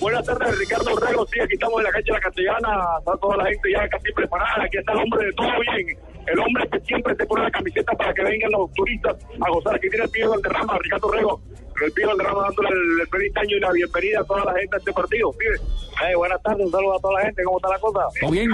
Buenas 0.00 0.24
tardes, 0.26 0.58
Ricardo 0.58 0.92
Orrego. 0.92 1.26
Sí, 1.32 1.40
aquí 1.40 1.54
estamos 1.54 1.78
en 1.78 1.84
la 1.84 1.90
cancha 1.92 2.12
de 2.12 2.18
la 2.18 2.20
Castellana. 2.20 2.68
Está 2.98 3.16
toda 3.16 3.36
la 3.38 3.44
gente 3.46 3.68
ya 3.72 3.88
casi 3.88 4.12
preparada. 4.12 4.64
Aquí 4.66 4.76
está 4.76 4.92
el 4.92 4.98
hombre 4.98 5.24
de 5.26 5.32
todo 5.32 5.46
bien. 5.60 5.98
El 6.26 6.38
hombre 6.38 6.68
que 6.70 6.80
siempre 6.80 7.14
se 7.16 7.26
pone 7.26 7.44
la 7.44 7.50
camiseta 7.50 7.92
para 7.92 8.14
que 8.14 8.22
vengan 8.22 8.50
los 8.52 8.72
turistas 8.72 9.16
a 9.40 9.50
gozar. 9.50 9.74
Aquí 9.74 9.88
tiene 9.88 10.04
el 10.04 10.10
pibe 10.10 10.28
del 10.28 10.42
derrama, 10.42 10.78
Ricardo 10.78 11.08
Orrego. 11.08 11.40
el 11.84 11.92
pibe 11.92 12.06
Valderrama 12.06 12.42
dándole 12.44 12.68
el, 12.70 13.00
el 13.00 13.08
feliz 13.08 13.36
año 13.36 13.56
y 13.56 13.60
la 13.60 13.72
bienvenida 13.72 14.20
a 14.20 14.24
toda 14.24 14.44
la 14.44 14.54
gente 14.54 14.76
a 14.76 14.78
este 14.78 14.92
partido, 14.92 15.32
pibe. 15.32 15.56
Hey, 16.00 16.14
buenas 16.16 16.42
tardes, 16.42 16.66
un 16.66 16.72
saludo 16.72 16.96
a 16.96 17.00
toda 17.00 17.14
la 17.14 17.26
gente, 17.26 17.42
¿cómo 17.44 17.58
está 17.58 17.68
la 17.68 17.78
cosa? 17.78 18.00
¿Todo 18.20 18.30
bien? 18.30 18.50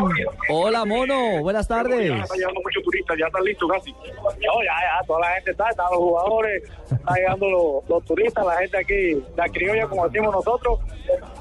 Hola, 0.49 0.85
mono. 0.85 1.41
Buenas 1.41 1.67
tardes. 1.67 2.09
Ya 2.09 2.23
están 2.23 2.39
llegando 2.39 2.61
muchos 2.63 2.83
turistas, 2.83 3.17
ya 3.19 3.27
están 3.27 3.45
listos 3.45 3.71
casi. 3.71 3.93
No, 3.93 4.63
ya, 4.63 5.01
ya, 5.01 5.07
toda 5.07 5.21
la 5.21 5.35
gente 5.35 5.51
está, 5.53 5.71
están 5.71 5.87
los 5.91 5.99
jugadores, 5.99 6.63
están 6.91 7.15
llegando 7.15 7.51
los, 7.51 7.89
los 7.89 8.05
turistas, 8.05 8.45
la 8.45 8.57
gente 8.59 8.77
aquí, 8.77 9.23
la 9.37 9.49
criolla, 9.49 9.87
como 9.87 10.09
decimos 10.09 10.35
nosotros, 10.35 10.81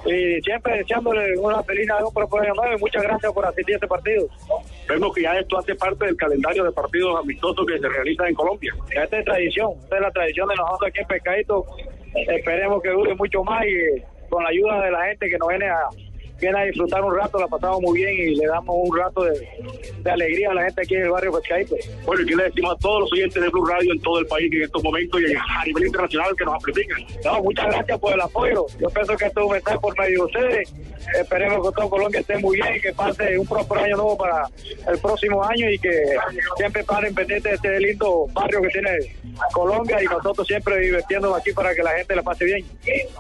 y 0.06 0.42
siempre 0.42 0.78
deseándole 0.78 1.38
una 1.38 1.62
feliz 1.64 1.88
Navidad 1.88 2.10
por 2.14 2.40
el 2.40 2.46
año 2.46 2.56
nuevo 2.56 2.78
y 2.78 2.80
muchas 2.80 3.04
gracias 3.04 3.34
por 3.34 3.46
asistir 3.46 3.76
a 3.76 3.78
este 3.78 3.88
partido. 3.88 4.28
Vemos 4.88 5.14
que 5.14 5.22
ya 5.24 5.38
esto 5.38 5.58
hace 5.58 5.76
parte 5.76 6.06
del 6.06 6.16
calendario 6.16 6.64
de 6.64 6.72
partidos 6.72 7.20
amistosos 7.20 7.66
que 7.66 7.78
se 7.78 7.90
realizan 7.90 8.28
en 8.28 8.36
Colombia. 8.36 8.74
Esta 8.90 9.20
es 9.20 9.26
tradición, 9.26 9.74
esta 9.84 9.98
es 9.98 10.02
la 10.02 10.12
tradición 10.12 10.48
de 10.48 10.56
nosotros 10.56 10.90
aquí 10.90 11.02
en 11.02 11.08
Pescadito. 11.08 11.66
Esperemos 12.16 12.82
que 12.82 12.90
dure 12.90 13.16
mucho 13.16 13.44
más 13.44 13.66
y 13.66 14.19
con 14.30 14.43
la 14.43 14.49
ayuda 14.49 14.81
de 14.81 14.91
la 14.91 15.06
gente 15.06 15.30
que 15.30 15.38
nos 15.38 15.49
viene 15.49 15.69
a, 15.69 15.89
viene 16.40 16.60
a 16.60 16.64
disfrutar 16.64 17.03
un 17.03 17.16
rato, 17.16 17.40
la 17.40 17.48
pasamos 17.48 17.82
muy 17.82 17.99
bien 17.99 18.14
y 18.14 18.36
le 18.36 18.48
damos 18.48 18.76
un 18.78 18.98
rato 18.98 19.24
de, 19.24 19.48
de 20.03 20.11
alegría 20.11 20.52
a 20.52 20.53
la 20.53 20.64
gente 20.64 20.82
aquí 20.82 20.95
en 20.95 21.03
el 21.03 21.10
barrio 21.10 21.34
Pescadito. 21.34 21.76
Bueno, 22.06 22.22
y 22.24 22.26
que 22.26 22.36
le 22.36 22.44
decimos 22.44 22.76
a 22.76 22.80
todos 22.80 23.02
los 23.02 23.14
oyentes 23.14 23.41
de 23.41 23.49
Blue 23.49 23.66
Radio 23.66 23.94
en 23.94 24.02
todo 24.02 24.20
el 24.20 24.26
país 24.28 24.49
que 24.52 24.57
en 24.57 24.64
estos 24.64 24.84
momentos 24.84 25.22
y 25.22 25.34
a 25.34 25.66
nivel 25.66 25.88
internacional 25.88 26.36
que 26.36 26.45
nos 26.45 26.53
amplifican. 26.56 27.06
No, 27.24 27.44
muchas 27.44 27.66
gracias 27.68 27.99
por 27.99 28.14
el 28.14 28.22
apoyo. 28.22 28.66
Yo 28.80 28.90
pienso 28.90 29.18
que 29.18 29.26
esto 29.26 29.40
es 29.40 29.45
un 29.45 29.52
mensaje 29.53 29.80
por 29.80 29.99
medio 29.99 30.20
de 30.20 30.26
ustedes. 30.26 30.74
Esperemos 31.20 31.68
que 31.68 31.76
todo 31.76 31.90
Colombia 31.90 32.20
esté 32.20 32.38
muy 32.38 32.57
bien 32.57 32.76
y 32.76 32.82
que 32.82 32.94
pase 32.94 33.38
un 33.38 33.48
próspero 33.48 33.82
año 33.82 33.95
nuevo 33.98 34.18
para 34.18 34.48
el 34.88 34.99
próximo 34.99 35.44
año 35.44 35.70
y 35.70 35.80
que 35.80 35.91
siempre 36.57 36.84
paren 36.84 37.14
pendientes 37.16 37.61
de 37.61 37.70
este 37.70 37.80
lindo 37.80 38.28
barrio 38.34 38.61
que 38.61 38.70
tiene 38.70 38.91
Colombia 39.53 40.02
y 40.03 40.06
nosotros 40.06 40.45
siempre 40.45 40.78
divirtiéndonos 40.80 41.38
aquí 41.40 41.52
para 41.52 41.74
que 41.74 41.82
la 41.82 41.91
gente 41.91 42.16
la 42.16 42.24
pase 42.24 42.45
bien. 42.45 42.66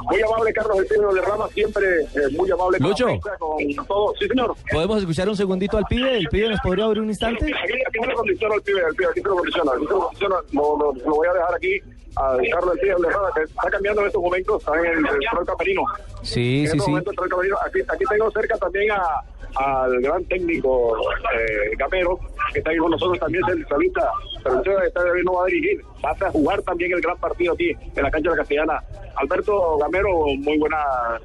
Muy 0.03 0.21
amable 0.21 0.53
Carlos 0.53 0.79
El 0.79 0.85
Pedro 0.85 1.13
de 1.13 1.21
Rama, 1.21 1.47
siempre 1.53 1.85
eh, 2.01 2.29
muy 2.37 2.51
amable 2.51 2.79
con 2.79 2.91
con 3.17 3.85
todo. 3.87 4.13
Sí, 4.19 4.27
señor. 4.27 4.55
¿Podemos 4.71 4.99
escuchar 4.99 5.29
un 5.29 5.35
segundito 5.35 5.77
al 5.77 5.85
pibe? 5.85 6.17
¿El 6.17 6.27
pibe 6.27 6.49
nos 6.49 6.59
podría 6.61 6.85
abrir 6.85 7.01
un 7.01 7.09
instante? 7.09 7.45
Aquí, 7.45 7.73
aquí 7.87 7.99
se 7.99 8.05
lo 8.07 8.15
condiciona 8.15 8.55
el 8.55 8.61
pibe, 8.61 8.81
el 8.89 8.95
pibe, 8.95 9.09
aquí 9.11 9.21
se 9.21 9.27
lo 9.27 9.35
condiciona, 9.35 9.71
aquí 9.73 9.85
se 9.85 9.93
lo 9.93 9.99
condiciona. 9.99 10.35
Lo, 10.51 10.77
lo- 10.77 10.93
lo 10.93 11.15
voy 11.15 11.27
a 11.27 11.33
dejar 11.33 11.55
aquí 11.55 11.81
a 12.15 12.37
Carlos 12.51 12.75
de 12.75 13.09
Rama, 13.09 13.29
que 13.35 13.43
está 13.43 13.69
cambiando 13.69 14.01
en 14.01 14.07
estos 14.07 14.21
momentos, 14.21 14.61
está 14.61 14.77
en 14.79 14.85
el, 14.85 14.97
el 14.97 15.45
camerino. 15.45 15.83
Sí, 16.23 16.61
en 16.61 16.71
sí, 16.71 16.77
estos 16.77 16.85
sí. 16.85 16.93
el 17.23 17.29
camerino. 17.29 17.57
Aquí, 17.65 17.79
aquí 17.87 18.03
tengo 18.09 18.31
cerca 18.31 18.57
también 18.57 18.91
a 18.91 19.23
al 19.55 20.01
gran 20.01 20.23
técnico 20.25 20.97
eh, 21.35 21.75
Gamero, 21.77 22.19
que 22.53 22.59
está 22.59 22.71
aquí 22.71 22.79
con 22.79 22.91
nosotros 22.91 23.19
también, 23.19 23.43
es 23.47 23.55
el 23.55 23.67
salista, 23.67 24.11
pero 24.43 24.57
usted 24.57 24.83
está, 24.85 25.01
no 25.23 25.33
va 25.33 25.43
a 25.43 25.45
dirigir, 25.47 25.81
va 26.03 26.11
a 26.11 26.31
jugar 26.31 26.61
también 26.61 26.91
el 26.93 27.01
gran 27.01 27.17
partido 27.17 27.53
aquí 27.53 27.71
en 27.95 28.03
la 28.03 28.11
cancha 28.11 28.29
de 28.29 28.35
la 28.35 28.41
Castellana. 28.41 28.83
Alberto 29.15 29.77
Gamero, 29.77 30.25
muy 30.37 30.57
buena 30.57 30.77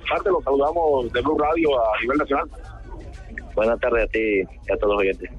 tarde, 0.08 0.30
los 0.30 0.42
saludamos 0.42 1.12
de 1.12 1.20
Blue 1.20 1.38
Radio 1.38 1.78
a 1.78 2.00
nivel 2.00 2.18
nacional. 2.18 2.48
Buenas 3.54 3.78
tardes 3.80 4.04
a 4.04 4.06
ti 4.08 4.40
y 4.40 4.72
a 4.72 4.76
todos 4.76 4.94
los 4.94 5.00
oyentes. 5.00 5.30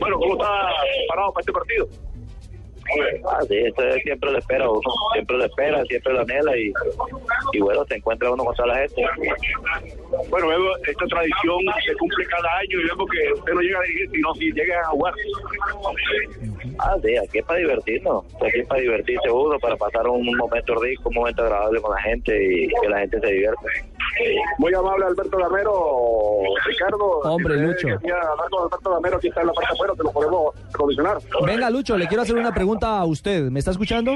Bueno, 0.00 0.18
¿cómo 0.18 0.34
está 0.34 0.70
parado 1.08 1.32
para 1.32 1.42
este 1.42 1.52
partido? 1.52 1.88
Ah, 3.30 3.40
sí, 3.48 3.56
esto 3.56 3.82
es- 3.88 4.02
siempre 4.02 4.30
lo 4.32 4.38
espera 4.38 4.68
uno, 4.70 4.80
siempre 5.12 5.36
lo 5.38 5.44
espera, 5.44 5.84
siempre 5.86 6.12
lo 6.12 6.20
anhela 6.20 6.56
y, 6.56 6.72
y 7.52 7.60
bueno, 7.60 7.84
se 7.86 7.96
encuentra 7.96 8.30
uno 8.30 8.44
con 8.44 8.54
toda 8.54 8.68
la 8.68 8.78
gente. 8.78 9.02
Bueno, 10.30 10.48
esta 10.86 11.06
tradición 11.06 11.58
se 11.84 11.94
cumple 11.96 12.24
cada 12.26 12.56
año 12.58 12.80
y 12.80 12.84
vemos 12.88 13.06
que 13.10 13.32
usted 13.32 13.52
no 13.52 13.60
llega 13.60 13.78
a 13.78 13.82
dirigir, 13.82 14.10
sino 14.10 14.34
si 14.34 14.52
llega 14.52 14.80
a 14.80 14.84
jugar. 14.86 15.14
Ah, 16.78 16.96
sí, 17.02 17.16
aquí 17.16 17.38
es 17.38 17.44
para 17.44 17.58
divertirnos, 17.60 18.24
aquí 18.46 18.60
es 18.60 18.66
para 18.68 18.80
divertirse 18.80 19.30
uno, 19.30 19.58
para 19.58 19.76
pasar 19.76 20.06
un 20.08 20.24
momento 20.36 20.74
rico, 20.80 21.08
un 21.08 21.14
momento 21.16 21.42
agradable 21.42 21.80
con 21.80 21.94
la 21.94 22.00
gente 22.02 22.32
y 22.44 22.68
que 22.80 22.88
la 22.88 22.98
gente 23.00 23.20
se 23.20 23.26
divierta. 23.26 23.60
Muy 24.58 24.72
amable 24.74 25.06
Alberto 25.06 25.36
Gamero, 25.38 25.72
Ricardo. 26.66 27.06
Hombre, 27.24 27.54
Si 27.58 27.64
usted 27.64 27.88
Lucho. 27.88 28.00
Alberto 28.62 28.90
Gamero, 28.90 29.16
aquí 29.18 29.28
está 29.28 29.40
en 29.42 29.46
la 29.48 29.52
parte 29.52 29.72
afuera, 29.72 29.94
te 29.96 30.02
lo 30.02 30.10
podemos 30.12 30.54
condicionar. 30.76 31.18
Venga, 31.44 31.70
Lucho, 31.70 31.96
le 31.96 32.06
quiero 32.08 32.22
hacer 32.22 32.36
una 32.36 32.52
pregunta 32.52 32.98
a 32.98 33.04
usted. 33.04 33.50
¿Me 33.50 33.58
está 33.58 33.70
escuchando? 33.72 34.12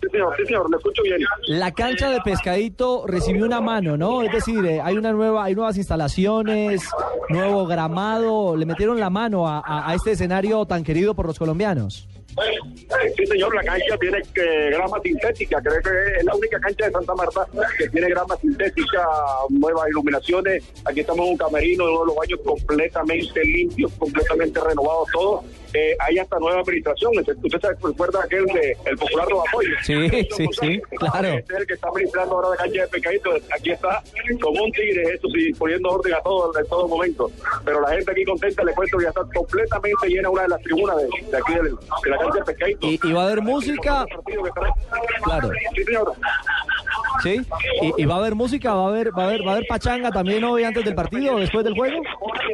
Sí, 0.00 0.08
señor, 0.12 0.34
sí, 0.36 0.44
señor, 0.44 0.70
le 0.70 0.76
escucho 0.76 1.02
bien. 1.02 1.18
La 1.48 1.70
cancha 1.72 2.10
de 2.10 2.20
Pescadito 2.20 3.04
recibió 3.06 3.46
una 3.46 3.60
mano, 3.62 3.96
¿no? 3.96 4.22
Es 4.22 4.30
decir, 4.32 4.64
eh, 4.66 4.80
hay 4.80 4.96
una 4.98 5.12
nueva, 5.12 5.44
hay 5.44 5.54
nuevas 5.54 5.76
instalaciones, 5.78 6.82
nuevo 7.30 7.66
gramado. 7.66 8.56
Le 8.56 8.66
metieron 8.66 9.00
la 9.00 9.08
mano 9.10 9.48
a, 9.48 9.58
a- 9.64 9.90
a 9.90 9.94
este 9.94 10.12
escenario 10.12 10.66
tan 10.66 10.84
querido 10.84 11.14
por 11.14 11.26
los 11.26 11.38
colombianos. 11.38 12.08
Sí, 13.16 13.26
señor, 13.26 13.54
la 13.54 13.62
cancha 13.62 13.96
tiene 13.98 14.18
eh, 14.18 14.70
grama 14.70 15.00
sintética, 15.02 15.60
creo 15.62 15.80
que 15.80 16.18
es 16.18 16.24
la 16.24 16.34
única 16.34 16.60
cancha 16.60 16.86
de 16.86 16.92
Santa 16.92 17.14
Marta 17.14 17.46
que 17.78 17.88
tiene 17.88 18.08
grama 18.10 18.36
sintética, 18.36 19.08
nuevas 19.48 19.88
iluminaciones. 19.88 20.62
Aquí 20.84 21.00
estamos 21.00 21.24
en 21.24 21.32
un 21.32 21.38
camerino, 21.38 21.84
uno 21.84 22.00
de 22.00 22.06
los 22.06 22.16
baños 22.16 22.40
completamente 22.44 23.42
limpios, 23.42 23.90
completamente 23.94 24.60
renovados 24.60 25.08
todos. 25.12 25.44
Eh, 25.74 25.96
hay 25.98 26.18
hasta 26.18 26.38
nueva 26.38 26.60
administración. 26.60 27.12
Usted 27.18 27.60
se 27.60 27.68
recuerda 27.86 28.22
aquel 28.22 28.46
de 28.46 28.76
el 28.84 28.96
popular 28.96 29.28
Robapoyo. 29.28 29.74
Sí, 29.82 30.08
sí, 30.34 30.46
sí, 30.60 30.80
claro. 30.98 31.28
Este 31.28 31.52
es 31.52 31.60
el 31.60 31.66
que 31.66 31.74
está 31.74 31.88
administrando 31.88 32.34
ahora 32.34 32.50
la 32.50 32.56
cancha 32.56 32.80
de 32.82 32.88
Pecadito. 32.88 33.30
Aquí 33.54 33.70
está 33.72 34.02
como 34.40 34.64
un 34.64 34.72
tigre, 34.72 35.02
eso 35.14 35.28
sí, 35.34 35.52
poniendo 35.58 35.90
orden 35.90 36.14
a 36.14 36.20
todo 36.20 36.58
en 36.58 36.66
todo 36.66 36.88
momento. 36.88 37.30
Pero 37.64 37.80
la 37.80 37.90
gente 37.90 38.10
aquí 38.10 38.24
contenta, 38.24 38.64
le 38.64 38.72
cuento 38.72 38.96
que 38.98 39.04
ya 39.04 39.08
está 39.10 39.22
completamente 39.34 40.08
llena 40.08 40.30
una 40.30 40.42
de 40.42 40.48
las 40.48 40.62
tribunas 40.62 40.96
de, 40.96 41.04
de 41.30 41.36
aquí 41.36 41.54
de, 41.54 42.10
la. 42.10 42.15
Y, 42.80 43.00
y 43.02 43.12
va 43.12 43.22
a 43.22 43.26
haber 43.26 43.42
música. 43.42 44.04
Claro. 45.24 45.50
Sí, 45.74 45.84
señor. 45.84 46.12
Sí. 47.22 47.40
Y, 47.82 48.02
y 48.02 48.04
va 48.04 48.16
a 48.16 48.18
haber 48.18 48.34
música, 48.34 48.74
va 48.74 48.84
a 48.84 48.88
haber, 48.88 49.16
va 49.16 49.22
a 49.22 49.26
haber, 49.26 49.46
va 49.46 49.52
a 49.52 49.54
haber 49.56 49.66
pachanga 49.66 50.10
también 50.10 50.44
hoy 50.44 50.64
antes 50.64 50.84
del 50.84 50.94
partido 50.94 51.34
o 51.34 51.40
después 51.40 51.64
del 51.64 51.74
juego. 51.74 51.96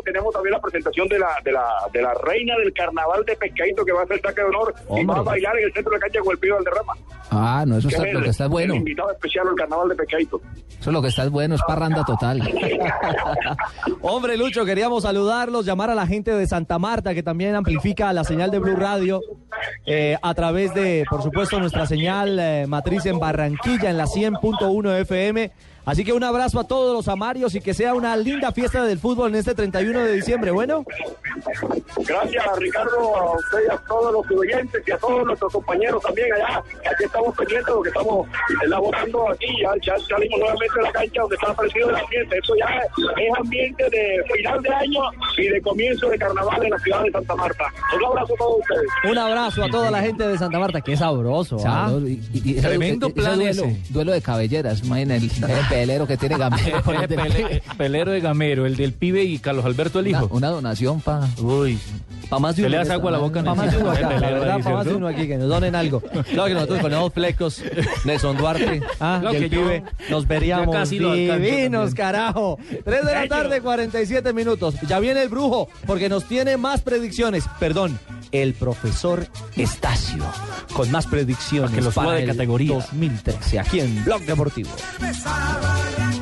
Tenemos 0.05 0.33
también 0.33 0.53
la 0.53 0.61
presentación 0.61 1.09
de 1.09 1.19
la, 1.19 1.29
de 1.45 1.53
la, 1.53 1.65
de 1.93 2.03
la 2.03 2.15
reina 2.15 2.57
del 2.59 2.73
carnaval 2.73 3.25
de 3.25 3.37
Pescadito 3.37 3.85
que 3.85 3.93
va 3.93 4.01
a 4.01 4.05
hacer 4.05 4.21
saque 4.21 4.41
de 4.41 4.47
honor 4.49 4.75
y 4.97 5.05
va 5.05 5.17
a 5.17 5.23
bailar 5.23 5.59
en 5.59 5.65
el 5.65 5.73
centro 5.73 5.91
de 5.93 5.99
la 5.99 6.03
cancha 6.05 6.21
con 6.21 6.33
el 6.33 6.39
pido 6.39 6.57
del 6.57 6.65
derrama. 6.65 6.95
Ah, 7.31 7.65
no, 7.67 7.79
eso 7.79 7.89
está, 7.89 8.07
es 8.07 8.15
lo 8.15 8.23
que 8.23 8.29
está 8.29 8.47
bueno. 8.47 8.75
El 8.75 8.79
invitado 8.81 9.11
especial 9.11 9.49
al 9.49 9.55
carnaval 9.55 9.89
de 9.89 9.95
Pescadito. 9.97 10.41
Eso 10.69 10.91
es 10.91 10.95
lo 10.95 11.03
que 11.03 11.09
está 11.09 11.29
bueno, 11.29 11.55
es 11.55 11.63
parranda 11.67 12.05
total. 12.05 12.41
Hombre, 14.03 14.37
Lucho, 14.37 14.65
queríamos 14.65 15.05
saludarlos, 15.05 15.65
llamar 15.65 15.91
a 15.91 15.95
la 15.95 16.07
gente 16.07 16.33
de 16.33 16.47
Santa 16.47 16.79
Marta, 16.79 17.15
que 17.15 17.23
también 17.23 17.55
amplifica 17.55 18.13
la 18.13 18.25
señal 18.25 18.51
de 18.51 18.59
Blue 18.59 18.77
Radio 18.77 19.21
eh, 19.87 20.17
a 20.21 20.35
través 20.35 20.75
de, 20.75 21.05
por 21.09 21.23
supuesto, 21.23 21.59
nuestra 21.59 21.87
señal 21.87 22.39
eh, 22.39 22.67
matriz 22.67 23.07
en 23.07 23.19
Barranquilla, 23.19 23.91
en 23.91 23.97
la 23.97 24.07
100.1 24.07 25.01
FM. 25.01 25.51
Así 25.85 26.05
que 26.05 26.13
un 26.13 26.23
abrazo 26.23 26.61
a 26.61 26.65
todos 26.65 26.95
los 26.95 27.09
amarios 27.09 27.55
y 27.55 27.61
que 27.61 27.75
sea 27.75 27.95
una 27.95 28.17
linda 28.17 28.53
fiesta 28.53 28.85
del 28.85 28.99
fútbol 28.99 29.31
en 29.31 29.37
este 29.37 29.55
31 29.55 29.99
de 30.05 30.13
diciembre. 30.13 30.51
Bueno, 30.53 30.85
Gracias, 32.07 32.45
Ricardo, 32.59 33.17
a 33.17 33.37
usted 33.37 33.59
y 33.69 33.73
a 33.73 33.77
todos 33.89 34.13
los 34.13 34.39
oyentes 34.39 34.83
y 34.87 34.91
a 34.93 34.99
todos 34.99 35.25
nuestros 35.27 35.53
compañeros 35.53 36.03
también 36.03 36.29
allá. 36.35 36.59
Aquí 36.91 37.05
estamos 37.05 37.37
pendientes 37.37 37.73
porque 37.75 37.89
estamos 37.89 38.29
elaborando 38.65 39.31
aquí. 39.31 39.47
Ya, 39.63 39.71
ya 39.83 39.95
salimos 40.09 40.39
nuevamente 40.41 40.75
de 40.77 40.83
la 40.83 40.93
cancha 40.93 41.21
donde 41.21 41.35
está 41.37 41.51
aparecido 41.51 41.91
el 41.91 41.97
ambiente. 41.97 42.39
Eso 42.39 42.55
ya 42.59 42.67
es 42.79 43.39
ambiente 43.39 43.85
de 43.91 44.25
final 44.35 44.63
de 44.63 44.69
año 44.71 45.01
y 45.37 45.49
de 45.49 45.63
comienzo 45.63 46.09
de 46.09 46.19
carnaval 46.19 46.63
en 46.65 46.71
la 46.71 46.79
ciudad 46.79 47.03
de 47.03 47.11
Santa 47.13 47.35
Marta. 47.37 47.65
Un 47.97 48.05
abrazo 48.07 48.35
a 48.35 48.37
todos 48.37 48.57
ustedes. 48.61 48.89
un 49.11 49.19
abrazo 49.19 49.65
a 49.65 49.69
toda 49.69 49.91
la 49.91 50.01
gente 50.01 50.27
de 50.29 50.39
Santa 50.39 50.59
Marta. 50.59 50.81
Qué 50.81 50.97
sabroso. 50.97 51.57
¿ah? 51.61 51.87
Sabroso. 51.89 52.07
Y- 52.09 52.21
y- 52.33 52.43
y 52.45 52.59
ese- 52.59 52.69
Tremendo 52.69 53.11
plan 53.11 53.37
duelo, 53.37 53.65
ese. 53.65 53.83
duelo 53.91 54.13
de 54.13 54.23
cabelleras, 54.23 54.83
imaginen 54.85 55.23
el, 55.23 55.25
el 55.25 55.69
pelero 55.73 56.07
que 56.07 56.17
tiene 56.17 56.37
Gamero. 56.39 56.83
Pele- 56.85 57.63
pelero 57.77 58.11
de 58.13 58.21
Gamero, 58.21 58.67
el 58.67 58.77
del 58.77 58.93
pibe 58.93 59.25
y 59.25 59.39
Carlos 59.39 59.65
Alberto 59.65 60.01
el 60.01 60.09
hijo. 60.09 60.27
Una, 60.27 60.49
una 60.49 60.49
donación 60.49 61.01
para... 61.01 61.29
Uy, 61.39 61.79
Pa' 62.29 62.39
más 62.39 62.57
de 62.57 62.63
Se 62.63 62.67
uno. 62.67 62.71
le 62.71 62.77
das 62.79 62.89
agua 62.91 63.11
a 63.11 63.13
la 63.13 63.19
boca, 63.19 63.43
Para 63.43 63.55
más 63.55 63.71
de 63.73 63.79
uno 63.79 63.91
acá, 63.91 64.09
la 64.09 64.31
verdad, 64.31 64.61
para 64.63 64.77
más 64.77 64.87
de 64.87 64.95
uno 64.95 65.07
aquí, 65.09 65.27
que 65.29 65.37
nos 65.37 65.49
donen 65.51 65.75
algo. 65.75 66.01
Claro 66.01 66.47
que 66.47 66.55
nosotros 66.55 66.81
con 66.81 66.93
esos 66.93 67.13
flecos, 67.13 67.63
Nelson 68.07 68.39
Duarte, 68.39 68.83
ah, 69.01 69.19
Claro 69.21 69.35
y 69.35 69.37
el 69.37 69.51
que 69.51 69.55
yo- 69.57 69.63
pibe, 69.63 69.85
nos 70.09 70.27
veríamos 70.27 70.75
casi 70.75 70.99
divinos, 70.99 71.95
carajo. 71.95 72.59
3 72.85 73.05
de 73.05 73.13
la 73.15 73.29
tarde, 73.29 73.61
47 73.61 74.33
minutos. 74.33 74.77
Ya 74.89 74.99
viene 74.99 75.23
el 75.23 75.29
brujo, 75.29 75.69
porque 75.87 76.09
nos 76.09 76.25
tiene 76.25 76.57
más 76.57 76.81
predicciones. 76.81 77.45
Perdón, 77.61 77.99
el 78.31 78.55
profesor 78.55 79.27
Estacio, 79.57 80.25
con 80.73 80.91
más 80.91 81.07
predicciones 81.07 81.71
Para 81.71 81.77
que 81.81 81.85
lo 81.85 81.93
suba 81.93 82.05
para 82.05 82.17
de 82.17 82.23
el 82.23 82.29
categoría. 82.31 82.75
2013, 82.77 83.59
aquí 83.59 83.81
en 83.81 84.05
Blog 84.05 84.23
Deportivo. 84.23 84.71
Para 85.63 86.22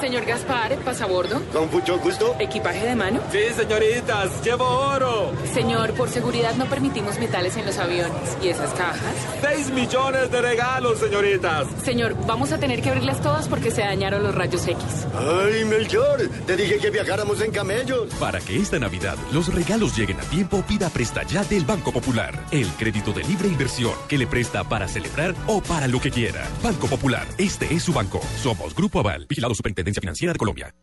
Señor 0.00 0.24
Gaspar, 0.24 0.74
pasabordo. 0.78 1.40
Con 1.52 1.70
mucho 1.70 1.98
gusto. 1.98 2.34
¿Equipaje 2.40 2.86
de 2.86 2.96
mano? 2.96 3.20
Sí, 3.30 3.38
señoritas, 3.54 4.42
llevo 4.42 4.64
oro. 4.64 5.30
Señor, 5.52 5.92
por 5.92 6.08
seguridad 6.08 6.54
no 6.56 6.64
permitimos 6.64 7.18
metales 7.18 7.56
en 7.58 7.66
los 7.66 7.76
aviones. 7.78 8.36
¿Y 8.42 8.48
esas 8.48 8.72
cajas? 8.72 9.14
Seis 9.42 9.70
millones 9.70 10.30
de 10.30 10.40
regalos, 10.40 10.98
señoritas. 10.98 11.68
Señor, 11.84 12.16
vamos 12.26 12.52
a 12.52 12.58
tener 12.58 12.80
que 12.80 12.88
abrirlas 12.88 13.20
todas 13.20 13.46
porque 13.48 13.70
se 13.70 13.82
dañaron 13.82 14.22
los 14.22 14.34
rayos 14.34 14.66
X. 14.66 14.82
Ay, 15.14 15.64
Melchor, 15.66 16.26
te 16.46 16.56
dije 16.56 16.78
que 16.78 16.90
viajáramos 16.90 17.40
en 17.42 17.52
camellos. 17.52 18.12
Para 18.14 18.40
que 18.40 18.56
esta 18.56 18.78
Navidad 18.78 19.16
los 19.30 19.54
regalos 19.54 19.94
lleguen 19.96 20.18
a 20.18 20.24
tiempo, 20.24 20.62
pida 20.66 20.88
Presta 20.88 21.22
Ya 21.24 21.44
del 21.44 21.64
Banco 21.66 21.92
Popular. 21.92 22.46
El 22.50 22.66
crédito 22.78 23.12
de 23.12 23.24
libre 23.24 23.46
inversión 23.46 23.92
que 24.08 24.16
le 24.18 24.26
presta 24.26 24.64
para 24.64 24.88
celebrar 24.88 25.34
o 25.46 25.60
para 25.60 25.86
lo 25.86 26.00
que 26.00 26.10
quiera. 26.10 26.48
Banco 26.62 26.88
Popular, 26.88 27.26
este 27.36 27.72
es 27.72 27.82
su 27.82 27.92
banco. 27.92 28.20
Somos 28.42 28.74
Grupo 28.74 28.98
Aval, 28.98 29.26
vigilado 29.28 29.52
Superintendencia 29.82 30.00
Financiera 30.00 30.32
de 30.32 30.38
Colombia. 30.38 30.74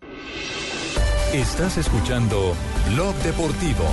Estás 1.34 1.78
escuchando 1.78 2.54
Blog 2.90 3.16
Deportivo. 3.24 3.86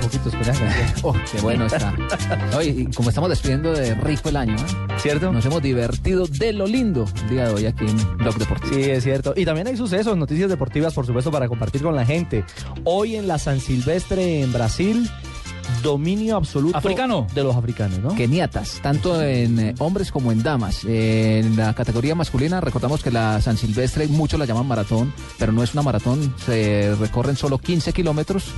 Se 0.00 0.18
desinfla 0.18 0.30
poquito 0.30 0.30
con 0.30 0.40
esa 0.40 0.52
canción. 0.52 1.00
Oh, 1.02 1.14
qué 1.30 1.40
bueno 1.40 1.66
está. 1.66 1.92
No, 2.52 2.62
y, 2.62 2.68
y 2.68 2.86
como 2.86 3.08
estamos 3.08 3.30
despidiendo 3.30 3.72
de 3.72 3.94
rico 3.94 4.28
el 4.28 4.36
año, 4.36 4.54
¿eh? 4.54 4.98
¿cierto? 4.98 5.32
Nos 5.32 5.44
hemos 5.44 5.62
divertido 5.62 6.26
de 6.26 6.52
lo 6.52 6.66
lindo 6.66 7.04
el 7.22 7.30
día 7.30 7.48
de 7.48 7.54
hoy 7.54 7.66
aquí 7.66 7.84
en 7.86 8.18
Blog 8.18 8.36
Deportivo. 8.36 8.74
Sí, 8.74 8.82
es 8.82 9.04
cierto. 9.04 9.34
Y 9.36 9.44
también 9.44 9.66
hay 9.66 9.76
sucesos, 9.76 10.16
noticias 10.16 10.48
deportivas, 10.48 10.94
por 10.94 11.06
supuesto, 11.06 11.30
para 11.30 11.48
compartir 11.48 11.82
con 11.82 11.94
la 11.94 12.04
gente. 12.04 12.44
Hoy 12.84 13.16
en 13.16 13.28
la 13.28 13.38
San 13.38 13.60
Silvestre 13.60 14.42
en 14.42 14.52
Brasil, 14.52 15.08
dominio 15.82 16.36
absoluto 16.36 16.76
Africano. 16.76 17.26
de 17.34 17.42
los 17.42 17.56
africanos, 17.56 17.98
¿no? 18.00 18.14
Keniatas, 18.14 18.80
tanto 18.82 19.22
en 19.22 19.58
eh, 19.58 19.74
hombres 19.78 20.12
como 20.12 20.32
en 20.32 20.42
damas. 20.42 20.84
Eh, 20.84 21.40
en 21.44 21.56
la 21.56 21.74
categoría 21.74 22.14
masculina, 22.14 22.60
recordamos 22.60 23.02
que 23.02 23.10
la 23.10 23.40
San 23.40 23.56
Silvestre, 23.56 24.06
muchos 24.08 24.38
la 24.38 24.46
llaman 24.46 24.66
maratón, 24.66 25.12
pero 25.38 25.52
no 25.52 25.62
es 25.62 25.72
una 25.72 25.82
maratón, 25.82 26.34
se 26.44 26.94
recorren 26.98 27.36
solo 27.36 27.58
15 27.58 27.92
kilómetros. 27.92 28.52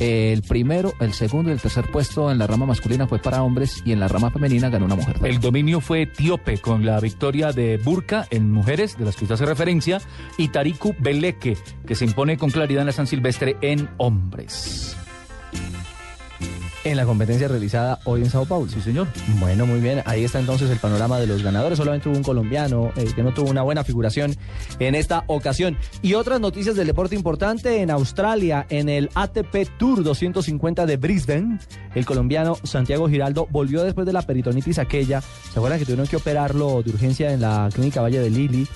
Eh, 0.00 0.32
el 0.32 0.42
primero, 0.42 0.94
el 1.00 1.12
segundo 1.12 1.50
y 1.50 1.52
el 1.52 1.60
tercer 1.60 1.90
puesto 1.90 2.30
en 2.30 2.38
la 2.38 2.46
rama 2.46 2.66
masculina 2.66 3.06
fue 3.06 3.18
para 3.18 3.42
hombres 3.42 3.82
y 3.84 3.92
en 3.92 4.00
la 4.00 4.08
rama 4.08 4.30
femenina 4.30 4.68
ganó 4.68 4.86
una 4.86 4.96
mujer. 4.96 5.16
El 5.22 5.38
dominio 5.38 5.80
fue 5.80 6.02
etíope 6.02 6.58
con 6.58 6.84
la 6.84 6.98
victoria 6.98 7.52
de 7.52 7.76
Burka 7.78 8.26
en 8.30 8.50
mujeres, 8.50 8.98
de 8.98 9.04
las 9.04 9.16
que 9.16 9.24
usted 9.24 9.34
hace 9.34 9.46
referencia, 9.46 10.00
y 10.38 10.48
Tariku 10.48 10.94
Beleke, 10.98 11.56
que 11.86 11.94
se 11.94 12.04
impone 12.04 12.36
con 12.36 12.50
claridad 12.50 12.82
en 12.82 12.86
la 12.86 12.92
San 12.92 13.06
Silvestre 13.06 13.56
en 13.60 13.88
hombres. 13.98 14.96
En 16.84 16.96
la 16.96 17.04
competencia 17.04 17.46
realizada 17.46 18.00
hoy 18.04 18.22
en 18.22 18.30
Sao 18.30 18.44
Paulo. 18.44 18.68
Sí, 18.68 18.80
señor. 18.80 19.06
Bueno, 19.38 19.66
muy 19.66 19.78
bien. 19.78 20.02
Ahí 20.04 20.24
está 20.24 20.40
entonces 20.40 20.68
el 20.68 20.78
panorama 20.78 21.20
de 21.20 21.28
los 21.28 21.40
ganadores. 21.40 21.78
Solamente 21.78 22.08
hubo 22.08 22.16
un 22.16 22.24
colombiano 22.24 22.90
eh, 22.96 23.04
que 23.14 23.22
no 23.22 23.32
tuvo 23.32 23.50
una 23.50 23.62
buena 23.62 23.84
figuración 23.84 24.34
en 24.80 24.96
esta 24.96 25.22
ocasión. 25.28 25.76
Y 26.02 26.14
otras 26.14 26.40
noticias 26.40 26.74
del 26.74 26.88
deporte 26.88 27.14
importante 27.14 27.80
en 27.82 27.90
Australia, 27.90 28.66
en 28.68 28.88
el 28.88 29.10
ATP 29.14 29.78
Tour 29.78 30.02
250 30.02 30.84
de 30.84 30.96
Brisbane, 30.96 31.60
el 31.94 32.04
colombiano 32.04 32.56
Santiago 32.64 33.08
Giraldo 33.08 33.46
volvió 33.50 33.84
después 33.84 34.04
de 34.04 34.12
la 34.12 34.22
peritonitis 34.22 34.80
aquella. 34.80 35.20
¿Se 35.20 35.58
acuerdan 35.60 35.78
que 35.78 35.84
tuvieron 35.84 36.08
que 36.08 36.16
operarlo 36.16 36.82
de 36.82 36.90
urgencia 36.90 37.32
en 37.32 37.42
la 37.42 37.68
clínica 37.72 38.00
Valle 38.00 38.18
de 38.18 38.30
Lili? 38.30 38.66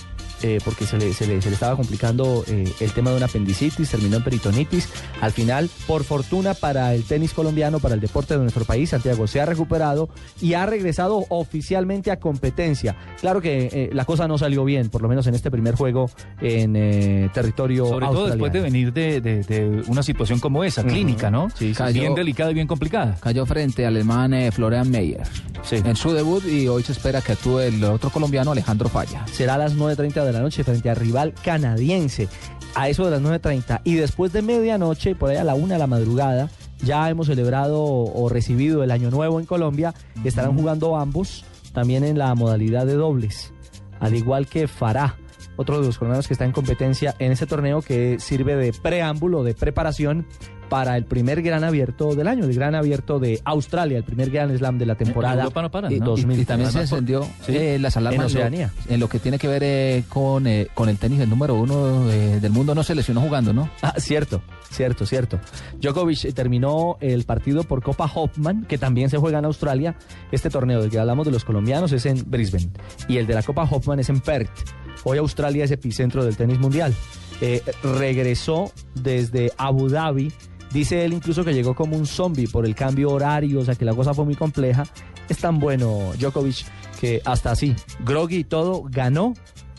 Eh, 0.42 0.58
porque 0.64 0.86
se 0.86 0.98
le, 0.98 1.12
se 1.12 1.26
le- 1.26 1.40
se 1.42 1.48
le 1.48 1.54
estaba 1.54 1.76
complicando 1.76 2.44
eh, 2.48 2.64
el 2.80 2.92
tema 2.92 3.10
de 3.10 3.16
una 3.18 3.26
apendicitis, 3.26 3.90
terminó 3.90 4.16
en 4.16 4.24
peritonitis. 4.24 4.88
Al 5.20 5.32
final, 5.32 5.70
por 5.86 6.04
fortuna 6.04 6.54
para 6.54 6.94
el 6.94 7.04
tenis 7.04 7.32
colombiano, 7.32 7.78
para 7.80 7.94
el 7.94 8.00
deporte 8.00 8.34
de 8.34 8.40
nuestro 8.40 8.64
país, 8.64 8.90
Santiago 8.90 9.26
se 9.26 9.40
ha 9.40 9.46
recuperado 9.46 10.08
y 10.40 10.54
ha 10.54 10.66
regresado 10.66 11.24
oficialmente 11.28 12.10
a 12.10 12.18
competencia. 12.20 12.96
Claro 13.20 13.40
que 13.40 13.68
eh, 13.72 13.90
la 13.92 14.04
cosa 14.04 14.28
no 14.28 14.38
salió 14.38 14.64
bien, 14.64 14.88
por 14.90 15.02
lo 15.02 15.08
menos 15.08 15.26
en 15.26 15.34
este 15.34 15.50
primer 15.50 15.74
juego 15.74 16.10
en 16.40 16.74
eh, 16.76 17.30
territorio 17.32 17.86
Sobre 17.86 18.06
todo 18.06 18.26
después 18.26 18.52
de 18.52 18.60
venir 18.60 18.92
de, 18.92 19.20
de- 19.20 19.42
de 19.42 19.82
una 19.88 20.02
situación 20.02 20.38
como 20.40 20.64
esa, 20.64 20.84
clínica, 20.84 21.30
¿no? 21.30 21.48
Sí, 21.50 21.74
sí, 21.74 21.82
bien 21.92 22.14
delicada 22.14 22.50
y 22.50 22.54
bien 22.54 22.66
complicada. 22.66 23.16
Cayó 23.20 23.46
frente 23.46 23.84
al 23.86 23.94
alemán 23.96 24.34
eh, 24.34 24.50
Florian 24.52 24.90
Meyer 24.90 25.22
en 25.70 25.96
su 25.96 26.12
debut 26.12 26.44
y 26.46 26.68
hoy 26.68 26.82
se 26.82 26.92
espera 26.92 27.20
que 27.22 27.32
actúe 27.32 27.60
el 27.60 27.82
otro 27.84 28.10
colombiano 28.10 28.52
Alejandro 28.52 28.88
Falla. 28.88 29.26
será 29.32 29.54
a 29.54 29.58
las 29.58 29.74
9.30 29.76 30.24
de 30.26 30.32
la 30.32 30.40
noche 30.40 30.64
frente 30.64 30.90
al 30.90 30.96
rival 30.96 31.34
canadiense. 31.42 32.28
A 32.74 32.88
eso 32.88 33.04
de 33.06 33.12
las 33.12 33.22
9.30. 33.22 33.80
Y 33.84 33.94
después 33.94 34.32
de 34.32 34.42
medianoche, 34.42 35.14
por 35.14 35.30
ahí 35.30 35.36
a 35.36 35.44
la 35.44 35.54
una 35.54 35.74
de 35.74 35.78
la 35.78 35.86
madrugada, 35.86 36.50
ya 36.82 37.08
hemos 37.08 37.26
celebrado 37.28 37.82
o 37.82 38.28
recibido 38.28 38.84
el 38.84 38.90
Año 38.90 39.10
Nuevo 39.10 39.40
en 39.40 39.46
Colombia. 39.46 39.94
Estarán 40.24 40.56
jugando 40.56 40.96
ambos 40.96 41.44
también 41.72 42.04
en 42.04 42.18
la 42.18 42.34
modalidad 42.34 42.86
de 42.86 42.94
dobles. 42.94 43.52
Al 43.98 44.14
igual 44.14 44.46
que 44.46 44.68
Farah, 44.68 45.16
otro 45.56 45.80
de 45.80 45.86
los 45.86 45.98
colombianos 45.98 46.26
que 46.26 46.34
está 46.34 46.44
en 46.44 46.52
competencia 46.52 47.14
en 47.18 47.32
ese 47.32 47.46
torneo 47.46 47.80
que 47.80 48.18
sirve 48.18 48.56
de 48.56 48.72
preámbulo, 48.72 49.42
de 49.42 49.54
preparación 49.54 50.26
para 50.68 50.96
el 50.96 51.04
primer 51.04 51.42
gran 51.42 51.62
abierto 51.64 52.14
del 52.14 52.26
año, 52.28 52.44
el 52.44 52.54
gran 52.54 52.74
abierto 52.74 53.18
de 53.18 53.40
Australia, 53.44 53.98
el 53.98 54.04
primer 54.04 54.30
gran 54.30 54.56
slam 54.56 54.78
de 54.78 54.86
la 54.86 54.94
temporada 54.96 55.42
Europa 55.42 55.62
no 55.62 55.70
paran, 55.70 55.90
de 55.92 56.00
¿no? 56.00 56.06
2000. 56.06 56.38
Y, 56.38 56.42
y 56.42 56.44
también 56.44 56.72
se 56.72 56.80
encendió 56.80 57.26
eh, 57.48 57.78
las 57.80 57.96
alarmas 57.96 58.14
en 58.16 58.26
en 58.26 58.34
lo- 58.34 58.40
Oceanía. 58.40 58.72
en 58.88 59.00
lo 59.00 59.08
que 59.08 59.18
tiene 59.18 59.38
que 59.38 59.46
ver 59.48 59.62
eh, 59.64 60.04
con, 60.08 60.46
eh, 60.46 60.68
con 60.74 60.88
el 60.88 60.98
tenis. 60.98 61.20
El 61.20 61.30
número 61.30 61.54
uno 61.54 62.10
eh, 62.10 62.40
del 62.40 62.52
mundo 62.52 62.74
no 62.74 62.82
se 62.82 62.94
lesionó 62.94 63.20
jugando, 63.20 63.52
¿no? 63.52 63.70
Ah, 63.82 63.94
cierto, 63.98 64.42
cierto, 64.70 65.06
cierto. 65.06 65.38
Djokovic 65.80 66.32
terminó 66.34 66.96
el 67.00 67.24
partido 67.24 67.62
por 67.64 67.82
Copa 67.82 68.10
Hoffman, 68.12 68.64
que 68.66 68.78
también 68.78 69.08
se 69.08 69.18
juega 69.18 69.38
en 69.38 69.44
Australia. 69.44 69.94
Este 70.32 70.50
torneo 70.50 70.80
del 70.82 70.90
que 70.90 70.98
hablamos 70.98 71.26
de 71.26 71.32
los 71.32 71.44
colombianos 71.44 71.92
es 71.92 72.06
en 72.06 72.22
Brisbane 72.28 72.70
y 73.08 73.18
el 73.18 73.26
de 73.26 73.34
la 73.34 73.42
Copa 73.42 73.62
Hoffman 73.70 74.00
es 74.00 74.08
en 74.08 74.20
Perth. 74.20 74.50
Hoy 75.04 75.18
Australia 75.18 75.64
es 75.64 75.70
epicentro 75.70 76.24
del 76.24 76.36
tenis 76.36 76.58
mundial. 76.58 76.92
Regresó 77.82 78.72
desde 78.94 79.52
Abu 79.56 79.88
Dhabi. 79.88 80.32
Dice 80.72 81.04
él 81.04 81.12
incluso 81.12 81.44
que 81.44 81.54
llegó 81.54 81.74
como 81.74 81.96
un 81.96 82.06
zombie 82.06 82.48
por 82.48 82.66
el 82.66 82.74
cambio 82.74 83.10
horario, 83.10 83.60
o 83.60 83.64
sea 83.64 83.74
que 83.74 83.84
la 83.84 83.94
cosa 83.94 84.12
fue 84.14 84.24
muy 84.24 84.34
compleja. 84.34 84.84
Es 85.28 85.38
tan 85.38 85.58
bueno 85.58 86.12
Djokovic 86.18 86.64
que 87.00 87.20
hasta 87.24 87.50
así, 87.52 87.74
groggy 88.04 88.36
y 88.38 88.44
todo, 88.44 88.82
ganó 88.90 89.34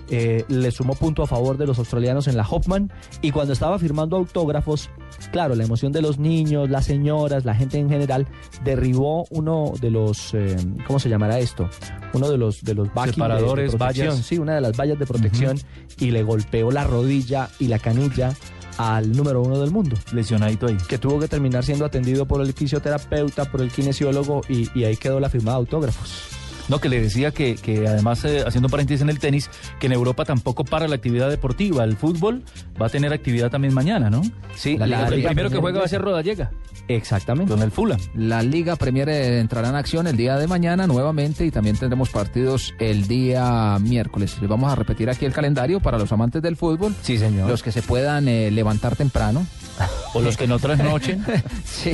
eh, 0.10 0.46
le 0.48 0.72
sumó 0.72 0.96
punto 0.96 1.22
a 1.24 1.28
favor 1.28 1.58
de 1.58 1.68
los 1.68 1.78
australianos 1.80 2.28
en 2.30 2.38
la 2.38 2.48
Hoffman 2.48 2.90
y 3.22 3.32
cuando 3.32 3.52
estaba 3.52 3.78
firmando 3.78 4.16
autógrafos, 4.16 4.90
claro, 5.34 5.54
la 5.54 5.66
emoción 5.66 5.92
de 5.92 6.02
los 6.02 6.18
niños, 6.18 6.70
las 6.70 6.86
señoras, 6.86 7.44
la 7.44 7.54
gente 7.54 7.78
en 7.78 7.90
general, 7.90 8.26
derribó 8.64 9.26
uno 9.32 9.74
de 9.82 9.92
los, 9.92 10.34
eh, 10.34 10.56
¿cómo 10.86 11.00
se 11.00 11.10
llamará 11.10 11.40
esto? 11.40 11.70
Uno 12.14 12.30
de 12.30 12.38
los 12.38 12.64
de 12.64 12.74
los 12.74 12.88
de- 12.94 13.12
Separadores, 13.12 13.72
de, 13.74 13.78
protección, 13.78 14.08
vallas. 14.10 14.26
sí, 14.26 14.38
una 14.38 14.56
de 14.56 14.62
las 14.62 14.78
vallas 14.78 14.98
de 14.98 15.06
protección 15.06 15.60
y 16.00 16.12
le 16.12 16.24
golpeó 16.24 16.72
la 16.72 16.86
rodilla 16.86 17.50
y 17.60 17.68
la 17.68 17.78
canilla 17.80 18.34
al 18.78 19.12
número 19.16 19.41
uno 19.41 19.60
del 19.60 19.72
mundo. 19.72 19.95
Lesionadito 20.14 20.68
ahí. 20.68 20.78
Que 20.88 20.98
tuvo 20.98 21.20
que 21.20 21.28
terminar 21.28 21.64
siendo 21.64 21.86
atendido 21.86 22.26
por 22.26 22.41
el 22.41 22.54
fisioterapeuta, 22.54 23.45
por 23.52 23.62
el 23.62 23.72
kinesiólogo 23.72 24.41
y, 24.48 24.70
y 24.78 24.84
ahí 24.86 24.98
quedó 24.98 25.20
la 25.20 25.30
firma 25.30 25.52
de 25.52 25.58
autógrafos. 25.58 26.37
No, 26.69 26.80
que 26.80 26.89
le 26.89 27.02
decía 27.02 27.31
que, 27.31 27.56
que 27.56 27.88
además, 27.88 28.23
eh, 28.26 28.44
haciendo 28.45 28.68
paréntesis 28.69 29.02
en 29.02 29.10
el 29.10 29.19
tenis, 29.19 29.49
que 29.80 29.88
en 29.88 29.94
Europa 29.94 30.26
tampoco 30.26 30.65
para 30.65 30.88
la 30.88 30.95
actividad 30.95 31.30
deportiva. 31.30 31.84
El 31.84 31.95
fútbol 31.95 32.44
va 32.81 32.88
a 32.88 32.89
tener 32.89 33.14
actividad 33.14 33.49
también 33.49 33.73
mañana, 33.73 34.10
¿no? 34.10 34.22
Sí, 34.56 34.77
el 34.80 34.89
Liga 34.89 35.07
primero 35.07 35.49
que 35.49 35.57
juega 35.57 35.80
va 35.80 35.85
a 35.85 35.88
ser. 35.88 36.02
Rodallega. 36.02 36.52
Exactamente. 36.89 37.52
Con 37.53 37.61
el 37.61 37.72
Fulham. 37.72 37.99
La 38.15 38.41
Liga 38.41 38.76
Premier 38.76 39.10
eh, 39.10 39.39
entrará 39.39 39.69
en 39.69 39.76
acción 39.76 40.07
el 40.07 40.15
día 40.15 40.38
de 40.38 40.48
mañana 40.48 40.88
nuevamente 40.88 41.45
y 41.45 41.52
también 41.52 41.77
tendremos 41.77 42.10
partidos 42.10 42.73
el 42.80 43.07
día 43.07 43.77
miércoles. 43.80 44.38
Les 44.39 44.49
vamos 44.49 44.72
a 44.72 44.76
repetir 44.76 45.10
aquí 45.10 45.26
el 45.26 45.34
calendario 45.34 45.80
para 45.80 45.98
los 45.98 46.11
amantes 46.11 46.41
del 46.41 46.56
fútbol. 46.56 46.95
Sí, 47.02 47.18
señor. 47.18 47.49
Los 47.49 47.64
que 47.64 47.72
se 47.72 47.81
puedan 47.81 48.27
eh, 48.27 48.52
levantar 48.52 48.95
temprano. 48.95 49.45
O 50.14 50.22
los 50.22 50.35
que 50.38 50.48
no 50.48 50.57
trasnochen. 50.57 51.23
sí. 51.64 51.91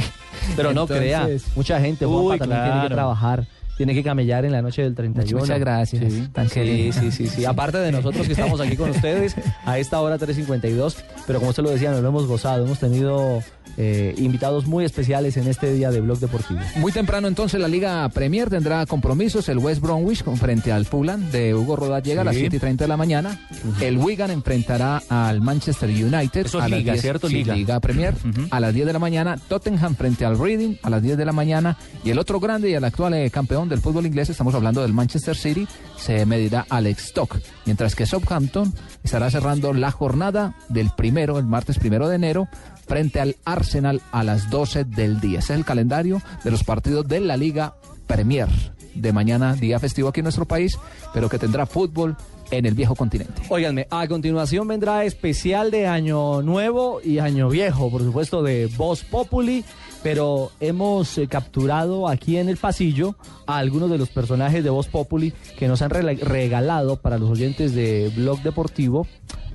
Pero 0.56 0.74
no 0.74 0.84
Entonces- 0.84 0.98
crea, 1.00 1.28
mucha 1.56 1.80
gente, 1.82 2.06
Juanpa, 2.06 2.34
Uy, 2.34 2.40
también 2.40 2.64
tiene 2.64 2.82
que 2.88 2.94
trabajar. 2.94 3.48
Tiene 3.78 3.94
que 3.94 4.04
camellar 4.04 4.46
en 4.46 4.52
la 4.52 4.62
noche 4.62 4.82
del 4.84 4.96
31. 4.96 5.40
Muchas 5.42 5.60
gracias, 5.60 6.12
Sí, 6.14 6.28
tan 6.32 6.50
sí, 6.50 6.92
sí, 6.94 7.12
sí, 7.12 7.28
sí. 7.28 7.46
Aparte 7.46 7.78
de 7.80 7.92
nosotros 7.92 8.26
que 8.28 8.34
estamos 8.34 8.60
aquí 8.62 8.76
con 8.76 8.90
ustedes 8.92 9.36
a 9.66 9.80
esta 9.80 10.00
hora 10.02 10.18
3.52, 10.18 10.96
pero 11.28 11.40
como 11.40 11.50
usted 11.52 11.64
lo 11.64 11.70
decía, 11.72 11.92
nos 11.92 12.02
lo 12.02 12.10
hemos 12.10 12.28
gozado. 12.28 12.66
Hemos 12.66 12.80
tenido 12.80 13.42
eh, 13.78 14.14
invitados 14.18 14.68
muy 14.68 14.86
especiales 14.86 15.36
en 15.38 15.48
este 15.48 15.74
día 15.74 15.90
de 15.90 16.02
Blog 16.02 16.20
Deportivo. 16.20 16.60
Muy 16.76 16.92
temprano 16.92 17.28
entonces 17.28 17.60
la 17.60 17.68
Liga 17.68 18.08
Premier 18.10 18.50
tendrá 18.50 18.86
compromisos. 18.86 19.50
El 19.50 19.58
West 19.58 19.82
Bromwich 19.82 20.24
con- 20.24 20.38
frente 20.38 20.72
al 20.72 20.86
Fulham 20.86 21.32
de 21.32 21.56
Hugo 21.56 21.76
Rodal 21.76 22.04
llega 22.04 22.22
a 22.22 22.26
las 22.26 22.36
Sí. 22.36 22.42
7 22.42 22.58
y 22.58 22.60
30 22.60 22.84
de 22.84 22.88
la 22.88 22.98
mañana. 22.98 23.40
El 23.82 23.98
Wigan 23.98 24.30
enfrentará 24.32 25.02
al 25.10 25.42
Manchester 25.42 25.90
United. 25.90 26.46
Eso 26.46 26.60
a 26.60 26.68
las 26.70 26.78
Liga, 26.80 26.94
10 26.94 27.02
¿cierto? 27.02 27.28
Liga. 27.28 27.56
Liga 27.56 27.80
Premier. 27.80 28.14
A 28.52 28.60
las 28.60 28.74
10 28.74 28.86
de 28.86 28.94
la 28.94 29.00
mañana. 29.00 29.38
Tottenham 29.48 29.96
frente 29.96 30.26
al 30.26 30.38
Reading 30.38 30.76
a 30.84 30.90
las 30.90 31.02
10 31.02 31.18
de 31.18 31.26
la 31.26 31.32
mañana. 31.32 31.78
Y 32.04 32.12
el 32.12 32.20
otro 32.20 32.40
grande 32.40 32.70
y 32.70 32.74
el 32.74 32.84
actual 32.84 33.14
eh, 33.16 33.32
campeón 33.32 33.70
del 33.74 33.82
fútbol 33.82 34.06
inglés, 34.06 34.30
estamos 34.30 34.54
hablando 34.54 34.84
del 34.84 34.94
Manchester 34.94 35.36
City, 35.36 35.68
se 35.98 36.28
medirá 36.28 36.68
al 36.70 36.86
Stock. 36.86 37.40
Mientras 37.66 37.96
que 37.96 38.06
Southampton 38.06 38.72
estará 39.04 39.32
cerrando 39.32 39.74
la 39.74 39.90
jornada 39.90 40.56
del 40.70 40.92
primero, 40.92 41.40
el 41.40 41.46
martes 41.46 41.80
primero 41.80 42.08
de 42.08 42.18
enero, 42.18 42.48
frente 42.88 43.20
al 43.20 43.36
Arsenal 43.46 44.02
a 44.12 44.24
las 44.24 44.52
12 44.52 44.84
del 44.86 45.20
día. 45.20 45.40
Ese 45.40 45.54
es 45.54 45.60
el 45.60 45.66
calendario 45.66 46.22
de 46.44 46.52
los 46.52 46.64
partidos 46.64 47.08
de 47.08 47.20
la 47.20 47.36
Liga 47.36 47.74
Premier 48.06 48.48
de 48.94 49.12
mañana, 49.12 49.56
día 49.56 49.80
festivo 49.80 50.10
aquí 50.10 50.20
en 50.20 50.26
nuestro 50.26 50.46
país, 50.46 50.78
pero 51.14 51.28
que 51.28 51.40
tendrá 51.40 51.66
fútbol 51.66 52.16
en 52.52 52.68
el 52.68 52.76
viejo 52.76 52.96
continente. 52.96 53.42
Óiganme, 53.50 53.88
a 53.90 54.08
continuación 54.08 54.68
vendrá 54.68 55.04
especial 55.06 55.72
de 55.72 55.88
Año 55.88 56.44
Nuevo 56.44 57.02
y 57.04 57.18
Año 57.18 57.50
Viejo, 57.50 57.90
por 57.90 58.04
supuesto, 58.04 58.44
de 58.44 58.68
Voz 58.78 59.04
Populi, 59.04 59.66
pero 60.04 60.52
hemos 60.60 61.18
eh, 61.18 61.28
capturado 61.28 62.08
aquí 62.08 62.38
en 62.38 62.50
el 62.50 62.58
pasillo 62.58 63.16
a 63.48 63.58
algunos 63.58 63.90
de 63.90 63.98
los 63.98 64.10
personajes 64.10 64.64
de 64.64 64.70
Voz 64.70 64.88
Populi 64.88 65.34
que 65.58 65.68
nos 65.68 65.82
han 65.82 65.90
regalado 65.90 66.98
para 66.98 67.18
los 67.18 67.30
oyentes 67.30 67.74
de 67.74 68.12
Blog 68.16 68.42
Deportivo 68.42 69.08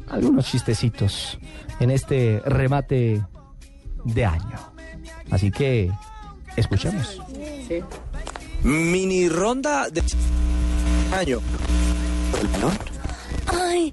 algunos 0.09 0.47
chistecitos 0.47 1.39
en 1.81 1.91
este 1.91 2.41
remate 2.45 3.23
de 4.05 4.25
año. 4.25 4.59
Así 5.31 5.51
que, 5.51 5.91
escuchemos. 6.57 7.21
Mini 8.63 9.29
ronda 9.29 9.89
de 9.91 10.03
año. 11.15 11.41
Ay, 13.47 13.93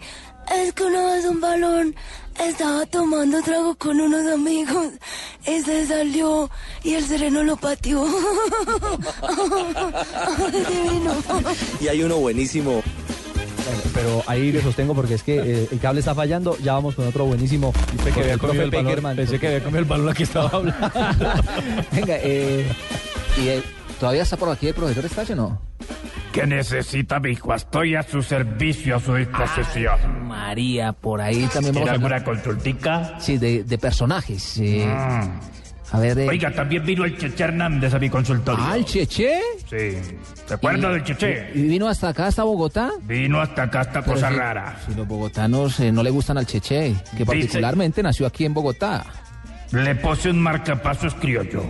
es 0.54 0.74
que 0.74 0.84
una 0.84 1.14
vez 1.14 1.26
un 1.26 1.42
balón 1.42 1.96
estaba 2.40 2.86
tomando 2.86 3.42
trago 3.42 3.76
con 3.76 4.00
unos 4.00 4.26
amigos 4.32 4.88
y 5.48 5.62
se 5.62 5.88
salió 5.88 6.50
y 6.84 6.94
el 6.96 7.06
sereno 7.06 7.44
lo 7.44 7.56
pateó. 7.58 8.06
Y 11.82 11.88
hay 11.88 12.04
uno 12.04 12.18
buenísimo. 12.18 12.82
Bueno, 13.66 13.82
pero 13.94 14.24
ahí 14.28 14.52
le 14.52 14.62
sostengo 14.62 14.94
porque 14.94 15.16
es 15.16 15.24
que 15.24 15.38
eh, 15.40 15.68
el 15.72 15.80
cable 15.80 16.00
está 16.00 16.14
fallando. 16.14 16.58
Ya 16.60 16.74
vamos 16.74 16.96
con 16.96 17.08
otro 17.08 17.26
buenísimo. 17.26 17.74
Pensé 17.74 18.12
que 18.12 18.20
había 18.22 18.34
el 18.34 18.40
comido 18.40 18.64
el 18.64 18.72
balón, 18.72 19.16
pensé 19.16 19.40
que 19.40 19.48
había 19.48 19.64
comido 19.64 19.80
el 19.80 19.86
balón 19.86 20.06
la 20.06 20.14
que 20.14 20.24
estaba 20.24 20.50
hablando. 20.50 20.88
Venga, 21.92 22.18
eh, 22.22 22.66
¿y 23.38 23.48
eh, 23.48 23.64
todavía 24.00 24.24
está 24.24 24.38
por 24.38 24.50
aquí 24.50 24.68
el 24.68 24.74
profesor 24.74 25.06
Estacio 25.06 25.34
o 25.36 25.38
no? 25.38 25.62
¿Qué 26.32 26.46
necesita, 26.46 27.20
mi 27.20 27.32
hijo? 27.32 27.54
Estoy 27.54 27.96
a 27.96 28.04
su 28.04 28.22
servicio, 28.22 28.98
a 28.98 29.00
su 29.00 29.16
disposición. 29.16 30.28
María, 30.28 30.92
por 30.92 31.22
ahí 31.22 31.48
también 31.48 31.74
¿Tiene 31.76 31.80
vamos 31.80 31.90
a 31.90 31.94
alguna 31.94 32.24
consultica? 32.24 33.20
Sí, 33.20 33.38
de, 33.38 33.64
de 33.64 33.78
personajes. 33.78 34.58
eh, 34.60 34.86
Mm. 34.86 35.40
A 35.92 36.00
ver, 36.00 36.18
eh, 36.18 36.28
Oiga, 36.28 36.52
también 36.52 36.84
vino 36.84 37.06
el 37.06 37.16
Cheche 37.16 37.44
Hernández 37.44 37.94
a 37.94 38.00
mi 38.00 38.10
consultorio. 38.10 38.62
¿Ah, 38.68 38.76
el 38.76 38.84
Cheche? 38.86 39.40
Sí. 39.70 39.96
¿Se 40.48 40.54
acuerda 40.56 40.90
del 40.90 41.04
Cheche? 41.04 41.52
¿Y 41.54 41.62
vino 41.62 41.88
hasta 41.88 42.10
acá, 42.10 42.26
hasta 42.26 42.44
Bogotá? 42.44 42.90
Vino 43.04 43.40
hasta 43.40 43.64
acá 43.64 43.82
esta 43.82 44.02
Pero 44.02 44.16
cosa 44.16 44.30
si- 44.30 44.36
rara. 44.36 44.76
Si 44.86 44.96
los 44.96 45.08
bogotanos 45.08 45.80
eh, 45.80 45.92
no 45.92 46.02
le 46.02 46.10
gustan 46.10 46.40
al 46.40 46.48
Cheche, 46.48 46.96
que 47.16 47.26
particularmente 47.26 48.02
nació 48.02 48.26
aquí 48.26 48.46
en 48.46 48.54
Bogotá. 48.56 49.06
Le 49.72 49.96
puse 49.96 50.32
un 50.32 50.42
marcapasos 50.42 51.14
criollo 51.14 51.64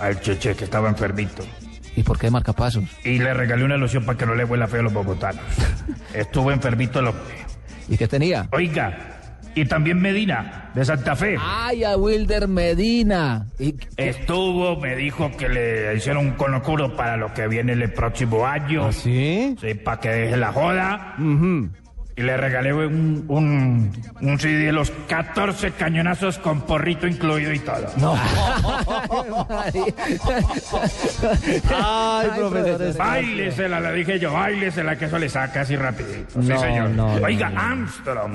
al 0.00 0.20
Cheche 0.20 0.54
que 0.56 0.64
estaba 0.64 0.88
enfermito. 0.88 1.44
¿Y 1.96 2.02
por 2.02 2.18
qué 2.18 2.30
marcapasos? 2.30 2.84
Y 3.04 3.18
le 3.18 3.34
regalé 3.34 3.64
una 3.64 3.76
loción 3.76 4.04
para 4.04 4.16
que 4.16 4.26
no 4.26 4.34
le 4.34 4.44
huela 4.44 4.66
feo 4.66 4.80
a 4.80 4.84
los 4.84 4.92
bogotanos. 4.92 5.42
Estuvo 6.14 6.52
enfermito 6.52 7.00
el 7.00 7.08
hombre. 7.08 7.34
¿Y 7.88 7.96
qué 7.96 8.06
tenía? 8.06 8.48
Oiga, 8.52 9.20
y 9.54 9.64
también 9.64 10.00
Medina, 10.00 10.70
de 10.74 10.84
Santa 10.84 11.16
Fe. 11.16 11.36
¡Ay, 11.40 11.82
a 11.82 11.96
Wilder 11.96 12.46
Medina! 12.46 13.46
¿Y 13.58 13.74
Estuvo, 13.96 14.76
me 14.76 14.94
dijo 14.94 15.30
que 15.36 15.48
le 15.48 15.96
hicieron 15.96 16.26
un 16.28 16.32
conocuro 16.34 16.94
para 16.96 17.16
lo 17.16 17.34
que 17.34 17.48
viene 17.48 17.72
el 17.72 17.92
próximo 17.92 18.46
año. 18.46 18.92
sí? 18.92 19.56
Sí, 19.60 19.74
para 19.74 20.00
que 20.00 20.08
deje 20.08 20.36
la 20.36 20.52
joda. 20.52 21.16
Y 22.20 22.22
le 22.22 22.36
regalé 22.36 22.74
un, 22.74 23.24
un, 23.28 23.90
un 24.20 24.38
CD 24.38 24.66
de 24.66 24.72
los 24.72 24.90
14 25.08 25.70
cañonazos 25.70 26.36
con 26.36 26.60
porrito 26.66 27.06
incluido 27.06 27.50
y 27.54 27.60
todo. 27.60 27.86
No. 27.96 28.14
Ay, 31.74 32.28
profesor. 32.36 32.96
Báilesela, 32.98 33.80
le 33.80 33.92
dije 33.94 34.18
yo, 34.18 34.34
báilesela, 34.34 34.96
que 34.96 35.06
eso 35.06 35.18
le 35.18 35.30
saca 35.30 35.62
así 35.62 35.76
rapidito. 35.76 36.42
sí, 36.42 36.48
No, 36.48 36.60
señor. 36.60 36.90
no, 36.90 37.14
Oiga, 37.14 37.48
no. 37.48 37.58
Armstrong. 37.60 38.34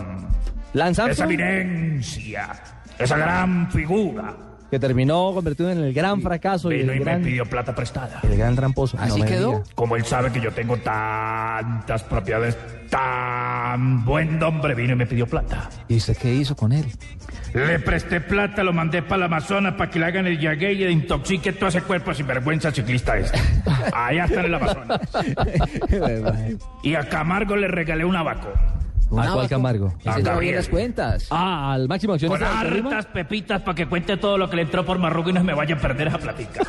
Lance 0.73 1.01
Esa 1.01 1.03
Armstrong, 1.03 1.31
eminencia, 1.31 2.49
esa 2.97 3.17
gran 3.17 3.69
figura. 3.71 4.33
Que 4.75 4.79
terminó 4.79 5.31
convertido 5.33 5.71
en 5.71 5.77
el 5.77 5.93
gran 5.93 6.21
fracaso 6.21 6.69
y 6.69 6.79
Vino 6.79 6.91
el 6.91 6.99
y 6.99 7.03
gran, 7.03 7.21
me 7.21 7.27
pidió 7.27 7.45
plata 7.45 7.73
prestada. 7.73 8.19
el 8.23 8.37
gran 8.37 8.57
tramposo. 8.57 8.97
¿Así 8.99 9.21
quedó? 9.21 9.63
Como 9.73 9.95
él 9.95 10.03
sabe 10.03 10.33
que 10.33 10.41
yo 10.41 10.51
tengo 10.51 10.75
tantas 10.75 12.03
propiedades, 12.03 12.57
tan 12.89 14.03
buen 14.03 14.43
hombre, 14.43 14.75
vino 14.75 14.91
y 14.91 14.95
me 14.97 15.07
pidió 15.07 15.27
plata. 15.27 15.69
¿Y 15.87 15.95
usted 15.95 16.17
qué 16.17 16.33
hizo 16.33 16.57
con 16.57 16.73
él? 16.73 16.85
Le 17.53 17.79
presté 17.79 18.19
plata, 18.19 18.65
lo 18.65 18.73
mandé 18.73 19.01
para 19.01 19.19
la 19.19 19.25
Amazonas 19.27 19.75
para 19.75 19.89
que 19.89 19.97
le 19.97 20.07
hagan 20.07 20.27
el 20.27 20.37
yagué 20.41 20.73
y 20.73 20.79
le 20.79 20.91
intoxique 20.91 21.53
todo 21.53 21.69
ese 21.69 21.81
cuerpo 21.81 22.13
sin 22.13 22.27
vergüenza 22.27 22.69
ciclista 22.69 23.17
este. 23.17 23.39
Allá 23.93 24.25
está 24.25 24.41
en 24.41 24.45
el 24.47 24.55
Amazonas. 24.55 24.99
Y 26.83 26.95
a 26.95 27.07
Camargo 27.07 27.55
le 27.55 27.69
regalé 27.69 28.03
un 28.03 28.17
abaco. 28.17 28.49
¿Un 29.09 29.19
¿A 29.19 29.33
cuál? 29.33 29.47
Camargo? 29.47 29.93
Ese 30.03 30.51
las 30.51 30.67
cuentas. 30.69 31.27
Ah, 31.29 31.73
al 31.73 31.87
máximo 31.87 32.13
Con 32.13 32.19
del 32.19 32.29
Tolima. 32.39 32.89
hartas 32.89 33.05
pepitas 33.07 33.61
para 33.61 33.75
que 33.75 33.87
cuente 33.87 34.17
todo 34.17 34.37
lo 34.37 34.49
que 34.49 34.55
le 34.55 34.61
entró 34.63 34.85
por 34.85 34.97
marrugo 34.99 35.29
y 35.29 35.33
no 35.33 35.43
me 35.43 35.53
vaya 35.53 35.75
a 35.75 35.79
perder 35.79 36.07
esa 36.07 36.17
platica. 36.17 36.61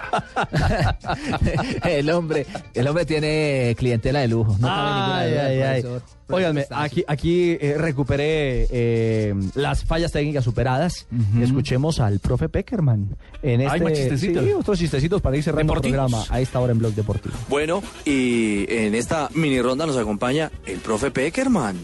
el 1.84 2.10
hombre, 2.10 2.46
el 2.74 2.86
hombre 2.88 3.04
tiene 3.06 3.74
clientela 3.78 4.20
de 4.20 4.28
lujo. 4.28 4.56
No 4.60 4.68
cabe 4.68 4.80
Ay, 4.88 5.30
duda, 5.30 5.46
ay, 5.46 5.60
ay. 5.62 5.82
profesor. 5.82 6.16
Óiganme, 6.28 6.62
Profesor 6.62 6.84
aquí, 6.84 7.04
aquí 7.06 7.58
eh, 7.60 7.74
recuperé 7.78 8.66
eh, 8.70 9.34
las 9.54 9.84
fallas 9.84 10.10
técnicas 10.10 10.42
superadas. 10.44 11.06
Escuchemos 11.40 12.00
al 12.00 12.18
profe 12.18 12.48
Peckerman. 12.48 13.16
En 13.42 13.60
este, 13.60 13.74
Ay, 13.74 13.80
más 13.80 13.92
chistecitos. 13.92 14.44
Sí, 14.44 14.52
otros 14.52 14.78
chistecitos 14.78 15.22
para 15.22 15.36
ir 15.36 15.44
cerrando 15.44 15.74
el 15.74 15.80
programa 15.80 16.24
a 16.28 16.40
esta 16.40 16.58
hora 16.58 16.72
en 16.72 16.78
Blog 16.80 16.94
Deportivo. 16.94 17.34
Bueno, 17.48 17.80
y 18.04 18.66
en 18.68 18.96
esta 18.96 19.28
mini 19.34 19.60
ronda 19.62 19.86
nos 19.86 19.96
acompaña 19.96 20.50
el 20.66 20.78
profe 20.80 21.12
Peckerman. 21.12 21.76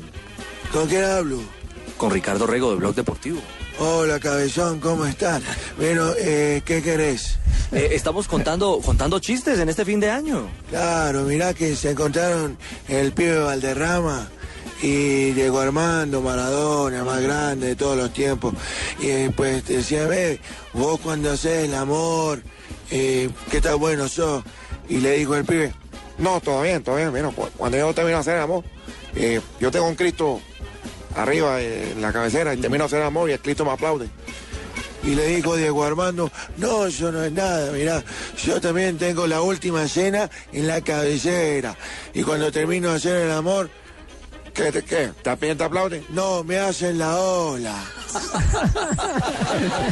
¿Con 0.72 0.88
quién 0.88 1.04
hablo? 1.04 1.38
Con 1.96 2.10
Ricardo 2.10 2.46
Rego 2.46 2.70
de 2.70 2.76
Blog 2.76 2.94
Deportivo. 2.94 3.40
Hola, 3.78 4.18
cabezón, 4.20 4.80
¿cómo 4.80 5.04
estás? 5.06 5.42
Bueno, 5.76 6.12
eh, 6.18 6.62
¿qué 6.64 6.82
querés? 6.82 7.38
Eh, 7.72 7.90
estamos 7.92 8.28
contando, 8.28 8.80
contando 8.84 9.18
chistes 9.18 9.58
en 9.58 9.68
este 9.68 9.84
fin 9.84 10.00
de 10.00 10.10
año. 10.10 10.48
Claro, 10.70 11.22
mirá 11.22 11.54
que 11.54 11.74
se 11.76 11.90
encontraron 11.90 12.56
el 12.88 13.12
pibe 13.12 13.38
Valderrama 13.38 14.28
y 14.82 15.30
Diego 15.32 15.60
Armando 15.60 16.20
Maradona, 16.20 17.04
más 17.04 17.20
grande 17.22 17.68
de 17.68 17.76
todos 17.76 17.96
los 17.96 18.12
tiempos. 18.12 18.54
Y 19.00 19.08
eh, 19.08 19.32
pues 19.34 19.66
decía, 19.66 20.06
ve, 20.06 20.40
vos 20.72 21.00
cuando 21.00 21.30
haces 21.32 21.64
el 21.68 21.74
amor, 21.74 22.42
eh, 22.90 23.30
¿qué 23.50 23.60
tan 23.60 23.78
bueno 23.78 24.08
sos? 24.08 24.42
Y 24.88 24.98
le 24.98 25.12
dijo 25.18 25.34
el 25.36 25.44
pibe, 25.44 25.72
no, 26.18 26.40
todo 26.40 26.62
bien, 26.62 26.82
todo 26.82 26.96
bien. 26.96 27.10
Bueno, 27.10 27.32
cu- 27.32 27.48
cuando 27.56 27.78
yo 27.78 27.94
termino 27.94 28.16
de 28.16 28.20
hacer 28.20 28.36
el 28.36 28.42
amor, 28.42 28.64
eh, 29.14 29.40
yo 29.60 29.70
tengo 29.70 29.86
un 29.86 29.94
Cristo 29.94 30.40
arriba 31.16 31.60
en 31.60 32.00
la 32.00 32.12
cabecera 32.12 32.54
y 32.54 32.58
termino 32.58 32.84
de 32.84 32.86
hacer 32.86 33.00
el 33.00 33.06
amor 33.06 33.28
y 33.28 33.32
el 33.32 33.40
Cristo 33.40 33.64
me 33.64 33.72
aplaude. 33.72 34.08
Y 35.04 35.14
le 35.16 35.26
dijo 35.26 35.56
Diego 35.56 35.82
Armando, 35.82 36.30
no, 36.58 36.86
eso 36.86 37.10
no 37.10 37.24
es 37.24 37.32
nada, 37.32 37.72
mirá, 37.72 38.04
yo 38.44 38.60
también 38.60 38.98
tengo 38.98 39.26
la 39.26 39.42
última 39.42 39.88
cena 39.88 40.30
en 40.52 40.68
la 40.68 40.80
cabecera. 40.80 41.76
Y 42.14 42.22
cuando 42.22 42.52
termino 42.52 42.90
de 42.90 42.96
hacer 42.96 43.16
el 43.16 43.32
amor, 43.32 43.68
¿qué? 44.54 44.70
te- 44.72 44.82
qué? 44.84 45.10
¿También 45.22 45.56
te 45.58 45.64
aplauden? 45.64 46.04
No, 46.10 46.44
me 46.44 46.58
hacen 46.58 46.98
la 46.98 47.16
ola. 47.18 47.74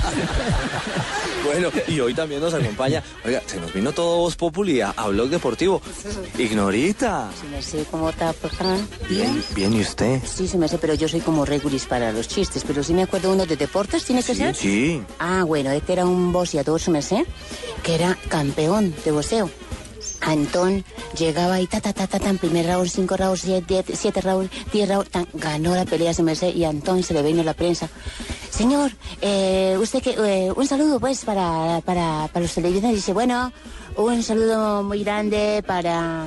Bueno, 1.44 1.70
y 1.88 1.98
hoy 2.00 2.12
también 2.14 2.40
nos 2.40 2.52
acompaña, 2.52 3.02
oiga, 3.24 3.42
se 3.46 3.58
nos 3.58 3.72
vino 3.72 3.92
todo 3.92 4.18
Voz 4.18 4.36
Populi 4.36 4.80
a, 4.82 4.90
a 4.90 5.08
Blog 5.08 5.30
Deportivo. 5.30 5.80
Ignorita. 6.38 7.30
Sí, 7.40 7.46
me 7.50 7.62
sé 7.62 7.84
cómo 7.90 8.10
está, 8.10 8.32
por 8.34 8.54
favor. 8.54 8.78
Bien, 9.08 9.42
bien, 9.54 9.72
¿y 9.74 9.80
usted? 9.80 10.20
Sí, 10.24 10.46
se 10.46 10.58
me 10.58 10.68
sé, 10.68 10.76
pero 10.78 10.92
yo 10.94 11.08
soy 11.08 11.20
como 11.20 11.44
regulis 11.46 11.86
para 11.86 12.12
los 12.12 12.28
chistes. 12.28 12.62
Pero 12.66 12.84
sí 12.84 12.92
me 12.92 13.04
acuerdo 13.04 13.32
uno 13.32 13.46
de 13.46 13.56
deportes, 13.56 14.04
¿tiene 14.04 14.22
que 14.22 14.34
ser? 14.34 14.54
Sí. 14.54 15.02
Ah, 15.18 15.44
bueno, 15.44 15.70
este 15.70 15.94
era 15.94 16.04
un 16.04 16.30
boxeador, 16.30 16.78
se 16.78 16.90
me 16.90 17.00
sé, 17.00 17.24
que 17.82 17.94
era 17.94 18.16
campeón 18.28 18.94
de 19.04 19.10
boxeo. 19.10 19.50
Antón 20.20 20.84
llegaba 21.18 21.60
y 21.60 21.66
ta, 21.66 21.80
ta, 21.80 21.92
ta, 21.92 22.06
ta, 22.06 22.18
tan, 22.18 22.38
primer 22.38 22.66
round, 22.66 22.88
cinco 22.88 23.16
rounds, 23.16 23.40
siete, 23.42 23.84
siete 23.94 24.20
rounds, 24.20 24.50
diez 24.72 24.88
rounds, 24.88 25.10
tan, 25.10 25.26
ganó 25.32 25.74
la 25.74 25.84
pelea, 25.84 26.12
se 26.14 26.22
me 26.22 26.32
hace, 26.32 26.50
y 26.50 26.64
Antón 26.64 27.02
se 27.02 27.14
le 27.14 27.22
vino 27.22 27.42
la 27.42 27.54
prensa. 27.54 27.88
Señor, 28.50 28.90
eh, 29.22 29.76
usted 29.80 30.02
que, 30.02 30.10
eh, 30.10 30.52
un 30.54 30.66
saludo 30.66 31.00
pues 31.00 31.24
para, 31.24 31.80
para, 31.84 32.28
para 32.32 32.42
los 32.42 32.54
televidentes. 32.54 32.96
Dice, 32.96 33.12
bueno, 33.12 33.52
un 33.96 34.22
saludo 34.22 34.82
muy 34.82 35.02
grande 35.02 35.62
para, 35.66 36.26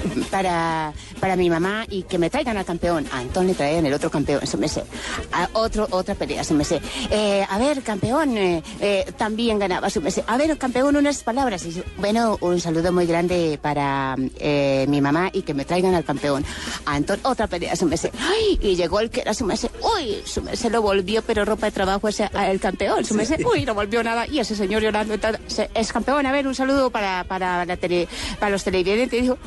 para, 0.30 0.92
para 1.20 1.36
mi 1.36 1.50
mamá 1.50 1.84
y 1.88 2.02
que 2.04 2.18
me 2.18 2.30
traigan 2.30 2.56
al 2.56 2.64
campeón. 2.64 3.06
A 3.12 3.18
Antón 3.18 3.46
le 3.46 3.54
traían 3.54 3.86
el 3.86 3.92
otro 3.94 4.10
campeón, 4.10 4.46
se 4.46 4.56
me 4.56 4.68
sé. 4.68 4.84
A 5.32 5.48
otro, 5.52 5.86
otra 5.90 6.14
pelea, 6.14 6.44
se 6.44 6.54
me 6.54 6.64
sé. 6.64 6.80
Eh, 7.10 7.44
a 7.48 7.58
ver, 7.58 7.82
campeón, 7.82 8.36
eh, 8.36 8.62
eh, 8.80 9.04
también 9.16 9.58
ganaba, 9.58 9.90
se 9.90 10.00
me 10.00 10.10
sé. 10.10 10.24
A 10.26 10.36
ver, 10.36 10.56
campeón, 10.58 10.96
unas 10.96 11.22
palabras. 11.22 11.64
Y 11.66 11.82
bueno, 11.98 12.38
un 12.40 12.60
saludo 12.60 12.92
muy 12.92 13.06
grande 13.06 13.58
para 13.60 14.16
eh, 14.38 14.86
mi 14.88 15.00
mamá 15.00 15.30
y 15.32 15.42
que 15.42 15.54
me 15.54 15.64
traigan 15.64 15.94
al 15.94 16.04
campeón. 16.04 16.44
A 16.86 16.94
Antón, 16.94 17.20
otra 17.24 17.46
pelea, 17.46 17.76
se 17.76 17.84
me 17.84 17.96
sé. 17.96 18.10
Ay, 18.18 18.58
y 18.62 18.76
llegó 18.76 19.00
el 19.00 19.10
que 19.10 19.20
era 19.20 19.34
su 19.34 19.44
merced. 19.44 19.70
Uy, 19.96 20.16
su 20.24 20.42
merced 20.42 20.70
lo 20.70 20.82
volvió, 20.82 21.22
pero 21.22 21.44
ropa 21.44 21.66
de 21.66 21.72
trabajo 21.72 22.08
ese, 22.08 22.28
el 22.48 22.60
campeón. 22.60 23.04
Su 23.04 23.14
merced, 23.14 23.40
uy, 23.44 23.64
no 23.64 23.74
volvió 23.74 24.02
nada. 24.02 24.26
Y 24.26 24.38
ese 24.38 24.54
señor 24.56 24.82
llorando, 24.82 25.14
se- 25.46 25.70
es 25.74 25.92
campeón. 25.92 26.26
A 26.26 26.32
ver, 26.32 26.46
un 26.46 26.54
saludo 26.54 26.90
para, 26.90 27.24
para, 27.24 27.64
la 27.64 27.76
tele, 27.76 28.08
para 28.38 28.50
los 28.50 28.64
televidentes. 28.64 29.22
Dijo, 29.22 29.38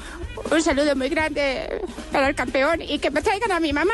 un 0.51 0.61
saludo 0.61 0.95
muy 0.95 1.09
grande 1.09 1.81
para 2.11 2.29
el 2.29 2.35
campeón 2.35 2.81
y 2.81 2.99
que 2.99 3.11
me 3.11 3.21
traigan 3.21 3.51
a 3.51 3.59
mi 3.59 3.73
mamá. 3.73 3.93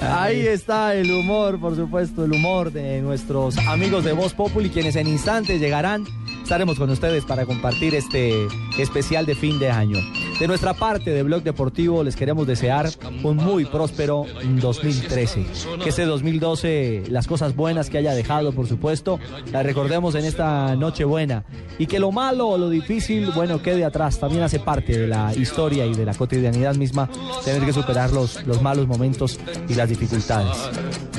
Ahí 0.00 0.46
está 0.46 0.94
el 0.94 1.10
humor, 1.10 1.60
por 1.60 1.76
supuesto, 1.76 2.24
el 2.24 2.32
humor 2.32 2.72
de 2.72 3.02
nuestros 3.02 3.58
amigos 3.58 4.04
de 4.04 4.12
Voz 4.12 4.32
Populi, 4.32 4.70
quienes 4.70 4.96
en 4.96 5.06
instantes 5.06 5.60
llegarán. 5.60 6.06
Estaremos 6.42 6.78
con 6.78 6.88
ustedes 6.90 7.24
para 7.24 7.44
compartir 7.44 7.94
este 7.94 8.46
especial 8.78 9.26
de 9.26 9.34
fin 9.34 9.58
de 9.58 9.70
año. 9.70 9.98
De 10.38 10.46
nuestra 10.46 10.72
parte 10.72 11.10
de 11.10 11.24
Blog 11.24 11.42
Deportivo 11.42 12.04
les 12.04 12.14
queremos 12.14 12.46
desear 12.46 12.88
un 13.24 13.38
muy 13.38 13.64
próspero 13.64 14.24
2013. 14.60 15.44
Que 15.82 15.88
este 15.88 16.04
2012 16.04 17.04
las 17.08 17.26
cosas 17.26 17.56
buenas 17.56 17.90
que 17.90 17.98
haya 17.98 18.14
dejado, 18.14 18.52
por 18.52 18.68
supuesto, 18.68 19.18
las 19.50 19.66
recordemos 19.66 20.14
en 20.14 20.24
esta 20.24 20.76
noche 20.76 21.02
buena. 21.02 21.44
Y 21.76 21.86
que 21.86 21.98
lo 21.98 22.12
malo 22.12 22.50
o 22.50 22.58
lo 22.58 22.70
difícil, 22.70 23.32
bueno, 23.34 23.60
quede 23.60 23.84
atrás. 23.84 24.20
También 24.20 24.44
hace 24.44 24.60
parte 24.60 24.96
de 24.96 25.08
la 25.08 25.34
historia 25.34 25.84
y 25.86 25.94
de 25.94 26.04
la 26.04 26.14
cotidianidad 26.14 26.76
misma 26.76 27.10
tener 27.44 27.64
que 27.64 27.72
superar 27.72 28.12
los, 28.12 28.46
los 28.46 28.62
malos 28.62 28.86
momentos 28.86 29.40
y 29.68 29.74
las 29.74 29.88
dificultades. 29.88 30.56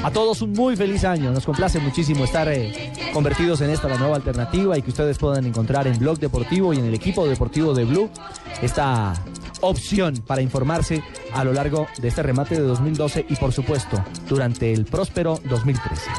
A 0.02 0.12
todos 0.12 0.42
un 0.42 0.54
muy 0.54 0.78
feliz 0.78 1.04
año. 1.04 1.32
Nos 1.32 1.46
complace 1.46 1.80
muchísimo 1.80 2.24
estar 2.24 2.48
eh, 2.48 2.94
convertidos 3.14 3.60
en 3.60 3.70
esta 3.70 3.90
la 3.90 3.98
nueva 3.98 4.16
alternativa 4.16 4.78
y 4.78 4.82
que 4.82 4.92
ustedes 4.92 5.18
puedan 5.18 5.46
encontrar 5.46 5.88
en 5.88 6.00
Blog 6.00 6.20
Deportivo 6.20 6.74
y 6.74 6.80
en 6.80 6.86
el 6.86 6.94
equipo 6.94 7.28
deportivo 7.28 7.74
de 7.74 7.84
Blue 7.84 8.10
esta 8.62 9.14
opción 9.62 10.16
para 10.26 10.42
informarse 10.42 11.04
a 11.34 11.44
lo 11.44 11.54
largo 11.54 11.88
de 12.00 12.08
este 12.08 12.24
remate 12.24 12.56
de 12.56 12.62
2012 12.62 13.26
y 13.30 13.36
por 13.36 13.52
supuesto 13.52 14.04
durante 14.28 14.74
el 14.74 14.86
próspero 14.86 15.40
2013. 15.50 16.10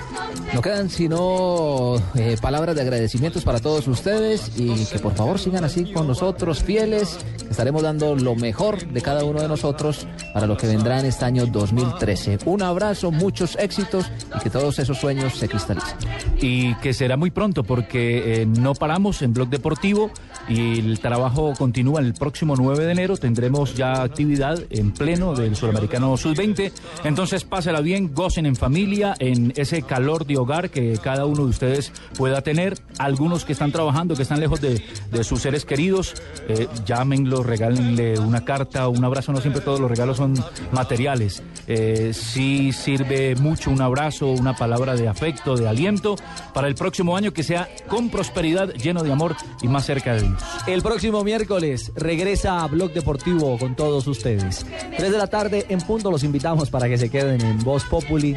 No 0.55 0.63
quedan 0.63 0.91
sino 0.91 1.97
eh, 2.15 2.37
palabras 2.41 2.75
de 2.75 2.83
agradecimientos 2.83 3.45
para 3.45 3.61
todos 3.61 3.87
ustedes 3.89 4.53
y 4.57 4.85
que 4.87 4.99
por 4.99 5.15
favor 5.15 5.39
sigan 5.39 5.65
así 5.65 5.93
con 5.93 6.07
nosotros, 6.07 6.63
fieles. 6.63 7.19
Estaremos 7.49 7.83
dando 7.83 8.15
lo 8.15 8.35
mejor 8.35 8.87
de 8.87 9.01
cada 9.01 9.25
uno 9.25 9.41
de 9.41 9.49
nosotros 9.49 10.07
para 10.35 10.47
lo 10.47 10.57
que 10.57 10.67
vendrá 10.67 11.01
en 11.01 11.07
este 11.07 11.25
año 11.25 11.47
2013. 11.47 12.39
Un 12.47 12.63
abrazo, 12.63 13.11
muchos 13.11 13.57
éxitos 13.57 14.11
y 14.37 14.41
que 14.41 14.51
todos 14.51 14.79
esos 14.79 14.99
sueños 14.99 15.35
se 15.35 15.49
cristalicen. 15.49 15.97
y 16.41 16.75
que 16.77 16.93
será 16.95 17.17
muy 17.17 17.31
pronto 17.31 17.65
porque 17.65 18.43
eh, 18.43 18.47
no 18.47 18.75
paramos 18.75 19.23
en 19.23 19.33
Blog 19.33 19.49
Deportivo 19.49 20.11
y 20.51 20.81
el 20.81 20.99
trabajo 20.99 21.53
continúa 21.57 22.01
el 22.01 22.13
próximo 22.13 22.57
9 22.57 22.85
de 22.85 22.93
enero. 22.93 23.17
Tendremos 23.17 23.75
ya 23.75 24.03
actividad 24.03 24.59
en 24.71 24.91
pleno 24.91 25.35
del 25.35 25.55
Sudamericano 25.55 26.17
Sub-20. 26.17 26.73
Entonces, 27.05 27.45
pásela 27.45 27.81
bien, 27.81 28.13
gocen 28.13 28.47
en 28.47 28.57
familia, 28.57 29.15
en 29.21 29.53
ese 29.55 29.83
calor 29.83 30.27
de 30.27 30.37
hogar 30.37 30.71
que 30.71 30.99
cada 30.99 31.25
uno 31.25 31.45
de 31.45 31.51
ustedes 31.51 31.93
pueda 32.19 32.43
tener. 32.43 32.79
Algunos 32.99 33.45
que 33.45 33.53
están 33.53 33.71
trabajando, 33.71 34.17
que 34.17 34.23
están 34.23 34.41
lejos 34.41 34.61
de, 34.61 34.83
de 35.13 35.25
sus 35.25 35.41
seres 35.41 35.65
queridos, 35.65 36.15
eh, 36.49 36.67
llámenlo, 36.85 37.45
regálenle 37.45 38.19
una 38.19 38.45
carta, 38.45 38.89
un 38.89 39.05
abrazo. 39.05 39.33
No 39.33 39.41
siempre 39.41 39.63
todos 39.63 39.79
los 39.79 39.89
regalos 39.89 40.17
son 40.17 40.35
materiales. 40.73 41.45
Eh, 41.69 42.11
sí 42.13 42.73
sirve 42.73 43.37
mucho 43.37 43.71
un 43.71 43.81
abrazo, 43.81 44.27
una 44.27 44.57
palabra 44.57 44.97
de 44.97 45.07
afecto, 45.07 45.57
de 45.57 45.69
aliento 45.69 46.17
para 46.53 46.67
el 46.67 46.75
próximo 46.75 47.17
año 47.17 47.33
que 47.33 47.45
sea 47.45 47.69
con 47.87 48.11
prosperidad, 48.11 48.73
lleno 48.75 49.05
de 49.05 49.13
amor 49.13 49.37
y 49.63 49.69
más 49.69 49.87
cerca 49.87 50.15
de 50.15 50.23
Dios. 50.23 50.40
El 50.67 50.83
próximo 50.83 51.25
miércoles 51.25 51.91
regresa 51.97 52.63
a 52.63 52.67
Blog 52.67 52.93
Deportivo 52.93 53.59
con 53.59 53.75
todos 53.75 54.07
ustedes. 54.07 54.65
3 54.97 55.11
de 55.11 55.19
la 55.19 55.27
tarde 55.27 55.67
en 55.69 55.81
punto 55.81 56.11
los 56.11 56.23
invitamos 56.23 56.71
para 56.71 56.89
que 56.89 56.99
se 56.99 57.09
queden 57.09 57.41
en 57.41 57.59
Voz 57.65 57.85
Populi. 57.85 58.37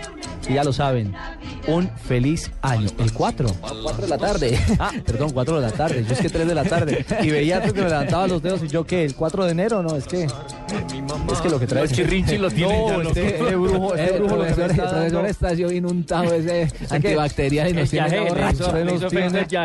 Y 0.50 0.54
ya 0.56 0.64
lo 0.64 0.74
saben, 0.74 1.14
un 1.68 1.90
feliz 1.90 2.52
año. 2.62 2.90
El 2.98 3.14
4. 3.14 3.48
4 3.62 4.02
de 4.04 4.08
la 4.08 4.18
tarde. 4.18 4.60
Ah, 4.80 4.92
perdón, 5.06 5.32
4 5.32 5.56
de 5.60 5.62
la 5.62 5.72
tarde. 5.72 6.04
Yo 6.08 6.14
es 6.14 6.20
que 6.20 6.30
3 6.30 6.48
de 6.48 6.56
la 6.56 6.64
tarde. 6.64 7.06
Y 7.22 7.30
veía 7.30 7.62
tú 7.64 7.74
que 7.74 7.82
me 7.82 7.90
levantaba 7.90 8.28
los 8.28 8.42
dedos 8.42 8.62
y 8.64 8.68
yo 8.68 8.86
que 8.86 9.04
el 9.06 9.16
4 9.16 9.46
de 9.46 9.52
enero, 9.52 9.82
no, 9.84 9.96
es 9.96 10.06
que 10.06 10.24
es 10.24 11.40
que 11.42 11.50
lo 11.50 11.60
que 11.60 11.68
trae 11.68 11.84
Los 11.84 11.92
chirrinchis 11.92 12.40
los 12.40 12.54
tienen 12.54 12.80
no, 12.82 12.88
ya, 12.90 12.98
¿no? 12.98 13.10
este, 13.10 13.28
este 13.38 13.56
brujo, 13.56 13.96
este 13.96 14.18
brujo 14.20 14.36
lo 14.38 14.44
que 14.44 14.48
me 14.48 14.50
está 14.52 14.66
el 14.66 14.76
profesor 14.76 15.02
dando- 15.12 15.26
está 15.26 15.48
así 15.50 15.64
bien 15.64 15.86
untado 15.86 16.34
ese 16.34 16.68
antibacterial 16.90 17.70
y 17.70 17.74
nos 17.74 17.90
tiene 17.90 18.20
borrachos. 18.22 18.74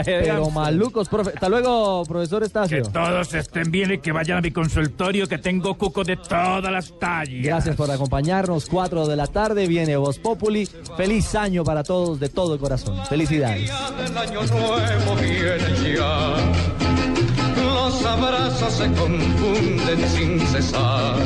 pero 0.04 0.50
malucos, 0.50 1.08
profe. 1.08 1.30
Hasta 1.34 1.48
luego, 1.48 2.04
profesor 2.04 2.27
Estacio. 2.36 2.82
Que 2.82 2.90
todos 2.90 3.34
estén 3.34 3.70
bien 3.70 3.92
y 3.92 3.98
que 3.98 4.12
vayan 4.12 4.38
a 4.38 4.40
mi 4.40 4.50
consultorio 4.50 5.26
que 5.26 5.38
tengo 5.38 5.76
cuco 5.76 6.04
de 6.04 6.16
todas 6.16 6.70
las 6.70 6.98
tallas. 6.98 7.42
Gracias 7.42 7.76
por 7.76 7.90
acompañarnos. 7.90 8.66
4 8.66 9.06
de 9.06 9.16
la 9.16 9.26
tarde 9.26 9.66
viene 9.66 9.96
Voz 9.96 10.18
Populi. 10.18 10.68
Feliz 10.96 11.34
año 11.34 11.64
para 11.64 11.82
todos 11.82 12.20
de 12.20 12.28
todo 12.28 12.58
corazón. 12.58 13.04
Felicidades. 13.06 13.70
El 14.06 14.16
año 14.16 14.42
nuevo 14.42 15.16
viene 15.20 15.96
ya. 15.96 16.34
Los 17.62 18.04
abrazos 18.04 18.72
se 18.74 18.92
confunden 18.92 20.08
sin 20.08 20.40
cesar. 20.48 21.16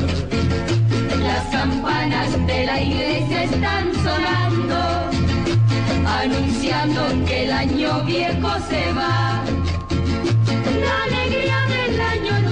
Las 1.21 1.45
campanas 1.51 2.47
de 2.47 2.67
la 2.67 2.81
iglesia 2.81 3.45
están 3.45 3.93
sonando, 3.95 4.79
anunciando 6.07 7.27
que 7.27 7.45
el 7.45 7.53
año 7.53 8.05
viejo 8.05 8.49
se 8.69 8.93
va 8.93 9.43
la 10.83 11.03
alegría 11.05 11.59
del 11.69 12.01
año 12.01 12.52